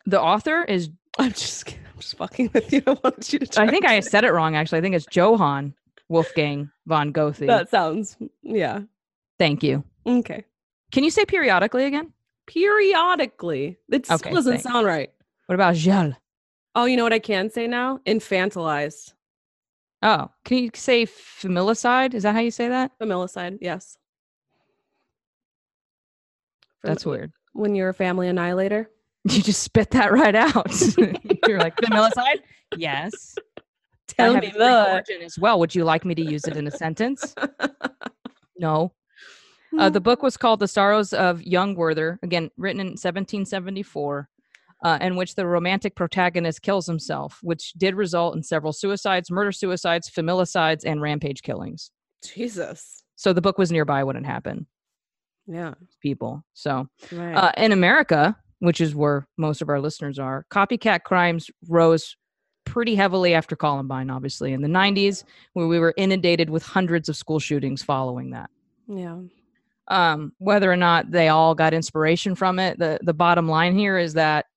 The 0.06 0.22
author 0.22 0.64
is, 0.64 0.90
I'm 1.18 1.32
just 1.32 1.66
kidding. 1.66 1.85
I'm 1.96 2.02
just 2.02 2.18
fucking 2.18 2.50
with 2.54 2.74
you. 2.74 2.84
I 2.88 2.98
wanted 3.04 3.32
you 3.34 3.40
to. 3.40 3.62
I 3.62 3.68
think 3.68 3.86
I 3.86 4.00
said 4.02 4.24
it 4.26 4.32
wrong 4.34 4.56
actually. 4.56 4.80
I 4.80 4.82
think 4.82 4.96
it's 4.96 5.08
Johann 5.16 5.74
Wolfgang 6.10 6.70
von 6.86 7.12
Goethe. 7.12 7.38
That 7.48 7.70
sounds. 7.70 8.18
Yeah. 8.44 8.82
Thank 9.40 9.64
you. 9.64 9.84
Okay. 10.06 10.44
Can 10.92 11.04
you 11.06 11.10
say 11.10 11.26
periodically 11.26 11.86
again? 11.86 12.12
Periodically. 12.48 13.78
It 13.90 14.06
still 14.06 14.16
Okay, 14.16 14.32
doesn't 14.32 14.52
thanks. 14.52 14.64
sound 14.64 14.86
right. 14.86 15.12
What 15.48 15.56
about 15.56 15.76
Gilles? 15.76 16.14
Oh, 16.76 16.86
you 16.86 16.98
know 16.98 17.04
what 17.04 17.14
I 17.14 17.20
can 17.20 17.50
say 17.50 17.66
now? 17.68 18.00
Infantilized. 18.06 19.14
Oh, 20.04 20.30
can 20.44 20.58
you 20.58 20.70
say 20.74 21.06
familicide? 21.06 22.14
Is 22.14 22.24
that 22.24 22.34
how 22.36 22.42
you 22.42 22.52
say 22.52 22.68
that? 22.68 22.92
Familicide. 23.00 23.60
Yes. 23.62 23.98
From- 26.82 26.90
That's 26.90 27.06
weird. 27.06 27.32
When 27.54 27.74
you're 27.74 27.90
a 27.90 27.94
family 27.94 28.28
annihilator. 28.28 28.90
You 29.30 29.42
just 29.42 29.64
spit 29.64 29.90
that 29.92 30.12
right 30.12 30.36
out. 30.36 30.72
You're 31.48 31.58
like 31.60 31.76
familicide? 31.78 32.42
Yes. 32.78 33.36
Tell 34.08 34.36
me 34.38 34.54
that. 34.58 34.92
origin 34.94 35.24
as 35.24 35.40
well. 35.40 35.60
Would 35.60 35.74
you 35.74 35.84
like 35.84 36.06
me 36.06 36.14
to 36.14 36.22
use 36.22 36.46
it 36.46 36.56
in 36.56 36.68
a 36.68 36.72
sentence? 36.72 37.34
No. 38.60 38.94
Uh, 39.78 39.90
the 39.90 40.00
book 40.00 40.22
was 40.24 40.38
called 40.38 40.60
The 40.60 40.68
Sorrows 40.68 41.12
of 41.12 41.42
Young 41.44 41.76
Werther, 41.76 42.20
again, 42.24 42.50
written 42.56 42.80
in 42.80 42.88
1774, 42.90 44.30
uh, 44.86 44.98
in 45.02 45.16
which 45.18 45.36
the 45.36 45.46
romantic 45.46 45.96
protagonist 45.96 46.62
kills 46.62 46.86
himself, 46.86 47.40
which 47.42 47.74
did 47.74 47.96
result 47.96 48.36
in 48.36 48.44
several 48.44 48.72
suicides, 48.72 49.30
murder 49.32 49.52
suicides, 49.52 50.08
familicides, 50.10 50.86
and 50.86 51.02
rampage 51.02 51.42
killings. 51.42 51.92
Jesus. 52.24 53.04
So 53.18 53.34
the 53.34 53.42
book 53.42 53.58
was 53.58 53.72
nearby 53.72 54.04
when 54.04 54.16
it 54.16 54.26
happened, 54.26 54.68
Yeah. 55.48 55.74
people. 56.02 56.46
So 56.54 56.88
Right. 57.12 57.34
uh, 57.36 57.52
in 57.58 57.72
America, 57.74 58.38
which 58.60 58.82
is 58.82 58.96
where 58.96 59.28
most 59.38 59.62
of 59.62 59.70
our 59.70 59.80
listeners 59.80 60.20
are, 60.20 60.46
copycat 60.52 61.04
crimes 61.04 61.50
rose 61.68 62.16
pretty 62.66 62.96
heavily 62.96 63.34
after 63.34 63.56
Columbine, 63.56 64.10
obviously, 64.10 64.52
in 64.52 64.62
the 64.62 64.68
90s, 64.68 65.24
where 65.54 65.68
we 65.68 65.80
were 65.80 65.94
inundated 65.98 66.50
with 66.50 66.64
hundreds 66.64 67.08
of 67.10 67.16
school 67.16 67.40
shootings 67.40 67.84
following 67.84 68.32
that. 68.32 68.50
yeah. 68.88 69.20
Um, 69.88 70.34
whether 70.40 70.72
or 70.72 70.76
not 70.76 71.12
they 71.12 71.28
all 71.28 71.54
got 71.54 71.72
inspiration 71.72 72.34
from 72.34 72.58
it, 72.58 72.80
the, 72.80 72.98
the 73.04 73.14
bottom 73.14 73.48
line 73.48 73.78
here 73.78 74.00
is 74.00 74.16
that 74.16 74.48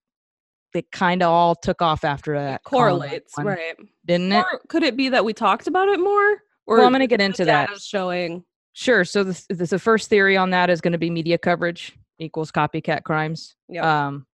they 0.72 0.80
kind 0.90 1.22
of 1.22 1.28
all 1.28 1.54
took 1.54 1.82
off 1.82 2.02
after 2.02 2.32
that. 2.32 2.64
Columbine 2.64 2.98
Correlates, 2.98 3.34
right? 3.36 3.76
Didn't 4.06 4.32
it? 4.32 4.38
Or 4.38 4.60
could 4.68 4.82
it 4.82 4.96
be 4.96 5.10
that 5.10 5.26
we 5.26 5.34
talked 5.34 5.66
about 5.66 5.88
it 5.88 6.00
more? 6.00 6.32
Or 6.66 6.78
Well, 6.78 6.86
I'm 6.86 6.92
going 6.92 7.00
to 7.00 7.06
get 7.06 7.20
into 7.20 7.44
that. 7.44 7.78
showing. 7.78 8.42
Sure. 8.72 9.04
So 9.04 9.24
the, 9.24 9.44
the, 9.50 9.66
the 9.66 9.78
first 9.78 10.08
theory 10.08 10.36
on 10.36 10.48
that 10.50 10.70
is 10.70 10.80
going 10.80 10.92
to 10.92 10.98
be 10.98 11.10
media 11.10 11.36
coverage 11.36 11.94
equals 12.18 12.50
copycat 12.52 13.04
crimes. 13.04 13.56
Yep. 13.68 13.84
Um, 13.84 14.26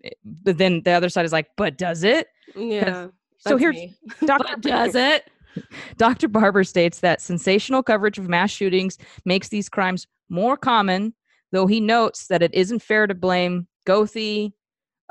it- 0.00 0.18
but 0.24 0.58
then 0.58 0.82
the 0.84 0.92
other 0.92 1.08
side 1.08 1.24
is 1.24 1.32
like, 1.32 1.48
but 1.56 1.76
does 1.78 2.04
it? 2.04 2.28
Yeah. 2.54 3.08
So 3.38 3.56
here's. 3.56 3.76
Dr. 4.24 4.56
Does 4.60 4.94
it? 4.94 5.30
Dr. 5.96 6.28
Barber 6.28 6.64
states 6.64 7.00
that 7.00 7.20
sensational 7.20 7.82
coverage 7.82 8.18
of 8.18 8.28
mass 8.28 8.50
shootings 8.50 8.98
makes 9.24 9.48
these 9.48 9.68
crimes 9.68 10.06
more 10.28 10.56
common, 10.56 11.14
though 11.52 11.66
he 11.66 11.80
notes 11.80 12.26
that 12.28 12.42
it 12.42 12.52
isn't 12.54 12.82
fair 12.82 13.06
to 13.06 13.14
blame 13.14 13.66
Goethe, 13.86 14.52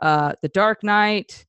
uh, 0.02 0.34
The 0.42 0.50
Dark 0.50 0.84
Knight, 0.84 1.46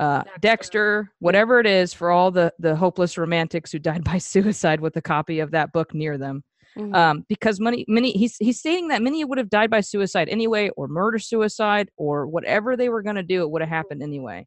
uh, 0.00 0.22
Dexter. 0.22 0.38
Dexter, 0.40 1.12
whatever 1.18 1.60
it 1.60 1.66
is, 1.66 1.92
for 1.92 2.10
all 2.10 2.30
the, 2.30 2.52
the 2.58 2.74
hopeless 2.74 3.18
romantics 3.18 3.70
who 3.70 3.78
died 3.78 4.02
by 4.04 4.18
suicide 4.18 4.80
with 4.80 4.96
a 4.96 5.02
copy 5.02 5.40
of 5.40 5.50
that 5.52 5.72
book 5.72 5.94
near 5.94 6.16
them. 6.18 6.42
Mhm. 6.78 6.94
Um, 6.94 7.26
because 7.28 7.58
many, 7.58 7.84
many, 7.88 8.12
he's, 8.12 8.36
he's 8.36 8.58
stating 8.58 8.88
that 8.88 9.02
many 9.02 9.24
would 9.24 9.38
have 9.38 9.50
died 9.50 9.70
by 9.70 9.80
suicide 9.80 10.28
anyway, 10.28 10.70
or 10.76 10.86
murder 10.88 11.18
suicide, 11.18 11.90
or 11.96 12.26
whatever 12.26 12.76
they 12.76 12.88
were 12.88 13.02
going 13.02 13.16
to 13.16 13.22
do, 13.22 13.42
it 13.42 13.50
would 13.50 13.62
have 13.62 13.68
happened 13.68 14.02
anyway. 14.02 14.46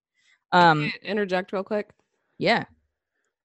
Um, 0.51 0.93
interject 1.03 1.51
real 1.51 1.63
quick 1.63 1.89
yeah. 2.37 2.65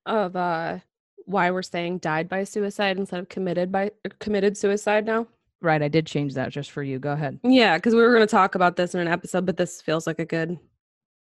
of 0.06 0.36
uh 0.36 0.78
why 1.24 1.50
we're 1.50 1.62
saying 1.62 1.98
died 1.98 2.28
by 2.28 2.44
suicide 2.44 2.96
instead 2.96 3.20
of 3.20 3.28
committed 3.28 3.70
by 3.70 3.90
committed 4.18 4.56
suicide 4.56 5.04
now. 5.04 5.26
Right. 5.60 5.82
I 5.82 5.88
did 5.88 6.06
change 6.06 6.34
that 6.34 6.50
just 6.50 6.70
for 6.70 6.82
you. 6.82 6.98
Go 6.98 7.12
ahead. 7.12 7.38
Yeah, 7.42 7.76
because 7.76 7.94
we 7.94 8.00
were 8.00 8.14
going 8.14 8.26
to 8.26 8.30
talk 8.30 8.54
about 8.54 8.76
this 8.76 8.94
in 8.94 9.00
an 9.00 9.08
episode, 9.08 9.44
but 9.44 9.56
this 9.56 9.82
feels 9.82 10.06
like 10.06 10.20
a 10.20 10.24
good 10.24 10.58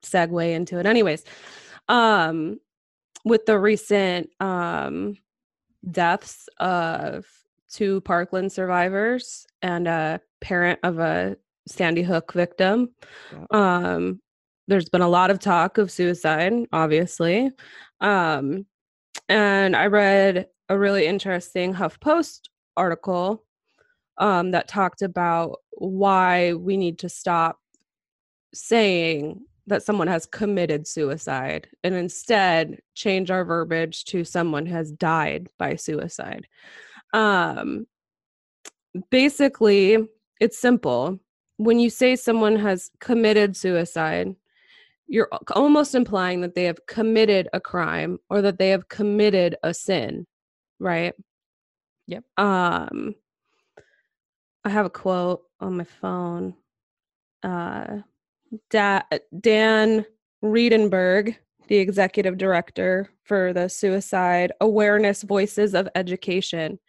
segue 0.04 0.54
into 0.54 0.78
it. 0.78 0.86
Anyways, 0.86 1.24
um, 1.88 2.60
with 3.24 3.44
the 3.44 3.58
recent 3.58 4.30
um 4.40 5.16
deaths 5.90 6.48
of 6.58 7.26
two 7.72 8.00
Parkland 8.02 8.52
survivors 8.52 9.46
and 9.62 9.86
a 9.88 10.20
parent 10.40 10.80
of 10.82 10.98
a 10.98 11.36
Sandy 11.66 12.02
Hook 12.02 12.32
victim, 12.32 12.90
um, 13.50 14.20
there's 14.68 14.88
been 14.88 15.02
a 15.02 15.08
lot 15.08 15.30
of 15.30 15.38
talk 15.38 15.78
of 15.78 15.90
suicide, 15.90 16.52
obviously. 16.72 17.50
Um, 18.00 18.66
and 19.28 19.74
I 19.74 19.86
read 19.86 20.46
a 20.68 20.78
really 20.78 21.06
interesting 21.06 21.74
HuffPost 21.74 22.42
article 22.76 23.44
um, 24.18 24.52
that 24.52 24.68
talked 24.68 25.02
about 25.02 25.58
why 25.72 26.54
we 26.54 26.76
need 26.76 26.98
to 27.00 27.08
stop 27.08 27.58
saying 28.54 29.42
that 29.66 29.82
someone 29.82 30.08
has 30.08 30.26
committed 30.26 30.86
suicide 30.86 31.68
and 31.84 31.94
instead 31.94 32.80
change 32.94 33.30
our 33.30 33.44
verbiage 33.44 34.04
to 34.04 34.24
someone 34.24 34.66
has 34.66 34.90
died 34.92 35.48
by 35.58 35.76
suicide. 35.76 36.46
Um, 37.12 37.86
basically, 39.10 39.98
it's 40.40 40.58
simple. 40.58 41.18
When 41.56 41.78
you 41.78 41.90
say 41.90 42.16
someone 42.16 42.56
has 42.56 42.90
committed 43.00 43.56
suicide, 43.56 44.34
you're 45.06 45.28
almost 45.52 45.94
implying 45.94 46.40
that 46.42 46.54
they 46.54 46.64
have 46.64 46.86
committed 46.86 47.48
a 47.52 47.60
crime 47.60 48.18
or 48.30 48.42
that 48.42 48.58
they 48.58 48.70
have 48.70 48.88
committed 48.88 49.56
a 49.62 49.74
sin, 49.74 50.26
right? 50.78 51.14
Yep. 52.06 52.24
Um, 52.36 53.14
I 54.64 54.68
have 54.68 54.86
a 54.86 54.90
quote 54.90 55.42
on 55.60 55.76
my 55.76 55.84
phone. 55.84 56.54
Uh, 57.42 57.98
da- 58.70 59.02
Dan 59.38 60.04
Riedenberg, 60.44 61.36
the 61.70 61.78
executive 61.78 62.36
director 62.36 63.08
for 63.24 63.52
the 63.52 63.68
Suicide 63.68 64.52
Awareness 64.60 65.22
Voices 65.22 65.72
of 65.72 65.88
Education. 65.94 66.80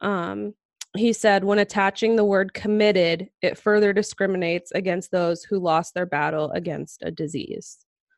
Um, 0.00 0.54
he 0.96 1.12
said, 1.12 1.44
when 1.44 1.58
attaching 1.58 2.16
the 2.16 2.24
word 2.24 2.54
committed, 2.54 3.28
it 3.42 3.58
further 3.58 3.92
discriminates 3.92 4.72
against 4.72 5.10
those 5.10 5.44
who 5.44 5.58
lost 5.58 5.92
their 5.92 6.06
battle 6.06 6.50
against 6.52 7.02
a 7.02 7.10
disease. 7.10 7.76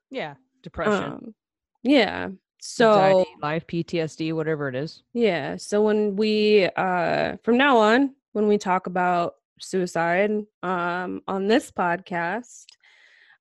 Yeah. 0.08 0.34
Depression. 0.62 1.12
Um, 1.12 1.34
yeah. 1.82 2.28
So, 2.60 2.92
anxiety, 2.92 3.30
life, 3.42 3.66
PTSD, 3.66 4.32
whatever 4.34 4.68
it 4.68 4.76
is. 4.76 5.02
yeah. 5.14 5.56
So, 5.56 5.82
when 5.82 6.14
we, 6.14 6.68
uh, 6.76 7.36
from 7.42 7.56
now 7.56 7.78
on, 7.78 8.14
when 8.32 8.46
we 8.46 8.58
talk 8.58 8.86
about 8.86 9.34
suicide 9.60 10.30
um, 10.62 11.22
on 11.26 11.48
this 11.48 11.70
podcast, 11.72 12.66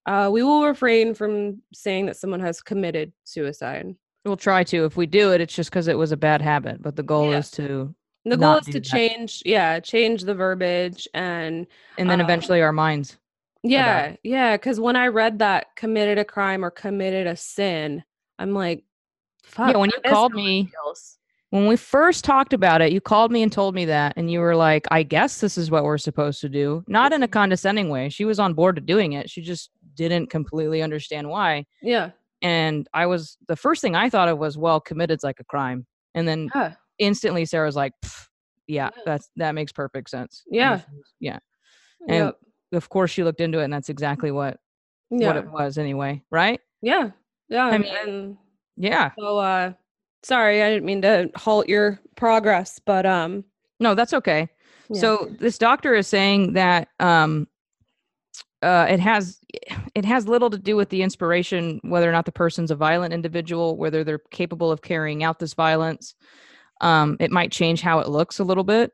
uh, 0.08 0.30
we 0.32 0.42
will 0.42 0.66
refrain 0.66 1.14
from 1.14 1.62
saying 1.74 2.08
that 2.08 2.18
someone 2.18 2.40
has 2.40 2.62
committed 2.62 3.12
suicide. 3.24 3.94
We'll 4.26 4.38
try 4.38 4.64
to. 4.66 4.86
If 4.86 4.98
we 4.98 5.06
do 5.06 5.32
it, 5.34 5.42
it's 5.42 5.54
just 5.56 5.70
because 5.70 5.88
it 5.88 5.98
was 5.98 6.12
a 6.12 6.18
bad 6.18 6.42
habit. 6.42 6.82
But 6.82 6.96
the 6.96 7.04
goal 7.04 7.32
Yeah. 7.32 7.38
is 7.38 7.52
to, 7.52 7.94
The 8.26 8.36
goal 8.38 8.58
is 8.58 8.66
to 8.66 8.72
that. 8.74 8.84
change, 8.84 9.44
yeah, 9.46 9.80
change 9.80 10.24
the 10.24 10.34
verbiage 10.36 11.08
and 11.14 11.68
and 11.98 12.10
then 12.10 12.20
Uh, 12.20 12.24
eventually 12.24 12.62
our 12.62 12.74
minds. 12.74 13.18
Yeah, 13.64 14.16
yeah. 14.24 14.56
Because 14.58 14.80
when 14.80 14.96
I 14.96 15.08
read 15.08 15.40
that 15.40 15.76
committed 15.76 16.18
a 16.18 16.26
crime 16.26 16.64
or 16.64 16.72
committed 16.72 17.28
a 17.28 17.36
sin, 17.36 18.04
I'm 18.40 18.54
like, 18.54 18.84
fuck. 19.44 19.72
yeah. 19.72 19.78
When 19.78 19.90
you 19.90 20.02
called 20.10 20.34
me, 20.34 20.70
when 21.50 21.66
we 21.68 21.78
first 21.78 22.24
talked 22.26 22.52
about 22.54 22.82
it, 22.82 22.92
you 22.92 23.00
called 23.02 23.32
me 23.32 23.42
and 23.42 23.52
told 23.52 23.74
me 23.76 23.86
that, 23.86 24.14
and 24.18 24.30
you 24.30 24.40
were 24.42 24.56
like, 24.56 24.86
"I 24.92 25.04
guess 25.04 25.40
this 25.40 25.58
is 25.58 25.72
what 25.72 25.86
we're 25.86 25.98
supposed 25.98 26.42
to 26.42 26.50
do." 26.50 26.84
Not 26.88 27.14
in 27.14 27.24
a 27.24 27.28
condescending 27.28 27.88
way. 27.90 28.10
She 28.10 28.26
was 28.26 28.40
on 28.40 28.54
board 28.54 28.76
to 28.76 28.82
doing 28.82 29.14
it. 29.14 29.30
She 29.30 29.42
just 29.42 29.72
didn't 29.98 30.30
completely 30.30 30.82
understand 30.82 31.28
why. 31.30 31.66
Yeah, 31.82 32.12
And 32.42 32.88
I 32.94 33.06
was 33.08 33.38
the 33.48 33.56
first 33.58 33.82
thing 33.82 33.96
I 33.96 34.10
thought 34.10 34.30
of 34.30 34.38
was, 34.38 34.58
"Well, 34.58 34.80
committed's 34.80 35.24
like 35.24 35.40
a 35.40 35.44
crime," 35.44 35.86
and 36.16 36.28
then 36.28 36.50
yeah, 36.56 36.74
instantly 37.00 37.46
Sarah 37.46 37.66
was 37.66 37.76
like, 37.76 37.94
"Yeah, 38.68 38.90
Yeah. 38.96 39.02
that's 39.06 39.30
that 39.36 39.54
makes 39.56 39.72
perfect 39.72 40.10
sense." 40.10 40.44
Yeah. 40.50 40.76
was- 40.76 41.14
yeah. 41.20 41.40
And 42.08 42.26
yep, 42.28 42.36
of 42.74 42.90
course, 42.90 43.12
she 43.12 43.24
looked 43.24 43.42
into 43.42 43.60
it, 43.60 43.64
and 43.66 43.74
that's 43.74 43.90
exactly 43.90 44.32
what 44.32 44.60
yeah, 45.10 45.28
what 45.28 45.38
it 45.38 45.50
was 45.50 45.78
anyway, 45.78 46.24
right? 46.32 46.62
yeah, 46.82 47.10
yeah. 47.50 47.66
I 47.66 47.78
mean- 47.78 47.96
and 47.96 48.38
Yeah. 48.76 49.12
so, 49.18 49.38
uh, 49.40 49.74
sorry, 50.24 50.62
I 50.62 50.70
didn't 50.70 50.86
mean 50.86 51.02
to 51.02 51.32
halt 51.36 51.68
your 51.68 52.00
progress, 52.16 52.80
but 52.86 53.06
um, 53.06 53.44
No, 53.80 53.94
that's 53.96 54.14
okay. 54.14 54.50
So 54.94 55.28
this 55.40 55.58
doctor 55.58 55.94
is 55.96 56.08
saying 56.08 56.54
that 56.54 56.88
um, 57.00 57.48
uh, 58.62 58.88
it 58.90 59.00
has 59.00 59.40
it 59.94 60.06
has 60.06 60.28
little 60.28 60.50
to 60.50 60.58
do 60.58 60.76
with 60.76 60.90
the 60.90 61.04
inspiration, 61.04 61.80
whether 61.84 62.10
or 62.10 62.12
not 62.12 62.26
the 62.26 62.32
person's 62.32 62.72
a 62.72 62.76
violent 62.76 63.14
individual, 63.14 63.78
whether 63.78 64.04
they're 64.04 64.22
capable 64.32 64.72
of 64.72 64.82
carrying 64.82 65.24
out 65.24 65.40
this 65.40 65.54
violence. 65.54 66.16
Um, 66.82 67.18
it 67.20 67.32
might 67.32 67.52
change 67.52 67.82
how 67.82 68.00
it 68.00 68.08
looks 68.08 68.40
a 68.40 68.44
little 68.44 68.64
bit, 68.64 68.92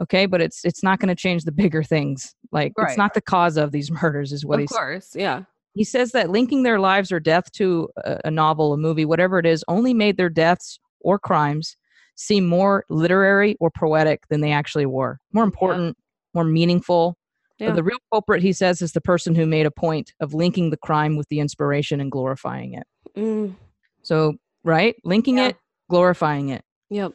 okay, 0.00 0.26
but 0.26 0.40
it's 0.40 0.64
it's 0.64 0.82
not 0.82 0.98
going 0.98 1.08
to 1.08 1.14
change 1.14 1.44
the 1.44 1.52
bigger 1.52 1.82
things. 1.82 2.34
Like 2.52 2.72
Right. 2.76 2.88
it's 2.88 2.98
not 2.98 3.14
the 3.14 3.20
cause 3.20 3.56
of 3.56 3.72
these 3.72 3.90
murders, 4.02 4.32
is 4.32 4.44
what 4.44 4.58
he's 4.58 4.70
of 4.70 4.74
he's 4.74 4.78
course, 4.78 5.16
yeah, 5.16 5.44
he 5.74 5.84
says 5.84 6.12
that 6.12 6.30
linking 6.30 6.62
their 6.62 6.80
lives 6.80 7.10
or 7.12 7.20
death 7.20 7.50
to 7.52 7.88
a, 8.04 8.20
a 8.26 8.30
novel, 8.30 8.72
a 8.72 8.76
movie, 8.76 9.04
whatever 9.04 9.38
it 9.38 9.46
is, 9.46 9.64
only 9.68 9.94
made 9.94 10.16
their 10.16 10.30
deaths 10.30 10.78
or 11.00 11.18
crimes 11.18 11.76
seem 12.16 12.46
more 12.46 12.84
literary 12.90 13.56
or 13.60 13.70
poetic 13.70 14.26
than 14.28 14.40
they 14.40 14.50
actually 14.52 14.86
were. 14.86 15.18
More 15.32 15.44
important, 15.44 15.96
more 16.34 16.44
meaningful. 16.44 17.16
Yeah. 17.58 17.72
The 17.72 17.82
real 17.82 17.98
culprit, 18.12 18.42
he 18.42 18.52
says, 18.52 18.80
is 18.82 18.92
the 18.92 19.00
person 19.00 19.34
who 19.34 19.44
made 19.46 19.66
a 19.66 19.70
point 19.70 20.12
of 20.20 20.32
linking 20.34 20.70
the 20.70 20.76
crime 20.76 21.16
with 21.16 21.28
the 21.28 21.40
inspiration 21.40 22.00
and 22.00 22.10
glorifying 22.10 22.74
it. 22.74 22.86
Mm, 23.16 23.56
So, 24.02 24.34
right? 24.64 24.94
Linking 25.04 25.38
Yeah. 25.38 25.48
it, 25.48 25.56
glorifying 25.90 26.50
it. 26.50 26.62
yep, 26.90 27.12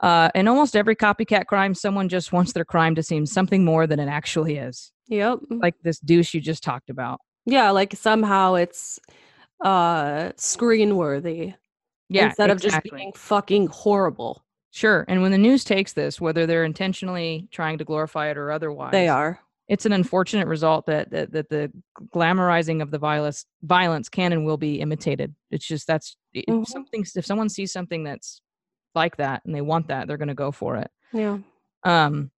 Uh, 0.00 0.30
in 0.34 0.48
almost 0.48 0.76
every 0.76 0.96
copycat 0.96 1.46
crime, 1.46 1.74
someone 1.74 2.08
just 2.08 2.32
wants 2.32 2.52
their 2.52 2.64
crime 2.64 2.94
to 2.94 3.02
seem 3.02 3.26
something 3.26 3.64
more 3.64 3.86
than 3.86 3.98
it 4.00 4.08
actually 4.08 4.56
is. 4.56 4.92
yep. 5.08 5.38
Like 5.50 5.74
this 5.82 5.98
douche 5.98 6.32
you 6.34 6.40
just 6.40 6.62
talked 6.62 6.88
about. 6.90 7.20
Yeah, 7.46 7.70
like 7.70 7.94
somehow 7.94 8.54
it's 8.54 8.98
uh 9.64 10.32
screen 10.36 10.96
worthy 10.96 11.52
Yeah. 12.08 12.26
instead 12.26 12.50
of 12.50 12.58
exactly. 12.58 12.90
just 12.90 12.96
being 12.96 13.12
fucking 13.14 13.66
horrible. 13.68 14.42
Sure. 14.70 15.04
And 15.08 15.20
when 15.20 15.32
the 15.32 15.38
news 15.38 15.64
takes 15.64 15.92
this, 15.94 16.20
whether 16.20 16.46
they're 16.46 16.64
intentionally 16.64 17.48
trying 17.50 17.76
to 17.78 17.84
glorify 17.84 18.30
it 18.30 18.36
or 18.38 18.52
otherwise, 18.52 18.92
They 18.92 19.08
are. 19.08 19.40
It's 19.70 19.86
an 19.86 19.92
unfortunate 19.92 20.48
result 20.48 20.86
that 20.86 21.10
that, 21.12 21.30
that 21.30 21.48
the 21.48 21.70
glamorizing 22.12 22.82
of 22.82 22.90
the 22.90 22.98
violence 22.98 23.46
violence 23.62 24.08
can 24.08 24.32
and 24.32 24.44
will 24.44 24.56
be 24.56 24.80
imitated. 24.80 25.32
It's 25.52 25.64
just 25.64 25.86
that's 25.86 26.16
if 26.34 26.44
Mhm. 26.46 26.66
something 26.66 27.06
if 27.14 27.24
someone 27.24 27.48
sees 27.48 27.72
something 27.72 28.02
that's 28.02 28.42
like 28.96 29.16
that 29.18 29.44
and 29.44 29.54
they 29.54 29.60
want 29.60 29.86
that, 29.86 30.08
they're 30.08 30.16
going 30.16 30.26
to 30.26 30.34
go 30.34 30.50
for 30.50 30.76
it. 30.76 30.90
Yeah. 31.12 31.38
Um, 31.84 32.32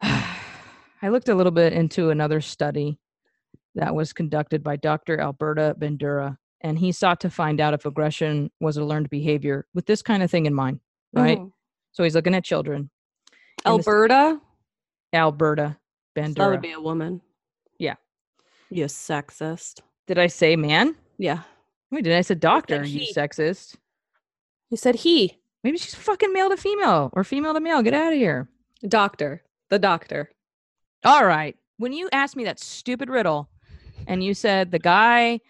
I 0.02 1.08
looked 1.08 1.28
a 1.28 1.34
little 1.34 1.50
bit 1.52 1.72
into 1.72 2.10
another 2.10 2.40
study 2.40 2.98
that 3.74 3.94
was 3.96 4.12
conducted 4.12 4.62
by 4.62 4.76
Dr. 4.76 5.20
Alberta 5.20 5.74
Bandura, 5.78 6.38
and 6.60 6.78
he 6.78 6.92
sought 6.92 7.20
to 7.22 7.30
find 7.30 7.60
out 7.60 7.74
if 7.74 7.84
aggression 7.84 8.50
was 8.60 8.76
a 8.76 8.84
learned 8.84 9.10
behavior 9.10 9.66
with 9.74 9.86
this 9.86 10.02
kind 10.02 10.22
of 10.22 10.30
thing 10.30 10.46
in 10.46 10.54
mind, 10.54 10.78
right? 11.12 11.38
Mhm. 11.38 11.52
So 11.90 12.04
he's 12.04 12.14
looking 12.14 12.34
at 12.34 12.44
children. 12.44 12.90
And 13.64 13.84
Alberta? 15.16 15.76
Alberta 16.16 16.34
That 16.34 16.50
would 16.50 16.62
be 16.62 16.72
a 16.72 16.80
woman. 16.80 17.20
Yeah. 17.78 17.94
You 18.70 18.84
sexist. 18.86 19.80
Did 20.06 20.18
I 20.18 20.26
say 20.28 20.56
man? 20.56 20.94
Yeah. 21.18 21.40
Wait, 21.90 22.04
did 22.04 22.14
I 22.14 22.20
say 22.22 22.34
doctor? 22.34 22.84
You 22.84 23.06
sexist. 23.12 23.76
You 24.70 24.76
said 24.76 24.94
he. 24.96 25.38
Maybe 25.62 25.78
she's 25.78 25.94
fucking 25.94 26.32
male 26.32 26.48
to 26.50 26.56
female 26.56 27.10
or 27.12 27.24
female 27.24 27.54
to 27.54 27.60
male. 27.60 27.82
Get 27.82 27.94
out 27.94 28.12
of 28.12 28.18
here. 28.18 28.48
Doctor. 28.88 29.42
The 29.68 29.78
doctor. 29.78 30.30
All 31.04 31.24
right. 31.26 31.56
When 31.78 31.92
you 31.92 32.08
asked 32.12 32.36
me 32.36 32.44
that 32.44 32.58
stupid 32.60 33.08
riddle 33.10 33.48
and 34.06 34.22
you 34.22 34.32
said 34.34 34.70
the 34.70 34.78
guy 34.78 35.40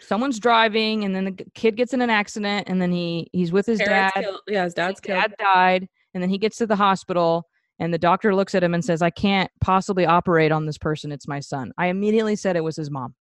someone's 0.00 0.38
driving 0.38 1.04
and 1.04 1.14
then 1.14 1.24
the 1.24 1.32
kid 1.54 1.76
gets 1.76 1.94
in 1.94 2.02
an 2.02 2.10
accident 2.10 2.68
and 2.68 2.80
then 2.80 2.92
he 2.92 3.28
he's 3.32 3.52
with 3.52 3.66
his 3.66 3.78
Parents 3.80 4.14
dad 4.14 4.22
killed- 4.22 4.40
Yeah, 4.46 4.64
his 4.64 4.74
dad's 4.74 4.92
his 4.98 5.00
killed. 5.00 5.20
dad 5.22 5.34
died 5.38 5.88
and 6.14 6.22
then 6.22 6.28
he 6.30 6.38
gets 6.38 6.58
to 6.58 6.66
the 6.66 6.76
hospital 6.76 7.48
and 7.82 7.92
the 7.92 7.98
doctor 7.98 8.32
looks 8.34 8.54
at 8.54 8.62
him 8.62 8.74
and 8.74 8.84
says 8.84 9.02
i 9.02 9.10
can't 9.10 9.50
possibly 9.60 10.06
operate 10.06 10.52
on 10.52 10.66
this 10.66 10.78
person 10.78 11.10
it's 11.10 11.26
my 11.28 11.40
son 11.40 11.72
i 11.76 11.86
immediately 11.88 12.36
said 12.36 12.54
it 12.56 12.62
was 12.64 12.76
his 12.76 12.90
mom 12.90 13.14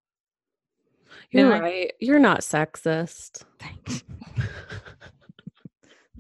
You're 1.32 1.54
I? 1.54 1.60
right. 1.60 1.94
You're 2.00 2.20
not 2.20 2.42
sexist. 2.42 3.44
thanks 3.60 4.04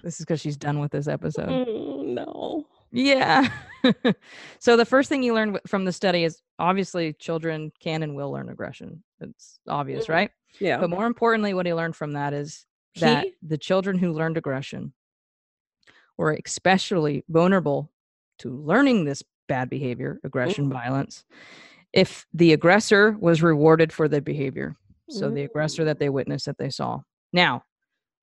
this 0.03 0.19
is 0.19 0.25
because 0.25 0.41
she's 0.41 0.57
done 0.57 0.79
with 0.79 0.91
this 0.91 1.07
episode 1.07 1.47
Mm, 1.47 2.05
no. 2.15 2.65
yeah 2.91 3.47
so 4.59 4.75
the 4.75 4.85
first 4.85 5.09
thing 5.09 5.21
you 5.23 5.33
learn 5.33 5.57
from 5.67 5.85
the 5.85 5.91
study 5.91 6.23
is 6.23 6.41
obviously 6.59 7.13
children 7.13 7.71
can 7.79 8.01
and 8.03 8.15
will 8.15 8.31
learn 8.31 8.49
aggression 8.49 9.03
it's 9.19 9.59
obvious 9.67 10.05
Mhm. 10.07 10.09
right 10.09 10.31
Yeah. 10.59 10.77
but 10.79 10.89
more 10.89 11.05
importantly 11.05 11.53
what 11.53 11.65
he 11.67 11.73
learned 11.73 11.95
from 11.95 12.13
that 12.13 12.33
is 12.33 12.65
that 12.99 13.25
He? 13.25 13.33
the 13.43 13.57
children 13.57 13.97
who 13.97 14.11
learned 14.11 14.37
aggression 14.37 14.93
were 16.17 16.37
especially 16.45 17.23
vulnerable 17.29 17.91
to 18.41 18.61
learning 18.63 19.05
this 19.05 19.23
bad 19.47 19.69
behavior, 19.69 20.19
aggression, 20.23 20.67
Mm. 20.69 20.73
violence, 20.73 21.25
if 21.93 22.25
the 22.33 22.53
aggressor 22.53 23.17
was 23.19 23.41
rewarded 23.43 23.91
for 23.91 24.07
the 24.07 24.21
behavior. 24.21 24.75
So 25.09 25.29
the 25.29 25.43
aggressor 25.43 25.81
Mm. 25.83 25.85
that 25.87 25.99
they 25.99 26.09
witnessed 26.09 26.45
that 26.45 26.57
they 26.57 26.69
saw. 26.69 27.01
Now, 27.33 27.63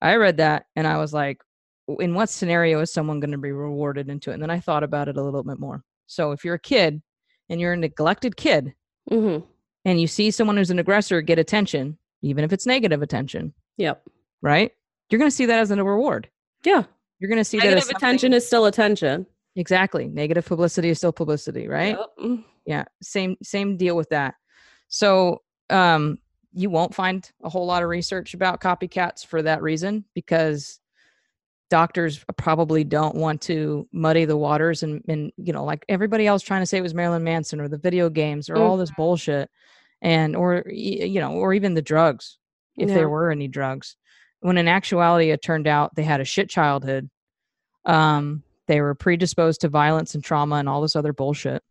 I 0.01 0.15
read 0.15 0.37
that 0.37 0.65
and 0.75 0.87
I 0.87 0.97
was 0.97 1.13
like, 1.13 1.41
in 1.99 2.13
what 2.15 2.29
scenario 2.29 2.79
is 2.79 2.91
someone 2.91 3.19
going 3.19 3.31
to 3.31 3.37
be 3.37 3.51
rewarded 3.51 4.09
into 4.09 4.31
it? 4.31 4.35
And 4.35 4.41
then 4.43 4.49
I 4.49 4.59
thought 4.59 4.83
about 4.83 5.07
it 5.07 5.17
a 5.17 5.21
little 5.23 5.43
bit 5.43 5.59
more. 5.59 5.83
So 6.07 6.31
if 6.31 6.43
you're 6.43 6.55
a 6.55 6.59
kid 6.59 7.01
and 7.49 7.59
you're 7.61 7.73
a 7.73 7.77
neglected 7.77 8.35
kid 8.37 8.73
Mm-hmm. 9.11 9.45
and 9.85 10.01
you 10.01 10.07
see 10.07 10.29
someone 10.31 10.57
who's 10.57 10.69
an 10.71 10.79
aggressor 10.79 11.21
get 11.21 11.37
attention, 11.39 11.97
even 12.21 12.43
if 12.43 12.51
it's 12.53 12.65
negative 12.65 13.01
attention, 13.01 13.53
Yep. 13.77 14.03
right? 14.41 14.71
You're 15.09 15.19
going 15.19 15.29
to 15.31 15.35
see 15.35 15.45
that 15.47 15.59
as 15.59 15.69
a 15.71 15.83
reward. 15.83 16.29
Yeah. 16.63 16.83
You're 17.19 17.29
going 17.29 17.37
to 17.39 17.43
see 17.43 17.57
that 17.57 17.65
Negative 17.65 17.83
as 17.83 17.89
attention 17.89 18.33
is 18.33 18.45
still 18.47 18.65
attention. 18.65 19.25
Exactly 19.55 20.07
negative 20.07 20.45
publicity 20.45 20.89
is 20.89 20.97
still 20.97 21.11
publicity, 21.11 21.67
right? 21.67 21.97
Yep. 22.19 22.39
Yeah, 22.65 22.83
same 23.01 23.35
same 23.43 23.77
deal 23.77 23.95
with 23.95 24.09
that. 24.09 24.35
So, 24.87 25.41
um, 25.69 26.17
you 26.51 26.69
won't 26.69 26.95
find 26.95 27.29
a 27.43 27.49
whole 27.49 27.65
lot 27.65 27.83
of 27.83 27.89
research 27.89 28.33
about 28.33 28.59
copycats 28.61 29.25
for 29.25 29.41
that 29.43 29.61
reason 29.61 30.05
because 30.15 30.79
doctors 31.69 32.25
probably 32.37 32.83
don't 32.83 33.15
want 33.15 33.41
to 33.41 33.87
muddy 33.91 34.25
the 34.25 34.37
waters 34.37 34.81
and 34.81 35.03
and 35.07 35.31
you 35.37 35.53
know 35.53 35.63
like 35.63 35.85
everybody 35.87 36.25
else 36.25 36.41
trying 36.41 36.61
to 36.61 36.65
say 36.65 36.79
it 36.79 36.81
was 36.81 36.95
Marilyn 36.95 37.23
Manson 37.23 37.61
or 37.61 37.67
the 37.67 37.77
video 37.77 38.09
games 38.09 38.49
or 38.49 38.57
all 38.57 38.77
this 38.77 38.91
bullshit 38.97 39.49
and 40.01 40.35
or 40.35 40.63
you 40.67 41.19
know 41.19 41.33
or 41.33 41.53
even 41.53 41.75
the 41.75 41.81
drugs 41.81 42.39
if 42.77 42.89
Yeah. 42.89 42.95
there 42.95 43.09
were 43.09 43.29
any 43.31 43.47
drugs 43.47 43.95
when 44.39 44.57
in 44.57 44.67
actuality 44.67 45.29
it 45.29 45.41
turned 45.43 45.67
out 45.67 45.93
they 45.95 46.03
had 46.03 46.21
a 46.21 46.25
shit 46.25 46.49
childhood 46.49 47.09
um 47.85 48.41
they 48.69 48.79
were 48.79 48.95
predisposed 48.95 49.59
to 49.59 49.67
violence 49.67 50.15
and 50.15 50.23
trauma 50.23 50.55
and 50.55 50.69
all 50.69 50.81
this 50.81 50.95
other 50.95 51.11
bullshit 51.11 51.61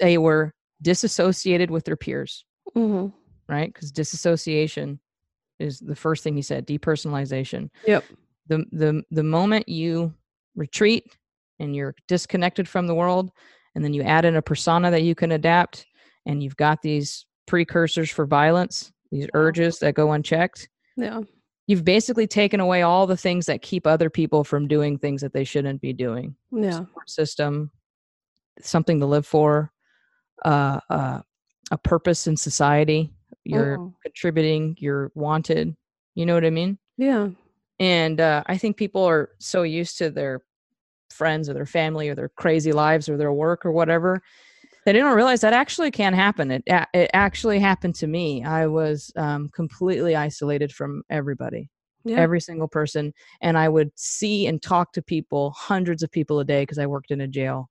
they 0.00 0.16
were 0.16 0.54
disassociated 0.80 1.70
with 1.70 1.84
their 1.84 1.96
peers 1.96 2.46
hmm 2.72 3.08
right? 3.52 3.72
Because 3.72 3.92
disassociation 3.92 4.98
is 5.58 5.78
the 5.78 5.94
first 5.94 6.24
thing 6.24 6.34
he 6.34 6.42
said. 6.42 6.66
Depersonalization. 6.66 7.70
Yep. 7.86 8.04
The 8.48 8.64
the 8.72 9.02
the 9.10 9.22
moment 9.22 9.68
you 9.68 10.14
retreat 10.56 11.16
and 11.60 11.76
you're 11.76 11.94
disconnected 12.08 12.68
from 12.68 12.86
the 12.86 12.94
world, 12.94 13.30
and 13.74 13.84
then 13.84 13.94
you 13.94 14.02
add 14.02 14.24
in 14.24 14.36
a 14.36 14.42
persona 14.42 14.90
that 14.90 15.02
you 15.02 15.14
can 15.14 15.32
adapt, 15.32 15.86
and 16.26 16.42
you've 16.42 16.56
got 16.56 16.82
these 16.82 17.26
precursors 17.46 18.10
for 18.10 18.26
violence, 18.26 18.92
these 19.10 19.28
urges 19.34 19.78
that 19.78 19.94
go 19.94 20.12
unchecked. 20.12 20.68
Yeah. 20.96 21.20
You've 21.72 21.86
basically 21.86 22.26
taken 22.26 22.60
away 22.60 22.82
all 22.82 23.06
the 23.06 23.16
things 23.16 23.46
that 23.46 23.62
keep 23.62 23.86
other 23.86 24.10
people 24.10 24.44
from 24.44 24.68
doing 24.68 24.98
things 24.98 25.22
that 25.22 25.32
they 25.32 25.42
shouldn't 25.42 25.80
be 25.80 25.94
doing. 25.94 26.36
Yeah. 26.50 26.72
Support 26.72 27.08
system, 27.08 27.70
something 28.60 29.00
to 29.00 29.06
live 29.06 29.26
for, 29.26 29.72
uh, 30.44 30.80
uh, 30.90 31.22
a 31.70 31.78
purpose 31.78 32.26
in 32.26 32.36
society. 32.36 33.14
You're 33.44 33.78
Mhm. 33.78 33.94
contributing. 34.02 34.76
You're 34.80 35.12
wanted. 35.14 35.74
You 36.14 36.26
know 36.26 36.34
what 36.34 36.44
I 36.44 36.50
mean? 36.50 36.76
Yeah. 36.98 37.30
And 37.80 38.20
uh, 38.20 38.42
I 38.44 38.58
think 38.58 38.76
people 38.76 39.04
are 39.04 39.30
so 39.38 39.62
used 39.62 39.96
to 39.96 40.10
their 40.10 40.42
friends 41.08 41.48
or 41.48 41.54
their 41.54 41.64
family 41.64 42.10
or 42.10 42.14
their 42.14 42.28
crazy 42.28 42.72
lives 42.72 43.08
or 43.08 43.16
their 43.16 43.32
work 43.32 43.64
or 43.64 43.72
whatever 43.72 44.20
they 44.84 44.92
didn't 44.92 45.14
realize 45.14 45.40
that 45.42 45.52
actually 45.52 45.90
can 45.90 46.12
happen. 46.12 46.50
It 46.50 46.62
it 46.66 47.10
actually 47.14 47.58
happened 47.58 47.94
to 47.96 48.06
me. 48.06 48.44
I 48.44 48.66
was 48.66 49.12
um, 49.16 49.48
completely 49.54 50.16
isolated 50.16 50.72
from 50.72 51.02
everybody, 51.10 51.70
Yeah. 52.04 52.16
every 52.18 52.40
single 52.40 52.68
person, 52.68 53.12
and 53.40 53.56
I 53.56 53.68
would 53.68 53.90
see 53.94 54.46
and 54.46 54.60
talk 54.60 54.92
to 54.92 55.02
people, 55.02 55.52
hundreds 55.56 56.02
of 56.02 56.10
people 56.10 56.40
a 56.40 56.44
day, 56.44 56.62
because 56.62 56.78
I 56.78 56.86
worked 56.86 57.10
in 57.10 57.20
a 57.20 57.28
jail. 57.28 57.68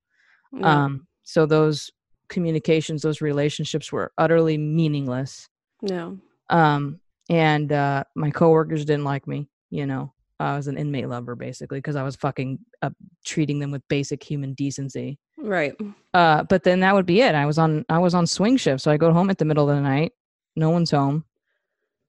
Um, 0.64 1.08
so 1.24 1.46
those 1.46 1.90
communications, 2.28 3.02
those 3.02 3.22
relationships 3.22 3.92
were 3.92 4.12
utterly 4.18 4.58
meaningless. 4.58 5.48
No. 5.82 6.18
Um, 6.50 7.00
and 7.30 7.72
uh, 7.72 8.04
my 8.16 8.32
coworkers 8.32 8.84
didn't 8.86 9.06
like 9.06 9.28
me. 9.28 9.50
You 9.70 9.86
know, 9.86 10.14
I 10.40 10.58
was 10.58 10.68
an 10.68 10.78
inmate 10.78 11.08
lover 11.08 11.36
basically 11.36 11.78
because 11.78 11.96
I 11.96 12.04
was 12.04 12.16
fucking 12.18 12.60
uh, 12.82 12.90
treating 13.26 13.60
them 13.60 13.72
with 13.72 13.88
basic 13.88 14.22
human 14.24 14.54
decency. 14.54 15.18
Right. 15.42 15.74
Uh, 16.14 16.44
but 16.44 16.64
then 16.64 16.82
that 16.82 16.94
would 16.94 17.06
be 17.06 17.22
it. 17.22 17.36
I 17.36 17.46
was 17.46 17.58
on 17.58 17.86
I 17.90 18.00
was 18.00 18.14
on 18.14 18.28
swing 18.28 18.58
shift, 18.58 18.82
so 18.82 18.92
I 18.92 18.98
go 18.98 19.12
home 19.14 19.30
at 19.30 19.38
the 19.38 19.46
middle 19.46 19.70
of 19.70 19.76
the 19.76 19.82
night. 19.82 20.12
No 20.56 20.70
one's 20.70 20.92
home. 20.92 21.26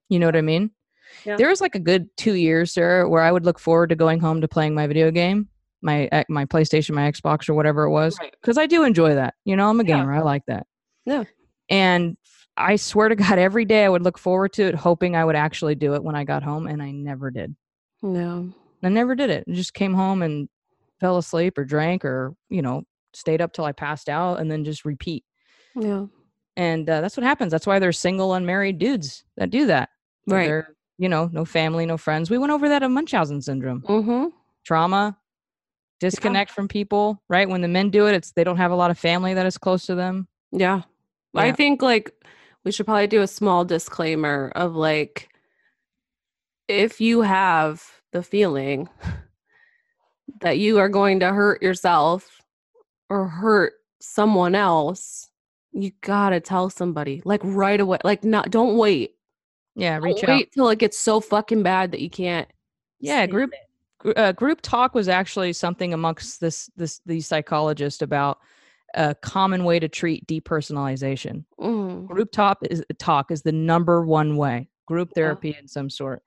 You 0.09 0.19
know 0.19 0.27
what 0.27 0.35
I 0.35 0.41
mean? 0.41 0.71
Yeah. 1.25 1.37
There 1.37 1.49
was 1.49 1.61
like 1.61 1.75
a 1.75 1.79
good 1.79 2.09
two 2.17 2.33
years 2.35 2.73
there 2.73 3.07
where 3.07 3.21
I 3.23 3.31
would 3.31 3.45
look 3.45 3.59
forward 3.59 3.89
to 3.89 3.95
going 3.95 4.19
home 4.19 4.41
to 4.41 4.47
playing 4.47 4.75
my 4.75 4.87
video 4.87 5.09
game, 5.11 5.47
my 5.81 6.07
uh, 6.11 6.23
my 6.29 6.45
PlayStation, 6.45 6.95
my 6.95 7.09
Xbox, 7.11 7.47
or 7.49 7.53
whatever 7.53 7.83
it 7.83 7.91
was, 7.91 8.17
Right. 8.19 8.33
because 8.41 8.57
I 8.57 8.65
do 8.67 8.83
enjoy 8.83 9.15
that. 9.15 9.35
You 9.45 9.55
know, 9.55 9.69
I'm 9.69 9.79
a 9.79 9.83
Yeah. 9.83 9.97
gamer. 9.97 10.13
I 10.13 10.21
like 10.21 10.43
that. 10.47 10.67
Yeah. 11.05 11.23
And 11.69 12.17
I 12.57 12.75
swear 12.75 13.09
to 13.09 13.15
God, 13.15 13.39
every 13.39 13.65
day 13.65 13.85
I 13.85 13.89
would 13.89 14.03
look 14.03 14.17
forward 14.17 14.53
to 14.53 14.63
it, 14.63 14.75
hoping 14.75 15.15
I 15.15 15.23
would 15.25 15.35
actually 15.35 15.75
do 15.75 15.93
it 15.95 16.03
when 16.03 16.15
I 16.15 16.23
got 16.23 16.43
home, 16.43 16.67
and 16.67 16.81
I 16.83 16.91
never 16.91 17.31
did. 17.31 17.55
No. 18.01 18.53
I 18.83 18.89
never 18.89 19.15
did 19.15 19.29
it. 19.29 19.45
I 19.49 19.53
just 19.53 19.73
came 19.73 19.93
home 19.93 20.21
and 20.21 20.49
fell 20.99 21.17
asleep 21.17 21.57
or 21.57 21.63
drank 21.65 22.03
or 22.05 22.33
you 22.49 22.61
know 22.61 22.83
stayed 23.13 23.41
up 23.41 23.53
till 23.53 23.65
I 23.65 23.71
passed 23.71 24.09
out, 24.09 24.39
and 24.39 24.51
then 24.51 24.63
just 24.63 24.85
repeat. 24.85 25.23
Yeah. 25.75 26.05
And 26.55 26.89
uh, 26.89 27.01
that's 27.01 27.17
what 27.17 27.23
happens. 27.23 27.51
That's 27.51 27.65
why 27.65 27.79
there's 27.79 27.97
single, 27.97 28.33
unmarried 28.33 28.77
dudes 28.77 29.23
that 29.37 29.49
do 29.49 29.65
that. 29.67 29.89
Right. 30.27 30.45
They're, 30.45 30.75
you 30.97 31.09
know, 31.09 31.29
no 31.31 31.45
family, 31.45 31.85
no 31.85 31.97
friends. 31.97 32.29
We 32.29 32.37
went 32.37 32.51
over 32.51 32.69
that 32.69 32.83
of 32.83 32.91
Munchausen 32.91 33.41
syndrome, 33.41 33.81
Mm-hmm. 33.81 34.27
trauma, 34.63 35.17
disconnect 35.99 36.51
from 36.51 36.67
people. 36.67 37.21
Right 37.27 37.49
when 37.49 37.61
the 37.61 37.67
men 37.67 37.89
do 37.89 38.05
it, 38.07 38.13
it's 38.13 38.31
they 38.33 38.43
don't 38.43 38.57
have 38.57 38.71
a 38.71 38.75
lot 38.75 38.91
of 38.91 38.99
family 38.99 39.33
that 39.33 39.45
is 39.47 39.57
close 39.57 39.87
to 39.87 39.95
them. 39.95 40.27
Yeah. 40.51 40.83
I 41.35 41.51
think 41.51 41.81
like 41.81 42.11
we 42.63 42.71
should 42.71 42.85
probably 42.85 43.07
do 43.07 43.23
a 43.23 43.27
small 43.27 43.65
disclaimer 43.65 44.51
of 44.55 44.75
like 44.75 45.29
if 46.67 47.01
you 47.01 47.21
have 47.21 47.83
the 48.11 48.21
feeling 48.21 48.87
that 50.41 50.59
you 50.59 50.77
are 50.77 50.89
going 50.89 51.19
to 51.21 51.33
hurt 51.33 51.61
yourself 51.63 52.42
or 53.13 53.27
hurt 53.27 53.73
someone 53.99 54.55
else, 54.55 55.29
you 55.71 55.91
gotta 56.01 56.39
tell 56.39 56.69
somebody 56.69 57.21
like 57.25 57.41
right 57.43 57.79
away. 57.79 57.99
Like 58.03 58.23
not 58.23 58.49
don't 58.51 58.77
wait. 58.77 59.11
Yeah, 59.75 59.95
Don't 59.95 60.03
reach 60.03 60.23
out. 60.23 60.29
wait 60.29 60.51
till 60.51 60.69
it 60.69 60.79
gets 60.79 60.99
so 60.99 61.19
fucking 61.19 61.63
bad 61.63 61.91
that 61.91 62.01
you 62.01 62.09
can't. 62.09 62.47
Yeah, 62.99 63.25
group 63.27 63.51
uh, 64.15 64.31
group 64.33 64.61
talk 64.61 64.93
was 64.93 65.07
actually 65.07 65.53
something 65.53 65.93
amongst 65.93 66.39
this 66.41 66.69
this 66.75 67.01
these 67.05 67.27
psychologists 67.27 68.01
about 68.01 68.39
a 68.95 69.15
common 69.15 69.63
way 69.63 69.79
to 69.79 69.87
treat 69.87 70.25
depersonalization. 70.27 71.43
Mm, 71.59 72.07
Group 72.07 72.31
talk 72.31 72.59
is 72.69 72.83
talk 72.99 73.31
is 73.31 73.41
the 73.41 73.51
number 73.51 74.05
one 74.05 74.37
way. 74.37 74.69
Group 74.85 75.09
Yeah. 75.09 75.21
therapy 75.21 75.55
in 75.59 75.67
some 75.67 75.89
sort. 75.89 76.21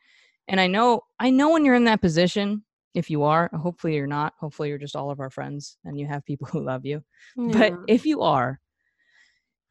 And 0.49 0.61
I 0.61 0.67
know 0.67 1.03
I 1.21 1.31
know 1.31 1.51
when 1.53 1.65
you're 1.65 1.75
in 1.77 1.85
that 1.85 2.01
position, 2.01 2.65
if 2.97 3.11
you 3.11 3.23
are, 3.25 3.51
hopefully 3.53 3.95
you're 3.95 4.07
not. 4.07 4.33
Hopefully 4.41 4.71
you're 4.71 4.79
just 4.79 4.97
all 4.97 5.11
of 5.11 5.21
our 5.21 5.31
friends 5.31 5.77
and 5.85 5.99
you 6.01 6.07
have 6.07 6.25
people 6.25 6.47
who 6.51 6.65
love 6.65 6.85
you. 6.85 7.03
But 7.37 7.73
if 7.87 8.07
you 8.07 8.23
are, 8.23 8.59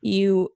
you 0.01 0.49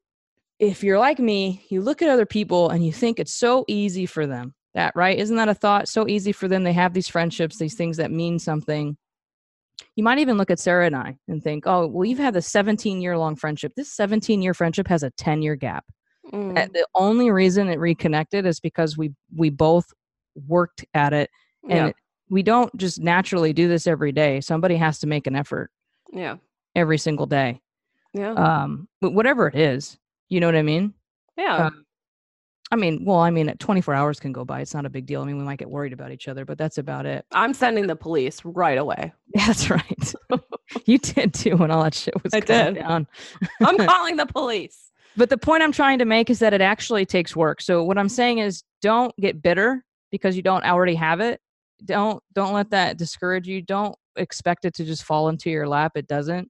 if 0.59 0.83
you're 0.83 0.99
like 0.99 1.19
me, 1.19 1.65
you 1.69 1.81
look 1.81 2.01
at 2.01 2.09
other 2.09 2.25
people 2.25 2.69
and 2.69 2.85
you 2.85 2.91
think 2.93 3.19
it's 3.19 3.33
so 3.33 3.65
easy 3.67 4.05
for 4.05 4.27
them. 4.27 4.53
That 4.75 4.93
right? 4.95 5.17
Isn't 5.17 5.37
that 5.37 5.49
a 5.49 5.53
thought? 5.53 5.87
So 5.87 6.07
easy 6.07 6.31
for 6.31 6.47
them. 6.47 6.63
They 6.63 6.73
have 6.73 6.93
these 6.93 7.07
friendships, 7.07 7.57
these 7.57 7.75
things 7.75 7.97
that 7.97 8.11
mean 8.11 8.37
something. 8.37 8.97
You 9.95 10.03
might 10.03 10.19
even 10.19 10.37
look 10.37 10.51
at 10.51 10.59
Sarah 10.59 10.85
and 10.85 10.95
I 10.95 11.17
and 11.27 11.41
think, 11.41 11.65
oh, 11.65 11.87
well, 11.87 12.05
you've 12.05 12.19
had 12.19 12.35
a 12.35 12.41
17 12.41 13.01
year 13.01 13.17
long 13.17 13.35
friendship. 13.35 13.73
This 13.75 13.91
17 13.95 14.41
year 14.41 14.53
friendship 14.53 14.87
has 14.87 15.01
a 15.03 15.09
10 15.11 15.41
year 15.41 15.55
gap. 15.55 15.85
Mm, 16.31 16.57
Uh, 16.57 16.67
The 16.71 16.85
only 16.93 17.31
reason 17.31 17.67
it 17.69 17.79
reconnected 17.79 18.45
is 18.45 18.59
because 18.59 18.97
we 18.97 19.13
we 19.35 19.49
both 19.49 19.85
worked 20.47 20.85
at 20.93 21.13
it, 21.13 21.29
and 21.67 21.87
yeah. 21.87 21.91
We 22.29 22.43
don't 22.43 22.75
just 22.77 22.99
naturally 22.99 23.53
do 23.53 23.67
this 23.67 23.87
every 23.87 24.11
day. 24.11 24.41
Somebody 24.41 24.75
has 24.75 24.99
to 24.99 25.07
make 25.07 25.27
an 25.27 25.35
effort 25.35 25.71
yeah. 26.13 26.35
every 26.75 26.97
single 26.97 27.25
day 27.25 27.59
Yeah. 28.13 28.31
um 28.33 28.87
but 29.01 29.11
whatever 29.13 29.47
it 29.47 29.55
is 29.55 29.97
you 30.29 30.39
know 30.39 30.47
what 30.47 30.55
i 30.55 30.61
mean 30.63 30.93
yeah. 31.37 31.67
um, 31.67 31.85
i 32.71 32.75
mean 32.75 33.05
well 33.05 33.19
i 33.19 33.29
mean 33.29 33.47
24 33.59 33.93
hours 33.93 34.19
can 34.19 34.31
go 34.31 34.43
by 34.43 34.61
it's 34.61 34.73
not 34.73 34.85
a 34.87 34.89
big 34.89 35.05
deal 35.05 35.21
i 35.21 35.25
mean 35.25 35.37
we 35.37 35.43
might 35.43 35.59
get 35.59 35.69
worried 35.69 35.93
about 35.93 36.11
each 36.11 36.27
other 36.27 36.45
but 36.45 36.57
that's 36.57 36.77
about 36.79 37.05
it 37.05 37.25
I'm 37.31 37.53
sending 37.53 37.85
the 37.87 37.95
police 37.95 38.41
right 38.43 38.77
away. 38.79 39.13
that's 39.35 39.69
right 39.69 40.13
you 40.85 40.97
did 40.97 41.33
too 41.33 41.57
when 41.57 41.69
all 41.71 41.83
that 41.83 41.93
shit 41.93 42.15
was 42.23 42.33
I 42.33 42.39
going 42.39 42.73
did. 42.73 42.81
down 42.81 43.07
I'm 43.63 43.77
calling 43.87 44.15
the 44.17 44.25
police. 44.25 44.89
but 45.15 45.29
the 45.29 45.37
point 45.37 45.61
i'm 45.61 45.71
trying 45.71 45.99
to 45.99 46.05
make 46.05 46.29
is 46.31 46.39
that 46.39 46.53
it 46.53 46.61
actually 46.61 47.05
takes 47.05 47.35
work 47.35 47.61
so 47.61 47.83
what 47.83 47.97
i'm 47.99 48.09
saying 48.09 48.39
is 48.39 48.63
don't 48.81 49.15
get 49.17 49.41
bitter 49.43 49.83
because 50.11 50.35
you 50.35 50.41
don't 50.41 50.63
already 50.65 50.95
have 50.95 51.19
it 51.19 51.39
don't 51.85 52.21
don't 52.33 52.53
let 52.53 52.69
that 52.71 52.97
discourage 52.97 53.47
you 53.47 53.61
don't 53.61 53.95
expect 54.15 54.65
it 54.65 54.73
to 54.73 54.83
just 54.85 55.03
fall 55.03 55.29
into 55.29 55.49
your 55.49 55.67
lap 55.67 55.93
it 55.95 56.07
doesn't 56.07 56.49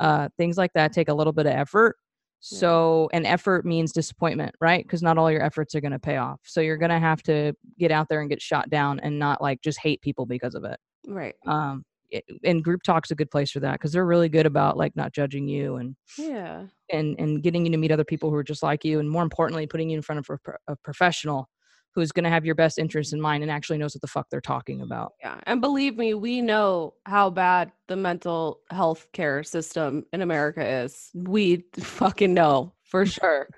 uh 0.00 0.28
things 0.38 0.56
like 0.56 0.72
that 0.74 0.92
take 0.92 1.08
a 1.08 1.14
little 1.14 1.32
bit 1.32 1.46
of 1.46 1.52
effort 1.52 1.96
so 2.44 3.08
an 3.12 3.24
effort 3.24 3.64
means 3.64 3.92
disappointment 3.92 4.52
right 4.60 4.84
because 4.84 5.02
not 5.02 5.16
all 5.18 5.30
your 5.30 5.42
efforts 5.42 5.74
are 5.74 5.80
going 5.80 5.92
to 5.92 5.98
pay 5.98 6.16
off 6.16 6.40
so 6.44 6.60
you're 6.60 6.76
going 6.78 6.90
to 6.90 6.98
have 6.98 7.22
to 7.22 7.52
get 7.78 7.92
out 7.92 8.08
there 8.08 8.20
and 8.20 8.30
get 8.30 8.42
shot 8.42 8.68
down 8.70 8.98
and 9.00 9.18
not 9.18 9.40
like 9.40 9.60
just 9.62 9.78
hate 9.80 10.00
people 10.00 10.26
because 10.26 10.54
of 10.54 10.64
it 10.64 10.78
Right. 11.06 11.34
um 11.46 11.84
it, 12.10 12.24
and 12.44 12.62
group 12.64 12.82
talk's 12.82 13.10
a 13.10 13.14
good 13.14 13.30
place 13.30 13.50
for 13.50 13.60
that 13.60 13.74
because 13.74 13.92
they're 13.92 14.04
really 14.06 14.28
good 14.28 14.46
about 14.46 14.76
like 14.76 14.94
not 14.96 15.12
judging 15.12 15.46
you 15.48 15.76
and 15.76 15.94
Yeah. 16.18 16.64
and 16.90 17.14
and 17.18 17.42
getting 17.42 17.64
you 17.64 17.72
to 17.72 17.78
meet 17.78 17.92
other 17.92 18.04
people 18.04 18.28
who 18.30 18.36
are 18.36 18.42
just 18.44 18.62
like 18.62 18.84
you 18.84 18.98
and 18.98 19.08
more 19.08 19.22
importantly 19.22 19.66
putting 19.66 19.88
you 19.90 19.96
in 19.96 20.02
front 20.02 20.18
of 20.18 20.40
a, 20.46 20.72
a 20.72 20.76
professional 20.76 21.48
who's 21.94 22.12
going 22.12 22.24
to 22.24 22.30
have 22.30 22.44
your 22.44 22.54
best 22.54 22.78
interest 22.78 23.12
in 23.12 23.20
mind 23.20 23.42
and 23.42 23.52
actually 23.52 23.78
knows 23.78 23.94
what 23.94 24.00
the 24.00 24.08
fuck 24.08 24.26
they're 24.30 24.40
talking 24.40 24.80
about 24.80 25.12
Yeah. 25.20 25.38
And 25.44 25.60
believe 25.60 25.96
me, 25.96 26.14
we 26.14 26.40
know 26.40 26.94
how 27.04 27.30
bad 27.30 27.72
the 27.88 27.96
mental 27.96 28.60
health 28.70 29.06
care 29.12 29.42
system 29.42 30.04
in 30.12 30.22
America 30.22 30.66
is. 30.66 31.10
We 31.14 31.64
fucking 31.78 32.32
know 32.32 32.72
for 32.84 33.06
sure. 33.06 33.48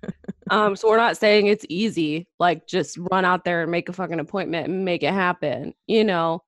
um, 0.50 0.76
so 0.76 0.88
we're 0.88 0.96
not 0.96 1.16
saying 1.16 1.46
it's 1.46 1.66
easy, 1.68 2.28
like 2.38 2.66
just 2.66 2.98
run 3.10 3.24
out 3.24 3.44
there 3.44 3.62
and 3.62 3.70
make 3.70 3.88
a 3.88 3.92
fucking 3.92 4.20
appointment 4.20 4.68
and 4.68 4.84
make 4.84 5.02
it 5.02 5.12
happen, 5.12 5.74
you 5.86 6.04
know. 6.04 6.42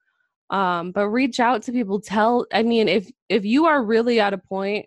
Um, 0.50 0.92
but 0.92 1.08
reach 1.08 1.40
out 1.40 1.62
to 1.62 1.72
people. 1.72 2.00
Tell 2.00 2.46
I 2.52 2.62
mean, 2.62 2.88
if 2.88 3.10
if 3.28 3.44
you 3.44 3.66
are 3.66 3.82
really 3.82 4.20
at 4.20 4.32
a 4.32 4.38
point 4.38 4.86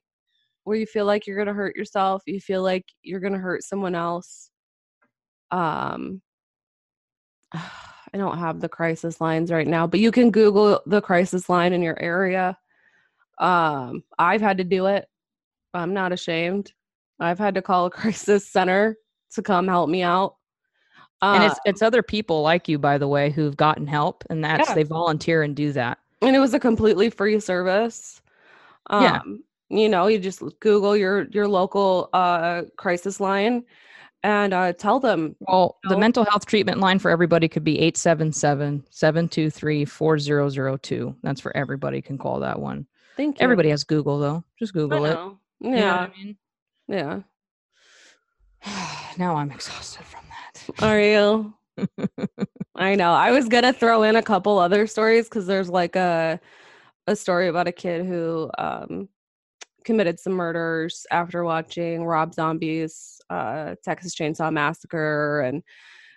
where 0.64 0.78
you 0.78 0.86
feel 0.86 1.06
like 1.06 1.28
you're 1.28 1.38
gonna 1.38 1.54
hurt 1.54 1.76
yourself, 1.76 2.24
you 2.26 2.40
feel 2.40 2.64
like 2.64 2.86
you're 3.04 3.20
gonna 3.20 3.40
hurt 3.40 3.64
someone 3.64 3.94
else, 3.96 4.52
um 5.52 6.22
I 8.14 8.18
don't 8.18 8.40
have 8.40 8.60
the 8.60 8.70
crisis 8.70 9.22
lines 9.22 9.52
right 9.52 9.68
now, 9.68 9.86
but 9.86 10.00
you 10.00 10.12
can 10.12 10.32
Google 10.32 10.82
the 10.88 11.02
crisis 11.02 11.48
line 11.48 11.74
in 11.74 11.82
your 11.84 12.00
area. 12.02 12.58
Um, 13.38 14.04
I've 14.18 14.42
had 14.42 14.58
to 14.58 14.64
do 14.64 14.88
it. 14.88 15.08
I'm 15.74 15.94
not 15.94 16.12
ashamed. 16.12 16.74
I've 17.20 17.38
had 17.38 17.56
to 17.56 17.62
call 17.62 17.86
a 17.86 17.92
crisis 18.00 18.48
center 18.50 18.98
to 19.34 19.42
come 19.42 19.68
help 19.68 19.90
me 19.90 20.02
out. 20.02 20.36
Uh, 21.22 21.34
and 21.36 21.44
it's 21.44 21.60
it's 21.66 21.82
other 21.82 22.02
people 22.02 22.42
like 22.42 22.68
you 22.70 22.80
by 22.80 22.98
the 22.98 23.08
way 23.08 23.30
who've 23.30 23.58
gotten 23.58 23.86
help 23.86 24.24
and 24.30 24.44
that's 24.44 24.70
Yeah. 24.70 24.76
they 24.76 24.84
volunteer 24.84 25.44
and 25.44 25.54
do 25.54 25.74
that 25.74 25.98
and 26.22 26.34
it 26.36 26.40
was 26.40 26.54
a 26.54 26.60
completely 26.60 27.10
free 27.10 27.40
service. 27.42 28.22
Um, 28.90 29.04
Yeah. 29.04 29.22
you 29.70 29.90
know, 29.90 30.08
you 30.08 30.18
just 30.18 30.42
Google 30.62 30.96
your 30.96 31.28
your 31.32 31.48
local 31.48 32.10
uh 32.14 32.64
crisis 32.78 33.20
line. 33.20 33.66
And 34.24 34.54
uh, 34.54 34.74
tell 34.74 35.00
them. 35.00 35.36
Well, 35.40 35.78
the 35.84 35.98
mental 35.98 36.26
health 36.26 36.46
treatment 36.46 36.80
line 36.80 37.00
for 37.00 37.10
everybody 37.12 37.48
could 37.48 37.64
be 37.64 37.80
877 37.80 38.86
723 38.90 39.86
4002. 39.86 41.16
That's 41.24 41.42
for 41.42 41.56
everybody 41.56 42.02
can 42.02 42.18
call 42.18 42.40
that 42.42 42.60
one. 42.60 42.86
Thank 43.18 43.40
you. 43.40 43.44
Everybody 43.44 43.70
has 43.70 43.84
Google 43.84 44.20
though. 44.20 44.44
Just 44.58 44.74
Google 44.74 45.06
it. 45.06 45.14
know. 45.14 45.40
You 45.60 45.72
know 45.72 45.78
Yeah. 45.78 45.98
I 45.98 46.24
mean? 46.24 46.38
Yeah. 46.88 47.20
now 49.18 49.36
I'm 49.36 49.52
exhausted 49.52 50.06
from 50.06 50.22
that. 50.30 50.84
Are 50.84 51.00
you? 51.00 51.54
I 52.76 52.96
know. 52.96 53.12
I 53.12 53.32
was 53.32 53.48
gonna 53.48 53.74
throw 53.74 54.04
in 54.04 54.16
a 54.16 54.22
couple 54.24 54.58
other 54.60 54.88
stories 54.88 55.26
because 55.26 55.48
there's 55.48 55.70
like 55.70 55.96
a 55.96 56.40
a 57.08 57.16
story 57.16 57.48
about 57.48 57.68
a 57.68 57.72
kid 57.72 58.06
who 58.06 58.52
um 58.58 59.10
committed 59.84 60.20
some 60.20 60.34
murders 60.34 61.06
after 61.12 61.44
watching 61.44 62.06
Rob 62.06 62.34
Zombie's 62.34 63.20
uh 63.30 63.76
Texas 63.84 64.16
Chainsaw 64.16 64.52
Massacre 64.52 65.42
and 65.42 65.64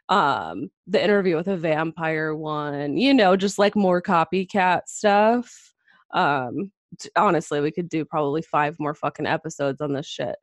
um 0.09 0.71
the 0.87 1.03
interview 1.03 1.37
with 1.37 1.49
a 1.49 1.57
vampire 1.57 2.35
one, 2.35 2.97
you 2.97 3.15
know, 3.15 3.37
just 3.37 3.59
like 3.59 3.77
more 3.77 4.03
copycat 4.03 4.83
stuff. 4.87 5.73
Um 6.13 6.73
t- 6.99 7.11
honestly, 7.17 7.61
we 7.61 7.71
could 7.71 7.89
do 7.89 8.05
probably 8.05 8.43
five 8.43 8.77
more 8.79 8.95
fucking 8.95 9.27
episodes 9.27 9.81
on 9.81 9.93
this 9.93 10.07
shit. 10.07 10.37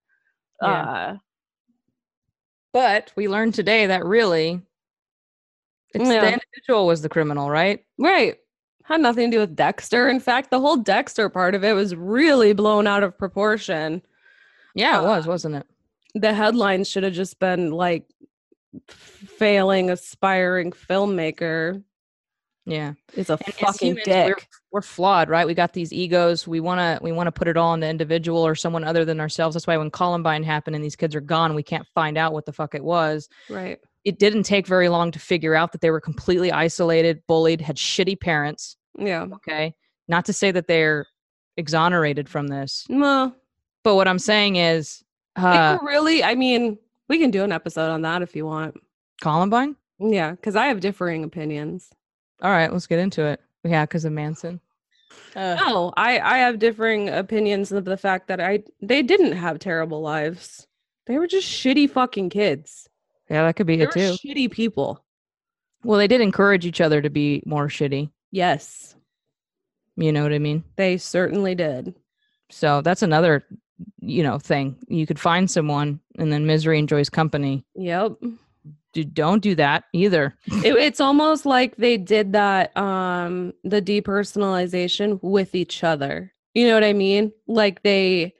Yeah. 0.62 0.70
Uh 0.70 1.18
But 2.74 3.12
we 3.16 3.28
learned 3.28 3.54
today 3.56 3.88
that 3.88 4.06
really 4.06 4.62
it's 5.94 6.08
Yeah. 6.10 6.22
the 6.22 6.34
individual 6.34 6.86
was 6.88 7.02
the 7.02 7.10
criminal, 7.10 7.50
right? 7.50 7.84
Right. 7.98 8.38
Had 8.90 9.02
nothing 9.02 9.30
to 9.32 9.38
do 9.38 9.40
with 9.42 9.56
Dexter. 9.56 10.10
In 10.10 10.20
fact, 10.20 10.50
the 10.52 10.60
whole 10.60 10.76
Dexter 10.76 11.30
part 11.30 11.56
of 11.56 11.64
it 11.64 11.74
was 11.74 11.96
really 11.96 12.54
blown 12.54 12.88
out 12.88 13.04
of 13.04 13.18
proportion. 13.18 14.02
Yeah, 14.76 15.00
it 15.00 15.06
Uh, 15.06 15.08
was, 15.08 15.28
wasn't 15.28 15.56
it? 15.56 15.68
The 16.16 16.34
headlines 16.34 16.90
should 16.90 17.04
have 17.04 17.14
just 17.14 17.40
been 17.40 17.72
like 17.72 18.06
failing 18.88 19.90
aspiring 19.90 20.72
filmmaker 20.72 21.84
Yeah. 22.66 22.94
It's 23.14 23.30
a 23.32 23.34
And 23.46 23.54
fucking 23.56 23.88
humans, 23.90 24.08
we're- 24.08 24.28
dick. 24.36 24.48
We're 24.72 24.82
flawed, 24.84 25.30
right? 25.30 25.48
We 25.48 25.56
got 25.56 25.74
these 25.74 25.92
egos. 25.92 26.48
We 26.48 26.60
want 26.60 26.80
to 26.80 27.04
we 27.04 27.12
want 27.12 27.26
to 27.28 27.32
put 27.32 27.48
it 27.48 27.58
all 27.58 27.70
on 27.72 27.80
the 27.80 27.88
individual 27.90 28.46
or 28.46 28.54
someone 28.54 28.84
other 28.84 29.06
than 29.06 29.20
ourselves. 29.20 29.56
That's 29.56 29.66
why 29.66 29.78
when 29.78 29.90
Columbine 29.90 30.44
happened 30.44 30.76
and 30.76 30.86
these 30.86 30.96
kids 30.96 31.16
are 31.16 31.22
gone, 31.22 31.56
we 31.56 31.64
can't 31.64 31.88
find 31.96 32.16
out 32.18 32.32
what 32.34 32.46
the 32.46 32.54
fuck 32.54 32.76
it 32.76 32.84
was. 32.84 33.28
Right. 33.50 33.80
It 34.06 34.20
didn't 34.20 34.44
take 34.44 34.68
very 34.68 34.88
long 34.90 35.10
to 35.12 35.20
figure 35.20 35.56
out 35.56 35.72
that 35.72 35.82
they 35.82 35.90
were 35.90 36.00
completely 36.00 36.52
isolated, 36.52 37.24
bullied, 37.28 37.62
had 37.62 37.76
shitty 37.78 38.20
parents. 38.20 38.78
Yeah. 38.98 39.26
Okay. 39.34 39.76
Not 40.08 40.26
to 40.26 40.34
say 40.34 40.52
that 40.52 40.68
they're 40.68 41.06
exonerated 41.58 42.30
from 42.30 42.48
this, 42.48 42.86
Well, 42.90 43.36
but 43.84 43.96
what 43.96 44.08
I'm 44.08 44.20
saying 44.20 44.56
is 44.56 45.04
uh 45.36 45.78
really, 45.84 46.24
I 46.24 46.36
mean, 46.36 46.78
we 47.08 47.20
can 47.20 47.32
do 47.32 47.44
an 47.44 47.52
episode 47.52 47.90
on 47.92 48.02
that 48.04 48.22
if 48.22 48.36
you 48.36 48.46
want. 48.46 48.76
Columbine? 49.22 49.76
Yeah, 50.00 50.32
because 50.32 50.56
I 50.56 50.68
have 50.68 50.80
differing 50.80 51.24
opinions. 51.24 51.90
All 52.42 52.52
right, 52.52 52.72
let's 52.72 52.88
get 52.88 53.00
into 53.00 53.26
it. 53.26 53.42
Yeah, 53.66 53.84
because 53.86 54.06
of 54.06 54.14
Manson. 54.14 54.62
Uh, 55.36 55.56
No, 55.56 55.94
I 55.98 56.20
I 56.20 56.38
have 56.38 56.60
differing 56.60 57.10
opinions 57.10 57.72
of 57.72 57.84
the 57.86 57.98
fact 57.98 58.28
that 58.30 58.40
I 58.40 58.64
they 58.82 59.02
didn't 59.04 59.34
have 59.34 59.60
terrible 59.60 60.02
lives. 60.02 60.66
They 61.08 61.18
were 61.18 61.28
just 61.28 61.48
shitty 61.48 61.90
fucking 61.90 62.30
kids. 62.30 62.88
yeah, 63.30 63.44
that 63.46 63.56
could 63.58 63.68
be 63.68 63.76
They 63.78 63.84
it 63.84 63.92
too. 63.92 64.14
shitty 64.14 64.50
people. 64.52 65.04
Well, 65.84 65.98
they 65.98 66.08
did 66.08 66.22
encourage 66.22 66.66
each 66.66 66.80
other 66.82 67.02
to 67.02 67.10
be 67.10 67.44
more 67.46 67.68
shitty. 67.68 68.10
Yes, 68.32 68.96
You 69.98 70.12
know 70.12 70.24
what 70.24 70.34
I 70.34 70.40
mean? 70.40 70.64
they 70.78 70.98
certainly 70.98 71.56
did. 71.56 71.96
So 72.52 72.82
that's 72.82 73.02
another, 73.04 73.46
you 74.02 74.24
know, 74.24 74.38
thing. 74.40 74.76
You 74.88 75.06
could 75.06 75.20
find 75.20 75.50
someone 75.50 76.00
and 76.18 76.32
then 76.32 76.46
misery 76.46 76.80
enjoys 76.80 77.10
company. 77.10 77.66
Yep. 77.76 78.14
Do, 78.94 79.04
don't 79.04 79.42
do 79.44 79.54
that 79.56 79.84
either. 79.94 80.36
It, 80.64 80.76
it's 80.76 81.00
almost 81.00 81.46
like 81.46 81.76
they 81.78 81.98
did 81.98 82.34
that 82.34 82.76
um 82.76 83.54
the 83.64 83.82
depersonalization 83.82 85.20
with 85.22 85.54
each 85.56 85.84
other. 85.84 86.34
You 86.56 86.68
know 86.68 86.74
what 86.74 86.84
I 86.84 86.94
mean? 86.94 87.32
Like 87.48 87.84
they 87.84 88.34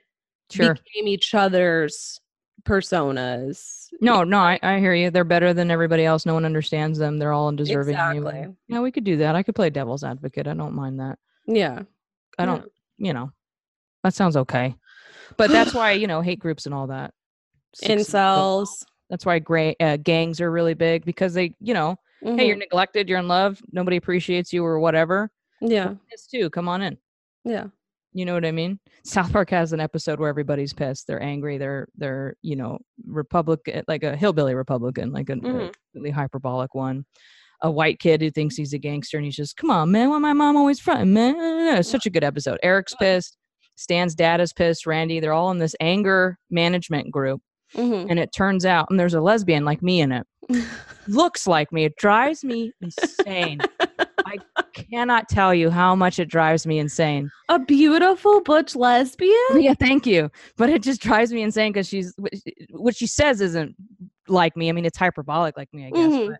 Sure. 0.50 0.74
became 0.74 1.06
each 1.06 1.32
other's 1.34 2.20
personas. 2.64 3.79
No, 4.00 4.24
no, 4.24 4.38
I, 4.38 4.58
I 4.62 4.78
hear 4.78 4.94
you. 4.94 5.10
They're 5.10 5.24
better 5.24 5.52
than 5.52 5.70
everybody 5.70 6.04
else. 6.04 6.24
No 6.24 6.34
one 6.34 6.44
understands 6.44 6.98
them. 6.98 7.18
They're 7.18 7.32
all 7.32 7.48
undeserving. 7.48 7.96
anyway. 7.96 8.30
Exactly. 8.38 8.56
Yeah, 8.68 8.80
we 8.80 8.90
could 8.92 9.04
do 9.04 9.16
that. 9.18 9.34
I 9.34 9.42
could 9.42 9.54
play 9.54 9.68
devil's 9.70 10.04
advocate. 10.04 10.46
I 10.46 10.54
don't 10.54 10.74
mind 10.74 11.00
that. 11.00 11.18
Yeah. 11.46 11.82
I 12.38 12.46
don't, 12.46 12.70
you 12.98 13.12
know, 13.12 13.32
that 14.04 14.14
sounds 14.14 14.36
okay. 14.36 14.74
But 15.36 15.50
that's 15.50 15.74
why, 15.74 15.92
you 15.92 16.06
know, 16.06 16.20
hate 16.22 16.38
groups 16.38 16.66
and 16.66 16.74
all 16.74 16.86
that. 16.86 17.12
so. 17.74 17.86
Incels. 17.88 18.84
That's 19.10 19.26
why 19.26 19.40
gra- 19.40 19.74
uh, 19.80 19.96
gangs 19.96 20.40
are 20.40 20.50
really 20.50 20.74
big 20.74 21.04
because 21.04 21.34
they, 21.34 21.54
you 21.60 21.74
know, 21.74 21.96
hey, 22.22 22.46
you're 22.46 22.56
Mhm. 22.56 22.60
neglected, 22.60 23.08
you're 23.08 23.18
in 23.18 23.26
love, 23.28 23.60
nobody 23.72 23.96
appreciates 23.96 24.52
you 24.52 24.64
or 24.64 24.78
whatever. 24.78 25.30
yeah. 25.60 25.94
This 26.10 26.26
too, 26.28 26.48
come 26.50 26.68
on 26.68 26.80
in. 26.82 26.96
Yeah. 27.44 27.66
You 28.12 28.24
know 28.24 28.34
what 28.34 28.44
I 28.44 28.50
mean? 28.50 28.80
South 29.04 29.32
Park 29.32 29.50
has 29.50 29.72
an 29.72 29.80
episode 29.80 30.18
where 30.18 30.28
everybody's 30.28 30.72
pissed. 30.72 31.06
They're 31.06 31.22
angry. 31.22 31.58
They're 31.58 31.86
they're 31.96 32.34
you 32.42 32.56
know 32.56 32.78
Republican, 33.06 33.84
like 33.86 34.02
a 34.02 34.16
hillbilly 34.16 34.54
Republican, 34.54 35.12
like 35.12 35.28
a, 35.30 35.34
a 35.34 35.36
Mhm. 35.36 35.74
really 35.94 36.10
hyperbolic 36.10 36.74
one. 36.74 37.04
A 37.62 37.70
white 37.70 37.98
kid 38.00 38.20
who 38.22 38.30
thinks 38.30 38.56
he's 38.56 38.72
a 38.72 38.78
gangster, 38.78 39.16
and 39.18 39.24
he's 39.26 39.36
just, 39.36 39.56
"Come 39.56 39.70
on, 39.70 39.90
man! 39.92 40.08
Why 40.10 40.18
my 40.18 40.32
mom 40.32 40.56
always 40.56 40.80
fronting, 40.80 41.12
man?" 41.12 41.76
It's 41.76 41.90
such 41.90 42.06
a 42.06 42.10
good 42.10 42.24
episode. 42.24 42.58
Eric's 42.62 42.94
pissed. 42.96 43.36
Stan's 43.76 44.14
dad 44.14 44.40
is 44.40 44.52
pissed. 44.52 44.86
Randy, 44.86 45.20
they're 45.20 45.32
all 45.32 45.50
in 45.52 45.58
this 45.58 45.76
anger 45.80 46.36
management 46.50 47.10
group, 47.12 47.40
Mhm. 47.76 48.06
and 48.10 48.18
it 48.18 48.30
turns 48.34 48.64
out, 48.66 48.86
and 48.90 48.98
there's 48.98 49.14
a 49.14 49.20
lesbian 49.20 49.64
like 49.64 49.82
me 49.82 50.00
in 50.00 50.10
it. 50.10 50.26
Looks 51.06 51.46
like 51.46 51.70
me. 51.72 51.84
It 51.84 51.96
drives 51.96 52.42
me 52.44 52.72
insane. 52.80 53.60
I 54.76 54.82
cannot 54.82 55.28
tell 55.28 55.54
you 55.54 55.70
how 55.70 55.94
much 55.94 56.18
it 56.18 56.28
drives 56.28 56.66
me 56.66 56.78
insane. 56.78 57.30
A 57.48 57.58
beautiful 57.58 58.40
butch 58.42 58.76
lesbian? 58.76 59.32
Yeah, 59.56 59.74
thank 59.74 60.06
you. 60.06 60.30
But 60.56 60.70
it 60.70 60.82
just 60.82 61.00
drives 61.00 61.32
me 61.32 61.42
insane 61.42 61.72
because 61.72 61.88
she's 61.88 62.14
what 62.70 62.94
she- 62.96 63.06
says 63.06 63.40
isn't 63.40 63.74
like 64.28 64.56
me. 64.56 64.68
I 64.68 64.72
mean, 64.72 64.84
it's 64.84 64.98
hyperbolic 64.98 65.56
like 65.56 65.72
me, 65.72 65.86
I 65.86 65.90
guess. 65.90 66.12
Mhm. 66.12 66.28
But, 66.28 66.38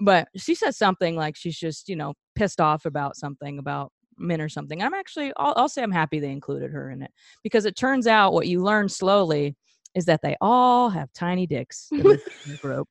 but 0.00 0.28
she 0.40 0.54
says 0.54 0.76
something 0.76 1.16
like 1.16 1.36
she's 1.36 1.58
just 1.58 1.88
you 1.88 1.96
know 1.96 2.14
pissed 2.34 2.60
off 2.60 2.84
about 2.84 3.16
something 3.16 3.58
about 3.58 3.92
men 4.18 4.40
or 4.40 4.48
something. 4.48 4.82
I'm 4.82 4.94
actually 4.94 5.32
I'll, 5.36 5.54
I'll 5.56 5.68
say 5.68 5.82
I'm 5.82 5.92
happy 5.92 6.20
they 6.20 6.30
included 6.30 6.70
her 6.72 6.90
in 6.90 7.02
it 7.02 7.10
because 7.42 7.64
it 7.64 7.76
turns 7.76 8.06
out 8.06 8.32
what 8.32 8.48
you 8.48 8.62
learn 8.62 8.88
slowly 8.88 9.56
is 9.94 10.04
that 10.06 10.20
they 10.22 10.36
all 10.40 10.90
have 10.90 11.12
tiny 11.12 11.46
dicks 11.46 11.88
in 11.92 11.98
the 12.02 12.20
group. 12.62 12.88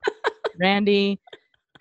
Randy, 0.59 1.19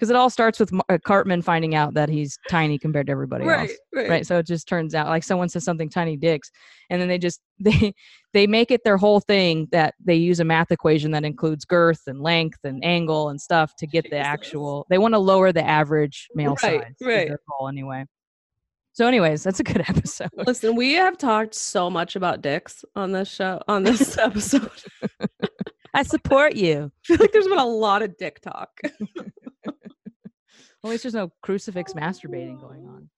because 0.00 0.08
it 0.08 0.16
all 0.16 0.30
starts 0.30 0.58
with 0.58 0.72
uh, 0.88 0.96
Cartman 1.04 1.42
finding 1.42 1.74
out 1.74 1.92
that 1.92 2.08
he's 2.08 2.38
tiny 2.48 2.78
compared 2.78 3.04
to 3.06 3.12
everybody 3.12 3.44
else 3.46 3.70
right 3.92 4.26
so 4.26 4.38
it 4.38 4.46
just 4.46 4.66
turns 4.66 4.94
out 4.94 5.08
like 5.08 5.22
someone 5.22 5.46
says 5.50 5.62
something 5.62 5.90
tiny 5.90 6.16
dicks 6.16 6.50
and 6.88 6.98
then 7.02 7.06
they 7.06 7.18
just 7.18 7.40
they 7.60 7.92
they 8.32 8.46
make 8.46 8.70
it 8.70 8.82
their 8.82 8.96
whole 8.96 9.20
thing 9.20 9.68
that 9.72 9.92
they 10.02 10.14
use 10.14 10.40
a 10.40 10.44
math 10.44 10.70
equation 10.70 11.10
that 11.10 11.22
includes 11.24 11.66
girth 11.66 12.00
and 12.06 12.22
length 12.22 12.58
and 12.64 12.82
angle 12.82 13.28
and 13.28 13.38
stuff 13.38 13.74
to 13.76 13.86
get 13.86 14.08
the 14.08 14.16
actual 14.16 14.86
they 14.88 14.96
want 14.96 15.12
to 15.12 15.18
lower 15.18 15.52
the 15.52 15.62
average 15.62 16.28
male 16.34 16.56
Right, 16.62 16.80
size 16.82 16.94
right. 17.02 17.28
their 17.28 17.40
goal 17.58 17.68
anyway 17.68 18.06
so 18.92 19.06
anyways 19.06 19.42
that's 19.42 19.60
a 19.60 19.64
good 19.64 19.80
episode 19.88 20.30
Listen, 20.46 20.76
we 20.76 20.94
have 20.94 21.18
talked 21.18 21.54
so 21.54 21.90
much 21.90 22.16
about 22.16 22.40
dicks 22.40 22.84
on 22.96 23.12
this 23.12 23.28
show, 23.28 23.60
on 23.68 23.82
this 23.82 24.16
episode. 24.28 24.70
i 25.92 26.02
support 26.02 26.54
you 26.56 26.90
I 27.04 27.06
feel 27.06 27.16
like 27.20 27.32
there's 27.32 27.48
been 27.48 27.58
a 27.58 27.66
lot 27.66 28.00
of 28.02 28.16
dick 28.16 28.40
talk. 28.40 28.70
At 30.84 30.90
least 30.90 31.04
there's 31.04 31.14
no 31.14 31.30
crucifix 31.42 31.92
masturbating 31.92 32.60
going 32.60 32.86
on 32.86 33.08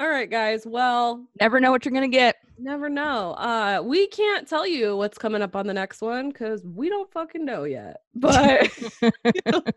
All 0.00 0.08
right, 0.08 0.30
guys. 0.30 0.66
Well, 0.66 1.24
never 1.40 1.60
know 1.60 1.70
what 1.70 1.84
you're 1.84 1.94
gonna 1.94 2.08
get 2.08 2.36
never 2.62 2.88
know. 2.88 3.32
Uh, 3.32 3.82
we 3.84 4.06
can't 4.08 4.48
tell 4.48 4.66
you 4.66 4.96
what's 4.96 5.18
coming 5.18 5.42
up 5.42 5.56
on 5.56 5.66
the 5.66 5.74
next 5.74 6.00
one 6.00 6.28
because 6.28 6.64
we 6.64 6.88
don't 6.88 7.10
fucking 7.12 7.44
know 7.44 7.64
yet. 7.64 7.96
But 8.14 8.70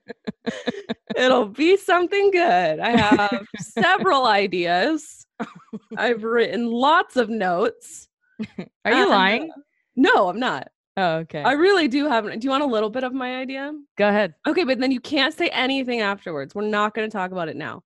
it'll 1.15 1.47
be 1.47 1.77
something 1.77 2.31
good. 2.31 2.80
I 2.80 2.89
have 2.97 3.45
several 3.59 4.27
ideas. 4.27 5.26
I've 5.97 6.23
written 6.23 6.69
lots 6.69 7.15
of 7.15 7.30
notes. 7.30 8.07
are 8.39 8.45
you 8.57 9.01
and, 9.01 9.09
lying 9.09 9.51
uh, 9.51 9.61
No, 9.95 10.30
I'm 10.30 10.39
not. 10.39 10.67
Oh 10.97 11.15
okay 11.17 11.41
I 11.43 11.53
really 11.53 11.88
do 11.88 12.07
have. 12.07 12.26
Do 12.26 12.38
you 12.41 12.49
want 12.49 12.63
a 12.63 12.67
little 12.67 12.89
bit 12.89 13.03
of 13.03 13.13
my 13.13 13.38
idea? 13.38 13.73
go 13.97 14.07
ahead 14.09 14.34
Okay, 14.47 14.63
but 14.63 14.80
then 14.80 14.91
you 14.91 14.99
can't 14.99 15.34
say 15.34 15.49
anything 15.49 16.01
afterwards. 16.01 16.55
We're 16.55 16.67
not 16.67 16.93
going 16.93 17.09
to 17.09 17.11
talk 17.15 17.31
about 17.31 17.49
it 17.49 17.55
now. 17.55 17.84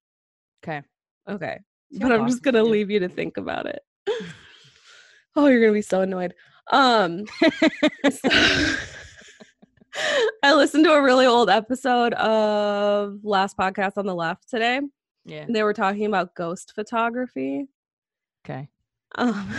okay 0.64 0.82
Okay. 1.28 1.58
But 1.92 2.12
I'm 2.12 2.26
just 2.28 2.42
going 2.42 2.54
to 2.54 2.62
leave 2.62 2.90
you 2.90 3.00
to 3.00 3.08
think 3.08 3.36
about 3.36 3.66
it. 3.66 3.80
oh, 5.36 5.46
you're 5.46 5.60
going 5.60 5.72
to 5.72 5.78
be 5.78 5.82
so 5.82 6.02
annoyed. 6.02 6.34
Um 6.72 7.24
so- 8.10 8.28
I 10.44 10.54
listened 10.54 10.84
to 10.84 10.92
a 10.92 11.02
really 11.02 11.26
old 11.26 11.50
episode 11.50 12.14
of 12.14 13.18
Last 13.24 13.56
Podcast 13.58 13.98
on 13.98 14.06
the 14.06 14.14
Left 14.14 14.48
today. 14.48 14.80
yeah 15.24 15.42
And 15.42 15.54
they 15.54 15.64
were 15.64 15.74
talking 15.74 16.06
about 16.06 16.34
ghost 16.36 16.72
photography. 16.76 17.66
okay 18.44 18.68
Um, 19.16 19.52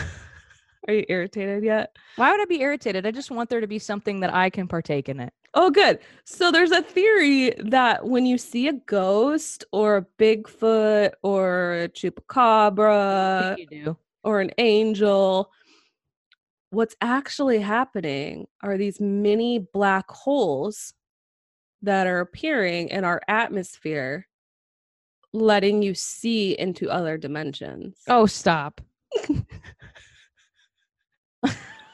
are 0.87 0.93
you 0.93 1.05
irritated 1.09 1.63
yet? 1.63 1.95
Why 2.15 2.31
would 2.31 2.41
I 2.41 2.45
be 2.45 2.61
irritated? 2.61 3.05
I 3.05 3.11
just 3.11 3.31
want 3.31 3.49
there 3.49 3.61
to 3.61 3.67
be 3.67 3.79
something 3.79 4.19
that 4.21 4.33
I 4.33 4.49
can 4.49 4.67
partake 4.67 5.09
in 5.09 5.19
it. 5.19 5.33
Oh, 5.53 5.69
good. 5.69 5.99
So 6.23 6.51
there's 6.51 6.71
a 6.71 6.81
theory 6.81 7.51
that 7.59 8.05
when 8.05 8.25
you 8.25 8.37
see 8.37 8.67
a 8.67 8.73
ghost 8.73 9.65
or 9.71 9.97
a 9.97 10.05
Bigfoot 10.17 11.11
or 11.23 11.73
a 11.73 11.89
chupacabra 11.89 13.57
you 13.57 13.67
do. 13.67 13.97
or 14.23 14.39
an 14.39 14.51
angel, 14.57 15.51
what's 16.69 16.95
actually 17.01 17.59
happening 17.59 18.47
are 18.61 18.77
these 18.77 18.99
mini 19.01 19.59
black 19.59 20.09
holes 20.09 20.93
that 21.81 22.07
are 22.07 22.21
appearing 22.21 22.89
in 22.89 23.03
our 23.03 23.21
atmosphere, 23.27 24.27
letting 25.33 25.81
you 25.81 25.93
see 25.93 26.57
into 26.57 26.89
other 26.89 27.17
dimensions. 27.17 27.97
Oh, 28.07 28.25
stop. 28.25 28.81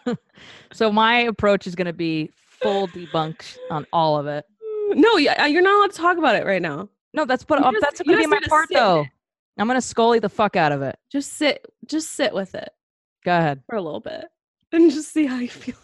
so 0.74 0.92
my 0.92 1.20
approach 1.20 1.68
is 1.68 1.76
going 1.76 1.88
to 1.88 1.94
be 1.94 2.32
full 2.62 2.88
debunk 2.90 3.58
on 3.70 3.86
all 3.94 4.18
of 4.18 4.28
it. 4.28 4.46
No, 4.90 5.18
yeah, 5.18 5.46
you're 5.46 5.62
not 5.62 5.78
allowed 5.78 5.92
to 5.92 5.98
talk 5.98 6.18
about 6.18 6.36
it 6.36 6.46
right 6.46 6.62
now. 6.62 6.90
No, 7.14 7.26
that's 7.26 7.44
but 7.44 7.60
uh, 7.62 7.72
just- 7.72 7.82
that's 7.82 8.02
going 8.02 8.18
to 8.18 8.24
be 8.24 8.28
my 8.28 8.40
part 8.48 8.70
though. 8.72 9.06
I'm 9.60 9.66
going 9.68 9.78
to 9.78 9.82
scully 9.82 10.20
the 10.20 10.30
fuck 10.30 10.56
out 10.56 10.72
of 10.72 10.82
it. 10.84 10.98
Just 11.12 11.34
sit, 11.34 11.66
just 11.88 12.12
sit 12.12 12.32
with 12.32 12.54
it 12.54 12.70
Go 13.26 13.36
ahead. 13.36 13.64
for 13.68 13.76
a 13.76 13.82
little 13.82 14.00
bit 14.00 14.26
and 14.72 14.92
just 14.92 15.12
see 15.12 15.26
how 15.26 15.40
you 15.40 15.50
feel. 15.50 15.76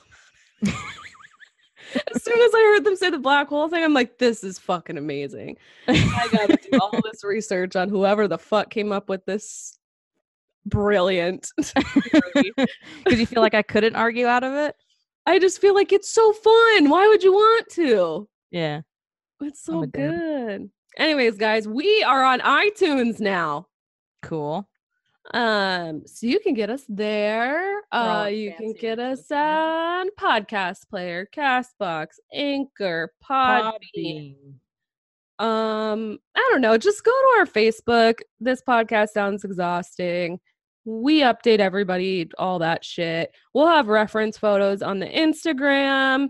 as 0.61 2.23
soon 2.23 2.39
as 2.39 2.51
I 2.53 2.73
heard 2.73 2.83
them 2.83 2.95
say 2.95 3.09
the 3.09 3.17
black 3.19 3.47
hole 3.47 3.67
thing, 3.69 3.83
I'm 3.83 3.93
like, 3.93 4.17
this 4.17 4.43
is 4.43 4.59
fucking 4.59 4.97
amazing. 4.97 5.57
I 5.87 6.27
gotta 6.31 6.57
do 6.57 6.77
all 6.79 6.91
this 7.03 7.23
research 7.23 7.75
on 7.75 7.89
whoever 7.89 8.27
the 8.27 8.37
fuck 8.37 8.69
came 8.69 8.91
up 8.91 9.09
with 9.09 9.25
this 9.25 9.77
brilliant. 10.65 11.49
Because 13.03 13.19
you 13.19 13.25
feel 13.25 13.41
like 13.41 13.53
I 13.53 13.61
couldn't 13.61 13.95
argue 13.95 14.25
out 14.25 14.43
of 14.43 14.53
it. 14.53 14.75
I 15.25 15.37
just 15.37 15.61
feel 15.61 15.73
like 15.75 15.91
it's 15.91 16.13
so 16.13 16.33
fun. 16.33 16.89
Why 16.89 17.07
would 17.07 17.23
you 17.23 17.31
want 17.31 17.67
to? 17.73 18.27
Yeah. 18.51 18.81
It's 19.41 19.63
so 19.63 19.81
dude. 19.81 19.91
good. 19.93 20.69
Anyways, 20.97 21.37
guys, 21.37 21.67
we 21.67 22.03
are 22.03 22.23
on 22.23 22.39
iTunes 22.39 23.19
now. 23.19 23.67
Cool. 24.21 24.67
Um, 25.33 26.03
so 26.05 26.27
you 26.27 26.39
can 26.39 26.53
get 26.53 26.69
us 26.69 26.83
there. 26.89 27.81
Uh, 27.91 28.29
you 28.31 28.53
can 28.57 28.73
get 28.73 28.99
us 28.99 29.31
on 29.31 30.09
Podcast 30.19 30.89
Player, 30.89 31.27
Castbox, 31.33 32.07
Anchor, 32.33 33.13
Podbean. 33.23 33.73
Podbean. 33.95 34.35
Um, 35.39 36.19
I 36.35 36.47
don't 36.51 36.61
know. 36.61 36.77
Just 36.77 37.03
go 37.03 37.11
to 37.11 37.39
our 37.39 37.45
Facebook. 37.45 38.19
This 38.39 38.61
podcast 38.67 39.09
sounds 39.09 39.43
exhausting. 39.43 40.39
We 40.85 41.21
update 41.21 41.59
everybody, 41.59 42.29
all 42.37 42.59
that 42.59 42.83
shit. 42.83 43.31
We'll 43.53 43.67
have 43.67 43.87
reference 43.87 44.37
photos 44.37 44.81
on 44.81 44.99
the 44.99 45.07
Instagram. 45.07 46.29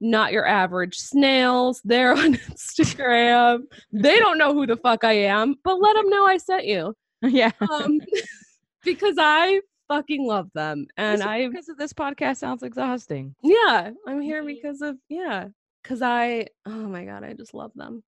Not 0.00 0.32
your 0.32 0.46
average 0.46 0.96
snails. 0.96 1.80
They're 1.84 2.12
on 2.16 2.34
Instagram. 2.34 3.62
they 3.92 4.16
don't 4.18 4.38
know 4.38 4.54
who 4.54 4.66
the 4.66 4.76
fuck 4.76 5.04
I 5.04 5.12
am, 5.12 5.56
but 5.64 5.80
let 5.80 5.96
them 5.96 6.08
know 6.08 6.26
I 6.26 6.36
sent 6.36 6.66
you. 6.66 6.94
yeah. 7.22 7.50
Um, 7.68 8.00
because 8.84 9.16
I 9.18 9.60
fucking 9.88 10.24
love 10.24 10.50
them, 10.54 10.86
and 10.96 11.22
I 11.22 11.48
because 11.48 11.68
of 11.68 11.78
this 11.78 11.92
podcast 11.92 12.36
sounds 12.36 12.62
exhausting. 12.62 13.34
yeah, 13.42 13.90
I'm 14.06 14.20
here 14.20 14.44
because 14.44 14.82
of 14.82 14.96
yeah, 15.08 15.48
because 15.82 16.02
I 16.02 16.46
oh 16.66 16.70
my 16.70 17.04
god, 17.04 17.24
I 17.24 17.32
just 17.32 17.54
love 17.54 17.72
them. 17.74 18.04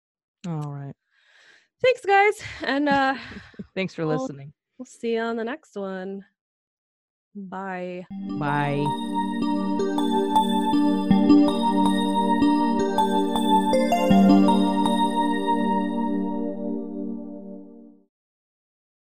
All 0.45 0.71
right. 0.71 0.95
Thanks, 1.81 2.05
guys, 2.05 2.41
and 2.63 2.89
uh. 2.89 3.15
Thanks 3.75 3.93
for 3.93 4.05
listening. 4.05 4.51
We'll 4.77 4.85
see 4.85 5.13
you 5.15 5.21
on 5.21 5.37
the 5.37 5.43
next 5.43 5.75
one. 5.75 6.25
Bye. 7.35 8.05
Bye. 8.39 9.33